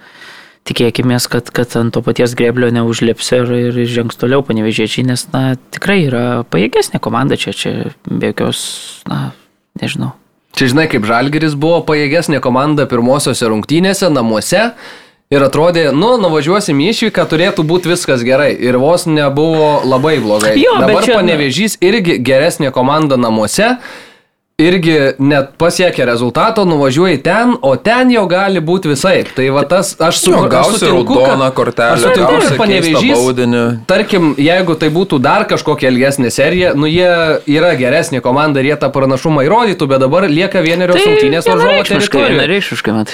tikėkime, 0.68 1.18
kad, 1.32 1.50
kad 1.56 1.76
ant 1.80 1.96
to 1.96 2.04
paties 2.06 2.36
greblio 2.38 2.70
neužlips 2.74 3.32
ir, 3.38 3.52
ir 3.72 3.80
žengs 3.90 4.20
toliau 4.20 4.44
panevežėčiai, 4.46 5.08
nes, 5.08 5.26
na, 5.34 5.56
tikrai 5.74 6.02
yra 6.10 6.26
pajėgesnė 6.52 7.02
komanda 7.04 7.40
čia, 7.40 7.56
čia 7.56 7.76
be 8.06 8.34
jokios, 8.34 8.64
na, 9.10 9.32
nežinau. 9.82 10.14
Čia 10.58 10.68
žinai, 10.74 10.88
kaip 10.92 11.06
Žalgeris 11.08 11.56
buvo 11.56 11.80
pajėgesnė 11.88 12.42
komanda 12.44 12.86
pirmosiose 12.86 13.48
rungtynėse 13.48 14.10
namuose. 14.12 14.72
Ir 15.32 15.40
atrodė, 15.46 15.86
nu, 15.96 16.18
nuvažiuosim 16.20 16.76
į 16.84 16.90
išvyką, 16.92 17.24
turėtų 17.32 17.64
būti 17.64 17.88
viskas 17.94 18.20
gerai. 18.28 18.50
Ir 18.60 18.76
vos 18.82 19.06
nebuvo 19.08 19.80
labai 19.88 20.18
blogai. 20.20 20.58
Jo, 20.60 20.74
Dabar 20.84 21.06
čia- 21.08 21.16
panevežys 21.16 21.78
irgi 21.80 22.18
geresnė 22.20 22.72
komanda 22.76 23.16
namuose. 23.16 23.78
Irgi 24.62 24.94
net 25.18 25.56
pasiekė 25.58 26.06
rezultato, 26.06 26.62
nuvažiuoji 26.70 27.18
ten, 27.26 27.56
o 27.66 27.72
ten 27.82 28.12
jau 28.14 28.28
gali 28.30 28.60
būti 28.62 28.92
visai. 28.92 29.24
Tai 29.34 29.48
va 29.56 29.64
tas, 29.66 29.96
aš 29.98 30.20
su 30.22 30.34
Jo, 30.36 30.44
aš 30.46 30.52
gausi 30.52 30.80
sutinku, 30.84 31.16
raudoną 31.18 31.48
kortelę, 31.58 31.96
aš 31.96 32.04
sutinku, 32.04 32.34
kad 32.36 32.52
baudinį. 33.16 33.62
tarkim, 33.90 34.28
jeigu 34.38 34.76
tai 34.78 34.90
būtų 34.94 35.18
dar 35.24 35.48
kažkokia 35.50 35.90
ilgesnė 35.90 36.30
serija, 36.30 36.74
nu 36.78 36.86
jie 36.86 37.10
yra 37.50 37.72
geresnė 37.80 38.22
komanda 38.22 38.62
ir 38.62 38.70
jie 38.70 38.78
tą 38.84 38.92
pranašumą 38.94 39.48
įrodytų, 39.48 39.88
bet 39.90 40.04
dabar 40.04 40.28
lieka 40.30 40.62
vienerios 40.62 41.00
rungtynės 41.10 41.50
varžovo 41.50 41.82
Tai 41.82 41.98
teritorijoje. 42.22 42.38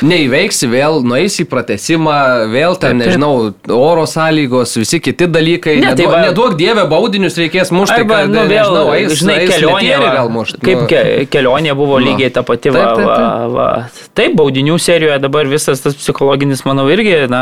Neįveiksi 0.03 0.67
vėl, 0.67 0.99
nueisi 1.07 1.45
į 1.45 1.47
pratesimą, 1.53 2.17
vėl 2.51 2.75
ten, 2.75 2.99
Taip, 2.99 3.07
taip. 3.07 3.15
nežinau, 3.15 3.53
oro 3.71 4.03
sąlygos, 4.03 4.75
visi 4.83 4.99
kiti 4.99 5.27
dalykai. 5.31 5.77
Ne, 5.79 5.95
tai 5.95 6.03
neduok, 6.03 6.11
va- 6.11 6.21
neduok 6.27 6.59
dievę, 6.59 6.83
baudinius 6.91 7.39
reikės 7.39 7.71
mušti, 7.71 8.01
Arba, 8.03 8.21
kad, 8.25 8.29
nu, 8.35 8.43
vėl, 8.43 8.67
nežinau, 8.67 8.93
eis, 8.99 9.15
žinai, 9.21 9.39
eis 9.45 9.55
kelionė, 9.55 10.13
gal 10.19 10.29
mušti. 10.29 10.59
kaip 10.59 10.83
nu. 10.83 10.87
Ke, 11.27 11.37
kelionė 11.37 11.75
buvo 11.77 11.99
lygiai 12.01 12.31
ta 12.33 12.43
pati. 12.47 12.71
Va, 12.73 12.83
Taip, 12.87 12.97
taip, 12.97 13.07
taip. 13.07 13.23
Va, 13.23 13.47
va. 13.53 14.11
Taip, 14.17 14.35
baudinių 14.39 14.77
serijoje 14.81 15.19
dabar 15.23 15.49
visas 15.51 15.83
tas 15.83 15.97
psichologinis, 15.99 16.63
manau, 16.67 16.87
irgi, 16.91 17.25
na, 17.31 17.41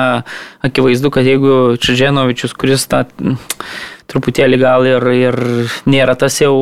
akivaizdu, 0.66 1.12
kad 1.14 1.28
jeigu 1.28 1.76
Čiženovičius, 1.82 2.56
kuris 2.58 2.88
mm, 2.90 3.38
truputėlį 4.12 4.60
gal 4.62 4.86
ir, 4.90 5.06
ir 5.18 5.38
nėra 5.90 6.16
tas 6.20 6.38
jau 6.42 6.56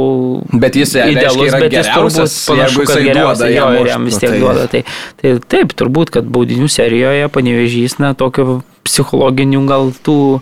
Bet 0.51 0.77
jis, 0.79 0.93
reiškia, 0.95 1.11
idealus, 1.11 1.47
yra 1.49 1.63
bet 1.63 1.75
jis 1.75 1.89
turbūt 1.91 2.37
panašu, 2.51 2.85
kad 2.89 3.09
duoda 3.09 3.49
jo 3.51 3.71
ir 3.79 3.91
jam 3.91 4.07
vis 4.07 4.19
nu, 4.19 4.21
tiek 4.23 4.31
tai- 4.35 4.43
duoda. 4.43 4.67
Tai, 4.71 4.83
tai 5.21 5.33
taip, 5.55 5.75
turbūt, 5.79 6.13
kad 6.19 6.29
baudinių 6.29 6.69
serijoje 6.71 7.31
panevežys, 7.33 7.99
na, 8.03 8.13
tokio 8.17 8.61
psichologinių 8.87 9.63
gal 9.67 9.91
tų 10.03 10.19
e, 10.39 10.41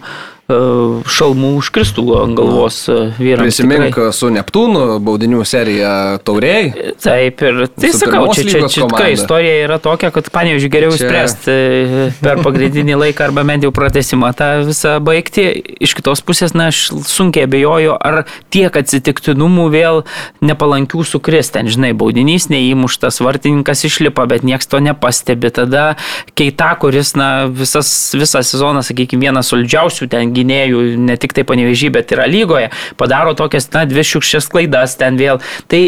šalmų 1.07 1.52
užkristų 1.60 2.06
ant 2.22 2.38
galvos 2.38 2.78
e, 2.91 2.98
vyrams. 3.18 3.48
Prisimink 3.48 3.88
tikrai. 3.90 4.10
su 4.15 4.30
Neptūnu 4.34 4.99
baudinių 5.03 5.44
seriją 5.48 5.94
tauriai. 6.26 6.72
Taip, 7.02 7.41
ir 7.48 7.61
tai 7.73 7.91
sakau, 7.95 8.26
čia, 8.36 8.45
čia, 8.48 8.64
čia 8.72 8.86
tikrai 8.90 9.11
istorija 9.15 9.56
yra 9.65 9.80
tokia, 9.82 10.11
kad 10.14 10.30
panevižiu 10.34 10.72
geriau 10.73 10.94
Čia- 10.94 11.07
išspręsti 11.07 11.56
e, 11.56 12.10
per 12.22 12.41
pagrindinį 12.45 12.99
laiką 13.06 13.30
arba 13.30 13.45
bent 13.48 13.65
jau 13.65 13.72
pratesimą 13.76 14.34
tą 14.38 14.52
visą 14.68 14.98
baigti. 15.03 15.48
Iš 15.82 15.95
kitos 15.98 16.23
pusės, 16.26 16.56
na, 16.57 16.69
aš 16.73 16.84
sunkiai 17.10 17.48
abejoju, 17.48 17.95
ar 17.98 18.23
tiek 18.53 18.76
atsitiktinumų 18.82 19.68
vėl 19.73 20.03
nepalankių 20.44 21.06
sukris. 21.07 21.52
Ten, 21.56 21.72
žinai, 21.72 21.94
baudinys 21.98 22.49
neįmuštas, 22.52 23.22
vartininkas 23.23 23.86
išlipa, 23.88 24.28
bet 24.30 24.45
nieks 24.48 24.69
to 24.72 24.82
nepastebi. 24.84 25.52
Tada 25.56 25.95
keita, 26.38 26.73
kuris, 26.82 27.15
na, 27.19 27.48
visas, 27.48 27.90
visą 28.18 28.44
sezoną, 28.45 28.84
sakykime, 28.86 29.22
vienas 29.22 29.52
solidžiausių 29.52 30.07
ten 30.11 30.34
gynėjų, 30.41 30.84
ne 31.07 31.15
tik 31.22 31.38
tai 31.38 31.45
panevežį, 31.47 31.93
bet 32.01 32.11
yra 32.18 32.27
lygoje, 32.30 32.69
padaro 32.99 33.34
tokias, 33.38 33.69
na, 33.77 33.85
dvi 33.89 34.03
šiukščias 34.11 34.51
klaidas 34.51 34.97
ten 34.99 35.18
vėl. 35.22 35.39
Tai 35.72 35.84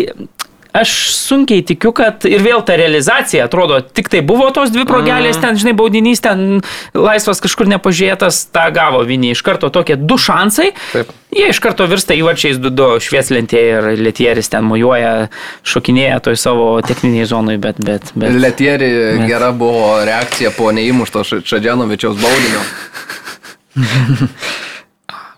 Aš 0.73 0.89
sunkiai 1.13 1.61
tikiu, 1.61 1.91
kad 1.93 2.23
ir 2.25 2.41
vėl 2.41 2.63
ta 2.65 2.73
realizacija, 2.73 3.43
atrodo, 3.45 3.75
tik 3.85 4.07
tai 4.09 4.23
buvo 4.25 4.47
tos 4.49 4.71
dvi 4.73 4.87
progelės, 4.89 5.37
ten, 5.37 5.53
žinai, 5.53 5.75
baudinys, 5.77 6.17
ten 6.25 6.63
laisvas 6.97 7.43
kažkur 7.45 7.69
nepažiūrėtas, 7.75 8.39
tą 8.49 8.63
gavo 8.73 9.03
vieni 9.05 9.35
iš 9.35 9.43
karto 9.45 9.69
tokie 9.69 9.99
du 10.01 10.17
šansai. 10.17 10.71
Taip. 10.95 11.11
Jie 11.29 11.51
iš 11.53 11.59
karto 11.61 11.85
virsta 11.89 12.17
įvarčiais 12.17 12.57
du 12.57 12.73
du 12.73 12.87
švieslentė 13.05 13.61
ir 13.69 13.91
lietieris 14.01 14.49
ten 14.49 14.65
mojuoja, 14.65 15.27
šokinėja 15.61 16.17
toj 16.25 16.41
savo 16.41 16.67
techniniai 16.81 17.29
zonai, 17.29 17.59
bet, 17.61 17.77
bet, 17.77 18.09
bet. 18.17 18.33
Letieri 18.33 18.89
Bet- 19.19 19.27
gera 19.29 19.51
buvo 19.53 19.99
reakcija 20.09 20.55
po 20.57 20.73
neįmušto 20.73 21.21
Ša- 21.21 21.43
Šadžianovičiaus 21.53 22.17
baudinio. 22.17 22.65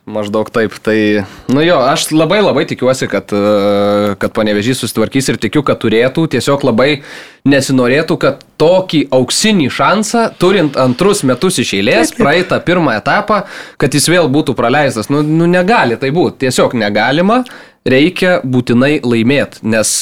Maždaug 0.06 0.52
taip. 0.54 0.76
Tai, 0.86 1.26
nu 1.50 1.64
jo, 1.66 1.80
aš 1.82 2.12
labai 2.14 2.38
labai 2.44 2.68
tikiuosi, 2.70 3.08
kad, 3.10 3.32
e, 3.34 4.14
kad 4.22 4.34
panevežys 4.38 4.84
susitvarkys 4.84 5.32
ir 5.32 5.40
tikiu, 5.42 5.64
kad 5.66 5.80
turėtų. 5.82 6.28
Tiesiog 6.36 6.62
labai 6.68 7.02
nesinorėtų, 7.50 8.18
kad 8.22 8.44
tokį 8.62 9.08
auksinį 9.18 9.72
šansą, 9.74 10.28
turint 10.38 10.78
antrus 10.78 11.24
metus 11.26 11.58
iš 11.64 11.74
eilės, 11.80 12.14
praeitą 12.14 12.60
pirmą 12.68 13.00
etapą, 13.00 13.48
kad 13.82 13.98
jis 13.98 14.06
vėl 14.14 14.30
būtų 14.30 14.54
praleistas. 14.58 15.10
Nu, 15.10 15.24
nu 15.26 15.50
negali 15.50 15.98
tai 15.98 16.14
būti. 16.14 16.46
Tiesiog 16.46 16.78
negalima. 16.78 17.42
Reikia 17.86 18.40
būtinai 18.46 19.00
laimėti, 19.06 19.66
nes 19.66 19.96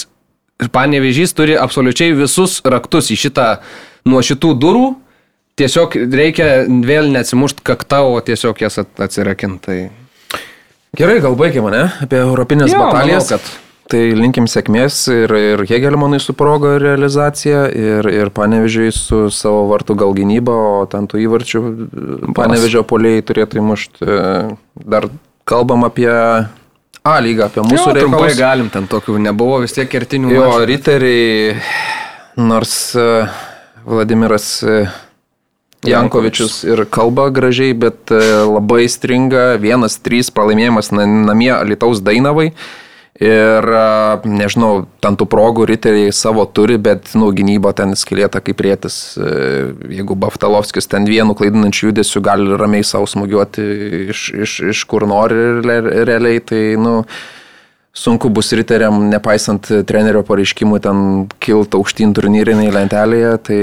panevežys 0.71 1.31
turi 1.35 1.55
absoliučiai 1.59 2.11
visus 2.15 2.59
raktus 2.67 3.11
į 3.11 3.17
šitą, 3.23 3.47
nuo 4.07 4.19
šitų 4.23 4.51
durų. 4.59 4.85
Tiesiog 5.59 5.93
reikia 6.09 6.47
vėl 6.67 7.11
neatsimušti 7.13 7.61
kaktą, 7.67 7.99
o 8.09 8.21
tiesiog 8.25 8.57
jas 8.63 8.79
at- 8.81 9.03
atsirakinti. 9.05 9.59
Tai... 9.67 10.39
Gerai, 10.97 11.19
gal 11.21 11.35
baigėme, 11.37 11.69
ne? 11.73 11.83
Apie 12.05 12.17
europinės 12.23 12.73
Jo, 12.73 12.79
batalijas. 12.87 13.29
manau, 13.31 13.43
kad- 13.43 13.59
Tai 13.93 13.99
linkim 14.15 14.45
sėkmės 14.49 14.95
ir, 15.11 15.29
ir 15.35 15.61
Hegelmanui 15.69 16.17
su 16.23 16.33
proga 16.33 16.77
realizacija, 16.81 17.65
ir, 17.75 18.07
ir 18.09 18.29
Panevežiai 18.33 18.93
su 18.95 19.27
savo 19.29 19.65
vartų 19.69 19.97
gal 19.99 20.13
gynyba, 20.17 20.55
o 20.79 20.85
ten 20.89 21.05
tų 21.11 21.19
įvarčių 21.25 21.61
Panevežio 22.33 22.81
poliai 22.89 23.21
turėtų 23.27 23.59
įmušti. 23.59 24.07
Dar 24.87 25.09
kalbam 25.45 25.83
apie 25.85 26.07
A 26.09 27.17
lygą, 27.19 27.49
apie 27.51 27.61
mūsų 27.67 27.91
trumpai 27.99 28.21
reikalus. 28.31 28.39
galim, 28.39 28.69
ten 28.71 28.87
tokių 28.87 29.17
nebuvo 29.27 29.59
vis 29.65 29.75
tiek 29.75 29.91
kertinių. 29.91 30.31
Jo, 30.31 30.45
mačų. 30.47 30.65
riteriai, 30.71 31.55
nors 32.39 32.95
e, 32.95 33.07
Vladimiras 33.83 34.47
e, 34.63 34.85
Jankovičius 35.87 36.61
ir 36.67 36.85
kalba 36.91 37.29
gražiai, 37.33 37.73
bet 37.77 38.11
e, 38.13 38.21
labai 38.47 38.85
stringa. 38.91 39.53
Vienas, 39.61 39.99
trys 40.03 40.31
pralaimėjimas 40.33 40.91
na- 40.95 41.07
namie 41.07 41.51
Alitaus 41.55 42.01
Dainavai. 42.03 42.51
Ir, 43.21 43.67
e, 43.69 43.83
nežinau, 44.25 44.87
ten 45.03 45.13
tų 45.19 45.27
progų 45.29 45.67
riteriai 45.69 46.09
savo 46.15 46.47
turi, 46.49 46.79
bet, 46.81 47.11
nu, 47.13 47.29
gynyba 47.35 47.73
ten 47.77 47.93
skilėta 47.93 48.41
kaip 48.41 48.63
rėtis. 48.65 48.97
E, 49.21 49.69
jeigu 49.99 50.17
Baftalovskis 50.17 50.89
ten 50.89 51.05
vienu 51.05 51.35
klaidinančiu 51.37 51.91
judesiu 51.91 52.23
gali 52.25 52.57
ramiai 52.57 52.83
savo 52.83 53.05
smūgiuoti 53.05 53.67
iš, 54.09 54.25
iš, 54.33 54.57
iš 54.73 54.83
kur 54.89 55.05
nori 55.05 55.61
realiai, 55.61 56.41
tai, 56.41 56.63
nu, 56.81 57.03
sunku 57.93 58.31
bus 58.33 58.49
riteriam, 58.57 58.97
nepaisant 59.11 59.69
trenerio 59.85 60.23
pareiškimų, 60.25 60.81
ten 60.81 61.03
kilti 61.43 61.77
aukštyn 61.77 62.15
turnyriniai 62.17 62.73
lentelėje, 62.73 63.35
tai 63.45 63.59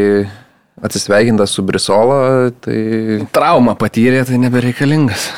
atsisveikintas 0.84 1.54
su 1.54 1.64
Brisola, 1.66 2.50
tai... 2.64 3.26
Trauma 3.34 3.76
patyrė, 3.78 4.24
tai 4.28 4.40
nebereikalingas. 4.40 5.30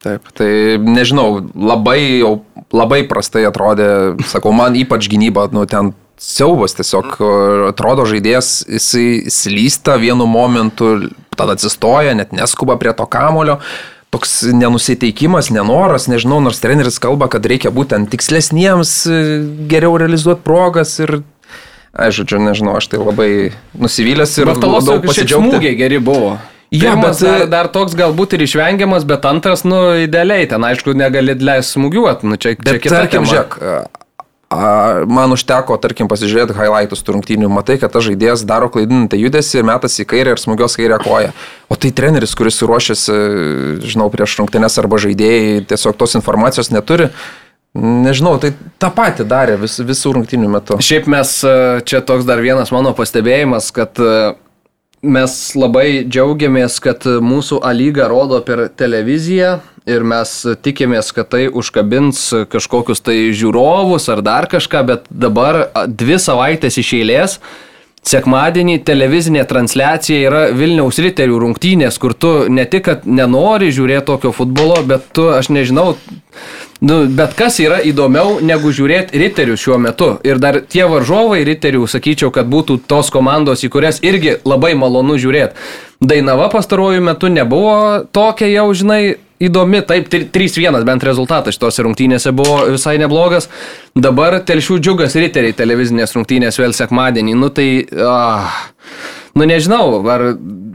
Taip, 0.00 0.30
tai 0.36 0.78
nežinau, 0.80 1.42
labai 1.52 2.00
labai 2.72 3.02
prastai 3.10 3.44
atrodė, 3.48 4.16
sakau, 4.30 4.52
man 4.54 4.78
ypač 4.78 5.08
gynyba, 5.10 5.48
nu 5.54 5.66
ten 5.70 5.92
siaubas 6.20 6.76
tiesiog 6.76 7.16
atrodo 7.70 8.04
žaidėjas, 8.08 8.60
jisai 8.68 9.30
slysta 9.32 9.96
vienu 10.00 10.28
momentu, 10.30 11.10
tada 11.36 11.56
atsistoja, 11.56 12.14
net 12.18 12.34
neskuba 12.36 12.78
prie 12.80 12.94
to 12.96 13.06
kamulio. 13.10 13.60
Toks 14.10 14.40
nenusiteikimas, 14.58 15.52
nenoras, 15.54 16.08
nežinau, 16.10 16.40
nors 16.42 16.58
treneris 16.58 16.98
kalba, 17.02 17.28
kad 17.30 17.44
reikia 17.46 17.70
būtent 17.70 18.10
tikslesniems, 18.10 18.94
geriau 19.70 19.94
realizuoti 20.02 20.42
progas 20.42 20.96
ir 20.98 21.20
Aš 21.90 22.22
žodžiu, 22.22 22.38
nežinau, 22.44 22.76
aš 22.78 22.86
tai 22.92 23.00
labai 23.02 23.30
nusivylęs 23.74 24.36
ir 24.38 24.52
daug 24.62 25.06
pasidžiaugti. 25.06 25.74
Geri 25.74 25.98
buvo. 25.98 26.36
Jo, 26.70 26.92
bet 27.02 27.18
dar, 27.18 27.46
dar 27.50 27.68
toks 27.74 27.96
galbūt 27.98 28.36
ir 28.36 28.44
išvengiamas, 28.46 29.02
bet 29.02 29.24
antras, 29.26 29.64
nu, 29.66 29.80
idealiai, 30.04 30.46
ten 30.46 30.62
aišku, 30.62 30.94
negali 30.94 31.34
leisti 31.34 31.74
smūgiuoti, 31.74 32.30
nu, 32.30 32.38
čia, 32.38 32.54
bet, 32.62 32.78
čia 32.84 32.92
tarkim, 32.94 33.26
žiūrėk, 33.26 33.56
man 35.10 35.34
užteko, 35.34 35.80
tarkim, 35.82 36.06
pasižiūrėti 36.10 36.54
highlightus 36.54 37.02
turrungtinių, 37.06 37.50
matai, 37.50 37.74
kad 37.82 37.90
tas 37.90 38.06
žaidėjas 38.06 38.46
daro 38.46 38.70
klaidinantą 38.70 39.18
judesį, 39.18 39.64
metas 39.66 39.98
į 39.98 40.06
kairę 40.14 40.36
ir 40.36 40.42
smūgios 40.42 40.78
kairę 40.78 41.02
koją. 41.02 41.34
O 41.66 41.78
tai 41.78 41.90
treneris, 41.90 42.38
kuris 42.38 42.62
ruošiasi, 42.62 43.18
žinau, 43.90 44.06
prieš 44.14 44.38
rungtynės 44.38 44.78
arba 44.78 45.02
žaidėjai, 45.02 45.66
tiesiog 45.74 45.98
tos 45.98 46.14
informacijos 46.22 46.70
neturi. 46.70 47.10
Nežinau, 47.78 48.34
tai 48.42 48.50
tą 48.82 48.88
patį 48.90 49.28
darė 49.30 49.54
vis, 49.60 49.76
visų 49.78 50.16
rungtinių 50.16 50.48
metų. 50.56 50.80
Šiaip 50.82 51.06
mes, 51.10 51.36
čia 51.86 52.00
toks 52.02 52.26
dar 52.26 52.42
vienas 52.42 52.72
mano 52.74 52.90
pastebėjimas, 52.98 53.70
kad 53.74 54.00
mes 55.00 55.36
labai 55.56 56.02
džiaugiamės, 56.02 56.80
kad 56.82 57.06
mūsų 57.06 57.60
A 57.64 57.70
lyga 57.76 58.08
rodo 58.10 58.40
per 58.44 58.66
televiziją 58.74 59.60
ir 59.88 60.04
mes 60.04 60.34
tikimės, 60.64 61.12
kad 61.14 61.30
tai 61.32 61.46
užkabins 61.46 62.26
kažkokius 62.50 63.00
tai 63.06 63.16
žiūrovus 63.32 64.10
ar 64.12 64.22
dar 64.26 64.50
kažką, 64.50 64.84
bet 64.90 65.08
dabar 65.08 65.68
dvi 65.86 66.18
savaitės 66.20 66.80
iš 66.82 66.94
eilės. 67.00 67.38
Sekmadienį 68.06 68.78
televizinė 68.88 69.42
transliacija 69.44 70.22
yra 70.24 70.40
Vilniaus 70.56 70.96
riterių 71.04 71.36
rungtynės, 71.42 71.98
kur 72.00 72.14
tu 72.16 72.32
ne 72.48 72.64
tik, 72.64 72.86
kad 72.88 73.04
nenori 73.04 73.68
žiūrėti 73.76 74.06
tokio 74.08 74.32
futbolo, 74.32 74.80
bet 74.88 75.10
tu, 75.12 75.28
aš 75.36 75.52
nežinau, 75.52 75.92
Nu, 76.80 77.02
bet 77.12 77.34
kas 77.36 77.58
yra 77.60 77.76
įdomiau 77.84 78.38
negu 78.40 78.70
žiūrėti 78.72 79.18
riterius 79.20 79.60
šiuo 79.60 79.76
metu. 79.84 80.14
Ir 80.24 80.38
dar 80.40 80.62
tie 80.64 80.86
varžovai 80.88 81.42
riterių, 81.44 81.84
sakyčiau, 81.84 82.30
kad 82.32 82.48
būtų 82.48 82.78
tos 82.88 83.10
komandos, 83.12 83.60
į 83.66 83.68
kurias 83.74 84.00
irgi 84.00 84.38
labai 84.48 84.72
malonu 84.80 85.18
žiūrėti. 85.20 85.60
Dainava 86.00 86.48
pastaruoju 86.48 87.02
metu 87.04 87.28
nebuvo 87.28 88.06
tokia 88.16 88.48
jau, 88.48 88.70
žinai, 88.72 89.18
įdomi, 89.40 89.80
taip, 89.88 90.10
3-1 90.10 90.84
bent 90.86 91.06
rezultatas 91.06 91.56
šitos 91.56 91.80
rungtynėse 91.84 92.32
buvo 92.36 92.62
visai 92.74 92.98
neblogas. 93.00 93.48
Dabar 93.96 94.38
telšių 94.46 94.78
džiugas 94.82 95.16
riteriai 95.18 95.56
televizinės 95.56 96.14
rungtynės 96.16 96.60
vėl 96.60 96.76
sekmadienį. 96.76 97.36
Nu 97.40 97.50
tai... 97.54 97.68
Ah, 98.04 98.52
nu 99.38 99.46
nežinau, 99.48 100.00
ar 100.12 100.30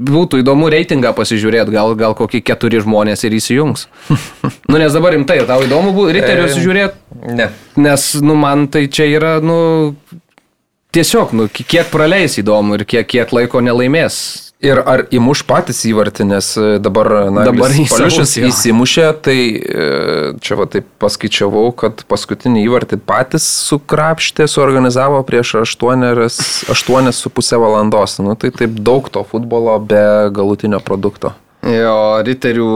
būtų 0.06 0.42
įdomu 0.42 0.70
reitingą 0.74 1.14
pasižiūrėti, 1.16 1.74
gal, 1.76 1.94
gal 2.00 2.16
kokie 2.18 2.42
keturi 2.46 2.82
žmonės 2.84 3.26
ir 3.28 3.38
įsijungs. 3.38 3.88
nu 4.72 4.82
nes 4.82 4.96
dabar 4.96 5.16
rimtai, 5.16 5.42
tau 5.48 5.62
įdomu 5.66 5.94
būtų 5.96 6.18
riterius 6.20 6.58
žiūrėti? 6.60 7.22
Ne. 7.38 7.50
Nes, 7.80 8.12
nu 8.24 8.38
man 8.40 8.68
tai 8.72 8.86
čia 8.92 9.08
yra, 9.12 9.38
nu, 9.44 9.94
tiesiog, 10.96 11.36
nu, 11.38 11.48
kiek 11.54 11.92
praleis 11.94 12.40
įdomu 12.42 12.80
ir 12.80 12.86
kiek, 12.90 13.08
kiek 13.14 13.36
laiko 13.36 13.62
nelaimės 13.64 14.18
Ir 14.64 14.80
ar 14.80 15.02
įmuš 15.11 15.41
patys 15.44 15.82
įvartį, 15.90 16.23
nes 16.30 16.48
e, 16.56 16.80
dabar, 16.80 17.27
na, 17.27 17.44
dabar 17.49 17.73
Paliušis 17.76 18.38
įsimušė, 18.40 19.07
tai 19.26 19.36
e, 19.60 19.60
čia 20.40 20.56
va 20.56 20.65
taip 20.72 20.88
paskaičiavau, 21.03 21.73
kad 21.76 22.06
paskutinį 22.07 22.64
įvartį 22.64 22.98
patys 23.03 23.44
sukrapštė, 23.68 24.48
suorganizavo 24.48 25.19
prieš 25.27 25.68
8,5 25.68 27.60
valandos. 27.60 28.15
Nu, 28.23 28.38
tai 28.40 28.49
taip 28.56 28.72
daug 28.80 29.03
to 29.11 29.27
futbolo 29.27 29.76
be 29.84 30.32
galutinio 30.32 30.80
produkto. 30.80 31.36
Jo, 31.65 32.23
riterių 32.23 32.72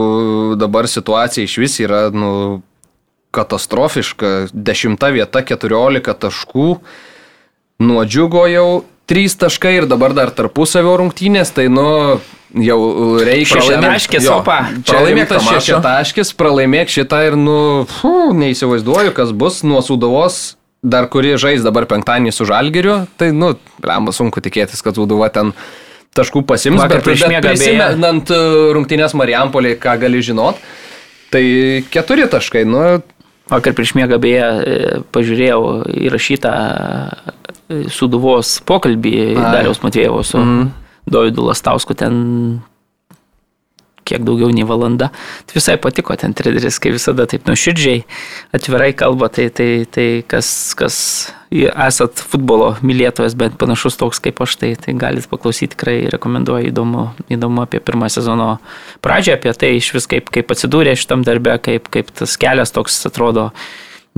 dabar 0.60 0.84
situacija 0.90 1.48
iš 1.48 1.56
vis 1.62 1.80
yra, 1.80 2.10
nu, 2.12 2.60
katastrofiška. 3.32 4.52
Dešimta 4.52 5.08
vieta, 5.14 5.40
14 5.46 6.12
taškų. 6.26 6.68
Nuo 7.80 8.04
džiugo 8.04 8.44
jau 8.50 8.82
trys 9.10 9.34
taškai 9.40 9.80
ir 9.80 9.88
dabar 9.90 10.14
dar 10.16 10.30
tarpusavio 10.34 10.94
rungtynės, 11.02 11.50
tai 11.56 11.66
nu 11.72 11.88
jau 12.54 12.78
reikia... 13.26 13.58
Šešitaškis, 13.58 14.30
opa. 14.30 14.60
Pralaimėk 14.86 15.34
tas 15.34 15.50
šešitaškis, 15.50 16.32
pralaimėk 16.38 16.94
šitą 16.94 17.24
ir 17.28 17.36
nu, 17.38 17.58
fu, 17.90 18.30
neįsivaizduoju, 18.38 19.14
kas 19.18 19.34
bus 19.36 19.60
nuo 19.66 19.82
sudovos 19.86 20.40
dar 20.82 21.06
kuri 21.12 21.36
žais 21.40 21.64
dabar 21.64 21.84
penktadienį 21.88 22.32
su 22.32 22.46
Žalgiriu, 22.48 23.04
tai, 23.20 23.30
nu, 23.36 23.52
lemba 23.84 24.14
sunku 24.16 24.40
tikėtis, 24.40 24.80
kad 24.84 24.96
Uduva 25.00 25.28
ten 25.32 25.52
taškų 26.16 26.42
pasims, 26.48 26.80
Vakar 26.80 27.04
bet, 27.04 27.20
bet 27.20 27.44
prisimenant 27.44 28.32
uh, 28.34 28.70
rungtynės 28.74 29.14
Marijampolį, 29.18 29.76
ką 29.82 29.98
gali 30.00 30.22
žinot, 30.24 30.58
tai 31.30 31.44
keturi 31.92 32.26
taškai, 32.32 32.64
nu. 32.68 32.84
Vakar 33.50 33.74
prieš 33.76 33.94
miegą 33.98 34.20
beje 34.22 34.42
e, 34.46 34.98
pažiūrėjau 35.14 35.62
įrašytą 36.08 36.52
Suduvos 37.90 38.58
pokalbį 38.66 39.14
Dariaus 39.38 39.82
Matvėjevo 39.84 40.24
su 40.26 40.40
mm. 40.40 40.70
Dovydu 41.10 41.46
Lastausku 41.46 41.94
ten 41.98 42.16
kiek 44.10 44.24
daugiau 44.26 44.50
nei 44.54 44.66
valanda. 44.66 45.10
Tai 45.46 45.54
visai 45.54 45.76
patiko 45.82 46.16
ten 46.18 46.34
treneris, 46.34 46.80
kai 46.82 46.94
visada 46.94 47.28
taip 47.30 47.46
nuoširdžiai 47.46 48.02
atvirai 48.56 48.90
kalba, 48.98 49.30
tai, 49.30 49.48
tai, 49.54 49.86
tai 49.86 50.08
kas, 50.26 50.50
kas 50.78 50.96
esat 51.50 52.22
futbolo 52.30 52.70
mylėtojas, 52.86 53.34
bent 53.38 53.56
panašus 53.58 53.98
toks 53.98 54.22
kaip 54.22 54.38
aš, 54.44 54.54
tai, 54.60 54.70
tai 54.78 54.94
galit 54.98 55.26
paklausyti, 55.30 55.74
tikrai 55.74 55.96
rekomenduoju, 56.12 56.70
įdomu, 56.70 57.08
įdomu 57.32 57.64
apie 57.64 57.80
pirmą 57.82 58.10
sezono 58.12 58.52
pradžią, 59.02 59.34
apie 59.38 59.54
tai 59.58 59.74
iš 59.78 59.90
vis 59.96 60.06
kaip, 60.10 60.30
kaip 60.30 60.52
atsidūrė 60.54 60.94
šitam 60.98 61.24
darbe, 61.26 61.56
kaip, 61.62 61.90
kaip 61.90 62.12
tas 62.22 62.36
kelias 62.40 62.70
toks 62.74 63.00
atrodo 63.10 63.50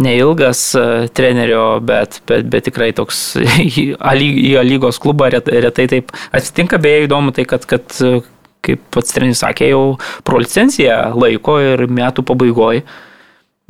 neilgas 0.02 0.60
e, 0.76 0.84
trenerio, 1.16 1.64
bet, 1.84 2.20
bet, 2.28 2.44
bet 2.52 2.68
tikrai 2.68 2.90
toks 2.96 3.22
į 3.40 3.88
lygos 4.68 5.00
klubą 5.00 5.30
retai, 5.32 5.60
retai 5.64 5.88
taip 5.88 6.12
atsitinka. 6.32 6.80
Beje, 6.82 7.06
įdomu 7.06 7.32
tai, 7.36 7.46
kad, 7.48 7.64
kad 7.68 7.96
kaip 8.62 8.84
pats 8.94 9.16
treneris 9.16 9.40
sakė, 9.42 9.72
jau 9.72 9.96
pro 10.26 10.40
licenciją 10.40 11.14
laiko 11.16 11.58
ir 11.64 11.86
metų 11.88 12.24
pabaigoje 12.28 12.84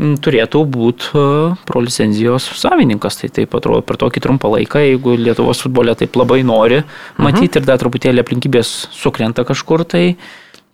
turėtų 0.01 0.63
būti 0.73 1.11
e, 1.15 1.25
pro 1.69 1.83
licenzijos 1.85 2.47
savininkas. 2.59 3.19
Tai 3.21 3.31
taip 3.39 3.57
atrodo 3.59 3.83
per 3.87 3.99
tokį 4.01 4.23
trumpą 4.25 4.51
laiką, 4.57 4.83
jeigu 4.83 5.17
Lietuvos 5.21 5.63
futbolė 5.65 5.97
taip 5.99 6.17
labai 6.19 6.43
nori 6.47 6.83
mhm. 6.83 7.27
matyti 7.27 7.61
ir 7.61 7.69
dar 7.69 7.81
truputėlį 7.83 8.25
aplinkybės 8.25 8.73
sukrenta 8.95 9.47
kažkur, 9.49 9.85
tai, 9.89 10.17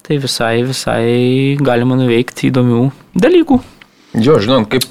tai 0.06 0.20
visai, 0.22 0.54
visai 0.68 1.58
galima 1.60 1.98
nuveikti 1.98 2.52
įdomių 2.52 2.88
dalykų. 3.18 3.60
Jo, 4.18 4.38
žinant, 4.40 4.70
kaip 4.72 4.88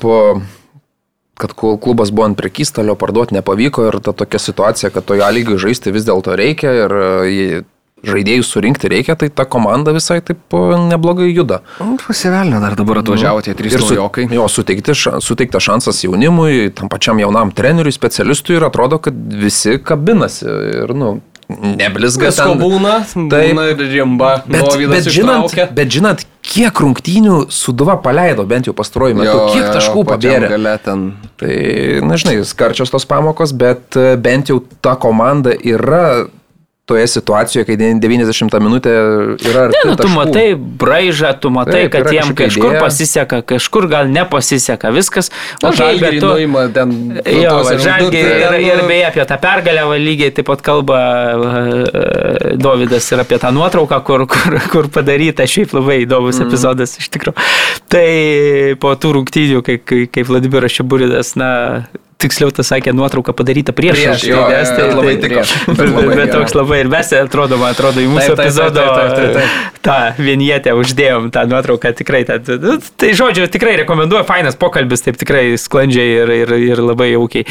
kad 1.37 1.53
klubas 1.57 2.09
buvo 2.13 2.25
ant 2.25 2.37
prekystalio, 2.37 2.95
parduoti 2.97 3.35
nepavyko 3.37 3.87
ir 3.89 3.99
ta 4.05 4.13
tokia 4.17 4.41
situacija, 4.41 4.91
kad 4.93 5.05
toje 5.05 5.25
lygiai 5.33 5.59
žaisti 5.67 5.93
vis 5.93 6.05
dėlto 6.07 6.37
reikia 6.37 6.73
ir 6.85 6.95
e, 8.03 8.07
žaidėjus 8.11 8.51
surinkti 8.53 8.91
reikia, 8.91 9.17
tai 9.19 9.29
ta 9.29 9.45
komanda 9.49 9.93
visai 9.95 10.19
taip 10.25 10.57
neblogai 10.87 11.29
juda. 11.31 11.61
Nu, 11.81 11.97
Pasivelnė 12.01 12.61
dar 12.63 12.77
dabar 12.79 13.01
atvažiavo 13.03 13.43
tie 13.45 13.55
trys 13.57 13.77
naujokai. 13.79 14.27
Jo, 14.33 14.49
suteikti, 14.51 14.95
suteiktas 14.95 15.65
šansas 15.67 16.03
jaunimui, 16.05 16.69
tam 16.77 16.91
pačiam 16.93 17.19
jaunam 17.21 17.53
treneriui, 17.55 17.95
specialistui 17.95 18.59
ir 18.59 18.67
atrodo, 18.67 19.01
kad 19.03 19.17
visi 19.17 19.77
kabinasi. 19.83 20.45
Ir, 20.47 20.93
nu, 20.97 21.17
neblizga. 21.49 22.27
Visko 22.27 22.49
ten... 22.51 22.61
būna, 22.61 22.93
taip, 23.07 23.31
būna 23.31 23.67
ir 23.71 23.83
rimba. 23.93 24.31
Bet, 24.47 24.67
bet, 24.91 25.09
žinant, 25.13 25.55
bet 25.75 25.91
žinant, 25.93 26.23
kiek 26.45 26.81
rungtynių 26.83 27.45
Suduva 27.53 27.97
paleido, 28.03 28.45
bent 28.47 28.67
jau 28.67 28.75
pastaruoju 28.77 29.17
metu, 29.17 29.31
jo, 29.31 29.45
kiek 29.55 29.69
taškų 29.77 30.05
pabėrė. 30.11 30.51
Ten... 30.83 31.05
Tai, 31.39 31.53
nežinai, 32.07 32.39
skarčios 32.47 32.91
tos 32.93 33.07
pamokos, 33.07 33.53
bet 33.57 33.97
e, 33.99 34.15
bent 34.19 34.51
jau 34.51 34.59
ta 34.83 34.97
komanda 34.99 35.55
yra 35.55 36.27
toje 36.87 37.07
situacijoje, 37.11 37.65
kai 37.67 37.75
90 37.99 38.61
minutė 38.63 38.91
yra 39.49 39.65
Ne, 39.73 39.81
nu, 39.89 39.95
tu 39.97 40.05
taškų. 40.05 40.13
matai 40.15 40.45
braižą, 40.55 41.33
tu 41.43 41.51
matai, 41.51 41.81
Taip, 41.83 41.91
kad 41.97 42.07
jiem 42.15 42.31
kažkur 42.37 42.69
idėja. 42.69 42.83
pasiseka, 42.85 43.39
kažkur 43.43 43.89
gal 43.91 44.07
nepasiseka, 44.07 44.91
viskas. 44.95 45.27
O 45.59 45.73
bet 45.75 46.19
tu- 46.21 46.31
nuima 46.31 46.63
ten. 46.71 47.19
Jo, 47.25 47.57
va, 47.67 47.75
ir 47.75 48.15
ir, 48.15 48.55
ir 48.61 48.79
ten, 48.79 48.87
beje 48.87 49.05
apie 49.09 49.25
tą 49.27 49.39
pergalę 49.43 49.83
va, 49.89 49.99
lygiai 49.99 50.31
taip 50.31 50.47
pat 50.47 50.63
kalba 50.63 51.01
uh, 51.35 52.55
Dovydas 52.55 53.11
ir 53.11 53.19
apie 53.25 53.41
tą 53.43 53.51
nuotrauką, 53.51 53.99
kur, 54.07 54.23
kur, 54.31 54.59
kur 54.71 54.87
padaryta, 54.87 55.43
šiaip 55.43 55.75
labai 55.75 56.05
įdomus 56.07 56.39
mm. 56.39 56.47
epizodas 56.47 56.97
iš 57.01 57.11
tikrųjų. 57.11 57.35
Tai 57.91 58.09
po 58.79 58.95
tų 58.95 59.17
rungtynių, 59.19 59.63
kai, 59.67 59.81
kai, 59.83 60.05
kai 60.07 60.23
Vladimiras 60.23 60.71
Šiburidas, 60.71 61.35
na, 61.35 61.83
tiksliau 62.21 62.51
tas 62.55 62.69
sakė, 62.71 62.93
nuotrauka 62.97 63.33
padaryta 63.37 63.73
prieš 63.77 63.97
Prieš, 63.99 64.23
jo, 64.31 64.41
tai 64.49 64.87
labai 64.89 65.15
tai- 65.17 65.29
tiko. 65.29 65.43
bet 65.77 66.17
Bet, 66.17 66.31
toks 66.33 66.55
labai 66.57 66.79
ir 66.81 66.89
mes, 66.91 67.11
atrodo, 67.13 67.59
man 67.61 67.75
atrodo, 67.75 68.01
į 68.01 68.09
mūsų 68.09 68.33
Taip, 68.33 68.37
taip, 68.37 68.37
taip, 68.37 68.47
epizodo 68.47 68.85
taip, 68.87 69.13
taip, 69.13 69.33
taip, 69.37 69.81
tą 69.87 69.97
vienietę 70.17 70.73
uždėjom, 70.77 71.29
tą 71.33 71.43
nuotrauką 71.49 71.91
tikrai. 71.99 72.23
Ta, 72.27 72.39
ta, 72.43 72.57
tai 72.99 73.11
žodžiu, 73.17 73.45
tikrai 73.53 73.75
rekomenduoju, 73.83 74.25
fainas 74.27 74.57
pokalbis, 74.59 75.03
taip 75.05 75.19
tikrai 75.21 75.43
sklandžiai 75.61 76.15
ir, 76.23 76.33
ir, 76.41 76.53
ir 76.73 76.81
labai 76.83 77.11
jaukiai 77.13 77.45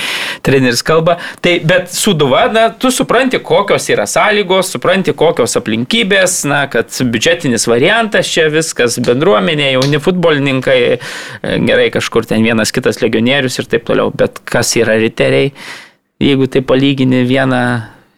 treneris 0.47 0.83
kalba. 0.87 1.17
Tai, 1.45 1.55
bet 1.65 1.93
suduva, 1.95 2.47
na, 2.53 2.67
tu 2.71 2.91
supranti, 2.95 3.41
kokios 3.47 3.87
yra 3.93 4.05
sąlygos, 4.11 4.73
supranti, 4.75 5.15
kokios 5.17 5.57
aplinkybės, 5.61 6.41
na, 6.51 6.65
kad 6.73 6.91
biudžetinis 6.91 7.69
variantas 7.71 8.29
čia 8.35 8.49
viskas, 8.53 8.99
bendruomenė, 9.07 9.71
jauni 9.77 10.03
futbolininkai, 10.03 10.79
e, 10.97 11.57
gerai 11.71 11.89
kažkur 11.95 12.27
ten 12.29 12.45
vienas 12.45 12.75
kitas 12.75 13.01
legionierius 13.05 13.61
ir 13.63 13.71
taip 13.71 13.87
toliau, 13.89 14.11
bet 14.15 14.43
kas 14.57 14.73
yra 14.81 14.97
riteriai, 15.01 15.53
jeigu 16.23 16.49
tai 16.49 16.65
palygini 16.65 17.27
vieną 17.29 17.67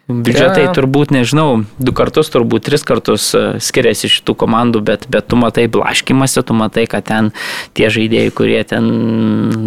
Biudžetai 0.09 0.63
jo. 0.63 0.71
turbūt, 0.73 1.11
nežinau, 1.13 1.67
du 1.77 1.93
kartus, 1.93 2.31
turbūt 2.33 2.65
tris 2.65 2.81
kartus 2.89 3.27
e, 3.37 3.43
skiriasi 3.61 4.09
šitų 4.09 4.33
komandų, 4.41 4.81
bet, 4.81 5.05
bet 5.13 5.27
tu 5.29 5.37
matai 5.37 5.67
blaškimasi, 5.69 6.41
tu 6.49 6.57
matai, 6.57 6.87
kad 6.89 7.05
ten 7.11 7.29
tie 7.77 7.91
žaidėjai, 7.93 8.31
kurie 8.33 8.63
ten 8.71 8.89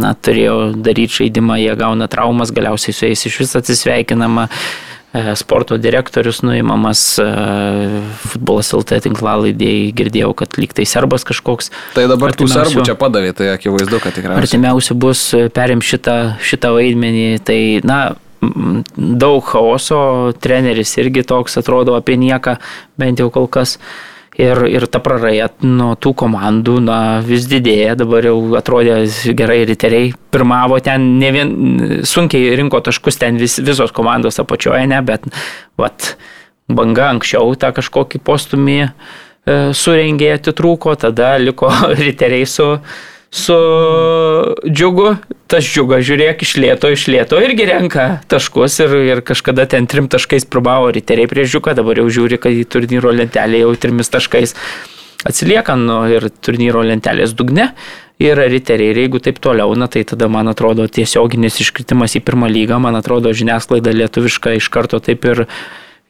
na, 0.02 0.16
turėjo 0.18 0.72
daryti 0.82 1.20
žaidimą, 1.20 1.60
jie 1.62 1.76
gauna 1.78 2.10
traumas, 2.10 2.50
galiausiai 2.58 2.98
su 2.98 3.06
jais 3.06 3.26
iš 3.30 3.38
vis 3.44 3.54
atsisveikinama. 3.62 4.48
e, 4.50 4.91
Sporto 5.36 5.76
direktorius 5.76 6.40
nuimamas, 6.40 7.02
e, 7.20 7.26
futbolas 8.32 8.70
LT 8.72 9.02
tinklalaidėjai 9.04 9.90
girdėjau, 9.98 10.30
kad 10.40 10.56
lyg 10.56 10.72
tai 10.78 10.86
serbas 10.88 11.28
kažkoks. 11.28 11.68
Tai 11.98 12.06
dabar 12.08 12.32
tų 12.32 12.48
serbų 12.48 12.86
čia 12.88 12.96
padavė, 12.96 13.34
tai 13.36 13.50
akivaizdu, 13.52 14.00
kad 14.00 14.16
tikrai. 14.16 14.38
Artimiausiu 14.40 14.96
bus 14.96 15.26
e, 15.36 15.50
perim 15.52 15.84
šitą, 15.84 16.38
šitą 16.40 16.72
vaidmenį. 16.78 17.26
Tai, 17.44 17.60
na, 17.84 18.00
daug 18.96 19.44
chaoso, 19.46 20.32
treneris 20.40 20.96
irgi 21.04 21.26
toks 21.28 21.60
atrodo 21.60 21.98
apie 22.00 22.16
nieką, 22.16 22.56
bent 23.02 23.20
jau 23.20 23.28
kol 23.34 23.52
kas. 23.52 23.78
Ir, 24.42 24.58
ir 24.66 24.88
ta 24.90 24.98
praraja 25.04 25.50
nuo 25.62 25.92
tų 26.02 26.16
komandų 26.18 26.80
na, 26.82 26.98
vis 27.26 27.46
didėja, 27.52 27.94
dabar 28.00 28.26
jau 28.26 28.38
atrodė 28.58 28.96
gerai 29.38 29.60
riteriai. 29.70 30.14
Pirmavo 30.34 30.80
ten, 30.82 31.06
ne 31.22 31.30
vien 31.36 31.52
sunkiai 32.08 32.56
rinko 32.58 32.80
taškus 32.82 33.20
ten 33.22 33.38
vis, 33.38 33.60
visos 33.62 33.94
komandos 33.94 34.42
apačioje, 34.42 34.88
ne, 34.90 35.02
bet 35.06 35.28
vat, 35.78 36.16
banga 36.72 37.12
anksčiau 37.12 37.54
tą 37.60 37.70
kažkokį 37.78 38.24
postumį 38.26 38.80
e, 38.82 38.90
surengė, 39.78 40.32
atitrūko, 40.40 40.96
tada 41.06 41.36
liko 41.42 41.70
riteriai 42.02 42.50
su, 42.50 42.72
su 43.32 43.58
džiugu. 44.68 45.16
Tas 45.52 45.66
džiugas, 45.68 46.06
žiūrėk, 46.08 46.44
iš 46.46 46.56
lėto, 46.64 46.92
iš 46.92 47.08
lėto 47.12 47.40
irgi 47.44 47.66
renka 47.68 48.06
taškus 48.32 48.78
ir, 48.86 48.96
ir 49.08 49.22
kažkada 49.28 49.66
ten 49.72 49.88
trim 49.92 50.08
taškais 50.12 50.48
probavo 50.48 50.92
riteriai 50.96 51.28
prieš 51.32 51.56
džiugą, 51.56 51.76
dabar 51.80 52.00
jau 52.00 52.08
žiūri, 52.08 52.40
kad 52.40 52.56
į 52.56 52.64
turnyro 52.72 53.12
lentelę 53.16 53.66
jau 53.66 53.74
trimis 53.76 54.12
taškais 54.12 54.56
atsilieka 55.28 55.76
nu, 55.80 56.04
ir 56.12 56.30
turnyro 56.44 56.84
lentelės 56.88 57.36
dugne. 57.38 57.72
Ir 58.22 58.38
riteriai, 58.38 58.94
ir 58.94 59.00
jeigu 59.02 59.20
taip 59.24 59.40
toliau, 59.42 59.74
na 59.76 59.88
tai 59.90 60.04
tada, 60.06 60.28
man 60.30 60.52
atrodo, 60.52 60.86
tiesioginis 60.86 61.58
iškritimas 61.64 62.14
į 62.20 62.22
pirmą 62.28 62.52
lygą, 62.52 62.78
man 62.84 63.00
atrodo, 63.00 63.32
žiniasklaida 63.34 63.96
lietuviška 63.96 64.54
iš 64.60 64.68
karto 64.70 65.00
taip 65.02 65.26
ir 65.26 65.48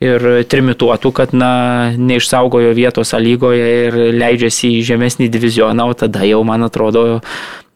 ir 0.02 0.26
trimituotų, 0.49 1.11
kad 1.14 1.36
na, 1.38 1.52
neišsaugojo 1.98 2.73
vietos 2.78 3.14
lygoje 3.22 3.68
ir 3.88 3.98
leidžiasi 4.18 4.73
į 4.80 4.86
žemesnį 4.91 5.30
divizioną, 5.32 5.86
o 5.91 5.98
tada 5.98 6.26
jau, 6.26 6.41
man 6.48 6.65
atrodo, 6.65 7.22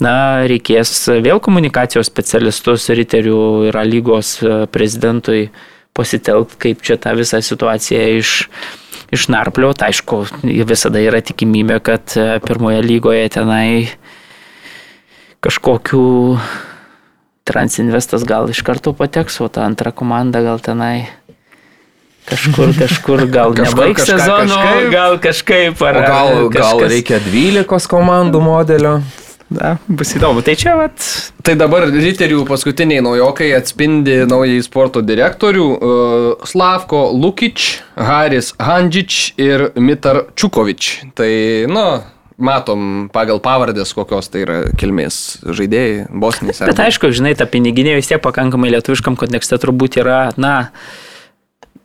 na, 0.02 0.16
reikės 0.50 0.94
vėl 1.24 1.40
komunikacijos 1.44 2.10
specialistus 2.10 2.90
riterių 2.90 3.70
ir 3.70 3.80
lygos 3.86 4.40
e, 4.42 4.58
prezidentui 4.72 5.48
pasitelkti, 5.96 6.60
kaip 6.66 6.84
čia 6.84 6.98
tą 7.00 7.14
visą 7.16 7.40
situaciją 7.46 8.04
iš, 8.20 8.36
išnarpliot. 9.16 9.86
Aišku, 9.86 10.26
visada 10.68 11.00
yra 11.04 11.22
tikimybė, 11.24 11.80
kad 11.86 12.18
e, 12.18 12.30
pirmoje 12.44 12.82
lygoje 12.84 13.30
tenai 13.38 13.68
kažkokių 15.46 16.06
Transinvestas 17.46 18.24
gal 18.26 18.50
iš 18.50 18.64
karto 18.66 18.90
pateks, 18.98 19.38
o 19.46 19.48
ta 19.54 19.68
antra 19.70 19.92
komanda 19.94 20.42
gal 20.42 20.58
tenai 20.58 21.06
kažkur, 22.30 22.74
kažkur 22.80 23.26
gal 23.32 23.54
nebaigs 23.58 24.08
sezono, 24.08 24.56
kažkaip. 24.56 24.90
gal 24.94 25.20
kažkaip 25.24 25.86
ar 25.86 26.00
O 26.02 26.02
gal, 26.08 26.28
ar 26.28 26.50
gal 26.50 26.80
kažkas- 26.80 26.92
reikia 26.96 27.20
12 27.28 27.88
komandų 27.92 28.42
modelio? 28.42 28.98
Na, 29.46 29.76
bus 29.86 30.10
įdomu. 30.18 30.42
Tai 30.42 30.56
čia, 30.58 30.74
vat, 30.74 30.98
Tai 31.46 31.54
dabar 31.54 31.84
riterių 31.94 32.48
paskutiniai 32.50 33.04
naujokai 33.06 33.52
atspindi 33.54 34.24
naująjį 34.26 34.64
sporto 34.66 35.04
direktorių 35.06 35.66
uh, 35.70 36.48
Slavko 36.50 37.04
Lukič, 37.14 37.68
Haris 37.94 38.56
Handžič 38.58 39.36
ir 39.38 39.68
Mitar 39.78 40.24
Čukovič. 40.34 40.90
Tai, 41.14 41.30
nu, 41.70 41.86
matom 42.42 43.06
pagal 43.14 43.38
pavardės, 43.40 43.94
kokios 43.96 44.34
tai 44.34 44.42
yra 44.48 44.58
kilmės 44.82 45.38
žaidėjai, 45.46 46.08
bosniai. 46.10 46.58
Bet 46.66 46.82
aišku, 46.90 47.14
žinai, 47.16 47.36
ta 47.38 47.46
piniginė 47.46 48.00
vis 48.02 48.10
tiek 48.10 48.20
pakankamai 48.26 48.74
lietuviškam 48.74 49.14
kontekste 49.20 49.62
turbūt 49.62 50.02
yra, 50.02 50.32
na, 50.42 50.72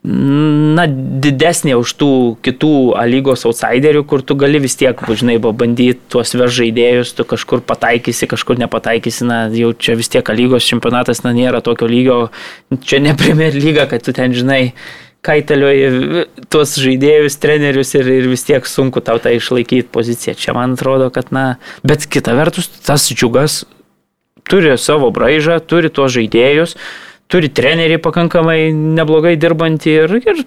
na, 0.05 0.87
didesnė 0.89 1.75
už 1.77 1.93
tų 2.01 2.13
kitų 2.47 2.73
lygos 3.11 3.45
outsiderių, 3.49 4.05
kur 4.09 4.25
tu 4.25 4.37
gali 4.41 4.61
vis 4.63 4.79
tiek, 4.81 4.97
žinai, 4.97 5.37
bandyti 5.41 5.99
tuos 6.09 6.33
veš 6.33 6.55
žaidėjus, 6.63 7.13
tu 7.19 7.27
kažkur 7.29 7.61
pataikysi, 7.69 8.31
kažkur 8.31 8.61
nepataikysi, 8.63 9.27
na, 9.29 9.43
jau 9.53 9.75
čia 9.77 9.99
vis 10.01 10.09
tiek 10.09 10.33
lygos 10.33 10.65
čempionatas, 10.65 11.21
na, 11.27 11.35
nėra 11.37 11.61
tokio 11.65 11.91
lygio, 11.91 12.19
čia 12.81 13.03
ne 13.05 13.13
Premier 13.19 13.53
lyga, 13.53 13.85
kad 13.91 14.07
tu 14.07 14.17
ten, 14.17 14.33
žinai, 14.33 14.73
kaitalioji 15.27 16.25
tuos 16.49 16.79
žaidėjus, 16.81 17.37
trenerius 17.43 17.93
ir, 17.99 18.09
ir 18.09 18.31
vis 18.31 18.47
tiek 18.49 18.65
sunku 18.65 19.03
tau 19.05 19.21
tą 19.21 19.35
išlaikyti 19.37 19.91
poziciją. 19.93 20.33
Čia 20.41 20.57
man 20.57 20.79
atrodo, 20.79 21.11
kad, 21.13 21.29
na, 21.29 21.61
bet 21.85 22.09
kita 22.09 22.33
vertus, 22.39 22.71
tas 22.81 23.05
džiugas 23.13 23.67
turi 24.49 24.73
savo 24.81 25.13
braižą, 25.13 25.61
turi 25.69 25.93
tuos 25.93 26.17
žaidėjus, 26.17 26.79
turi 27.31 27.51
trenerį 27.55 28.01
pakankamai 28.03 28.71
neblogai 28.75 29.37
dirbantį 29.41 29.97
ir, 30.05 30.17
ir 30.21 30.45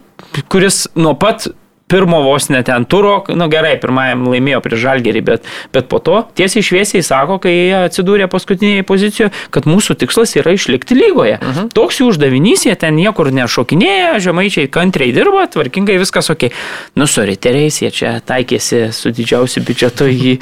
kuris 0.52 0.86
nuo 1.00 1.16
pat 1.20 1.48
pirmo 1.94 2.22
vos 2.24 2.48
net 2.50 2.66
ten 2.66 2.86
turo, 2.90 3.20
nu 3.38 3.48
gerai, 3.52 3.76
pirmajam 3.82 4.24
laimėjo 4.32 4.62
prie 4.66 4.80
žalgerį, 4.82 5.22
bet, 5.28 5.50
bet 5.76 5.90
po 5.92 6.00
to 6.02 6.24
tiesiai 6.38 6.66
šviesiai 6.66 7.04
sako, 7.06 7.38
kai 7.44 7.52
jie 7.54 7.76
atsidūrė 7.84 8.30
paskutinėje 8.32 8.86
pozicijoje, 8.90 9.34
kad 9.54 9.68
mūsų 9.70 9.98
tikslas 10.02 10.34
yra 10.40 10.56
išlikti 10.56 10.98
lygoje. 10.98 11.38
Uh 11.38 11.52
-huh. 11.52 11.70
Toks 11.76 12.02
jų 12.02 12.10
uždavinys, 12.14 12.66
jie 12.66 12.76
ten 12.80 12.98
niekur 12.98 13.30
nešokinėja, 13.36 14.18
žemaičiai 14.26 14.72
kantriai 14.72 15.14
dirba, 15.14 15.46
tvarkingai 15.46 16.00
viskas 16.02 16.30
ok. 16.34 16.50
Nu, 16.96 17.08
su 17.08 17.22
riteriais 17.22 17.82
jie 17.82 17.92
čia 17.92 18.20
taikėsi 18.26 18.90
su 18.92 19.12
didžiausiu 19.12 19.62
biudžetu 19.62 20.10
į, 20.10 20.40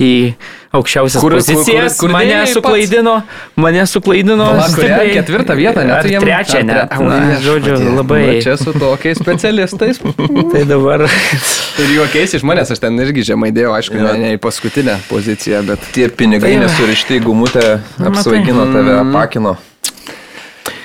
į 0.00 0.34
aukščiausias 0.72 1.20
Kur- 1.22 1.32
kur- 1.32 1.40
pozicijas. 1.40 1.96
kur- 1.98 2.08
kur 2.08 2.12
mane 2.14 2.28
dėjai 2.30 2.40
pats? 2.44 2.54
suklaidino, 2.54 3.14
mane 3.56 3.86
suklaidino. 3.86 4.46
Stipriai. 4.68 5.14
Ketvirtą 5.16 5.56
vietą, 5.56 5.84
net 5.84 5.96
Ar 5.98 6.04
jiem- 6.06 6.22
trečią, 6.22 6.62
ne. 6.66 6.74
Na, 6.90 7.38
žodžiu, 7.40 7.74
Viešpatie. 7.76 7.96
labai. 7.96 8.20
Nu, 8.36 8.42
Čia 8.42 8.56
su 8.56 8.72
tokiais 8.72 9.18
specialistais. 9.18 9.98
Tai 10.52 10.64
dabar. 10.64 11.06
Ir 11.82 11.88
juokiais 11.94 12.34
iš 12.34 12.42
manęs, 12.42 12.70
aš 12.74 12.78
ten 12.82 12.98
irgi 12.98 13.22
žemai 13.32 13.52
dėjau, 13.54 13.72
aišku, 13.78 13.94
Jo. 13.98 14.02
ne, 14.12 14.18
ne 14.18 14.30
į 14.36 14.38
paskutinę 14.42 14.98
poziciją, 15.08 15.62
bet... 15.66 15.78
Tie 15.94 16.08
pinigai 16.08 16.56
Tai 16.56 16.64
nesurišti 16.66 17.20
į 17.20 17.24
gumutę, 17.24 17.80
apsvaigino 18.02 18.66
tave, 18.72 18.96
apakino. 18.98 19.56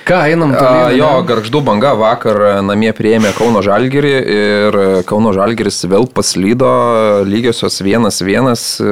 Ką, 0.03 0.17
einam 0.27 0.51
toliau? 0.51 0.91
jo, 0.97 1.09
garždų 1.29 1.61
banga 1.63 1.93
vakar 1.95 2.39
namie 2.65 2.89
prieėmė 2.95 3.31
Kauno 3.37 3.61
Žalgirį 3.63 4.13
ir 4.35 4.77
Kauno 5.07 5.31
Žalgiris 5.35 5.77
vėl 5.87 6.09
paslydo 6.11 6.69
lygiosios 7.27 7.79
vienas 7.85 8.19
vienas. 8.25 8.63
e, 8.83 8.87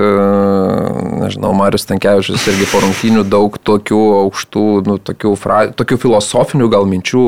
Nežinau, 1.21 1.51
Marius 1.57 1.85
Tankievičius 1.89 2.45
irgi 2.51 2.69
po 2.71 2.79
rungtynių 2.85 3.25
daug 3.27 3.57
tokių 3.59 3.99
aukštų, 4.21 4.63
nu, 4.87 4.95
tokių, 5.03 5.33
fra, 5.39 5.65
tokių 5.75 5.97
filosofinių 6.05 6.69
gal 6.71 6.87
minčių. 6.89 7.25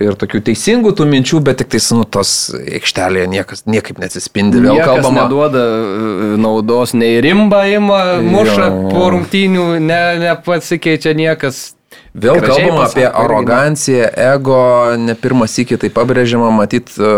Ir 0.00 0.14
tokių 0.14 0.38
teisingų 0.46 0.92
tų 0.96 1.04
minčių, 1.10 1.40
bet 1.42 1.58
tik 1.60 1.72
tais, 1.74 1.88
nu, 1.90 2.04
tos 2.06 2.52
aikštelėje 2.54 3.26
niekas 3.26 3.64
niekaip 3.66 3.98
neatsispindi. 3.98 4.60
Vėl 4.62 4.76
Niekas 4.78 4.86
kalbama. 5.02 5.24
neduoda 5.24 5.64
e, 5.66 6.36
naudos, 6.38 6.94
nei 6.94 7.18
rimba 7.20 7.64
ima, 7.66 7.98
muša 8.22 8.68
Jo. 8.70 8.78
po 8.94 9.08
rungtynių, 9.16 9.64
ne, 9.82 10.00
nepasikeičia 10.22 11.16
niekas. 11.18 11.72
Vėl 12.10 12.40
Gražiai 12.42 12.72
pasako 12.72 12.82
apie 12.88 13.06
aroganciją, 13.06 14.08
ego, 14.18 14.58
ne 14.98 15.14
pirmas 15.14 15.54
iki 15.62 15.78
tai 15.78 15.92
pabrėžiama, 15.94 16.50
matyt, 16.50 16.90
e, 16.98 17.10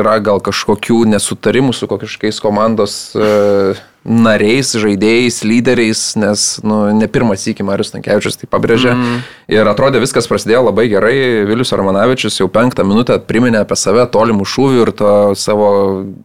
yra 0.00 0.16
gal 0.18 0.42
kažkokių 0.42 1.04
nesutarimų 1.12 1.70
su 1.76 1.86
kažkokiais 1.86 2.42
komandos 2.42 2.96
e, 3.14 3.76
nariais, 4.02 4.72
žaidėjais, 4.82 5.38
lyderiais, 5.46 6.02
nes 6.18 6.46
nu, 6.66 6.80
ne 6.98 7.06
pirmas 7.06 7.46
iki 7.46 7.62
Marius 7.62 7.94
Tankievičius 7.94 8.40
tai 8.40 8.50
pabrėžė. 8.50 8.96
Mm. 8.96 9.20
Ir 9.54 9.70
atrodė 9.70 10.02
viskas 10.02 10.26
prasidėjo 10.26 10.64
labai 10.66 10.88
gerai. 10.90 11.14
Vilius 11.46 11.70
Armanavičius 11.76 12.40
jau 12.40 12.50
penktą 12.50 12.82
minutę 12.88 13.20
priminė 13.22 13.62
apie 13.62 13.78
save 13.78 14.08
tolimų 14.10 14.48
šūvių 14.48 14.86
ir 14.88 14.94
to 14.98 15.12
savo 15.38 15.68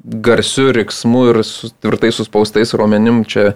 garsių 0.02 0.72
riksmų 0.80 1.28
ir 1.36 1.44
su, 1.46 1.70
tvirtai 1.86 2.10
suspaustais 2.16 2.74
ruomenim 2.74 3.22
čia 3.30 3.52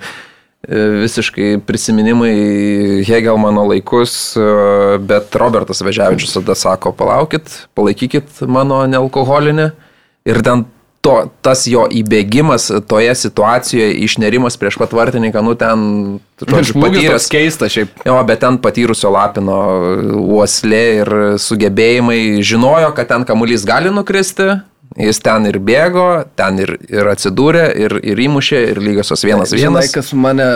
visiškai 0.69 1.55
prisiminimai 1.65 3.03
Hegelmano 3.07 3.63
laikus, 3.71 4.35
e, 4.37 4.97
bet 5.01 5.35
Robertas 5.35 5.81
Vežiavičius 5.81 6.37
tada 6.37 6.55
sako, 6.55 6.93
palaukit, 6.93 7.49
palaikykit 7.73 8.43
mano 8.45 8.83
nealkoholinę. 8.87 9.71
Ir 10.29 10.43
ten 10.45 10.67
to, 11.01 11.15
tas 11.41 11.65
jo 11.65 11.87
įbėgimas 11.89 12.67
toje 12.89 13.13
situacijoje, 13.17 13.93
išnerimas 14.05 14.57
prieš 14.61 14.77
pat 14.77 14.93
vartininką, 14.93 15.41
nu 15.41 15.55
ten, 15.57 15.85
žodžiu, 16.43 16.77
patyręs. 16.77 17.15
toks 17.15 17.29
keistas 17.33 17.73
šiaip. 17.73 18.03
Jo, 18.05 18.19
bet 18.27 18.43
ten 18.43 18.59
patyrusio 18.61 19.09
Lapino 19.13 19.57
uoslė 20.21 20.83
ir 21.01 21.13
sugebėjimai 21.41 22.19
žinojo, 22.45 22.93
kad 22.97 23.09
ten 23.09 23.25
kamuolys 23.25 23.65
gali 23.65 23.93
nukristi. 23.93 24.61
Jis 24.99 25.21
ten 25.23 25.45
ir 25.47 25.55
bėgo, 25.63 26.25
ten 26.35 26.57
ir, 26.59 26.73
ir 26.91 27.07
atsidūrė, 27.07 27.63
ir, 27.79 27.93
ir 28.11 28.19
įmušė, 28.25 28.57
ir 28.73 28.79
lygiosios 28.83 29.21
vienas 29.23 29.53
Žinai, 29.53 29.61
vienas. 29.61 29.91
kas 29.95 30.09
mane 30.11 30.47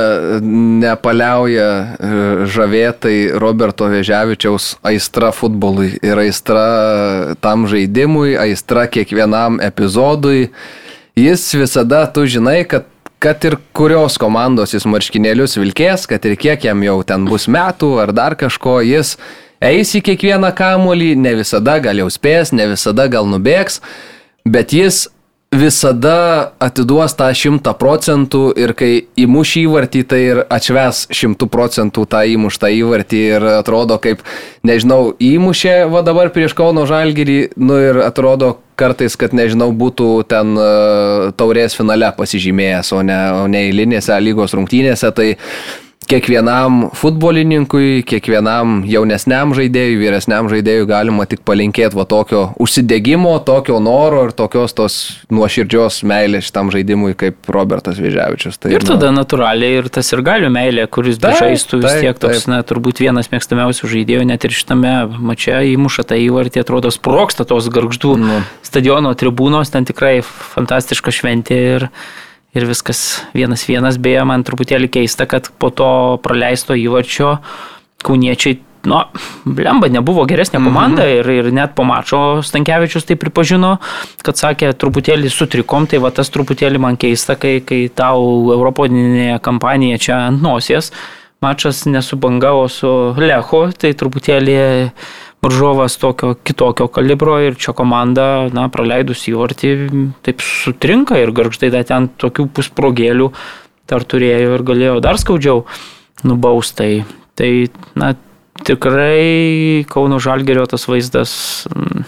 nepaliauja 0.82 1.68
e, 1.72 2.10
žavėtai 2.52 3.16
Roberto 3.40 3.88
Vežiavičiaus 3.94 4.74
aistra 4.92 5.30
futbolui 5.32 5.94
ir 6.04 6.20
aistra 6.20 6.66
tam 7.40 7.64
žaidimui, 7.72 8.34
aistra 8.42 8.90
kiekvienam 8.92 9.62
epizodui. 9.64 10.50
Jis 11.16 11.48
visada, 11.56 12.04
tu 12.12 12.28
žinai, 12.28 12.66
kad 12.68 12.92
kad 13.26 13.46
ir 13.48 13.56
kurios 13.74 14.20
komandos 14.22 14.76
jis 14.76 14.84
marškinėlius 14.86 15.56
vilkės, 15.58 16.04
kad 16.12 16.26
ir 16.28 16.36
kiek 16.38 16.68
jam 16.68 16.84
jau 16.86 17.00
ten 17.08 17.24
bus 17.26 17.48
metų 17.50 17.96
ar 18.04 18.12
dar 18.14 18.36
kažko, 18.38 18.82
jis 18.86 19.16
eis 19.64 19.96
į 19.98 20.04
kiekvieną 20.12 20.52
kamolį, 20.54 21.16
ne 21.18 21.32
visada 21.40 21.80
gal 21.82 22.04
jau 22.04 22.10
spės, 22.14 22.52
ne 22.54 22.68
visada 22.76 23.08
gal 23.10 23.26
nubėgs, 23.32 23.80
bet 24.46 24.74
jis 24.74 25.08
visada 25.56 26.52
atiduos 26.60 27.16
tą 27.16 27.30
šimtą 27.36 27.76
procentų 27.80 28.42
ir 28.60 28.74
kai 28.78 28.90
įmuš 29.20 29.54
įvartį, 29.62 30.02
tai 30.10 30.20
ir 30.24 30.42
atšves 30.52 31.06
šimtų 31.16 31.48
procentų 31.52 32.06
tą 32.12 32.24
įmuštą 32.34 32.72
įvartį 32.82 33.22
ir 33.38 33.48
atrodo 33.54 33.98
kaip, 34.04 34.24
nežinau, 34.68 35.14
įmušė 35.22 35.78
va 35.92 36.04
dabar 36.06 36.32
prieš 36.36 36.58
Kauno 36.58 36.86
Žalgirį, 36.90 37.40
nu 37.56 37.80
ir 37.80 38.02
atrodo 38.04 38.58
kartais, 38.76 39.16
kad 39.16 39.32
nežinau, 39.38 39.70
būtų 39.72 40.10
ten 40.28 40.58
uh, 40.60 41.32
taurės 41.40 41.78
finale 41.78 42.12
pasižymėjęs, 42.18 42.92
o 42.98 43.02
ne, 43.08 43.20
o 43.40 43.48
ne 43.52 43.64
eilinėse 43.70 44.18
lygos 44.20 44.56
rungtynėse, 44.58 45.14
tai 45.16 45.36
kiekvienam 46.10 46.90
futbolininkui, 46.96 48.04
kiekvienam 48.08 48.84
jaunesniam 48.90 49.54
žaidėjui, 49.58 49.98
vyresniam 50.02 50.48
žaidėjui 50.52 50.86
galima 50.90 51.26
tik 51.30 51.42
palinkėti 51.48 51.98
va 51.98 52.06
tokio 52.10 52.42
užsidėgymo, 52.62 53.34
tokio 53.48 53.80
noro 53.84 54.26
ir 54.28 54.34
tokios 54.38 54.76
tos 54.78 54.98
nuoširdžios 55.34 56.02
meilės 56.08 56.48
šitam 56.50 56.70
žaidimui 56.74 57.16
kaip 57.18 57.50
Robertas 57.52 58.00
Vėžiavičius. 58.02 58.60
Tai, 58.62 58.74
Ir 58.76 58.86
tada 58.86 59.10
natūraliai 59.16 59.80
ir 59.82 59.90
tas 59.94 60.12
ir 60.14 60.22
galių 60.26 60.52
meilė, 60.54 60.86
kuris 60.92 61.18
Taip, 61.18 61.36
bežaistų 61.40 61.82
vis 61.82 61.90
taip, 61.92 62.04
tiek 62.06 62.22
toks, 62.26 62.44
taip. 62.46 62.52
na, 62.54 62.62
turbūt 62.68 63.02
vienas 63.04 63.32
mėgstamiausių 63.34 63.92
žaidėjų, 63.96 64.28
net 64.30 64.46
ir 64.46 64.56
šitame 64.56 64.94
mače 65.32 65.58
įmuša 65.74 66.06
tą 66.12 66.20
įvartį, 66.22 66.62
atrodo, 66.66 66.94
sproksta 66.94 67.48
tos 67.50 67.70
garždų 67.74 68.16
Nu. 68.22 68.42
stadiono 68.66 69.12
tribūnos, 69.18 69.72
ten 69.74 69.86
tikrai 69.86 70.20
fantastiška 70.26 71.12
šventė 71.12 71.58
ir, 71.76 71.90
ir 72.56 72.68
viskas 72.70 73.22
vienas 73.36 73.66
vienas, 73.68 74.00
beje, 74.02 74.24
man 74.28 74.46
truputėlį 74.48 74.90
keista, 75.00 75.28
kad 75.30 75.52
po 75.60 75.70
to 75.70 75.90
praleisto 76.24 76.78
įvarčio 76.80 77.38
kauniečiai 78.06 78.62
Nu, 78.86 79.00
blemba, 79.50 79.90
nebuvo 79.90 80.28
geresnė 80.30 80.60
komanda 80.62 81.02
mm 81.04 81.08
-hmm. 81.08 81.20
ir, 81.20 81.46
ir 81.46 81.54
net 81.54 81.72
po 81.76 81.84
mačo 81.84 82.42
Stankievičius 82.46 83.06
tai 83.06 83.16
pripažino, 83.16 83.78
kad 84.22 84.38
sakė, 84.38 84.74
truputėlį 84.74 85.30
sutrikom, 85.30 85.88
tai 85.88 85.98
va 85.98 86.12
tas 86.12 86.30
truputėlį 86.30 86.78
man 86.78 86.98
keista, 86.98 87.36
kai, 87.36 87.62
kai 87.66 87.90
tau 87.90 88.52
Europodinė 88.54 89.40
kampanija 89.42 89.98
čia 89.98 90.18
ant 90.28 90.42
nosies, 90.42 90.92
mačas 91.42 91.86
nesubangavo 91.86 92.68
su 92.68 93.16
Lechu, 93.18 93.72
tai 93.78 93.94
truputėlį 93.94 94.92
Maržovas 95.46 96.00
tokio 96.02 96.34
kitokio 96.42 96.88
kalibro 96.90 97.38
ir 97.44 97.58
čia 97.62 97.76
komanda, 97.78 98.48
na, 98.54 98.66
praleidus 98.74 99.28
įvartį, 99.30 99.74
taip 100.26 100.42
sutrinka 100.42 101.20
ir 101.22 101.34
garžtai 101.38 101.70
dar 101.74 101.86
ten 101.86 102.10
tokių 102.10 102.48
pusprogėlių 102.58 103.30
dar 103.90 104.06
turėjo 104.10 104.56
ir 104.58 104.64
galėjo 104.66 104.96
dar 105.06 105.20
skaudžiau 105.22 105.66
nubaustai. 106.26 107.06
Tai, 107.38 107.50
na, 108.00 108.16
tikrai 108.66 109.86
Kauno 109.92 110.18
Žalgerio 110.24 110.66
tas 110.72 110.88
vaizdas 110.90 111.36
mm, 111.70 112.08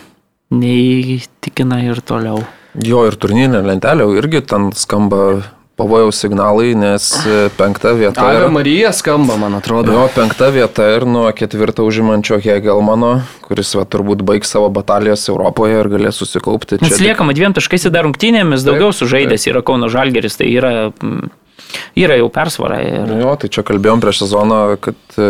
neįtikina 0.57 1.84
ir 1.85 2.01
toliau. 2.01 2.41
Jo 2.81 3.05
ir 3.09 3.18
turnyrinė 3.22 3.61
lentelė 3.65 4.07
irgi 4.18 4.41
ten 4.49 4.72
skamba 4.77 5.22
pavojaus 5.77 6.17
signalai, 6.23 6.71
nes 6.77 7.05
e, 7.29 7.47
penkta 7.57 7.91
vieta. 7.97 8.23
Ave 8.25 8.39
yra- 8.41 8.51
Marija 8.53 8.91
skamba, 8.97 9.37
man 9.37 9.53
atrodo. 9.59 9.93
Jo, 9.93 10.07
penkta 10.15 10.49
vieta 10.53 10.87
ir 10.95 11.05
nuo 11.05 11.29
ketvirto 11.37 11.85
užimančio 11.85 12.39
Hegelmano, 12.41 13.19
kuris 13.45 13.75
va, 13.77 13.85
turbūt 13.85 14.25
baigs 14.25 14.49
savo 14.55 14.71
batalijas 14.73 15.27
Europoje 15.29 15.77
ir 15.83 15.91
galės 15.93 16.17
susikaupti. 16.23 16.81
Nes 16.81 16.95
tik- 16.97 17.05
liekama 17.11 17.35
dviem 17.37 17.53
taškais 17.57 17.85
į 17.89 17.93
dar 17.93 18.07
rungtynėmis, 18.09 18.65
daugiau 18.65 18.89
sužaidęs 18.95 19.45
yra 19.51 19.61
Kauno 19.65 19.89
Žalgeris, 19.93 20.39
tai 20.41 20.49
yra, 20.49 20.71
mm, 20.89 21.29
yra 21.99 22.17
jau 22.17 22.29
persvara. 22.33 22.79
Ir... 22.81 23.13
Jo, 23.21 23.35
tai 23.37 23.49
čia 23.53 23.61
kalbėjom 23.67 24.01
prieš 24.01 24.23
sezoną, 24.23 24.59
kad 24.81 24.97
e, 25.19 25.29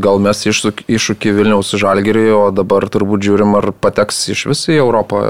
gal 0.00 0.16
mes 0.22 0.40
iššūk- 0.48 0.84
iššūkį 0.96 1.34
Vilniaus 1.36 1.74
žalgerį, 1.76 2.24
o 2.32 2.42
dabar 2.56 2.88
turbūt 2.88 3.20
žiūrim, 3.28 3.52
ar 3.60 3.68
pateks 3.84 4.22
iš 4.32 4.46
visą 4.52 4.72
į 4.72 4.80
Europą. 4.80 5.20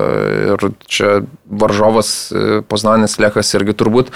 Ir 0.55 0.71
čia 0.87 1.25
varžovas 1.51 2.15
e, 2.31 2.63
Poznanis 2.71 3.19
Lekas 3.19 3.51
irgi 3.59 3.75
turbūt 3.83 4.15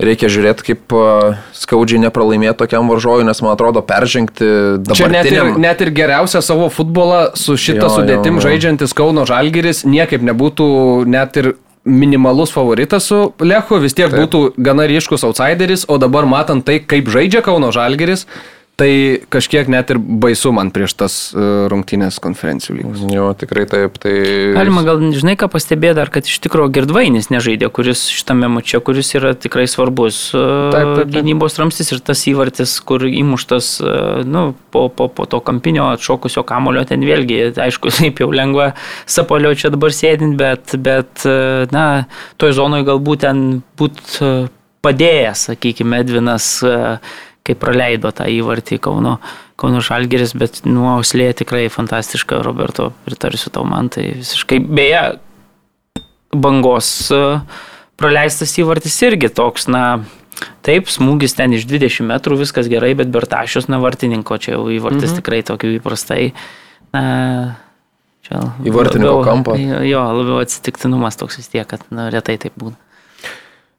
reikia 0.00 0.30
žiūrėti, 0.32 0.66
kaip 0.66 0.94
e, 0.96 1.32
skaudžiai 1.56 2.00
nepralaimėti 2.06 2.56
tokiam 2.62 2.88
varžovui, 2.90 3.26
nes 3.28 3.42
man 3.44 3.54
atrodo 3.54 3.82
peržengti 3.86 4.48
Čia 4.94 5.10
net 5.12 5.28
ir, 5.30 5.52
net 5.60 5.84
ir 5.84 5.92
geriausią 5.94 6.42
savo 6.44 6.70
futbolą 6.72 7.32
su 7.38 7.56
šitą 7.60 7.88
Jo, 7.88 7.92
sudėtim 7.98 8.38
jo, 8.38 8.40
jo. 8.40 8.46
žaidžiantis 8.48 8.96
Kauno 8.96 9.26
Žalgiris 9.28 9.84
niekaip 9.88 10.24
nebūtų 10.26 10.70
net 11.10 11.38
ir 11.42 11.52
minimalus 11.84 12.52
favoritas 12.54 13.08
su 13.10 13.32
Lechu, 13.42 13.78
vis 13.82 13.94
tiek 13.98 14.10
Taip. 14.10 14.20
būtų 14.22 14.42
gana 14.62 14.86
ryškus 14.86 15.26
outsideris, 15.26 15.86
o 15.90 15.98
dabar 15.98 16.28
matant 16.30 16.64
tai, 16.66 16.78
kaip 16.78 17.10
žaidžia 17.10 17.42
Kauno 17.42 17.72
Žalgiris, 17.74 18.26
tai 18.82 18.92
kažkiek 19.30 19.68
net 19.70 19.92
ir 19.94 20.00
baisu 20.02 20.50
man 20.54 20.72
prieš 20.74 20.96
tas 20.98 21.14
uh, 21.36 21.68
rungtynės 21.70 22.18
konferencijų 22.22 22.78
lygos. 22.80 23.04
Jo, 23.12 23.28
tikrai 23.38 23.64
taip. 23.70 23.98
Tai... 24.02 24.14
Galima 24.56 24.82
gal, 24.86 25.02
žinai, 25.14 25.36
ką 25.38 25.48
pastebėti 25.52 25.98
dar, 26.00 26.10
kad 26.12 26.26
iš 26.26 26.40
tikrųjų 26.42 26.72
Girdvainis 26.74 27.30
nežaidė, 27.30 27.70
kuris 27.74 28.08
šitame 28.10 28.50
mače, 28.50 28.80
kuris 28.84 29.12
yra 29.18 29.34
tikrai 29.38 29.68
svarbus 29.70 30.24
e, 30.34 30.42
Taip, 30.42 30.74
taip, 30.74 30.96
taip. 31.04 31.12
gynybos 31.14 31.58
ramstis 31.60 31.92
ir 31.94 32.02
tas 32.04 32.24
įvartis, 32.30 32.74
kur 32.86 33.04
įmuštas, 33.06 33.72
e, 33.84 33.96
nu, 34.26 34.44
po, 34.74 34.88
po, 34.90 35.06
po 35.12 35.28
to 35.30 35.42
kampinio 35.44 35.86
atšokusio 35.92 36.44
kamulio, 36.48 36.84
ten 36.88 37.04
vėlgi, 37.06 37.52
aišku, 37.62 37.92
taip 38.00 38.22
jau 38.24 38.32
lengva 38.34 38.72
sapolio 39.06 39.54
čia 39.58 39.70
dabar 39.74 39.94
sėdint, 39.94 40.38
bet, 40.40 40.74
bet 40.82 41.26
e, 41.28 41.36
na, 41.74 41.86
toj 42.42 42.56
zonoje 42.58 42.88
galbūt 42.90 43.26
ten 43.28 43.46
būt 43.78 44.02
e, 44.18 44.32
padėjęs, 44.82 45.46
sakykime, 45.52 46.02
Edvinas, 46.02 46.56
e, 46.66 46.78
kai 47.46 47.56
praleido 47.58 48.12
tą 48.14 48.28
įvartį 48.30 48.78
Kauno, 48.82 49.16
Kauno 49.60 49.82
Žalgeris, 49.82 50.34
bet 50.38 50.62
nuoslė 50.68 51.32
tikrai 51.38 51.66
fantastiška, 51.72 52.40
Roberto, 52.46 52.90
pritarsiu 53.06 53.52
tau 53.54 53.66
man, 53.68 53.90
tai 53.92 54.08
visiškai, 54.20 54.60
beje, 54.62 55.02
bangos 56.32 56.88
e, 57.12 57.22
praleistas 58.00 58.54
įvartis 58.62 58.96
irgi 59.06 59.30
toks, 59.34 59.68
na, 59.72 59.84
taip, 60.66 60.90
smūgis 60.90 61.36
ten 61.38 61.54
iš 61.56 61.66
20 61.70 62.08
metrų, 62.12 62.40
viskas 62.44 62.70
gerai, 62.70 62.94
bet 62.98 63.10
Bertašius, 63.14 63.68
na, 63.72 63.82
vartininko, 63.82 64.38
čia 64.42 64.56
jau 64.56 64.66
įvartis 64.72 65.10
mhm. 65.10 65.18
tikrai 65.20 65.42
tokiu 65.46 65.74
įprastai. 65.76 66.32
Na, 66.94 67.04
čia 68.26 68.42
Į 68.62 68.74
vartininko 68.74 69.22
kampą. 69.26 69.56
Jo, 69.86 70.04
labiau 70.14 70.42
atsitiktinumas 70.42 71.18
toks 71.20 71.40
vis 71.40 71.50
tiek, 71.52 71.66
kad 71.68 71.84
na, 71.94 72.10
retai 72.14 72.38
taip 72.42 72.54
būna. 72.60 72.78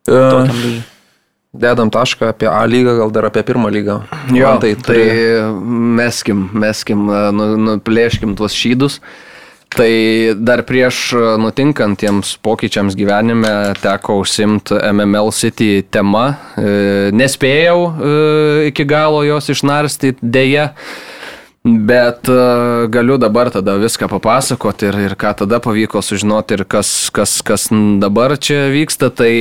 E, 0.03 0.11
Tokiam 0.11 0.57
lygiui. 0.59 0.81
Dedam 1.53 1.89
tašką 1.93 2.31
apie 2.33 2.47
A 2.49 2.63
lygą, 2.65 2.95
gal 2.97 3.11
dar 3.13 3.27
apie 3.29 3.43
pirmą 3.45 3.69
lygą. 3.69 3.99
Jo, 4.33 4.47
Man 4.55 4.59
tai, 4.63 4.71
tai 4.75 4.95
turi- 4.95 5.51
meskim, 5.99 6.47
meskim, 6.53 7.05
nu, 7.37 7.45
nuplėškim 7.67 8.33
tuos 8.35 8.55
šydus. 8.57 8.99
Tai 9.73 9.89
dar 10.37 10.61
prieš 10.65 11.13
nutinkant 11.41 11.97
tiems 11.97 12.35
pokyčiams 12.45 12.93
gyvenime 12.97 13.73
teko 13.81 14.19
užsimti 14.21 14.77
MML 14.93 15.31
City 15.33 15.83
tema. 15.89 16.35
E, 16.57 17.09
Nespėjau 17.13 17.79
e, 17.89 18.11
iki 18.69 18.85
galo 18.85 19.23
jos 19.25 19.49
išnarstyti 19.49 20.21
dėja. 20.21 20.71
Bet 21.63 22.27
galiu 22.91 23.15
dabar 23.17 23.47
tada 23.53 23.77
viską 23.79 24.09
papasakoti 24.11 24.89
ir, 24.89 24.97
ir 25.05 25.13
ką 25.15 25.29
tada 25.45 25.61
pavyko 25.63 26.01
sužinoti 26.03 26.57
ir 26.57 26.65
kas, 26.67 26.89
kas, 27.15 27.37
kas 27.45 27.69
dabar 28.01 28.35
čia 28.37 28.65
vyksta. 28.73 29.07
Tai 29.15 29.31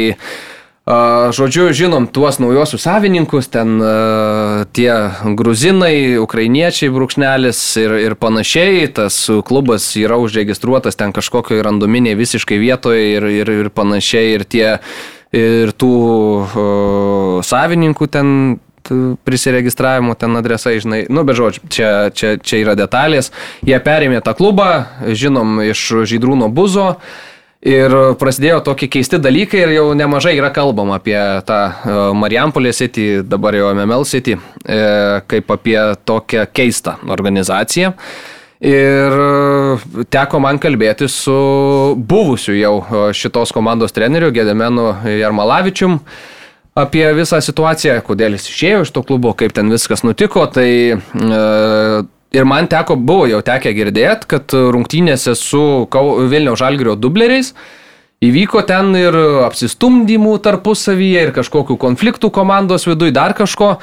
žodžiu, 0.87 1.71
žinom 1.71 2.09
tuos 2.11 2.41
naujosius 2.43 2.83
savininkus, 2.83 3.47
ten 3.47 3.79
uh, 3.79 4.65
tie 4.75 5.15
gruzinai, 5.23 6.19
ukrainiečiai, 6.19 6.91
brūkšnelis 6.91 7.61
ir, 7.79 7.95
ir 8.11 8.17
panašiai. 8.19 8.89
Tas 8.91 9.15
klubas 9.47 9.87
yra 9.95 10.19
užregistruotas 10.19 10.99
ten 10.99 11.15
kažkokioje 11.15 11.63
randominiai 11.63 12.19
visiškai 12.19 12.59
vietoje 12.59 13.15
ir, 13.15 13.31
ir, 13.31 13.55
ir 13.63 13.71
panašiai. 13.71 14.35
Ir 14.35 14.45
tie 14.45 14.69
ir 15.33 15.71
tų 15.79 15.95
uh, 16.51 17.39
savininkų 17.47 18.11
ten 18.11 18.37
prisiregistravimo 19.25 20.15
ten 20.19 20.37
adresai, 20.37 20.81
žinai, 20.83 21.05
nu, 21.07 21.23
be 21.23 21.35
žodžiu, 21.39 21.69
čia, 21.71 21.91
čia, 22.11 22.35
čia 22.43 22.63
yra 22.65 22.75
detalės. 22.79 23.31
Jie 23.63 23.79
perėmė 23.79 24.23
tą 24.27 24.35
klubą, 24.35 24.71
žinom, 25.07 25.61
iš 25.63 26.03
Žydrūno 26.11 26.51
buzo. 26.53 26.97
Ir 27.63 27.93
prasidėjo 28.19 28.59
tokie 28.67 28.89
keisti 28.91 29.21
dalykai 29.23 29.61
ir 29.63 29.73
jau 29.77 29.85
nemažai 29.95 30.33
yra 30.35 30.49
kalbama 30.51 30.97
apie 30.99 31.15
tą 31.47 31.59
e, 31.63 31.99
Marijampolė 32.19 32.73
City, 32.75 33.05
dabar 33.23 33.55
jau 33.55 33.69
MML 33.71 34.03
City, 34.11 34.35
e, 34.67 34.79
kaip 35.31 35.53
apie 35.55 35.77
tokią 36.03 36.49
keistą 36.51 36.97
organizaciją. 37.07 37.93
Ir 38.67 39.15
e, 39.23 40.07
teko 40.11 40.41
man 40.43 40.59
kalbėti 40.63 41.07
su 41.07 41.37
buvusiu 41.95 42.57
jau 42.59 42.75
šitos 43.15 43.55
komandos 43.55 43.95
treneriu 43.95 44.33
Gedemenu 44.35 44.89
Jarmalavičium 45.07 46.01
apie 46.83 47.05
visą 47.15 47.39
situaciją, 47.45 48.01
kodėl 48.03 48.35
jis 48.41 48.49
išėjo 48.51 48.83
iš 48.89 48.93
to 48.97 49.05
klubo, 49.07 49.37
kaip 49.39 49.55
ten 49.55 49.71
viskas 49.71 50.03
nutiko. 50.03 50.49
Tai 50.51 50.67
e, 50.67 50.99
ir 52.33 52.49
man 52.49 52.69
teko, 52.71 52.97
buvo 52.97 53.29
jau 53.31 53.43
tekę 53.45 53.73
girdėti, 53.77 54.29
kad 54.35 54.53
rungtynėse 54.53 55.37
su 55.39 55.63
Vilniaus 56.33 56.61
Žalgirio 56.63 56.97
dubleriais 56.97 57.53
įvyko 58.23 58.63
ten 58.69 58.95
ir 58.97 59.17
apsistumdymų 59.49 60.37
tarpusavyje, 60.45 61.29
ir 61.29 61.37
kažkokių 61.37 61.77
konfliktų 61.81 62.31
komandos 62.35 62.87
viduje, 62.89 63.15
dar 63.15 63.35
kažko. 63.39 63.77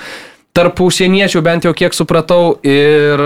Tarp 0.56 0.80
užsieniečių 0.82 1.44
bent 1.46 1.66
jau 1.68 1.76
kiek 1.78 1.94
supratau 1.94 2.56
ir, 2.66 3.22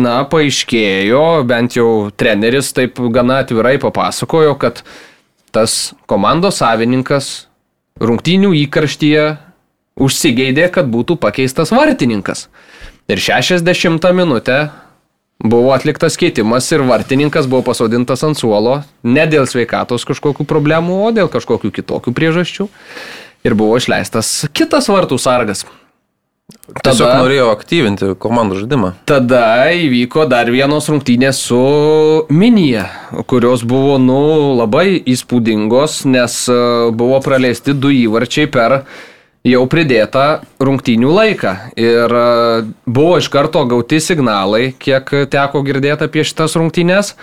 na, 0.00 0.16
paaiškėjo, 0.26 1.44
bent 1.46 1.76
jau 1.78 2.10
treneris 2.18 2.72
taip 2.74 2.98
gana 3.14 3.44
atvirai 3.44 3.76
papasakojo, 3.80 4.56
kad 4.58 4.82
tas 5.54 5.94
komandos 6.10 6.58
savininkas 6.58 7.46
rungtynių 8.02 8.50
įkarštyje 8.64 9.28
užsigeidė, 10.02 10.66
kad 10.74 10.90
būtų 10.90 11.14
pakeistas 11.22 11.70
vartininkas. 11.70 12.48
Ir 13.08 13.20
60 13.20 14.12
minutę 14.16 14.70
buvo 15.44 15.74
atliktas 15.74 16.16
keitimas 16.16 16.70
ir 16.72 16.80
vartininkas 16.88 17.46
buvo 17.50 17.60
pasodintas 17.66 18.24
ant 18.24 18.38
suolo 18.38 18.78
ne 19.04 19.26
dėl 19.28 19.44
sveikatos 19.50 20.06
kažkokių 20.08 20.46
problemų, 20.48 21.02
o 21.04 21.12
dėl 21.12 21.28
kažkokių 21.28 21.72
kitokių 21.80 22.14
priežasčių. 22.16 22.68
Ir 23.44 23.56
buvo 23.60 23.76
išleistas 23.76 24.46
kitas 24.56 24.88
vartų 24.88 25.18
sargas. 25.20 25.66
Tiesiog 26.64 27.08
tada, 27.08 27.20
norėjo 27.20 27.50
aktyvinti 27.52 28.08
komandų 28.20 28.62
žaidimą. 28.62 28.94
Tada 29.08 29.68
įvyko 29.76 30.24
dar 30.28 30.48
vienos 30.52 30.88
rungtynės 30.88 31.40
su 31.44 31.60
Minija, 32.32 32.86
kurios 33.28 33.64
buvo, 33.68 33.98
nu, 34.00 34.20
labai 34.56 34.96
įspūdingos, 35.08 36.02
nes 36.08 36.36
e, 36.52 36.56
buvo 36.96 37.20
praleisti 37.24 37.76
du 37.76 37.92
įvarčiai 37.92 38.48
per 38.52 38.82
jau 39.44 39.64
pridėtą 39.68 40.26
rungtynių 40.64 41.14
laiką. 41.14 41.54
Ir 41.80 42.16
e, 42.16 42.26
buvo 42.88 43.18
iš 43.20 43.30
karto 43.32 43.64
gauti 43.68 44.00
signalai, 44.00 44.70
kiek 44.80 45.10
teko 45.32 45.64
girdėti 45.66 46.08
apie 46.08 46.24
šitas 46.26 46.56
rungtynės. 46.58 47.14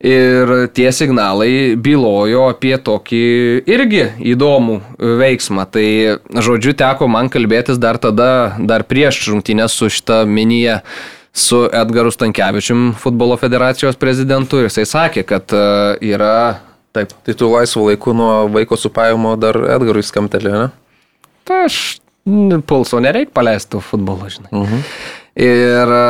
Ir 0.00 0.70
tie 0.72 0.86
signalai 0.96 1.76
bylojo 1.76 2.46
apie 2.54 2.72
tokį 2.80 3.24
irgi 3.68 4.06
įdomų 4.32 4.78
veiksmą. 5.20 5.66
Tai, 5.68 5.88
žodžiu, 6.40 6.72
teko 6.72 7.10
man 7.10 7.28
kalbėtis 7.28 7.76
dar 7.82 7.98
tada, 8.00 8.56
dar 8.56 8.86
prieš 8.88 9.26
rungtynės 9.28 9.76
su 9.76 9.90
šitą 9.92 10.22
miniją 10.24 10.78
su 11.36 11.66
Edgaru 11.68 12.10
Stankievičium, 12.14 12.94
futbolo 12.96 13.36
federacijos 13.38 14.00
prezidentu. 14.00 14.62
Ir 14.62 14.70
jisai 14.70 14.88
sakė, 14.88 15.26
kad 15.28 15.52
e, 15.52 15.64
yra... 16.14 16.34
Taip. 16.90 17.12
Tai 17.22 17.34
tu 17.38 17.46
laisvų 17.46 17.84
laikų 17.92 18.12
nuo 18.18 18.30
vaiko 18.50 18.74
supavimo 18.74 19.36
dar 19.38 19.54
Edgarui 19.76 20.02
skamtelė, 20.02 20.50
ne? 20.50 20.64
Tai 21.44 21.64
aš 21.66 21.80
pulso 22.66 23.00
nereik 23.00 23.32
paleisti 23.34 23.80
futbolo, 23.82 24.28
žinai. 24.30 24.52
Mhm. 24.52 24.84
Ir 25.40 25.92
e, 25.94 26.06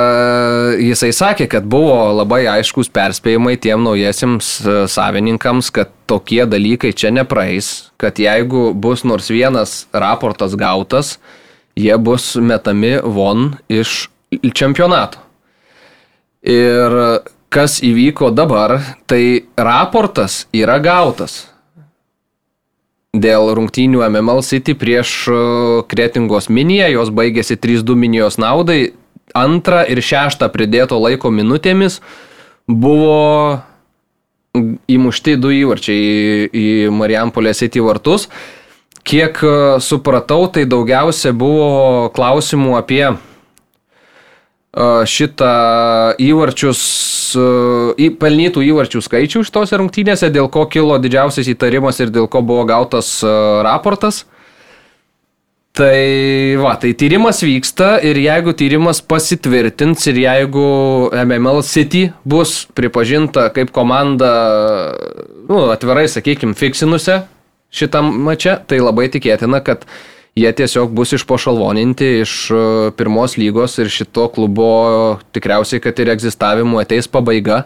jisai 0.89 1.11
sakė, 1.13 1.47
kad 1.53 1.67
buvo 1.69 1.95
labai 2.17 2.47
aiškus 2.51 2.89
perspėjimai 2.91 3.59
tiem 3.61 3.85
naujiesiams 3.85 4.49
e, 4.65 4.77
savininkams, 4.91 5.69
kad 5.77 5.93
tokie 6.11 6.41
dalykai 6.49 6.95
čia 6.97 7.13
nepraeis, 7.15 7.93
kad 8.01 8.19
jeigu 8.19 8.71
bus 8.75 9.05
nors 9.05 9.29
vienas 9.31 9.85
raportas 9.93 10.57
gautas, 10.59 11.19
jie 11.77 11.95
bus 12.01 12.33
metami 12.41 12.97
von 13.05 13.53
iš 13.69 14.09
čempionato. 14.57 15.21
Ir 16.41 17.21
kas 17.53 17.79
įvyko 17.85 18.33
dabar, 18.33 18.79
tai 19.07 19.45
raportas 19.59 20.47
yra 20.57 20.81
gautas 20.81 21.50
dėl 23.17 23.51
rungtynių 23.59 24.05
MML 24.07 24.43
City 24.47 24.77
prieš 24.79 25.27
e, 25.27 25.39
Kretingos 25.91 26.49
miniją, 26.49 26.91
jos 26.95 27.11
baigėsi 27.11 27.59
3-2 27.59 27.97
minijos 27.99 28.39
naudai, 28.39 28.93
antrą 29.35 29.83
ir 29.91 30.03
šeštą 30.03 30.51
pridėto 30.55 30.99
laiko 30.99 31.31
minutėmis 31.35 32.01
buvo 32.71 33.63
įmušti 34.91 35.37
du 35.39 35.51
įvarčiai 35.55 35.99
į, 35.99 36.47
į 36.51 36.67
Marijampolės 36.95 37.63
City 37.63 37.83
vartus. 37.83 38.29
Kiek 39.03 39.43
e, 39.43 39.53
supratau, 39.83 40.47
tai 40.53 40.67
daugiausia 40.71 41.35
buvo 41.35 42.11
klausimų 42.15 42.77
apie 42.79 43.05
šitą 44.71 46.15
įvarčius, 46.23 46.81
pelnytų 48.21 48.63
įvarčių 48.71 49.03
skaičių 49.03 49.43
šitose 49.47 49.79
rungtynėse, 49.81 50.31
dėl 50.31 50.47
ko 50.53 50.67
kilo 50.71 50.99
didžiausias 51.03 51.51
įtarimas 51.51 51.99
ir 51.99 52.13
dėl 52.15 52.29
ko 52.31 52.43
buvo 52.47 52.67
gautas 52.69 53.19
raportas. 53.67 54.25
Tai 55.71 56.57
va, 56.59 56.75
tai 56.83 56.91
tyrimas 56.99 57.45
vyksta 57.47 58.01
ir 58.03 58.19
jeigu 58.19 58.53
tyrimas 58.59 58.99
pasitvirtins 59.07 60.03
ir 60.11 60.17
jeigu 60.19 60.65
MML 61.15 61.63
City 61.63 62.09
bus 62.27 62.65
pripažinta 62.75 63.47
kaip 63.55 63.71
komanda, 63.71 64.31
nu, 65.47 65.69
atvirai 65.71 66.09
sakykime, 66.11 66.59
fiksinusi 66.59 67.21
šitam 67.71 68.11
mače, 68.27 68.57
tai 68.67 68.81
labai 68.83 69.07
tikėtina, 69.15 69.63
kad 69.63 69.87
jie 70.39 70.53
tiesiog 70.53 70.93
bus 70.95 71.15
išpošalvoninti 71.19 72.11
iš 72.21 72.35
e, 72.51 72.61
pirmos 72.97 73.37
lygos 73.41 73.79
ir 73.79 73.91
šito 73.91 74.29
klubo 74.35 75.19
tikriausiai, 75.35 75.81
kad 75.83 75.99
ir 75.99 76.13
egzistavimo 76.15 76.79
ateis 76.83 77.09
pabaiga. 77.11 77.65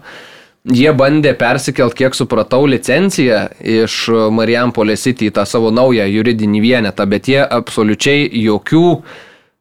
Jie 0.64 0.88
bandė 0.96 1.34
persikelt, 1.36 1.92
kiek 1.92 2.14
supratau, 2.16 2.62
licenciją 2.64 3.42
iš 3.60 4.06
Marijampolės 4.32 5.04
City 5.04 5.28
į 5.28 5.34
tą 5.36 5.44
savo 5.44 5.68
naują 5.74 6.06
juridinį 6.08 6.62
vienetą, 6.64 7.04
bet 7.04 7.28
jie 7.28 7.42
absoliučiai 7.44 8.30
jokių 8.46 8.86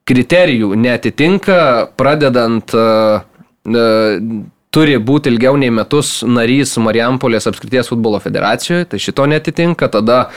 kriterijų 0.07 0.71
netitinka, 0.79 1.59
pradedant 1.99 2.71
uh, 2.75 3.19
uh, 3.19 4.15
turi 4.73 4.95
būti 4.97 5.31
ilgiau 5.33 5.59
nei 5.59 5.71
metus 5.75 6.21
narys 6.23 6.77
Marijampolės 6.81 7.51
apskrities 7.51 7.91
futbolo 7.91 8.23
federacijoje, 8.23 8.87
tai 8.93 9.01
šito 9.03 9.27
netitinka, 9.29 9.91
tada 9.91 10.29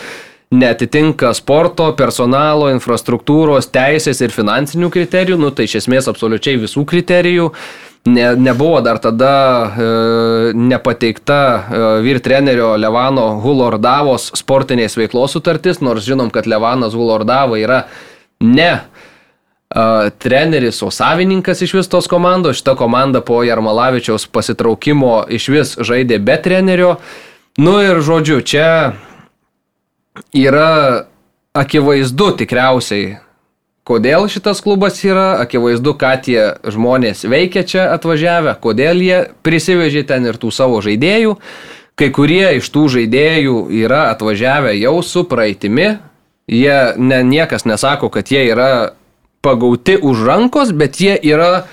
netitinka 0.55 1.33
sporto, 1.35 1.89
personalo, 1.99 2.69
infrastruktūros, 2.71 3.71
teisės 3.75 4.23
ir 4.23 4.35
finansinių 4.35 4.91
kriterijų, 4.95 5.41
nu 5.41 5.51
tai 5.51 5.67
iš 5.67 5.81
esmės 5.83 6.09
absoliučiai 6.11 6.61
visų 6.63 6.87
kriterijų. 6.87 7.51
Ne, 8.07 8.29
nebuvo 8.39 8.79
dar 8.87 9.01
tada 9.03 9.31
e, 9.67 9.87
nepateikta 10.55 11.39
e, 11.43 11.79
vyr 12.05 12.21
trenerio 12.23 12.77
Levano 12.79 13.33
Hulordavos 13.43 14.29
sportinės 14.39 14.95
veiklos 14.95 15.35
sutartis, 15.35 15.81
nors 15.83 16.07
žinom, 16.07 16.31
kad 16.31 16.47
Levanas 16.47 16.95
Hulordava 16.95 17.59
yra 17.59 17.81
ne 18.47 18.69
e, 18.71 18.79
treneris, 20.23 20.79
o 20.87 20.93
savininkas 20.95 21.65
iš 21.67 21.75
vis 21.81 21.91
tos 21.91 22.07
komandos. 22.07 22.61
Šita 22.61 22.77
komanda 22.79 23.25
po 23.27 23.41
Jarmalavičiaus 23.43 24.29
pasitraukimo 24.31 25.25
iš 25.27 25.51
vis 25.51 25.75
žaidė 25.75 26.23
be 26.23 26.39
trenerio. 26.39 27.01
Nu 27.59 27.81
ir 27.83 27.99
žodžiu, 28.07 28.39
čia 28.47 28.71
yra 30.35 31.07
akivaizdu 31.57 32.33
tikriausiai 32.43 33.17
Kodėl 33.87 34.25
šitas 34.27 34.59
klubas 34.65 34.97
yra, 35.07 35.37
akivaizdu, 35.45 35.93
ką 35.95 36.11
tie 36.27 36.41
žmonės 36.75 37.23
veikia 37.31 37.63
čia 37.63 37.85
atvažiavę, 37.95 38.57
kodėl 38.59 38.99
jie 38.99 39.19
prisivežė 39.47 40.03
ten 40.09 40.27
ir 40.27 40.41
tų 40.43 40.51
savo 40.51 40.81
žaidėjų. 40.83 41.37
Kai 41.95 42.09
kurie 42.11 42.57
iš 42.59 42.67
tų 42.75 42.83
žaidėjų 42.97 43.61
yra 43.79 44.09
atvažiavę 44.11 44.75
jau 44.75 44.97
su 45.07 45.23
praeitimi, 45.31 45.87
jie 46.51 46.79
ne, 46.99 47.21
niekas 47.23 47.63
nesako, 47.63 48.11
kad 48.11 48.27
jie 48.35 48.43
yra 48.51 48.97
pagauti 49.47 49.95
už 50.03 50.27
rankos, 50.27 50.75
bet 50.75 50.99
jie 50.99 51.15
yra 51.23 51.69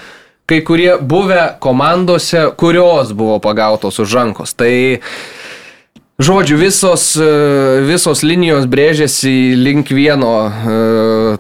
kai 0.45 0.61
kurie 0.61 0.99
buvę 1.02 1.56
komandose, 1.65 2.52
kurios 2.61 3.10
buvo 3.18 3.40
pagautos 3.41 3.98
už 4.06 4.14
rankos. 4.22 4.53
Tai 4.53 5.02
Žodžiu, 6.22 6.60
visos, 6.61 7.15
e, 7.18 7.27
visos 7.90 8.19
linijos 8.22 8.68
brėžiasi 8.69 9.56
link 9.57 9.90
vieno 9.90 10.34
e, 10.45 10.76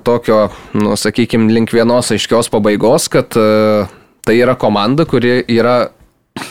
tokio, 0.01 0.47
nu, 0.73 0.95
sakykime, 0.97 1.51
link 1.53 1.69
vienos 1.69 2.09
aiškios 2.09 2.49
pabaigos, 2.49 3.05
kad 3.13 3.37
e, 3.37 3.83
tai 4.25 4.39
yra 4.39 4.55
komanda, 4.57 5.05
kuri 5.05 5.43
yra 5.45 5.91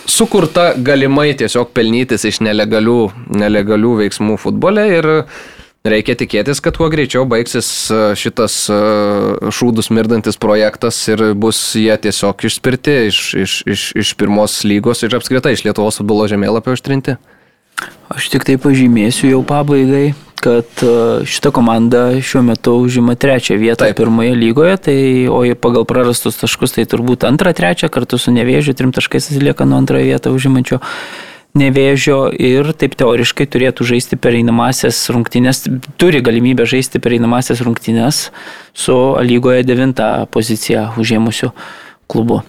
sukurta 0.07 0.69
galimai 0.79 1.33
tiesiog 1.35 1.75
pelnytis 1.75 2.23
iš 2.31 2.39
nelegalių, 2.47 3.01
nelegalių 3.43 3.97
veiksmų 4.05 4.39
futbole 4.39 4.87
ir 5.01 5.11
reikia 5.83 6.15
tikėtis, 6.15 6.63
kad 6.63 6.79
kuo 6.79 6.87
greičiau 6.95 7.27
baigsis 7.27 7.91
šitas 8.23 8.61
šūdus 9.51 9.91
mirdantis 9.91 10.39
projektas 10.39 11.03
ir 11.11 11.33
bus 11.35 11.59
jie 11.75 11.99
tiesiog 12.07 12.47
išspirti 12.47 12.99
iš, 13.11 13.23
iš, 13.35 13.61
iš, 13.67 13.91
iš 13.99 14.15
pirmos 14.15 14.61
lygos 14.63 15.03
ir 15.03 15.19
apskritai 15.19 15.57
iš 15.59 15.67
Lietuvos 15.67 15.99
futbolo 15.99 16.31
žemėlapio 16.31 16.79
ištrinti. 16.79 17.19
Aš 18.13 18.29
tik 18.33 18.45
tai 18.49 18.59
pažymėsiu 18.61 19.31
jau 19.31 19.41
pabaigai, 19.47 20.13
kad 20.43 20.83
e, 20.83 20.93
šita 21.29 21.53
komanda 21.55 22.05
šiuo 22.21 22.43
metu 22.47 22.75
užima 22.83 23.15
trečią 23.15 23.57
vietą 23.61 23.87
Taip. 23.87 23.97
pirmoje 24.01 24.35
lygoje, 24.37 24.77
tai, 24.89 24.97
o 25.31 25.43
pagal 25.55 25.87
prarastus 25.89 26.41
taškus 26.41 26.77
tai 26.77 26.87
turbūt 26.91 27.27
antrą, 27.29 27.55
trečią 27.57 27.91
kartu 27.93 28.19
su 28.19 28.35
nevėžiu, 28.35 28.75
trim 28.77 28.95
taškais 28.95 29.31
atsilieka 29.31 29.69
nuo 29.69 29.79
antrąją 29.83 30.11
vietą 30.11 30.35
užimančio 30.35 30.83
nevėžio 31.59 32.19
ir 32.33 32.73
taip 32.79 32.95
teoriškai 32.99 33.47
turėtų 33.53 33.85
žaisti 33.93 34.17
pereinamasias 34.21 34.99
rungtynės, 35.13 35.67
turi 36.01 36.23
galimybę 36.25 36.65
žaisti 36.69 37.01
pereinamasias 37.03 37.61
rungtynės 37.65 38.23
su 38.73 38.97
lygoje 39.21 39.67
devintą 39.69 40.27
poziciją 40.33 40.89
užėmusiu 41.01 41.53
klubu. 42.09 42.41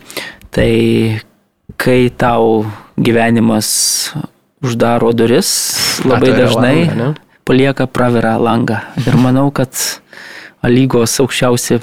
Tai 0.56 0.72
kai 1.80 2.00
tau 2.16 2.64
gyvenimas 2.96 3.68
uždaro 4.64 5.12
duris, 5.12 5.52
labai 6.08 6.32
Atveria 6.32 6.48
dažnai 6.48 6.78
langą, 6.88 7.12
palieka 7.46 7.88
pravirą 7.88 8.38
langą. 8.42 8.80
Ir 9.04 9.20
manau, 9.20 9.50
kad 9.52 9.76
lygos 10.64 11.20
aukščiausi 11.24 11.82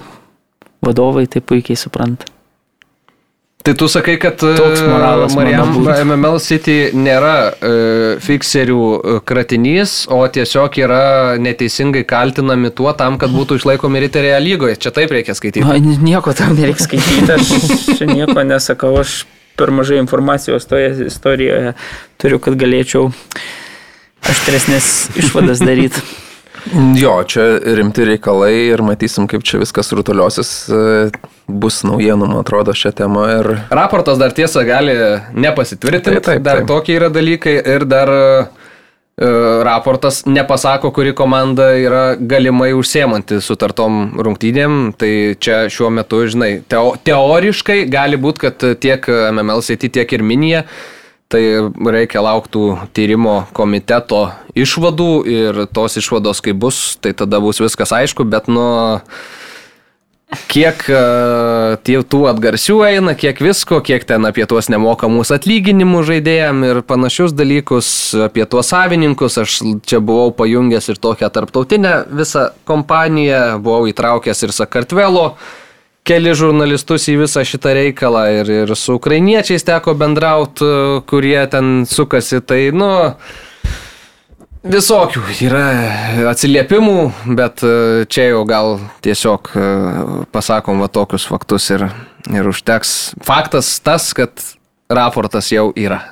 vadovai 0.84 1.26
tai 1.28 1.44
puikiai 1.44 1.76
supranta. 1.76 2.28
Tai 3.60 3.74
tu 3.76 3.88
sakai, 3.92 4.14
kad 4.16 4.40
toks 4.40 4.80
moralas 4.88 5.34
Marijam 5.36 5.74
MML 5.84 6.38
City 6.40 6.94
nėra 6.96 7.34
e, 7.52 7.72
fikserių 8.24 8.78
e, 8.80 9.16
kratinys, 9.28 10.06
o 10.08 10.22
tiesiog 10.32 10.78
yra 10.80 11.02
neteisingai 11.36 12.06
kaltinami 12.08 12.72
tuo 12.72 12.94
tam, 12.96 13.18
kad 13.20 13.34
būtų 13.34 13.58
išlaikomi 13.60 14.00
riteriai 14.06 14.40
lygoje. 14.40 14.78
Čia 14.80 14.94
taip 14.96 15.12
reikia 15.12 15.36
skaityti. 15.36 15.66
Na, 15.68 15.76
nieko 15.76 16.32
tam 16.32 16.56
nereikia 16.56 16.86
skaityti, 16.88 17.36
aš 17.36 18.00
nieko 18.08 18.40
nesakau, 18.48 18.94
aš 19.02 19.26
per 19.60 19.72
mažai 19.74 20.00
informacijos 20.00 20.66
toje 20.70 21.06
istorijoje 21.10 21.76
turiu, 22.20 22.40
kad 22.42 22.56
galėčiau 22.60 23.10
aštresnės 24.30 24.90
išvadas 25.20 25.62
daryti. 25.64 26.02
Jo, 27.00 27.22
čia 27.24 27.56
rimti 27.78 28.04
reikalai 28.04 28.52
ir 28.68 28.82
matysim, 28.84 29.24
kaip 29.30 29.40
čia 29.48 29.62
viskas 29.62 29.88
rutuliosis. 29.96 30.50
Bus 31.48 31.80
naujienų, 31.88 32.28
man 32.28 32.42
atrodo, 32.42 32.74
šią 32.76 32.92
temą. 32.98 33.22
Ir... 33.38 33.48
Raportas 33.72 34.20
dar 34.20 34.34
tiesa 34.36 34.60
gali 34.68 34.92
nepasitvirtinti, 35.32 36.20
taip, 36.20 36.26
taip, 36.26 36.44
dar 36.44 36.60
taip. 36.60 36.68
tokie 36.68 36.98
yra 36.98 37.08
dalykai 37.14 37.56
ir 37.64 37.86
dar 37.88 38.12
uh, 38.12 38.59
raportas 39.20 40.22
nepasako, 40.26 40.90
kuri 40.96 41.12
komanda 41.14 41.70
yra 41.76 42.04
galimai 42.16 42.70
užsiemanti 42.72 43.40
sutartom 43.44 44.16
rungtynėm. 44.16 44.94
Tai 44.96 45.12
čia 45.36 45.66
šiuo 45.72 45.90
metu, 45.92 46.22
žinai, 46.30 46.52
teo, 46.68 46.94
teoriškai 47.04 47.82
gali 47.92 48.20
būti, 48.20 48.46
kad 48.46 48.64
tiek 48.80 49.04
MML 49.08 49.60
City, 49.66 49.92
tiek 49.92 50.16
ir 50.16 50.24
Minija. 50.24 50.64
Tai 51.30 51.42
reikia 51.94 52.24
lauktų 52.26 52.64
tyrimo 52.96 53.44
komiteto 53.54 54.32
išvadų 54.58 55.10
ir 55.30 55.60
tos 55.70 55.94
išvados, 56.00 56.40
kai 56.42 56.56
bus, 56.56 56.96
tai 56.98 57.12
tada 57.14 57.38
bus 57.44 57.60
viskas 57.62 57.92
aišku, 57.94 58.26
bet 58.26 58.48
nuo 58.50 59.04
kiek 60.50 60.82
uh, 60.92 62.02
tų 62.10 62.20
atgarsių 62.30 62.76
eina, 62.86 63.14
kiek 63.18 63.40
visko, 63.42 63.80
kiek 63.82 64.04
ten 64.06 64.26
apie 64.28 64.46
tuos 64.50 64.70
nemokamus 64.70 65.32
atlyginimus 65.34 66.06
žaidėjim 66.10 66.62
ir 66.68 66.82
panašius 66.86 67.34
dalykus, 67.34 67.88
apie 68.28 68.46
tuos 68.50 68.70
savininkus. 68.70 69.40
Aš 69.42 69.60
čia 69.86 69.98
buvau 69.98 70.30
pajungęs 70.36 70.92
ir 70.92 71.00
tokią 71.02 71.32
tarptautinę 71.34 71.96
visą 72.14 72.50
kompaniją, 72.68 73.58
buvau 73.64 73.90
įtraukęs 73.90 74.46
ir 74.46 74.54
Sakartvelo 74.54 75.32
keli 76.06 76.32
žurnalistus 76.34 77.06
į 77.12 77.18
visą 77.24 77.44
šitą 77.46 77.74
reikalą 77.76 78.24
ir, 78.40 78.50
ir 78.64 78.72
su 78.78 78.96
ukrainiečiais 78.98 79.66
teko 79.66 79.94
bendrauti, 79.98 80.66
kurie 81.10 81.38
ten 81.52 81.84
sukasi. 81.86 82.40
Tai, 82.40 82.60
nu, 82.74 82.90
Visokių 84.60 85.22
yra 85.40 85.64
atsiliepimų, 86.28 86.96
bet 87.32 87.62
e, 87.64 88.04
čia 88.12 88.26
jau 88.26 88.42
gal 88.44 88.74
tiesiog 89.00 89.48
e, 89.56 89.68
pasakom 90.36 90.82
va 90.84 90.88
tokius 90.92 91.24
faktus 91.24 91.70
ir, 91.72 91.86
ir 92.28 92.48
užteks. 92.50 93.14
Faktas 93.24 93.70
tas, 93.80 94.10
kad 94.12 94.36
raportas 94.92 95.48
jau 95.48 95.70
yra. 95.72 96.02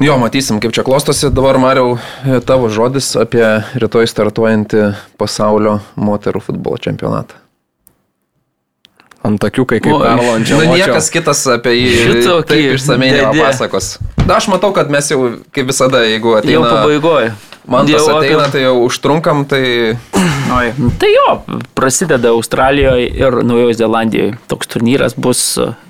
Jo, 0.00 0.16
matysim, 0.16 0.56
kaip 0.64 0.72
čia 0.72 0.86
klostosi. 0.86 1.28
Dabar, 1.28 1.60
Mariau, 1.60 1.98
tavo 2.48 2.72
žodis 2.72 3.12
apie 3.20 3.44
rytoj 3.76 4.08
startuojantį 4.08 4.86
pasaulio 5.20 5.82
moterų 6.00 6.40
futbolo 6.48 6.80
čempionatą. 6.80 7.36
Ant 9.20 9.42
akių, 9.44 9.66
kai 9.68 9.78
kaip 9.84 9.98
Karlo 10.00 10.32
ant 10.32 10.48
žemės. 10.48 10.64
Na, 10.70 10.76
niekas 10.80 11.10
kitas 11.12 11.42
apie 11.52 11.74
jį 11.76 11.90
Šitokį 12.06 12.48
taip 12.48 12.74
išsamei 12.78 13.10
nepasakos. 13.18 13.92
Na, 14.24 14.38
aš 14.38 14.48
matau, 14.52 14.72
kad 14.76 14.88
mes 14.92 15.12
jau, 15.12 15.20
kaip 15.52 15.68
visada, 15.68 16.00
jeigu 16.08 16.38
ateina... 16.38 16.56
Jau 16.56 16.64
pabaigoje. 16.64 17.34
Man 17.70 17.86
tas 17.86 18.08
ateina, 18.08 18.48
tai 18.50 18.64
jau 18.64 18.78
užtrunkam, 18.86 19.44
tai... 19.50 19.62
Oi. 20.56 20.72
Tai 20.98 21.10
jo, 21.12 21.26
prasideda 21.76 22.32
Australijoje 22.32 23.10
ir 23.20 23.36
Naujojo 23.44 23.76
Zelandijoje. 23.76 24.34
Toks 24.50 24.72
turnyras 24.72 25.14
bus 25.14 25.44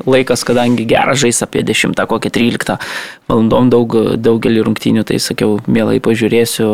laikas, 0.04 0.42
kadangi 0.44 0.84
geras 0.90 1.22
žais 1.22 1.38
apie 1.46 1.62
10, 1.64 1.94
kokią 2.10 2.34
13 2.34 2.76
valandom 3.30 3.70
daug, 3.70 4.00
daugelį 4.18 4.66
rungtynių, 4.66 5.06
tai 5.06 5.22
sakiau, 5.22 5.60
mielai 5.70 6.02
pažiūrėsiu. 6.02 6.72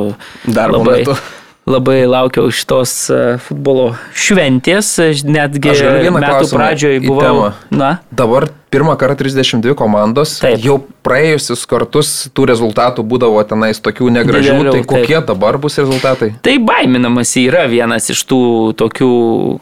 Dar 0.48 0.72
labai. 0.72 1.02
Metu 1.04 1.20
labai 1.66 2.04
laukiau 2.06 2.50
šitos 2.54 2.94
e, 3.10 3.20
futbolo 3.42 3.90
šventės, 4.14 4.92
netgi 5.26 5.74
metų 6.14 6.50
pradžioje 6.52 7.02
buvau. 7.06 7.50
Na. 7.74 7.96
Dabar 8.14 8.48
pirmą 8.70 8.96
kartą 8.96 9.16
32 9.24 9.74
komandos. 9.78 10.38
Taip. 10.42 10.58
Jau 10.64 10.76
praėjusius 11.06 11.62
kartus 11.70 12.10
tų 12.34 12.48
rezultatų 12.50 13.04
būdavo 13.06 13.42
tenais 13.46 13.78
tokių 13.82 14.10
negražių. 14.18 14.56
Dideliau, 14.56 14.74
tai 14.74 14.82
kokie 14.90 15.14
taip. 15.14 15.28
dabar 15.30 15.58
bus 15.62 15.78
rezultatai? 15.78 16.32
Tai 16.42 16.56
baiminamas 16.66 17.36
yra 17.40 17.66
vienas 17.70 18.10
iš 18.12 18.24
tų 18.26 18.40
tokių, 18.80 19.10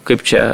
kaip 0.08 0.24
čia, 0.26 0.46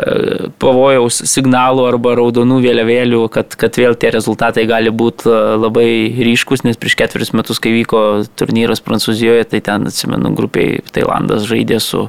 pavojaus 0.62 1.22
signalų 1.30 1.86
arba 1.92 2.16
raudonų 2.18 2.60
vėliavėlių, 2.66 3.22
kad, 3.32 3.54
kad 3.60 3.78
vėl 3.80 3.96
tie 4.00 4.12
rezultatai 4.16 4.66
gali 4.70 4.90
būti 4.90 5.30
e, 5.30 5.40
labai 5.60 5.88
ryškus, 6.18 6.66
nes 6.66 6.80
prieš 6.80 6.98
ketverius 7.00 7.34
metus, 7.36 7.62
kai 7.62 7.74
vyko 7.76 8.04
turnyras 8.38 8.82
Prancūzijoje, 8.84 9.46
tai 9.54 9.62
ten, 9.64 9.86
atsimenu, 9.90 10.34
grupiai 10.36 10.82
Tailandas 10.90 11.46
žaidė 11.48 11.78
su 11.84 12.08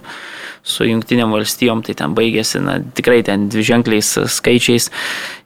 su 0.63 0.85
jungtiniam 0.85 1.33
valstijom, 1.33 1.81
tai 1.85 1.95
ten 1.97 2.15
baigėsi 2.17 2.61
na, 2.61 2.77
tikrai 2.97 3.21
ten 3.25 3.47
dviženkliais 3.51 4.13
skaičiais. 4.29 4.91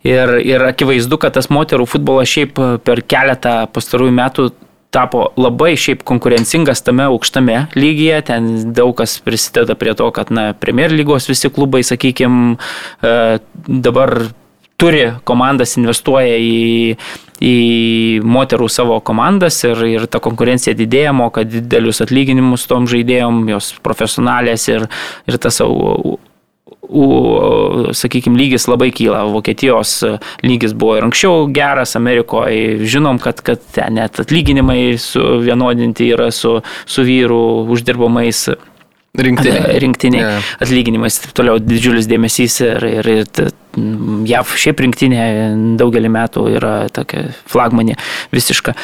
Ir, 0.06 0.36
ir 0.44 0.68
akivaizdu, 0.68 1.20
kad 1.22 1.38
tas 1.38 1.50
moterų 1.54 1.88
futbolas 1.90 2.32
šiaip 2.32 2.60
per 2.86 3.04
keletą 3.08 3.64
pastarųjų 3.74 4.16
metų 4.20 4.50
tapo 4.96 5.26
labai 5.36 5.74
šiaip 5.80 6.06
konkurencingas 6.08 6.84
tame 6.86 7.08
aukštame 7.10 7.66
lygyje, 7.76 8.22
ten 8.30 8.50
daug 8.76 8.94
kas 9.00 9.18
prisideda 9.24 9.76
prie 9.80 9.96
to, 9.98 10.08
kad 10.16 10.32
na, 10.32 10.54
Premier 10.56 10.94
lygos 10.94 11.28
visi 11.28 11.52
klubai, 11.52 11.84
sakykime, 11.84 12.56
dabar 13.68 14.16
turi 14.82 15.06
komandas, 15.28 15.76
investuoja 15.80 16.36
į, 16.40 16.96
į 17.40 17.56
moterų 18.26 18.70
savo 18.72 19.00
komandas 19.06 19.62
ir, 19.68 19.82
ir 19.88 20.08
ta 20.12 20.22
konkurencija 20.24 20.76
didėja, 20.78 21.16
moka 21.16 21.46
didelius 21.48 22.04
atlyginimus 22.06 22.68
tom 22.70 22.88
žaidėjom, 22.92 23.46
jos 23.54 23.74
profesionalės 23.86 24.70
ir, 24.72 24.88
ir 25.30 25.40
tas 25.42 25.62
sakykime, 27.96 28.38
lygis 28.38 28.68
labai 28.70 28.92
kyla. 28.94 29.24
Vokietijos 29.34 30.04
lygis 30.46 30.76
buvo 30.78 31.00
ir 31.00 31.08
anksčiau 31.08 31.48
geras, 31.54 31.96
Amerikoje 31.98 32.86
žinom, 32.86 33.20
kad, 33.22 33.42
kad 33.46 33.62
ten 33.76 33.98
net 34.00 34.20
atlyginimai 34.22 34.96
vienodinti 35.46 36.12
yra 36.14 36.32
su, 36.36 36.60
su 36.86 37.06
vyrų 37.06 37.42
uždirbamais 37.74 38.48
Rinktiniai. 39.18 39.80
rinktiniai 39.80 40.24
Jo. 40.24 40.40
atlyginimais 40.64 41.20
ir 41.20 41.28
taip 41.28 41.38
toliau 41.38 41.62
didžiulis 41.62 42.10
dėmesys 42.12 42.60
ir, 42.66 42.90
ir, 43.00 43.12
ir 43.20 43.54
JAV 43.76 44.54
šiaip 44.60 44.80
rinktinė 44.86 45.24
daugelį 45.80 46.10
metų 46.12 46.46
yra 46.56 46.74
tokia 46.96 47.26
flagmanė 47.52 47.98
visiška. 48.34 48.76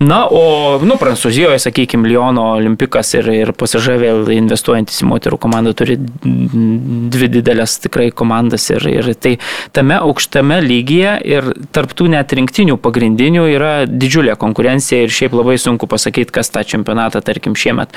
Na, 0.00 0.22
o, 0.30 0.78
nu, 0.86 0.96
Prancūzijoje, 1.00 1.58
sakykime, 1.60 2.08
Lyono 2.08 2.44
olimpikas 2.54 3.12
ir, 3.18 3.28
ir 3.34 3.52
pasiža 3.58 3.98
vėl 4.00 4.30
investuojantis 4.36 5.02
į 5.02 5.08
moterų 5.10 5.40
komandą 5.42 5.74
turi 5.76 5.98
dvi 5.98 7.30
didelės 7.34 7.76
tikrai 7.84 8.08
komandas 8.14 8.68
ir, 8.72 8.86
ir 8.88 9.12
tai 9.18 9.36
tame 9.76 9.98
aukštame 9.98 10.60
lygyje 10.64 11.18
ir 11.28 11.52
tarptų 11.74 12.08
net 12.14 12.32
rinktinių 12.38 12.78
pagrindinių 12.80 13.44
yra 13.52 13.74
didžiulė 13.90 14.38
konkurencija 14.40 15.04
ir 15.04 15.14
šiaip 15.14 15.36
labai 15.36 15.58
sunku 15.60 15.90
pasakyti, 15.90 16.32
kas 16.32 16.54
tą 16.54 16.64
čempionatą, 16.64 17.22
tarkim, 17.26 17.58
šiemet 17.58 17.92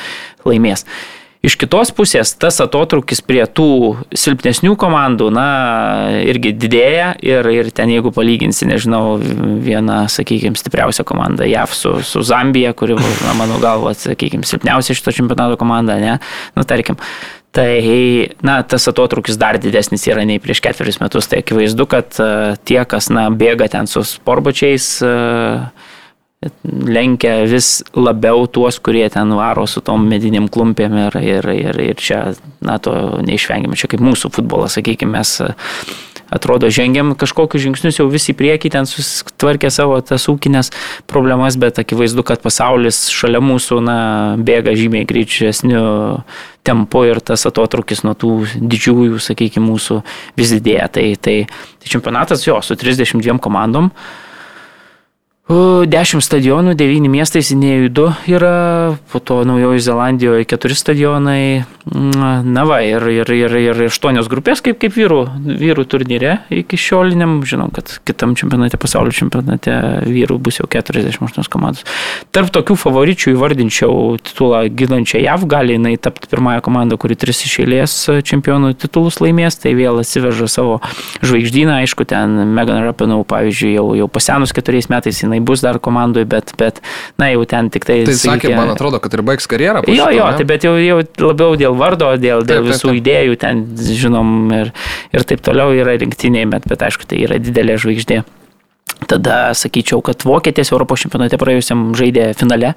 laimės. 0.47 0.88
Iš 1.41 1.55
kitos 1.57 1.89
pusės 1.97 2.35
tas 2.38 2.59
atotrukis 2.61 3.23
prie 3.26 3.41
tų 3.49 3.95
silpnesnių 4.13 4.76
komandų, 4.77 5.31
na, 5.34 5.45
irgi 6.22 6.51
didėja 6.53 7.15
ir, 7.26 7.49
ir 7.49 7.72
ten 7.73 7.89
jeigu 7.89 8.11
palyginsi, 8.13 8.68
nežinau, 8.69 9.15
vieną, 9.65 10.03
sakykime, 10.13 10.59
stipriausią 10.59 11.05
komandą 11.09 11.47
JAV 11.49 11.73
su, 11.73 11.95
su 12.05 12.22
Zambija, 12.22 12.76
kuri, 12.77 12.93
na, 13.26 13.34
mano 13.39 13.57
galva, 13.63 13.95
sakykime, 13.97 14.45
silpniausia 14.45 14.93
šito 14.99 15.15
čempionato 15.18 15.57
komanda, 15.57 15.97
ne, 16.01 16.19
nu, 16.53 16.65
tarkim. 16.69 17.01
Tai, 17.51 17.72
na, 18.45 18.61
tas 18.63 18.85
atotrukis 18.88 19.35
dar 19.41 19.57
didesnis 19.59 20.05
yra 20.07 20.22
nei 20.23 20.39
prieš 20.39 20.61
ketverius 20.63 21.01
metus. 21.01 21.26
Tai 21.27 21.41
akivaizdu, 21.41 21.84
kad 21.89 22.22
uh, 22.22 22.53
tie, 22.63 22.80
kas, 22.88 23.09
na, 23.11 23.26
bėga 23.34 23.68
ten 23.73 23.89
su 23.91 24.05
sportbačiais, 24.07 24.85
uh, 25.03 25.65
lenkia 26.65 27.43
vis 27.45 27.84
labiau 27.93 28.47
tuos, 28.49 28.80
kurie 28.81 29.05
ten 29.13 29.30
varo 29.38 29.68
su 29.69 29.81
tom 29.85 30.07
mediniam 30.09 30.47
klumpėm 30.49 30.95
ir, 31.05 31.18
ir, 31.22 31.49
ir, 31.53 31.81
ir 31.91 31.99
čia, 32.01 32.22
na, 32.65 32.80
to 32.81 32.93
neišvengiame. 33.22 33.77
Čia 33.77 33.91
kaip 33.91 34.01
mūsų 34.01 34.31
futbolas, 34.34 34.73
sakykime, 34.80 35.19
mes 35.19 35.35
e, 35.45 35.51
atrodo 36.34 36.72
žengiam 36.73 37.13
kažkokius 37.19 37.61
žingsnius 37.68 37.99
jau 37.99 38.07
visi 38.09 38.34
į 38.34 38.39
priekį, 38.39 38.72
ten 38.73 38.89
susitvarkė 38.89 39.69
savo 39.69 39.99
tas 40.01 40.26
ūkinės 40.31 40.72
problemas, 41.11 41.59
bet 41.61 41.77
akivaizdu, 41.84 42.26
kad 42.26 42.41
pasaulis 42.41 43.03
šalia 43.13 43.43
mūsų, 43.45 43.77
na, 43.85 43.99
bėga 44.41 44.73
žymiai 44.80 45.05
greičiesniu 45.05 45.84
tempu 46.65 47.05
ir 47.11 47.22
tas 47.22 47.45
atotrukis 47.45 48.01
nuo 48.07 48.15
tų 48.18 48.34
didžiųjų, 48.57 49.22
sakykime, 49.22 49.68
mūsų 49.69 50.01
vis 50.41 50.57
didėja. 50.57 50.89
Tai, 50.97 51.05
tai, 51.22 51.38
tai 51.77 51.93
čempionatas 51.93 52.49
jo 52.49 52.57
su 52.65 52.80
32 52.81 53.38
komandom. 53.45 53.93
10 55.51 56.23
stadionų, 56.23 56.75
9 56.79 57.09
miestai, 57.11 57.41
Sinėjų 57.43 57.89
2 57.91 58.11
yra, 58.31 58.51
po 59.11 59.19
to 59.19 59.41
Naujojo 59.43 59.81
Zelandijoje 59.83 60.45
4 60.47 60.77
stadionai, 60.79 61.63
mm, 61.91 62.45
na 62.47 62.63
va, 62.69 62.77
ir, 62.85 63.03
ir, 63.11 63.31
ir, 63.35 63.55
ir 63.59 63.81
8 63.89 64.21
grupės 64.31 64.63
kaip, 64.63 64.77
kaip 64.79 64.95
vyrų, 64.95 65.19
vyrų 65.59 65.83
turnyre 65.91 66.37
iki 66.55 66.79
šioliniam, 66.79 67.41
žinom, 67.43 67.73
kad 67.75 67.97
kitam 68.07 68.35
čempionate, 68.39 68.79
pasaulio 68.79 69.11
čempionate 69.11 69.75
vyrų 70.07 70.37
bus 70.39 70.61
jau 70.61 70.69
48 70.71 71.49
komandos. 71.51 71.83
Tarp 72.31 72.53
tokių 72.55 72.77
favoričių 72.79 73.35
įvardinčiau 73.35 74.15
titulą 74.23 74.63
ginančią 74.71 75.19
JAV, 75.25 75.45
gali 75.51 75.75
jinai 75.75 75.97
tapti 75.99 76.31
pirmąją 76.31 76.63
komandą, 76.63 76.99
kuri 77.01 77.19
tris 77.19 77.43
išėlės 77.49 77.97
čempionų 78.23 78.71
titulus 78.79 79.19
laimės, 79.19 79.59
tai 79.59 79.75
vėl 79.75 79.99
atsiveža 80.05 80.47
savo 80.47 80.79
žvaigždyną, 81.19 81.81
aišku, 81.83 82.07
ten 82.07 82.39
Megan 82.55 82.85
Rapinau, 82.87 83.25
pavyzdžiui, 83.27 83.75
jau, 83.75 83.87
jau 83.99 84.07
pasenus 84.11 84.55
keturiais 84.55 84.87
metais 84.91 85.19
jinai 85.19 85.40
bus 85.47 85.63
dar 85.65 85.80
komandoje, 85.84 86.27
bet, 86.30 86.53
bet 86.59 86.81
na 87.22 87.31
jau 87.31 87.45
ten 87.49 87.72
tik 87.73 87.88
tai... 87.88 88.01
Tai 88.07 88.18
sakė, 88.18 88.53
man 88.57 88.73
atrodo, 88.73 89.01
kad 89.03 89.13
ir 89.18 89.23
baigs 89.27 89.49
karjerą. 89.51 89.85
Jo, 89.88 89.95
šito, 89.95 90.09
jo, 90.18 90.27
ne? 90.27 90.41
tai 90.41 90.49
bet 90.49 90.68
jau, 90.68 90.76
jau 90.81 90.99
labiau 91.23 91.57
dėl 91.59 91.80
vardo, 91.80 92.11
dėl, 92.18 92.45
dėl 92.45 92.61
Taip, 92.61 92.68
taip, 92.68 92.69
visų 92.73 92.91
taip. 92.91 92.99
idėjų, 93.01 93.39
ten 93.45 93.65
žinom 94.01 94.35
ir, 94.59 94.76
ir 95.15 95.27
taip 95.30 95.43
toliau 95.45 95.73
yra 95.77 95.97
rinktiniai, 96.01 96.49
bet, 96.51 96.68
bet 96.69 96.88
aišku, 96.89 97.09
tai 97.09 97.23
yra 97.26 97.41
didelė 97.41 97.80
žvaigždė. 97.81 98.23
Tada 99.09 99.51
sakyčiau, 99.57 100.01
kad 100.05 100.21
Vokietės 100.27 100.69
Europos 100.71 101.01
čempionate 101.01 101.39
praėjusiam 101.41 101.89
žaidė 101.97 102.31
finale 102.37 102.75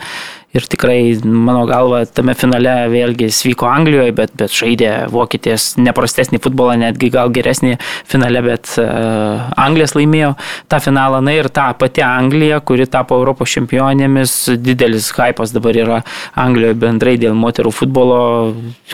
ir 0.55 0.67
tikrai, 0.71 1.19
mano 1.27 1.65
galva, 1.67 2.05
tame 2.07 2.35
finale 2.39 2.73
vėlgi 2.93 3.27
jis 3.27 3.41
vyko 3.49 3.67
Anglijoje, 3.67 4.15
bet, 4.15 4.35
bet 4.39 4.55
žaidė 4.55 4.91
Vokietės 5.11 5.73
neprastesnį 5.83 6.39
futbolą, 6.45 6.77
netgi 6.79 7.11
gal 7.15 7.33
geresnį 7.35 7.75
finale, 8.07 8.43
bet 8.47 8.71
uh, 8.79 9.51
Anglijas 9.59 9.97
laimėjo 9.99 10.35
tą 10.71 10.79
finalą. 10.85 11.19
Na 11.27 11.35
ir 11.35 11.51
ta 11.51 11.67
pati 11.79 12.05
Anglija, 12.07 12.61
kuri 12.63 12.87
tapo 12.91 13.19
Europos 13.19 13.51
čempionėmis, 13.55 14.37
didelis 14.63 15.11
hypas 15.19 15.55
dabar 15.55 15.79
yra 15.81 16.01
Anglijoje 16.39 16.79
bendrai 16.87 17.17
dėl 17.19 17.35
moterų 17.39 17.75
futbolo. 17.75 18.21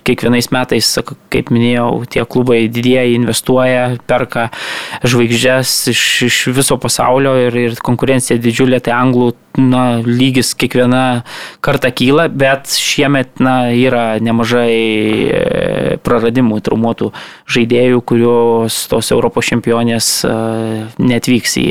Kiekvienais 0.00 0.48
metais, 0.54 0.88
kaip 1.32 1.52
minėjau, 1.52 2.06
tie 2.08 2.24
klubai 2.24 2.62
didieji 2.72 3.18
investuoja, 3.18 3.98
perka 4.08 4.48
žvaigždžias 5.04 5.76
iš, 5.92 6.04
iš 6.30 6.40
viso 6.56 6.80
pasaulio 6.80 7.19
ir, 7.20 7.56
ir 7.56 7.76
konkurencija 7.84 8.38
didžiulė, 8.40 8.80
tai 8.84 8.94
anglų 8.96 9.30
na, 9.60 10.00
lygis 10.06 10.52
kiekviena 10.58 11.22
kartą 11.64 11.90
kyla, 11.94 12.28
bet 12.32 12.72
šiemet 12.72 13.42
na, 13.42 13.70
yra 13.74 14.20
nemažai 14.22 14.72
e, 14.72 15.98
praradimų, 16.06 16.60
traumuotų 16.66 17.10
žaidėjų, 17.50 18.02
kurios 18.06 18.82
tos 18.90 19.12
Europos 19.14 19.50
čempionės 19.50 20.10
e, 20.24 20.34
netvyks 21.02 21.56
į, 21.60 21.68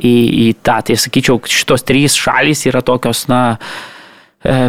į, 0.00 0.14
į 0.46 0.50
tą. 0.64 0.80
Tai 0.88 0.98
sakyčiau, 1.04 1.40
šitos 1.44 1.86
trys 1.88 2.18
šalys 2.20 2.66
yra 2.70 2.84
tokios, 2.86 3.26
na, 3.30 3.58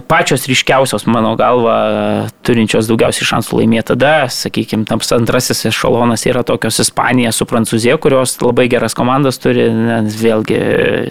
pačios 0.07 0.45
ryškiausios, 0.52 1.06
mano 1.07 1.31
galva, 1.39 2.27
turinčios 2.43 2.89
daugiausiai 2.89 3.27
šansų 3.30 3.61
laimėti. 3.61 3.88
Tada, 3.93 4.27
sakykime, 4.31 4.84
tam 4.89 4.99
antrasis 5.15 5.64
ešalonas 5.69 6.26
yra 6.27 6.43
tokios 6.48 6.81
Ispanija 6.84 7.31
su 7.31 7.48
Prancūzija, 7.48 7.95
kurios 8.03 8.35
labai 8.43 8.68
geras 8.72 8.95
komandas 8.98 9.39
turi, 9.39 9.69
nes 9.72 10.18
vėlgi 10.19 10.60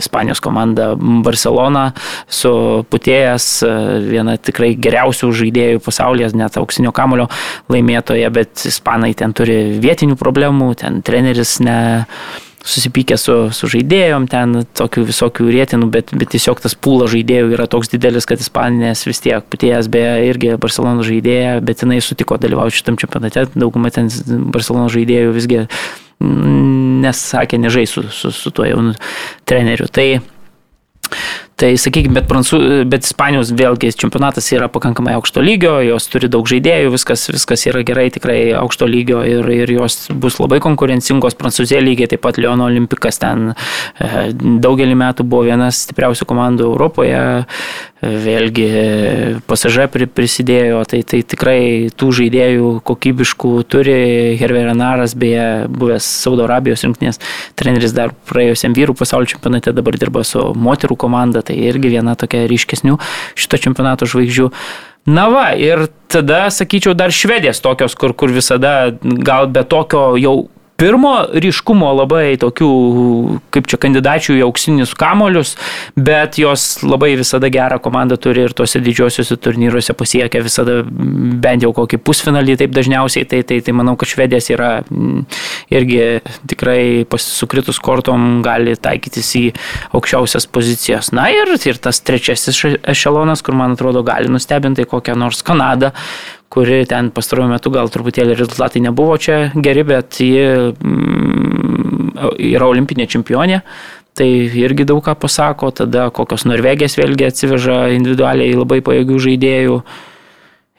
Ispanijos 0.02 0.44
komanda 0.44 0.92
Barcelona 0.98 1.86
su 2.28 2.52
Putėjas, 2.92 3.48
e, 3.64 3.72
viena 4.10 4.36
tikrai 4.36 4.74
geriausių 4.76 5.32
žaidėjų 5.40 5.80
pasaulyje, 5.86 6.34
net 6.36 6.60
auksinio 6.60 6.92
kamulio 6.92 7.30
laimėtoja, 7.72 8.28
bet 8.34 8.66
Ispanai 8.68 9.14
ten 9.16 9.32
turi 9.32 9.80
vietinių 9.80 10.20
problemų, 10.20 10.74
ten 10.84 11.00
treneris 11.06 11.58
ne 11.64 11.80
susipykę 12.66 13.16
su, 13.20 13.34
su 13.56 13.68
žaidėjom, 13.72 14.26
ten 14.30 14.62
tokių 14.76 15.06
visokių 15.08 15.46
rėtinų, 15.54 15.88
bet, 15.92 16.12
bet 16.16 16.32
tiesiog 16.34 16.60
tas 16.60 16.74
pūlas 16.76 17.12
žaidėjų 17.14 17.54
yra 17.56 17.66
toks 17.70 17.92
didelis, 17.92 18.28
kad 18.28 18.42
Ispanijas 18.42 19.06
vis 19.08 19.22
tiek, 19.24 19.46
putėjęs 19.52 19.88
beje 19.92 20.12
irgi 20.28 20.56
Barcelona 20.60 21.06
žaidėja, 21.06 21.58
bet 21.64 21.84
jinai 21.84 22.00
sutiko 22.04 22.36
dalyvauti 22.40 22.80
šitam 22.80 23.00
čempionate, 23.00 23.46
dauguma 23.54 23.92
ten 23.94 24.12
Barcelona 24.52 24.90
žaidėjų 24.92 25.32
visgi 25.36 25.62
mm, 25.64 27.00
nesakė 27.06 27.60
nežai 27.64 27.86
su, 27.88 28.04
su, 28.12 28.32
su 28.34 28.52
tuo 28.52 28.68
jaunu 28.68 28.92
treneriu. 29.48 29.88
Tai 29.88 30.08
Tai 31.60 31.68
sakykime, 31.76 32.14
bet, 32.16 32.24
prancū, 32.24 32.58
bet 32.88 33.04
Ispanijos 33.04 33.50
vėlgi 33.52 33.90
čempionatas 34.00 34.46
yra 34.56 34.70
pakankamai 34.72 35.12
aukšto 35.18 35.42
lygio, 35.44 35.74
jos 35.84 36.06
turi 36.08 36.30
daug 36.32 36.48
žaidėjų, 36.48 36.94
viskas, 36.94 37.26
viskas 37.28 37.66
yra 37.68 37.82
gerai, 37.84 38.06
tikrai 38.14 38.38
aukšto 38.56 38.88
lygio 38.88 39.20
ir, 39.28 39.44
ir 39.52 39.72
jos 39.74 40.06
bus 40.22 40.38
labai 40.40 40.62
konkurencingos. 40.64 41.36
Prancūzija 41.36 41.82
lygiai 41.84 42.08
taip 42.14 42.24
pat 42.24 42.40
Leono 42.40 42.64
Olimpikas 42.70 43.20
ten 43.20 43.50
e, 43.52 44.30
daugelį 44.32 44.96
metų 45.02 45.26
buvo 45.28 45.50
vienas 45.50 45.82
stipriausių 45.84 46.30
komandų 46.32 46.70
Europoje, 46.70 47.20
vėlgi 48.00 48.66
pasažė 49.48 49.86
prisidėjo, 49.90 50.80
tai, 50.88 51.02
tai 51.04 51.20
tikrai 51.26 51.60
tų 51.92 52.10
žaidėjų 52.20 52.70
kokybiškų 52.88 53.52
turi 53.70 53.96
Herverenaras, 54.40 55.14
beje, 55.20 55.66
buvęs 55.68 56.06
Saudo 56.24 56.46
Arabijos 56.48 56.84
rinktinės 56.86 57.20
treneris 57.60 57.94
dar 57.96 58.14
praėjusiam 58.30 58.76
vyrų 58.76 58.96
pasaulio 58.98 59.28
čempionate, 59.34 59.74
dabar 59.76 59.98
dirba 60.00 60.24
su 60.24 60.50
moterų 60.56 60.96
komanda, 61.00 61.44
tai 61.44 61.58
irgi 61.68 61.92
viena 61.96 62.16
tokia 62.18 62.46
ryškesnių 62.50 62.96
šito 63.36 63.60
čempionato 63.66 64.08
žvaigždžių. 64.08 64.48
Na 65.10 65.28
va, 65.32 65.50
ir 65.56 65.86
tada, 66.12 66.46
sakyčiau, 66.52 66.92
dar 66.96 67.12
švedės 67.12 67.62
tokios, 67.64 67.96
kur, 67.96 68.12
kur 68.16 68.32
visada 68.32 68.92
gal 69.00 69.48
be 69.48 69.64
tokio 69.64 70.12
jau 70.20 70.34
pirmo 70.80 71.12
ryškumo 71.30 71.90
labai 71.98 72.38
tokių, 72.40 72.70
kaip 73.52 73.68
čia 73.70 73.78
kandidačių 73.80 74.38
į 74.38 74.44
auksinius 74.46 74.94
kamolius, 74.98 75.54
bet 75.96 76.38
jos 76.40 76.80
labai 76.86 77.12
visada 77.20 77.50
gerą 77.52 77.80
komandą 77.82 78.16
turi 78.20 78.46
ir 78.46 78.54
tuose 78.56 78.80
didžiosiuose 78.82 79.36
turnyruose 79.44 79.94
pasiekia 79.96 80.42
visada 80.44 80.80
bent 80.86 81.66
jau 81.66 81.72
kokį 81.76 82.00
pusfinalį, 82.06 82.56
taip 82.62 82.74
dažniausiai, 82.76 83.28
tai, 83.28 83.42
tai, 83.46 83.60
tai 83.64 83.76
manau, 83.76 83.96
kad 84.00 84.10
švedės 84.10 84.50
yra 84.54 84.70
mm, 84.86 85.22
irgi 85.76 86.00
tikrai 86.50 86.80
sukritus 87.20 87.80
kortom 87.82 88.40
gali 88.46 88.76
taikytis 88.80 89.34
į 89.36 89.44
aukščiausias 89.96 90.48
pozicijas. 90.50 91.12
Na 91.16 91.28
ir, 91.34 91.52
ir 91.60 91.80
tas 91.82 92.00
trečiasis 92.00 92.80
ešelonas, 92.80 93.44
kur 93.44 93.58
man 93.58 93.76
atrodo 93.76 94.04
gali 94.06 94.32
nustebinti 94.32 94.88
kokią 94.88 95.18
nors 95.20 95.44
Kanadą, 95.44 95.92
kuri 96.50 96.82
ten 96.90 97.12
pastaruoju 97.14 97.52
metu 97.52 97.70
gal 97.70 97.90
truputėlį 97.92 98.34
rezultatai 98.34 98.82
nebuvo 98.82 99.14
čia 99.22 99.52
geri, 99.54 99.84
bet 99.86 100.18
ji 100.18 100.42
mm, 100.74 102.12
yra 102.50 102.68
olimpinė 102.70 103.06
čempionė. 103.10 103.62
Tai 104.18 104.26
irgi 104.58 104.84
daug 104.84 104.98
ką 105.06 105.14
pasako, 105.22 105.70
tada 105.70 106.08
kokios 106.12 106.44
Norvegijos 106.50 106.98
vėlgi 106.98 107.28
atsiveža 107.28 107.76
individualiai 107.94 108.58
labai 108.58 108.80
pajėgių 108.84 109.20
žaidėjų. 109.26 109.76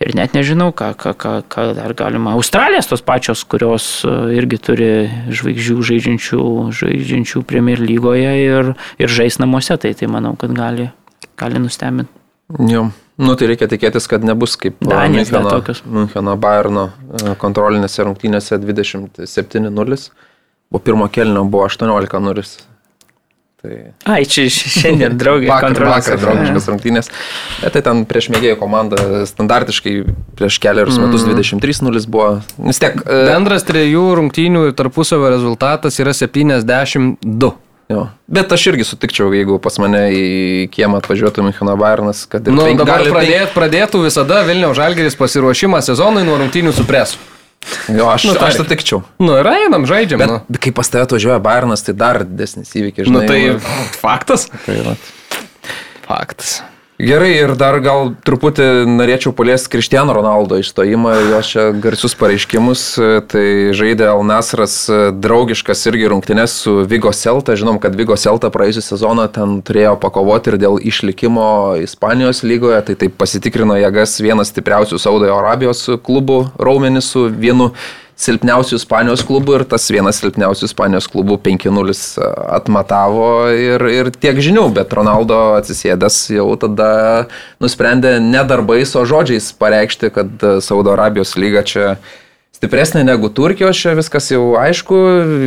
Ir 0.01 0.15
net 0.17 0.35
nežinau, 0.35 0.71
ką, 0.75 0.91
ką, 0.97 1.13
ką, 1.15 1.33
ką 1.47 1.65
dar 1.77 1.93
galima. 1.95 2.33
Australijas 2.35 2.89
tos 2.89 3.03
pačios, 3.05 3.43
kurios 3.45 4.01
e, 4.01 4.13
irgi 4.33 4.57
turi 4.57 4.89
žvaigždžių 5.29 5.75
žaidžiančių, 5.91 6.45
žaidžiančių 6.79 7.43
Premier 7.47 7.79
lygoje 7.79 8.31
ir, 8.41 8.73
ir 8.97 9.13
žais 9.13 9.37
namuose, 9.39 9.77
tai, 9.77 9.93
tai 9.97 10.09
manau, 10.09 10.33
kad 10.41 10.57
gali, 10.57 10.89
gali 11.37 11.61
nustebinti. 11.61 12.20
Jo. 12.59 12.89
Nu, 13.21 13.35
tai 13.37 13.51
reikia 13.51 13.67
tikėtis, 13.69 14.07
kad 14.09 14.23
nebus 14.25 14.55
kaip 14.57 14.79
Danijos 14.81 15.29
dar 15.29 15.43
Müncheno, 15.43 15.51
tokios. 15.53 15.83
Müncheno 15.85 16.33
Bayerno 16.41 16.87
e, 16.89 17.35
kontrolinėse 17.41 18.05
rungtynėse 18.07 18.57
27-0, 18.63 20.09
o 20.71 20.81
pirmo 20.81 21.07
kelnio 21.13 21.43
buvo 21.45 21.67
18-0. 21.69 22.67
Tai 23.61 23.75
Ai, 24.09 24.23
čia 24.25 24.47
šiandien 24.49 25.19
draugė 25.21 25.51
vakar, 25.51 25.67
kontrolės. 25.69 26.07
vakar 26.07 26.17
draugiškas 26.23 26.69
rungtynės. 26.71 27.11
Bet 27.61 27.75
tai 27.75 27.83
ten 27.85 27.99
prieš 28.09 28.31
mėgėjų 28.33 28.57
komandą 28.57 29.21
standartiškai 29.29 29.93
prieš 30.39 30.57
keliarius 30.63 30.97
metus 30.97 31.27
23-0 31.29 32.07
buvo. 32.09 32.39
Vis 32.57 32.81
tiek. 32.81 32.97
e, 33.05 33.19
Bendras 33.29 33.67
trijų 33.69 34.07
rungtynių 34.17 34.63
tarpusavio 34.79 35.29
rezultatas 35.35 36.01
yra 36.01 36.15
72. 36.17 37.51
Jo. 37.91 38.05
Bet 38.31 38.51
aš 38.55 38.67
irgi 38.71 38.85
sutikčiau, 38.87 39.31
jeigu 39.35 39.57
pas 39.59 39.75
mane 39.83 40.05
į 40.15 40.25
kiemą 40.71 41.01
atvažiuotų 41.01 41.43
Michano 41.49 41.73
Bayernas, 41.81 42.23
kad 42.31 42.45
ir 42.47 42.53
Nu, 42.55 42.63
penk- 42.69 42.79
dabar 42.83 43.03
pradėt, 43.03 43.51
pradėtų 43.57 44.03
visada 44.05 44.41
Vilniaus 44.47 44.77
Žalgeris 44.79 45.17
pasiruošimą 45.19 45.81
sezonui 45.83 46.23
nuo 46.27 46.37
rungtynių 46.39 46.71
su 46.77 46.85
presu. 46.87 47.17
Jo, 47.93 48.07
aš, 48.09 48.23
Nu, 48.25 48.31
nu, 48.33 48.39
tarkim. 48.39 48.47
aš 48.47 48.55
sutikčiau. 48.63 49.03
Nu 49.21 49.35
ir 49.37 49.45
einam, 49.51 49.83
žaidžiam. 49.85 50.17
Bet 50.23 50.29
nu. 50.31 50.39
kai 50.63 50.71
pas 50.73 50.87
tave 50.89 51.03
atvažiuoja 51.05 51.37
Bayernas, 51.43 51.83
tai 51.85 51.93
dar 51.93 52.23
didesnis 52.25 52.71
įvykis. 52.73 53.05
nu 53.11 53.21
žinai, 53.21 53.27
tai 53.27 53.41
va. 53.53 53.59
faktas. 54.01 54.47
tai 54.65 54.79
va. 54.87 54.95
Faktas. 56.07 56.61
Gerai, 57.01 57.31
ir 57.33 57.55
dar 57.57 57.79
gal 57.81 58.11
truputį 58.21 58.65
norėčiau 58.85 59.31
paliesti 59.33 59.71
Kristiano 59.73 60.13
Ronaldo 60.13 60.59
išstojimą, 60.61 61.13
jo 61.31 61.39
čia 61.41 61.63
garsius 61.81 62.13
pareiškimus. 62.19 62.83
Tai 63.31 63.45
žaidė 63.73 64.05
Alnasras 64.11 64.75
draugiškas 65.17 65.81
irgi 65.89 66.11
rungtynės 66.13 66.59
su 66.61 66.75
Vigo 66.85 67.09
Celta. 67.17 67.55
Žinom, 67.57 67.79
kad 67.81 67.97
Vigo 67.97 68.13
Celta 68.21 68.51
praėjusią 68.53 68.83
sezoną 68.85 69.25
ten 69.33 69.57
turėjo 69.65 69.95
pakovoti 70.03 70.53
ir 70.53 70.59
dėl 70.61 70.77
išlikimo 70.77 71.47
Ispanijos 71.81 72.43
lygoje. 72.45 72.83
Tai 72.91 72.97
taip 73.01 73.17
pasitikrino 73.17 73.79
jėgas 73.81 74.19
vienas 74.21 74.53
stipriausių 74.53 75.01
Saudo 75.01 75.33
Arabijos 75.33 75.87
klubų 76.05 76.43
raumenis 76.61 77.09
su 77.15 77.25
vienu 77.33 77.71
silpniausių 78.21 78.77
Ispanijos 78.77 79.23
klubų 79.25 79.59
ir 79.59 79.65
tas 79.69 79.87
vienas 79.93 80.21
silpniausių 80.21 80.67
Ispanijos 80.69 81.09
klubų 81.11 81.39
5-0 81.41 81.95
atmatavo 82.57 83.27
ir, 83.55 83.85
ir 83.89 84.11
tiek 84.13 84.39
žinių, 84.43 84.67
bet 84.75 84.93
Ronaldo 84.97 85.39
atsisėdęs 85.57 86.23
jau 86.37 86.49
tada 86.61 86.91
nusprendė 87.63 88.19
ne 88.23 88.43
darbais, 88.47 88.93
o 88.95 89.05
žodžiais 89.09 89.51
pareikšti, 89.57 90.11
kad 90.13 90.49
Saudo 90.61 90.93
Arabijos 90.93 91.33
lyga 91.39 91.65
čia 91.65 91.95
stipresnė 92.61 93.01
negu 93.07 93.31
Turkijos, 93.33 93.79
čia 93.81 93.95
viskas 93.97 94.27
jau 94.29 94.53
aišku, 94.61 94.97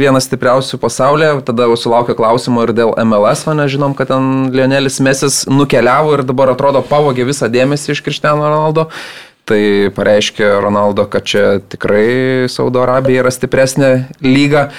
vienas 0.00 0.26
stipriausių 0.26 0.80
pasaulyje, 0.82 1.44
tada 1.46 1.68
jau 1.68 1.76
sulaukė 1.78 2.16
klausimo 2.18 2.64
ir 2.66 2.72
dėl 2.74 2.90
MLS, 3.04 3.44
o 3.46 3.54
nežinom, 3.54 3.94
kad 3.94 4.10
ten 4.10 4.50
Lionelis 4.54 4.98
Mesis 5.04 5.44
nukeliavo 5.46 6.16
ir 6.16 6.24
dabar 6.26 6.50
atrodo 6.56 6.82
pavogė 6.88 7.28
visą 7.28 7.46
dėmesį 7.52 7.94
iš 7.94 8.02
Cristiano 8.02 8.48
Ronaldo. 8.48 8.88
Tai 9.44 9.62
pareiškė 9.92 10.46
Ronaldo, 10.64 11.04
kad 11.12 11.26
čia 11.28 11.46
tikrai 11.60 12.48
Saudo 12.48 12.80
Arabija 12.84 13.24
yra 13.24 13.32
stipresnė 13.34 13.90
lyga. 14.24 14.70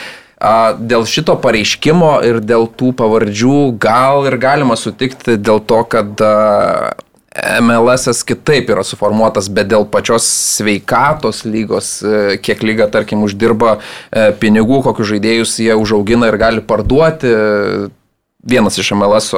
Dėl 0.81 1.05
šito 1.09 1.37
pareiškimo 1.41 2.17
ir 2.25 2.41
dėl 2.43 2.65
tų 2.73 2.91
pavardžių 2.97 3.59
gal 3.81 4.25
ir 4.27 4.39
galima 4.41 4.75
sutikti 4.77 5.37
dėl 5.37 5.61
to, 5.69 5.83
kad 5.89 6.25
MLS 7.61 8.23
kitaip 8.23 8.69
yra 8.71 8.83
suformuotas, 8.87 9.49
bet 9.51 9.67
dėl 9.67 9.83
pačios 9.91 10.23
sveikatos 10.55 11.43
lygos, 11.43 11.97
e, 11.99 12.37
kiek 12.39 12.63
lyga, 12.63 12.87
tarkim, 12.91 13.25
uždirba 13.27 13.75
e, 13.75 14.29
pinigų, 14.39 14.79
kokius 14.85 15.11
žaidėjus 15.11 15.57
jie 15.59 15.75
užaugina 15.75 16.31
ir 16.31 16.39
gali 16.39 16.63
parduoti. 16.63 17.33
Vienas 18.45 18.77
iš 18.79 18.93
MLS 18.95 19.33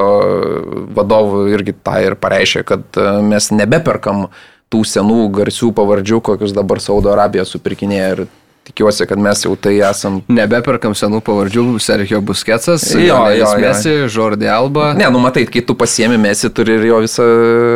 vadovų 0.98 1.48
irgi 1.56 1.74
tą 1.74 1.96
ir 2.06 2.18
pareiškė, 2.22 2.64
kad 2.70 3.02
e, 3.02 3.08
mes 3.26 3.50
nebeperkam 3.56 4.28
tų 4.74 4.84
senų 4.88 5.28
garsių 5.36 5.72
pavardžių, 5.76 6.22
kokius 6.24 6.56
dabar 6.56 6.82
Saudo 6.84 7.14
Arabija 7.14 7.46
supirkinėja 7.48 8.10
ir 8.16 8.24
tikiuosi, 8.68 9.08
kad 9.10 9.20
mes 9.24 9.42
jau 9.46 9.56
tai 9.60 9.76
esam. 9.88 10.20
Nebeperkam 10.32 10.94
senų 10.98 11.22
pavardžių, 11.26 11.66
Sergio 11.84 12.20
Busketsas, 12.22 12.86
Jo, 12.98 13.20
jo. 13.38 13.50
Messi, 13.64 13.94
Jordi 14.12 14.48
Alba. 14.52 14.92
Ne, 14.98 15.08
nu 15.14 15.20
matai, 15.24 15.46
kai 15.52 15.62
tu 15.66 15.76
pasiemi 15.80 16.18
mesi, 16.22 16.50
turi 16.54 16.76
ir 16.78 16.86
jo 16.92 17.00
visą 17.06 17.26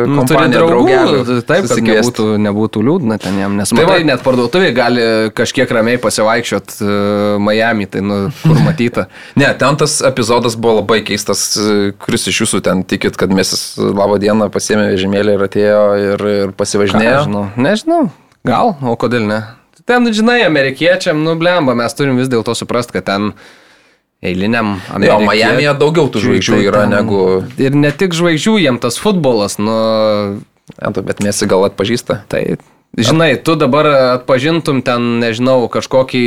Nu, 0.08 0.24
draugelių. 0.28 1.40
taip, 1.48 1.66
kad 1.70 1.82
nebūtų, 1.86 2.26
nebūtų 2.46 2.82
liūdna 2.86 3.18
ten 3.22 3.38
jam, 3.40 3.56
nes 3.58 3.70
Tai 3.72 3.78
matai, 3.84 4.00
va- 4.02 4.08
net 4.12 4.22
parduotuvėje 4.24 4.74
gali 4.76 5.06
kažkiek 5.36 5.70
ramiai 5.72 6.00
pasivaikščiot 6.02 6.76
uh, 6.82 7.38
Miami, 7.42 7.86
tai 7.90 8.02
nu, 8.04 8.18
kur 8.42 8.60
matyta. 8.68 9.06
Ne, 9.38 9.48
ten 9.58 9.76
tas 9.80 9.98
epizodas 10.06 10.56
buvo 10.56 10.80
labai 10.80 11.00
keistas, 11.06 11.46
kuris 12.02 12.28
iš 12.32 12.42
jūsų 12.44 12.62
ten 12.66 12.82
tikit, 12.84 13.16
kad 13.20 13.32
mes 13.34 13.52
labą 13.78 14.18
dieną 14.22 14.50
pasiemė 14.52 14.90
vežimėlį 14.92 15.36
ir 15.38 15.46
atėjo 15.48 15.82
ir, 16.02 16.26
ir 16.46 16.54
pasivažinėjo. 16.58 17.18
Nežinau, 17.22 17.44
nežinau, 17.56 18.02
gal, 18.46 18.74
o 18.82 18.96
kodėl 19.00 19.26
ne? 19.28 19.40
Ten, 19.88 20.06
žinai, 20.14 20.42
amerikiečiam, 20.46 21.18
nu, 21.24 21.34
blemba, 21.38 21.74
mes 21.78 21.94
turim 21.98 22.20
vis 22.20 22.30
dėlto 22.30 22.54
suprasti, 22.58 22.94
kad 22.98 23.08
ten 23.08 23.32
eiliniam 24.22 24.76
Jo, 24.78 25.16
amerikiečiam. 25.18 25.56
Miami'e 25.58 25.72
daugiau 25.78 26.10
tų 26.12 26.22
žvaigždžių 26.26 26.60
yra 26.68 26.84
negu... 26.90 27.22
Ir 27.58 27.74
ne 27.74 27.90
tik 27.90 28.14
žvaigždžių, 28.14 28.58
jiem 28.62 28.78
tas 28.82 29.00
futbolas, 29.02 29.58
nu, 29.58 29.74
tu, 30.78 31.02
bet 31.02 31.24
mes 31.26 31.42
gal 31.50 31.66
atpažįsta. 31.66 32.20
Tai, 32.30 32.42
žinai, 32.94 33.32
tu 33.42 33.56
dabar 33.58 33.90
atpažintum 34.20 34.84
ten, 34.86 35.18
nežinau, 35.24 35.66
kažkokį 35.72 36.24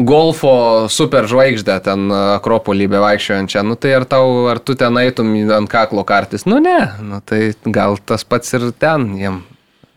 golfo 0.00 0.88
superžvaigždę 0.90 1.76
ten 1.84 2.10
Akropolį 2.14 2.88
bevaikščiojančią, 2.90 3.62
nu 3.68 3.76
tai 3.78 3.94
ar, 4.00 4.06
tau, 4.08 4.48
ar 4.50 4.58
tu 4.58 4.74
ten 4.78 4.98
eitum 4.98 5.32
ant 5.54 5.70
kaklo 5.70 6.04
kartis? 6.08 6.46
Nu 6.48 6.58
ne, 6.62 6.78
nu 7.04 7.22
tai 7.22 7.52
gal 7.68 8.00
tas 8.02 8.26
pats 8.26 8.56
ir 8.56 8.70
ten 8.80 9.12
jiem. 9.20 9.42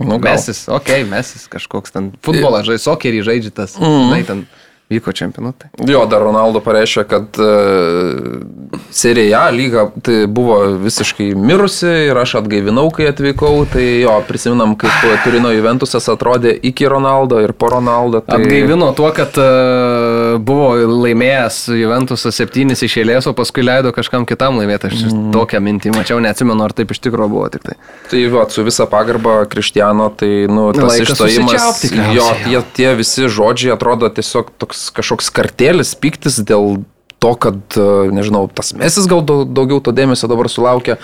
Nu, 0.07 0.19
gal. 0.19 0.33
mesis, 0.33 0.65
okei, 0.67 1.03
okay, 1.03 1.09
mesis 1.09 1.47
kažkoks 1.51 1.95
ten 1.95 2.11
futbolą 2.25 2.63
žais, 2.67 2.83
sokerį 2.85 3.23
žaidžia 3.25 3.53
tas, 3.63 3.77
mm. 3.79 4.03
žinai, 4.09 4.21
ten 4.27 4.45
vyko 4.93 5.13
čempionatai. 5.15 5.71
Jo, 5.89 6.05
dar 6.09 6.23
Ronaldo 6.25 6.61
pareiškė, 6.63 7.03
kad 7.09 7.39
uh, 7.41 8.79
Serija 8.93 9.43
A 9.47 9.51
lyga 9.53 9.87
tai 10.05 10.23
buvo 10.27 10.59
visiškai 10.83 11.33
mirusi 11.35 11.89
ir 12.09 12.17
aš 12.19 12.37
atgaivinau, 12.43 12.87
kai 12.93 13.09
atvykau. 13.11 13.63
Tai 13.73 13.83
jo, 13.83 14.13
prisiminam, 14.27 14.75
kaip 14.79 15.23
Turino 15.25 15.51
Juventusas 15.53 16.07
atrodė 16.11 16.53
iki 16.69 16.87
Ronaldo 16.89 17.41
ir 17.43 17.55
po 17.57 17.71
Ronaldo. 17.73 18.21
Tai... 18.23 18.39
Atgaivino 18.39 18.91
tuo, 18.97 19.09
kad 19.15 19.37
uh, 19.41 20.37
buvo 20.43 20.73
laimėjęs 21.03 21.59
Juventusas 21.79 22.37
septynis 22.39 22.83
iš 22.85 22.99
eilės, 23.01 23.27
o 23.29 23.35
paskui 23.37 23.65
leido 23.65 23.93
kažkam 23.95 24.27
kitam 24.29 24.59
laimėti. 24.61 24.91
Aš 24.91 25.05
mm. 25.09 25.31
tokią 25.35 25.61
mintį 25.63 25.93
mačiau, 25.97 26.21
neatsimenu, 26.23 26.63
ar 26.65 26.75
taip 26.75 26.93
iš 26.93 27.01
tikrųjų 27.07 27.31
buvo 27.33 27.49
tik 27.53 27.65
tai. 27.67 27.77
Tai 28.11 28.23
va, 28.33 28.45
su 28.53 28.65
visa 28.65 28.87
pagarba 28.89 29.41
Kristiano, 29.49 30.09
tai 30.17 30.45
nu, 30.51 30.69
tas 30.75 30.91
Laikas 30.91 31.13
išstojimas, 31.15 31.83
jo, 32.15 32.27
tie, 32.45 32.61
tie 32.77 32.93
visi 32.99 33.29
žodžiai 33.31 33.73
atrodo 33.75 34.09
tiesiog 34.13 34.53
toks 34.61 34.82
kažkoks 34.91 35.29
kartėlis, 35.31 35.93
piktis 35.95 36.39
dėl 36.43 36.83
to, 37.23 37.35
kad, 37.39 37.59
e, 37.77 38.09
nežinau, 38.11 38.49
tas 38.51 38.73
mesis 38.75 39.07
gal 39.07 39.21
dau- 39.23 39.45
daugiau 39.47 39.79
to 39.83 39.91
dėmesio 39.95 40.27
dabar 40.27 40.49
sulaukia. 40.51 40.97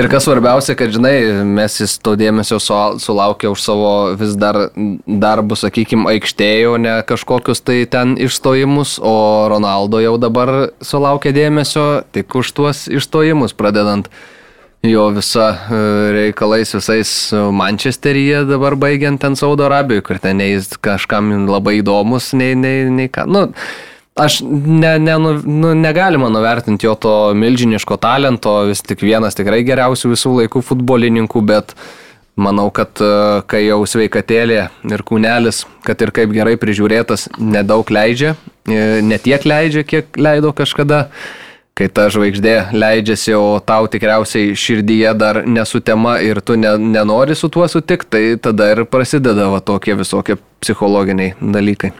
Ir 0.00 0.08
kas 0.08 0.24
svarbiausia, 0.24 0.72
kad 0.76 0.88
žinai, 0.88 1.44
mes 1.44 1.74
jis 1.80 1.98
to 2.00 2.14
dėmesio 2.16 2.56
su- 2.60 2.98
sulaukia 2.98 3.50
už 3.52 3.60
savo 3.60 3.90
vis 4.16 4.32
dar 4.40 4.70
darbus, 5.06 5.60
sakykime, 5.66 6.08
aikštėjo, 6.14 6.78
ne 6.80 6.94
kažkokius 7.04 7.60
tai 7.60 7.84
ten 7.84 8.16
išstojimus, 8.16 8.98
o 9.04 9.48
Ronaldo 9.52 10.00
jau 10.00 10.16
dabar 10.16 10.70
sulaukia 10.80 11.32
dėmesio 11.36 12.04
tik 12.12 12.32
už 12.34 12.52
tuos 12.56 12.88
išstojimus, 12.88 13.52
pradedant 13.52 14.08
jo 14.82 15.06
visą 15.14 15.46
e, 15.52 15.78
reikalais 16.16 16.74
visais 16.74 17.12
Mančesteryje 17.32 18.44
dabar 18.50 18.76
baigiant 18.76 19.20
ten 19.22 19.36
Saudo 19.38 19.68
Arabijoje, 19.68 20.02
kur 20.08 20.18
ten 20.22 20.42
nei 20.42 20.58
kažkam 20.82 21.30
labai 21.46 21.78
įdomus, 21.80 22.32
nei, 22.38 22.56
nei, 22.58 22.90
nei 22.90 23.10
ką. 23.12 23.26
Nu, 23.30 23.48
Aš 24.12 24.42
ne, 24.44 24.98
ne, 24.98 25.14
nu, 25.16 25.30
nu, 25.40 25.70
negalima 25.72 26.28
nuvertinti 26.28 26.84
jo 26.84 26.92
to 27.00 27.12
milžiniško 27.32 27.96
talento, 27.96 28.58
vis 28.68 28.84
tik 28.84 29.00
vienas 29.00 29.38
tikrai 29.38 29.62
geriausių 29.64 30.10
visų 30.10 30.32
laikų 30.42 30.60
futbolininkų, 30.68 31.40
bet 31.48 31.72
manau, 32.36 32.66
kad 32.76 33.00
e, 33.00 33.08
kai 33.48 33.62
jau 33.64 33.78
sveikatėlė 33.88 34.66
ir 34.92 35.04
kūnelis, 35.08 35.62
kad 35.88 36.04
ir 36.04 36.12
kaip 36.12 36.34
gerai 36.36 36.58
prižiūrėtas, 36.60 37.30
nedaug 37.40 37.88
leidžia, 37.88 38.34
e, 38.68 39.00
ne 39.00 39.16
tiek 39.16 39.48
leidžia, 39.48 39.86
kiek 39.88 40.20
leido 40.20 40.52
kažkada. 40.60 41.06
Kai 41.72 41.86
ta 41.88 42.10
žvaigždė 42.12 42.74
leidžiasi, 42.76 43.32
o 43.32 43.56
tau 43.64 43.86
tikriausiai 43.88 44.52
širdyje 44.58 45.14
dar 45.16 45.40
nesutema 45.48 46.18
ir 46.20 46.42
tu 46.44 46.58
ne, 46.60 46.74
nenori 46.76 47.36
su 47.38 47.48
tuo 47.48 47.64
sutikti, 47.64 48.10
tai 48.12 48.24
tada 48.44 48.68
ir 48.74 48.84
prasideda 48.84 49.48
va 49.54 49.62
tokie 49.64 49.96
visokie 49.96 50.36
psichologiniai 50.60 51.32
dalykai. 51.40 51.94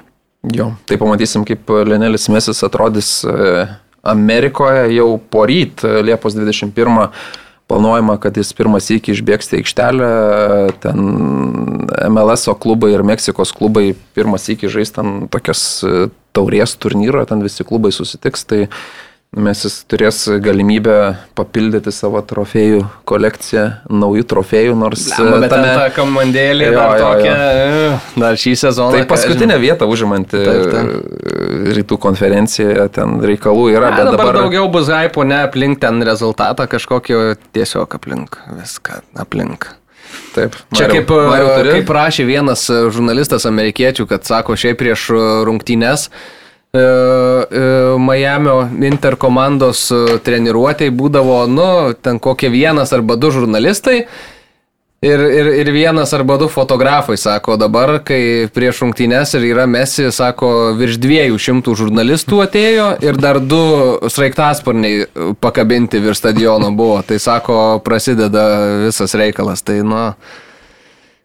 Jo, 0.52 0.72
tai 0.90 0.98
pamatysim, 1.00 1.46
kaip 1.48 1.70
Lenelis 1.88 2.28
Mesis 2.32 2.60
atrodys 2.66 3.22
e, 3.24 3.64
Amerikoje 4.12 4.90
jau 4.96 5.14
po 5.30 5.46
ryt, 5.48 5.84
e, 5.86 6.02
Liepos 6.04 6.34
21, 6.36 7.06
planuojama, 7.70 8.18
kad 8.20 8.36
jis 8.36 8.50
pirmas 8.58 8.90
iki 8.92 9.14
išbėgs 9.14 9.52
į 9.54 9.60
aikštelę, 9.62 10.08
ten 10.82 11.06
MLS 12.10 12.50
klubai 12.60 12.90
ir 12.92 13.06
Meksikos 13.06 13.54
klubai 13.56 13.92
pirmas 14.16 14.50
iki 14.52 14.68
žais 14.68 14.92
ten 14.92 15.30
tokias 15.32 15.62
e, 15.86 16.10
taurės 16.36 16.74
turnyrą, 16.76 17.24
ten 17.30 17.40
visi 17.46 17.64
klubai 17.64 17.94
susitiks, 17.94 18.44
tai 18.50 18.66
mes 19.32 19.62
jis 19.64 19.78
turės 19.88 20.18
galimybę 20.44 20.94
papildyti 21.38 21.92
savo 21.94 22.20
trofėjų 22.20 22.82
kolekciją, 23.08 23.64
naujų 23.88 24.26
trofėjų, 24.28 24.74
nors... 24.76 25.06
Lemba, 25.16 25.38
bet 25.46 25.54
tame... 25.54 25.70
ta 25.78 25.86
komandėlė 25.96 26.66
jo, 26.68 26.74
dar 26.76 26.92
jo, 27.00 27.06
tokia, 27.06 27.32
jo. 27.32 27.86
E, 27.94 28.20
dar 28.20 28.36
šį 28.42 28.52
sezoną. 28.60 28.98
Tai 28.98 29.06
paskutinę 29.08 29.56
vietą 29.62 29.88
užimanti 29.88 30.36
taip, 30.36 30.66
taip. 30.74 31.22
rytų 31.78 31.98
konferencijoje, 32.04 32.84
ten 32.92 33.16
reikalų 33.24 33.70
yra, 33.72 33.94
Na, 33.94 34.02
bet 34.02 34.10
dabar... 34.10 34.20
dabar 34.20 34.40
daugiau 34.42 34.68
bus 34.74 34.92
hypo, 34.92 35.24
ne 35.24 35.40
aplink 35.46 35.80
ten 35.80 36.04
rezultatą 36.04 36.68
kažkokio, 36.68 37.22
tiesiog 37.56 37.96
aplink, 37.96 38.36
viską 38.58 39.00
aplink. 39.24 39.70
Taip. 40.36 40.60
Čia 40.76 40.90
Mariau, 40.90 40.92
kaip, 40.98 41.16
Mariau, 41.32 41.72
kaip 41.78 41.96
rašė 41.96 42.28
vienas 42.28 42.66
žurnalistas 42.68 43.48
amerikiečių, 43.48 44.04
kad 44.12 44.28
sako, 44.28 44.60
šiaip 44.60 44.76
prieš 44.80 45.08
rungtynes 45.48 46.10
E, 46.74 46.78
e, 46.78 47.98
Miamio 47.98 48.62
Inter 48.80 49.18
komandos 49.20 49.90
e, 49.92 49.96
treniruotėjai 50.24 50.92
būdavo, 50.96 51.42
nu, 51.44 51.66
ten 52.00 52.16
kokie 52.16 52.48
vienas 52.48 52.94
arba 52.96 53.18
du 53.20 53.28
žurnalistai. 53.34 54.06
Ir, 55.04 55.20
ir, 55.20 55.50
ir 55.58 55.68
vienas 55.74 56.14
arba 56.16 56.38
du 56.40 56.46
fotografai, 56.48 57.18
sako, 57.20 57.58
dabar, 57.60 57.98
kai 58.06 58.48
prieš 58.54 58.80
rungtynes 58.86 59.34
ir 59.36 59.44
yra 59.50 59.66
mesi, 59.68 60.06
sako, 60.14 60.72
virš 60.78 60.96
dviejų 61.02 61.40
šimtų 61.42 61.74
žurnalistų 61.76 62.38
atėjo 62.46 62.86
ir 63.04 63.18
dar 63.20 63.42
du 63.42 63.60
sraigtasparniai 64.08 65.34
pakabinti 65.44 66.00
virš 66.00 66.22
stadiono 66.22 66.70
buvo. 66.72 67.02
Tai 67.04 67.18
sako, 67.20 67.58
prasideda 67.84 68.46
visas 68.86 69.12
reikalas. 69.18 69.60
Tai, 69.60 69.82
nu, 69.84 70.06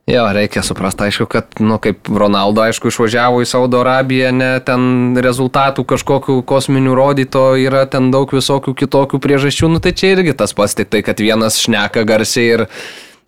Jo, 0.07 0.23
reikia 0.31 0.61
suprasti, 0.63 1.03
aišku, 1.03 1.25
kad, 1.27 1.57
nu, 1.59 1.75
kaip 1.83 2.07
Ronaldo, 2.07 2.61
aišku, 2.63 2.87
išvažiavo 2.87 3.41
į 3.43 3.47
Saudo 3.49 3.81
Arabiją, 3.81 4.29
ne 4.31 4.53
ten 4.63 5.17
rezultatų 5.19 5.83
kažkokių 5.83 6.37
kosminių 6.47 6.93
rodyto, 6.95 7.41
yra 7.59 7.83
ten 7.91 8.07
daug 8.13 8.31
visokių 8.31 8.71
kitokių 8.71 9.19
priežasčių, 9.19 9.67
nu 9.73 9.81
tai 9.83 9.91
čia 9.91 10.13
irgi 10.15 10.37
tas 10.39 10.55
pats, 10.55 10.77
tik 10.79 10.93
tai, 10.95 11.03
kad 11.03 11.19
vienas 11.19 11.59
šneka 11.59 12.05
garsiai 12.07 12.53
ir 12.53 12.63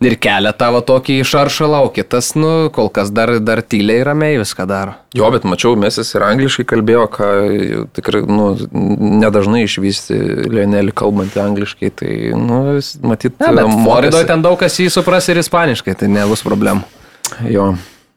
ir 0.05 0.15
kelia 0.21 0.51
tavo 0.55 0.79
tokį 0.85 1.19
šaršalą, 1.27 1.81
o 1.87 1.91
kitas, 1.93 2.31
nu, 2.39 2.69
kol 2.75 2.89
kas 2.93 3.11
dar, 3.15 3.31
dar 3.43 3.61
tyliai 3.65 4.03
ramiai 4.07 4.39
viską 4.39 4.65
daro. 4.69 4.95
Jo, 5.17 5.29
bet 5.33 5.45
mačiau, 5.49 5.75
Mesis 5.79 6.13
ir 6.15 6.25
angliškai 6.27 6.65
kalbėjo, 6.69 7.05
ką 7.13 7.29
tikrai, 7.97 8.23
nu, 8.29 8.51
nedažnai 9.19 9.65
išvysti 9.65 10.19
Lionelį 10.49 10.95
kalbantį 11.01 11.43
angliškai, 11.43 11.91
tai, 12.01 12.15
nu, 12.37 12.79
matyt, 13.11 13.37
Floridoje 13.39 14.29
ten 14.29 14.45
daug 14.45 14.59
kas 14.61 14.79
jį 14.79 14.89
supras 14.93 15.29
ir 15.31 15.41
ispaniškai, 15.43 15.97
tai 15.99 16.11
nebus 16.11 16.45
problemų. 16.45 16.87
Jo, 17.49 17.73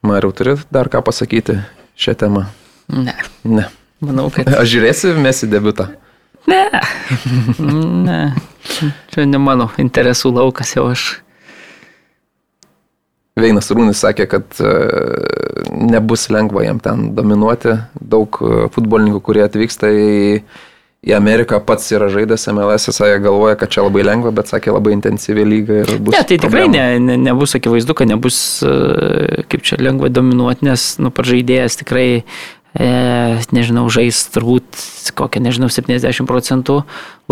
Mariu, 0.07 0.33
turi 0.35 0.57
dar 0.75 0.91
ką 0.91 1.03
pasakyti 1.07 1.61
šią 1.99 2.17
temą? 2.19 2.47
Ne. 2.93 3.15
Ne. 3.45 3.69
Manau, 4.03 4.27
kad. 4.35 4.49
Aš 4.59 4.73
žiūrėsiu 4.73 5.13
Mesi 5.23 5.47
debutą. 5.47 5.93
Ne. 6.51 6.65
ne. 8.07 8.23
Čia 9.13 9.27
ne 9.31 9.39
mano 9.39 9.69
interesų 9.79 10.33
laukas 10.35 10.75
jau 10.75 10.89
aš 10.91 11.22
Veinas 13.39 13.71
Rūnis 13.73 14.03
sakė, 14.05 14.27
kad 14.29 14.59
e, 14.61 14.73
nebus 15.73 16.27
lengva 16.33 16.67
jam 16.67 16.83
ten 16.85 17.09
dominuoti. 17.17 17.79
Daug 17.97 18.37
e, 18.45 18.67
futbolininkų, 18.75 19.23
kurie 19.25 19.41
atvyksta 19.47 19.89
į, 19.89 20.43
į 21.09 21.15
Ameriką, 21.17 21.63
pats 21.65 21.89
yra 21.97 22.11
žaidęs 22.13 22.45
MLS, 22.53 22.91
jisai 22.91 23.15
galvoja, 23.25 23.57
kad 23.61 23.73
čia 23.73 23.87
labai 23.87 24.05
lengva, 24.05 24.35
bet 24.37 24.53
sakė 24.53 24.75
labai 24.77 24.93
intensyvi 24.99 25.47
lyga 25.49 25.81
ir 25.81 25.95
bus. 25.97 26.13
Ne, 26.13 26.21
tai 26.29 26.37
tikrai 26.45 26.67
ne, 26.69 26.85
ne, 27.01 27.17
nebus 27.25 27.57
akivaizdu, 27.57 27.97
kad 27.97 28.13
nebus 28.13 28.37
e, 28.69 29.47
kaip 29.49 29.65
čia 29.65 29.81
lengva 29.81 30.13
dominuoti, 30.13 30.69
nes 30.69 30.91
nu, 31.01 31.15
pats 31.15 31.33
žaidėjas 31.33 31.81
tikrai 31.81 32.07
e, 32.75 32.89
nežinau, 33.53 33.87
žais 33.93 34.19
turbūt 34.35 34.81
kokią, 35.17 35.43
nežinau, 35.45 35.69
70 35.73 36.29
procentų 36.29 36.83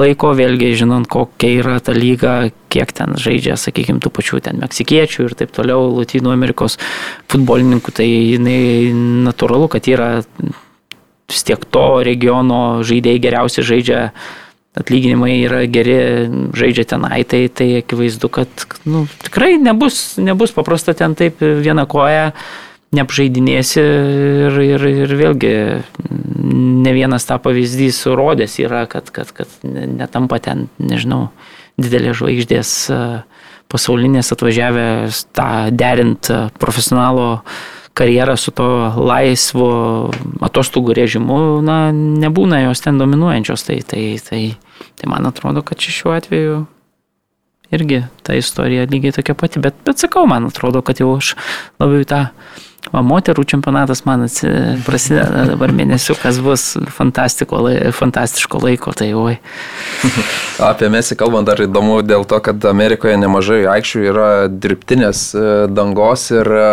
laiko, 0.00 0.32
vėlgi 0.36 0.72
žinant, 0.80 1.08
kokia 1.10 1.52
yra 1.60 1.76
ta 1.84 1.94
lyga, 1.96 2.50
kiek 2.72 2.92
ten 2.96 3.16
žaidžia, 3.20 3.56
sakykime, 3.60 4.02
tų 4.02 4.12
pačių 4.16 4.42
ten 4.44 4.60
meksikiečių 4.62 5.28
ir 5.28 5.36
taip 5.38 5.54
toliau, 5.56 5.88
Latino 5.98 6.34
Amerikos 6.34 6.78
futbolininkų, 7.30 7.94
tai 7.96 8.08
jinai 8.08 8.92
natūralu, 9.28 9.70
kad 9.72 9.88
yra 9.90 10.12
vis 11.30 11.46
tiek 11.46 11.64
to 11.70 11.86
regiono 12.06 12.82
žaidėjai 12.86 13.22
geriausiai 13.22 13.66
žaidžia 13.66 14.00
atlyginimai 14.78 15.34
yra 15.42 15.64
geri, 15.70 15.98
žaidžia 16.54 16.86
tenai, 16.94 17.22
tai, 17.26 17.44
tai 17.50 17.80
akivaizdu, 17.80 18.30
kad 18.32 18.66
nu, 18.86 19.04
tikrai 19.24 19.56
nebus, 19.58 20.14
nebus 20.22 20.54
paprasta 20.54 20.94
ten 20.94 21.16
taip 21.18 21.42
vieną 21.42 21.86
koją 21.90 22.30
neapžaidinėsi 22.96 23.80
ir, 23.80 24.60
ir, 24.64 24.84
ir 25.04 25.14
vėlgi 25.18 25.52
ne 26.84 26.94
vienas 26.96 27.26
tą 27.28 27.38
pavyzdys 27.42 28.02
rodęs 28.18 28.58
yra, 28.62 28.84
kad, 28.90 29.12
kad, 29.14 29.30
kad 29.36 29.50
netampa 29.64 30.40
ten, 30.42 30.66
nežinau, 30.82 31.28
didelės 31.80 32.18
žvaigždės 32.20 32.72
pasaulinės 33.70 34.32
atvažiavę 34.34 34.86
tą 35.36 35.50
derint 35.70 36.32
profesionalo 36.58 37.28
karjerą 37.94 38.36
su 38.38 38.52
to 38.54 38.66
laisvu 38.96 39.68
atostogų 40.46 40.94
režimu, 40.96 41.38
na, 41.64 41.90
nebūna 41.92 42.62
jos 42.64 42.82
ten 42.82 42.98
dominuojančios. 43.00 43.66
Tai, 43.66 43.78
tai, 43.86 44.04
tai, 44.24 44.42
tai 44.98 45.10
man 45.10 45.26
atrodo, 45.28 45.62
kad 45.66 45.82
šiuo 45.82 46.14
atveju 46.16 46.62
irgi 47.74 48.02
ta 48.26 48.34
istorija 48.38 48.88
lygiai 48.90 49.14
tokia 49.14 49.36
pati, 49.38 49.62
bet, 49.62 49.78
bet 49.86 50.02
sakau, 50.02 50.24
man 50.30 50.48
atrodo, 50.48 50.82
kad 50.86 51.02
jau 51.02 51.12
aš 51.18 51.34
labiau 51.82 52.06
tą 52.08 52.24
O 52.90 53.02
moterų 53.04 53.44
čempionatas 53.44 54.00
man 54.08 54.24
prasideda 54.86 55.44
dabar 55.52 55.70
mėnesiu, 55.76 56.16
kas 56.18 56.38
bus 56.42 56.64
fantastiško 56.96 58.60
laiko, 58.64 58.94
tai 58.96 59.10
oi. 59.14 59.36
Apie 60.70 60.88
Mesį 60.90 61.18
kalbant, 61.20 61.46
dar 61.46 61.60
įdomu 61.60 62.00
dėl 62.02 62.24
to, 62.28 62.40
kad 62.42 62.64
Amerikoje 62.70 63.18
nemažai 63.20 63.60
aikščių 63.76 64.06
yra 64.08 64.30
dirbtinės 64.50 65.26
e, 65.36 65.44
dangos 65.70 66.26
ir, 66.32 66.48
e, 66.48 66.72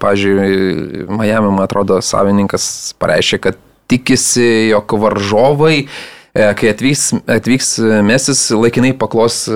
pažiūrėjau, 0.00 1.10
Miami, 1.18 1.50
man 1.50 1.66
atrodo, 1.66 1.98
savininkas 2.04 2.70
pareiškė, 3.02 3.42
kad 3.50 3.60
tikisi, 3.90 4.70
jog 4.70 4.94
varžovai 5.02 5.88
kai 6.34 6.70
atvyks, 6.70 7.08
atvyks 7.26 7.70
Mesis, 8.06 8.44
laikinai 8.54 8.92
paklos 8.98 9.42
e, 9.50 9.54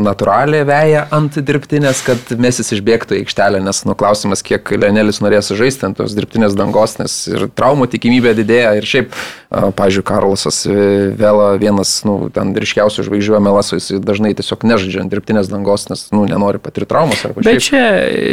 natūralią 0.00 0.62
veją 0.68 1.02
ant 1.12 1.36
dirbtinės, 1.36 2.00
kad 2.06 2.30
Mesis 2.40 2.72
išbėgtų 2.72 3.18
į 3.18 3.24
aikštelę, 3.24 3.60
nes 3.64 3.82
nuklausimas, 3.88 4.40
kiek 4.46 4.72
Lenelis 4.80 5.20
norės 5.20 5.52
žaisti 5.52 5.84
ant 5.90 6.00
tos 6.00 6.16
dirbtinės 6.16 6.56
dangos, 6.56 6.96
nes 7.02 7.18
ir 7.28 7.46
traumų 7.52 7.90
tikimybė 7.92 8.32
didėja 8.40 8.72
ir 8.78 8.88
šiaip, 8.88 9.12
pažiūrėjau, 9.50 10.06
Karlosas 10.08 10.62
e, 10.70 10.78
Vela 11.20 11.52
vienas, 11.60 11.98
nu, 12.08 12.16
ten 12.32 12.56
ryškiausių 12.56 13.06
žvaigždžių 13.10 13.42
Melaso, 13.44 13.76
jis 13.76 14.00
dažnai 14.00 14.32
tiesiog 14.38 14.64
nežaidžia 14.72 15.04
ant 15.04 15.12
dirbtinės 15.12 15.52
dangos, 15.52 15.88
nes, 15.92 16.08
nu, 16.16 16.24
nenori 16.30 16.62
patirti 16.62 16.96
kažkaip. 16.96 17.44
Bet 17.44 17.62
čia 17.64 17.84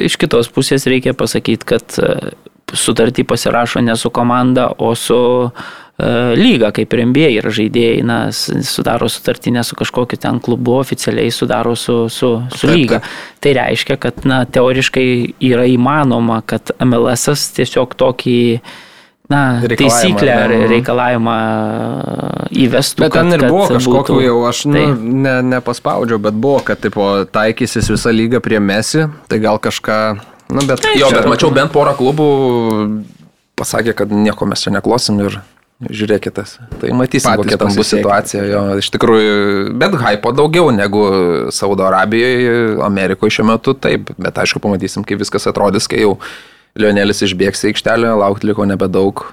iš 0.08 0.16
kitos 0.22 0.48
pusės 0.54 0.88
reikia 0.88 1.18
pasakyti, 1.18 1.68
kad 1.76 2.00
sutartį 2.74 3.28
pasirašo 3.30 3.84
ne 3.86 3.94
su 4.00 4.10
komanda, 4.10 4.72
o 4.82 4.96
su 4.98 5.20
E, 5.52 5.83
lyga, 6.02 6.72
kaip 6.74 6.94
ir 6.96 7.04
NBA 7.06 7.28
yra 7.38 7.52
žaidėjai, 7.54 8.00
na, 8.08 8.18
sudaro 8.34 9.06
sutartį 9.12 9.54
ne 9.54 9.64
su 9.66 9.78
kažkokiu 9.78 10.18
ten 10.18 10.40
klubu, 10.44 10.80
oficialiai 10.82 11.32
sudaro 11.32 11.76
su, 11.78 12.08
su, 12.10 12.32
su 12.56 12.70
lyga. 12.70 13.04
Tai 13.44 13.54
reiškia, 13.60 14.00
kad, 14.02 14.24
na, 14.26 14.44
teoriškai 14.50 15.06
yra 15.46 15.68
įmanoma, 15.70 16.42
kad 16.50 16.74
MLS 16.82 17.54
tiesiog 17.60 17.94
tokį 18.00 18.40
na, 19.30 19.44
taisyklę 19.70 20.34
ar 20.34 20.56
reikalavimą 20.74 21.38
įvestų. 22.66 23.06
Bet 23.06 23.16
ten 23.20 23.38
ir 23.38 23.46
buvo 23.48 23.70
kažkokiu 23.76 24.20
jau, 24.26 24.42
aš 24.50 24.66
nu, 24.74 24.80
tai. 24.80 25.14
ne, 25.28 25.38
nepaspaudžiau, 25.54 26.20
bet 26.26 26.36
buvo, 26.36 26.60
kad 26.66 26.82
tipo, 26.84 27.12
taikysis 27.30 27.94
visa 27.94 28.14
lyga 28.14 28.42
prie 28.44 28.60
mesi, 28.60 29.06
tai 29.30 29.44
gal 29.46 29.62
kažką, 29.62 30.02
na, 30.58 30.68
bet... 30.68 30.90
Jo, 30.98 31.14
bet 31.14 31.30
mačiau 31.30 31.54
bent 31.54 31.74
porą 31.74 31.94
klubų 32.02 32.30
pasakė, 33.62 33.94
kad 34.02 34.14
nieko 34.14 34.50
mes 34.50 34.66
čia 34.66 34.74
neklosim 34.74 35.22
ir 35.22 35.44
Žiūrėkite, 35.84 36.44
tai 36.80 36.92
matysim, 36.96 37.28
Patys 37.28 37.44
kokia 37.44 37.58
tam 37.60 37.74
bus 37.76 37.90
situacija. 37.92 38.44
Jo, 38.48 38.62
iš 38.80 38.88
tikrųjų, 38.94 39.74
bet 39.82 39.98
hypo 40.00 40.32
daugiau 40.36 40.70
negu 40.72 41.04
Saudo 41.52 41.84
Arabijoje, 41.90 42.78
Amerikoje 42.86 43.36
šiuo 43.40 43.50
metu, 43.50 43.74
taip, 43.76 44.14
bet 44.16 44.40
aišku, 44.40 44.62
pamatysim, 44.64 45.04
kaip 45.08 45.20
viskas 45.20 45.50
atrodys, 45.52 45.90
kai 45.92 46.06
jau 46.06 46.16
Lionelis 46.80 47.26
išbėgs 47.26 47.66
į 47.66 47.74
aikštelę, 47.74 48.14
laukti 48.22 48.48
liko 48.50 48.70
nebedaug, 48.70 49.26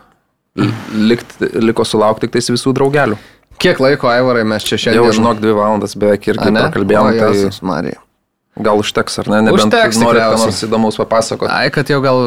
Likt, 0.59 1.37
liko 1.63 1.85
sulaukti 1.87 2.27
tik 2.27 2.35
tais 2.35 2.51
visų 2.51 2.73
draugelių. 2.75 3.19
Kiek 3.61 3.79
laiko, 3.83 4.09
Aivarai, 4.11 4.43
mes 4.49 4.65
čia 4.67 4.79
šiandien? 4.81 5.05
Jau 5.05 5.15
žinok, 5.15 5.41
dvi 5.43 5.53
valandas 5.55 5.95
beveik 5.99 6.27
irgi 6.33 6.49
prakalbėjome. 6.57 7.13
Tai... 7.21 7.51
Marija. 7.69 8.01
Gal 8.61 8.81
užteks, 8.83 9.19
ar 9.23 9.31
ne? 9.33 9.43
Nebent 9.47 9.67
užteks, 9.67 10.01
nori 10.03 10.21
ką 10.21 10.39
nors 10.41 10.63
įdomaus 10.67 10.99
papasakoti. 11.01 11.51
Ai, 11.53 11.71
kad 11.75 11.89
jau 11.91 12.01
gal 12.05 12.19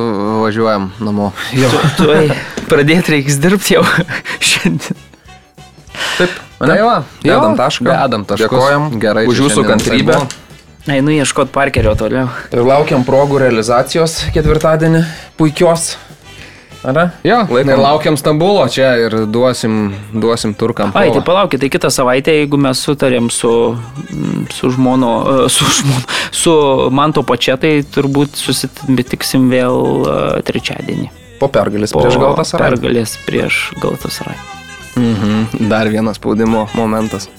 važiuojam 0.43 0.91
namo. 1.03 1.31
Jau. 1.57 1.69
Tu, 1.99 2.07
tu 2.57 2.69
pradėti 2.71 3.17
reiks 3.17 3.37
dirbti 3.43 3.77
jau 3.77 3.83
šiandien. 4.51 4.97
Taip, 6.17 6.39
Tai 6.63 6.79
va, 6.79 6.95
Dedam 7.23 7.57
tašką. 7.59 7.85
Dedam 7.89 8.23
tašką. 8.27 8.47
Dėkojam 8.47 8.85
Gerai. 9.01 9.25
už 9.27 9.35
čia 9.35 9.45
jūsų 9.47 9.63
tai 9.63 9.69
kantrybę. 9.73 10.17
Einu 10.93 11.13
ieškoti 11.15 11.51
parkerio 11.55 11.93
toliau. 11.99 12.27
Ir 12.51 12.63
laukiam 12.67 13.03
progų 13.07 13.39
realizacijos 13.43 14.21
ketvirtadienį. 14.35 15.03
Puikios. 15.39 15.93
Ar 16.83 16.93
ne? 16.93 17.03
Jo, 17.23 17.37
Laikom. 17.49 17.79
laukiam 17.79 18.17
Stambulo 18.19 18.65
čia 18.67 18.89
ir 18.99 19.15
duosim, 19.31 19.93
duosim 20.11 20.51
turkam. 20.53 20.91
Ai, 20.99 21.11
tai 21.15 21.21
palaukit, 21.23 21.61
tai 21.63 21.69
kitą 21.71 21.87
savaitę, 21.93 22.33
jeigu 22.41 22.59
mes 22.59 22.81
sutarėm 22.83 23.29
su, 23.31 23.51
mm, 24.11 24.49
su 24.51 24.71
žmono, 24.75 25.13
e, 25.23 25.49
su 25.55 25.69
žmono, 25.79 26.03
su 26.31 26.55
manto 26.91 27.23
pačia, 27.23 27.55
tai 27.61 27.77
turbūt 27.87 28.35
susitiksim 28.35 29.47
vėl 29.53 29.79
e, 30.03 30.17
trečiadienį. 30.43 31.09
Po 31.39 31.47
pergalės 31.51 31.95
prieš 31.95 32.19
Galtas 32.19 32.53
ar 32.55 32.67
Pergalės 32.67 33.15
prieš 33.25 33.63
Galtas 33.83 34.19
Rai. 34.27 34.35
Mhm, 34.99 35.67
dar 35.71 35.89
vienas 35.89 36.19
spaudimo 36.19 36.67
momentas. 36.75 37.31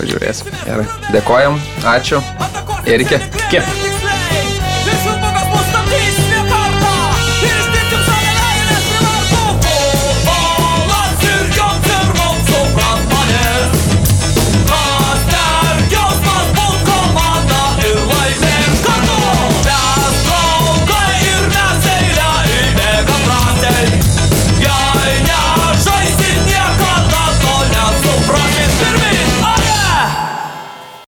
Pažiūrėsim. 0.00 0.48
Gerai. 0.64 0.88
Dėkojam. 1.12 1.60
Ačiū. 1.84 2.24
Ir 2.88 3.04
iki. 3.04 3.20
Kiek? 3.52 3.99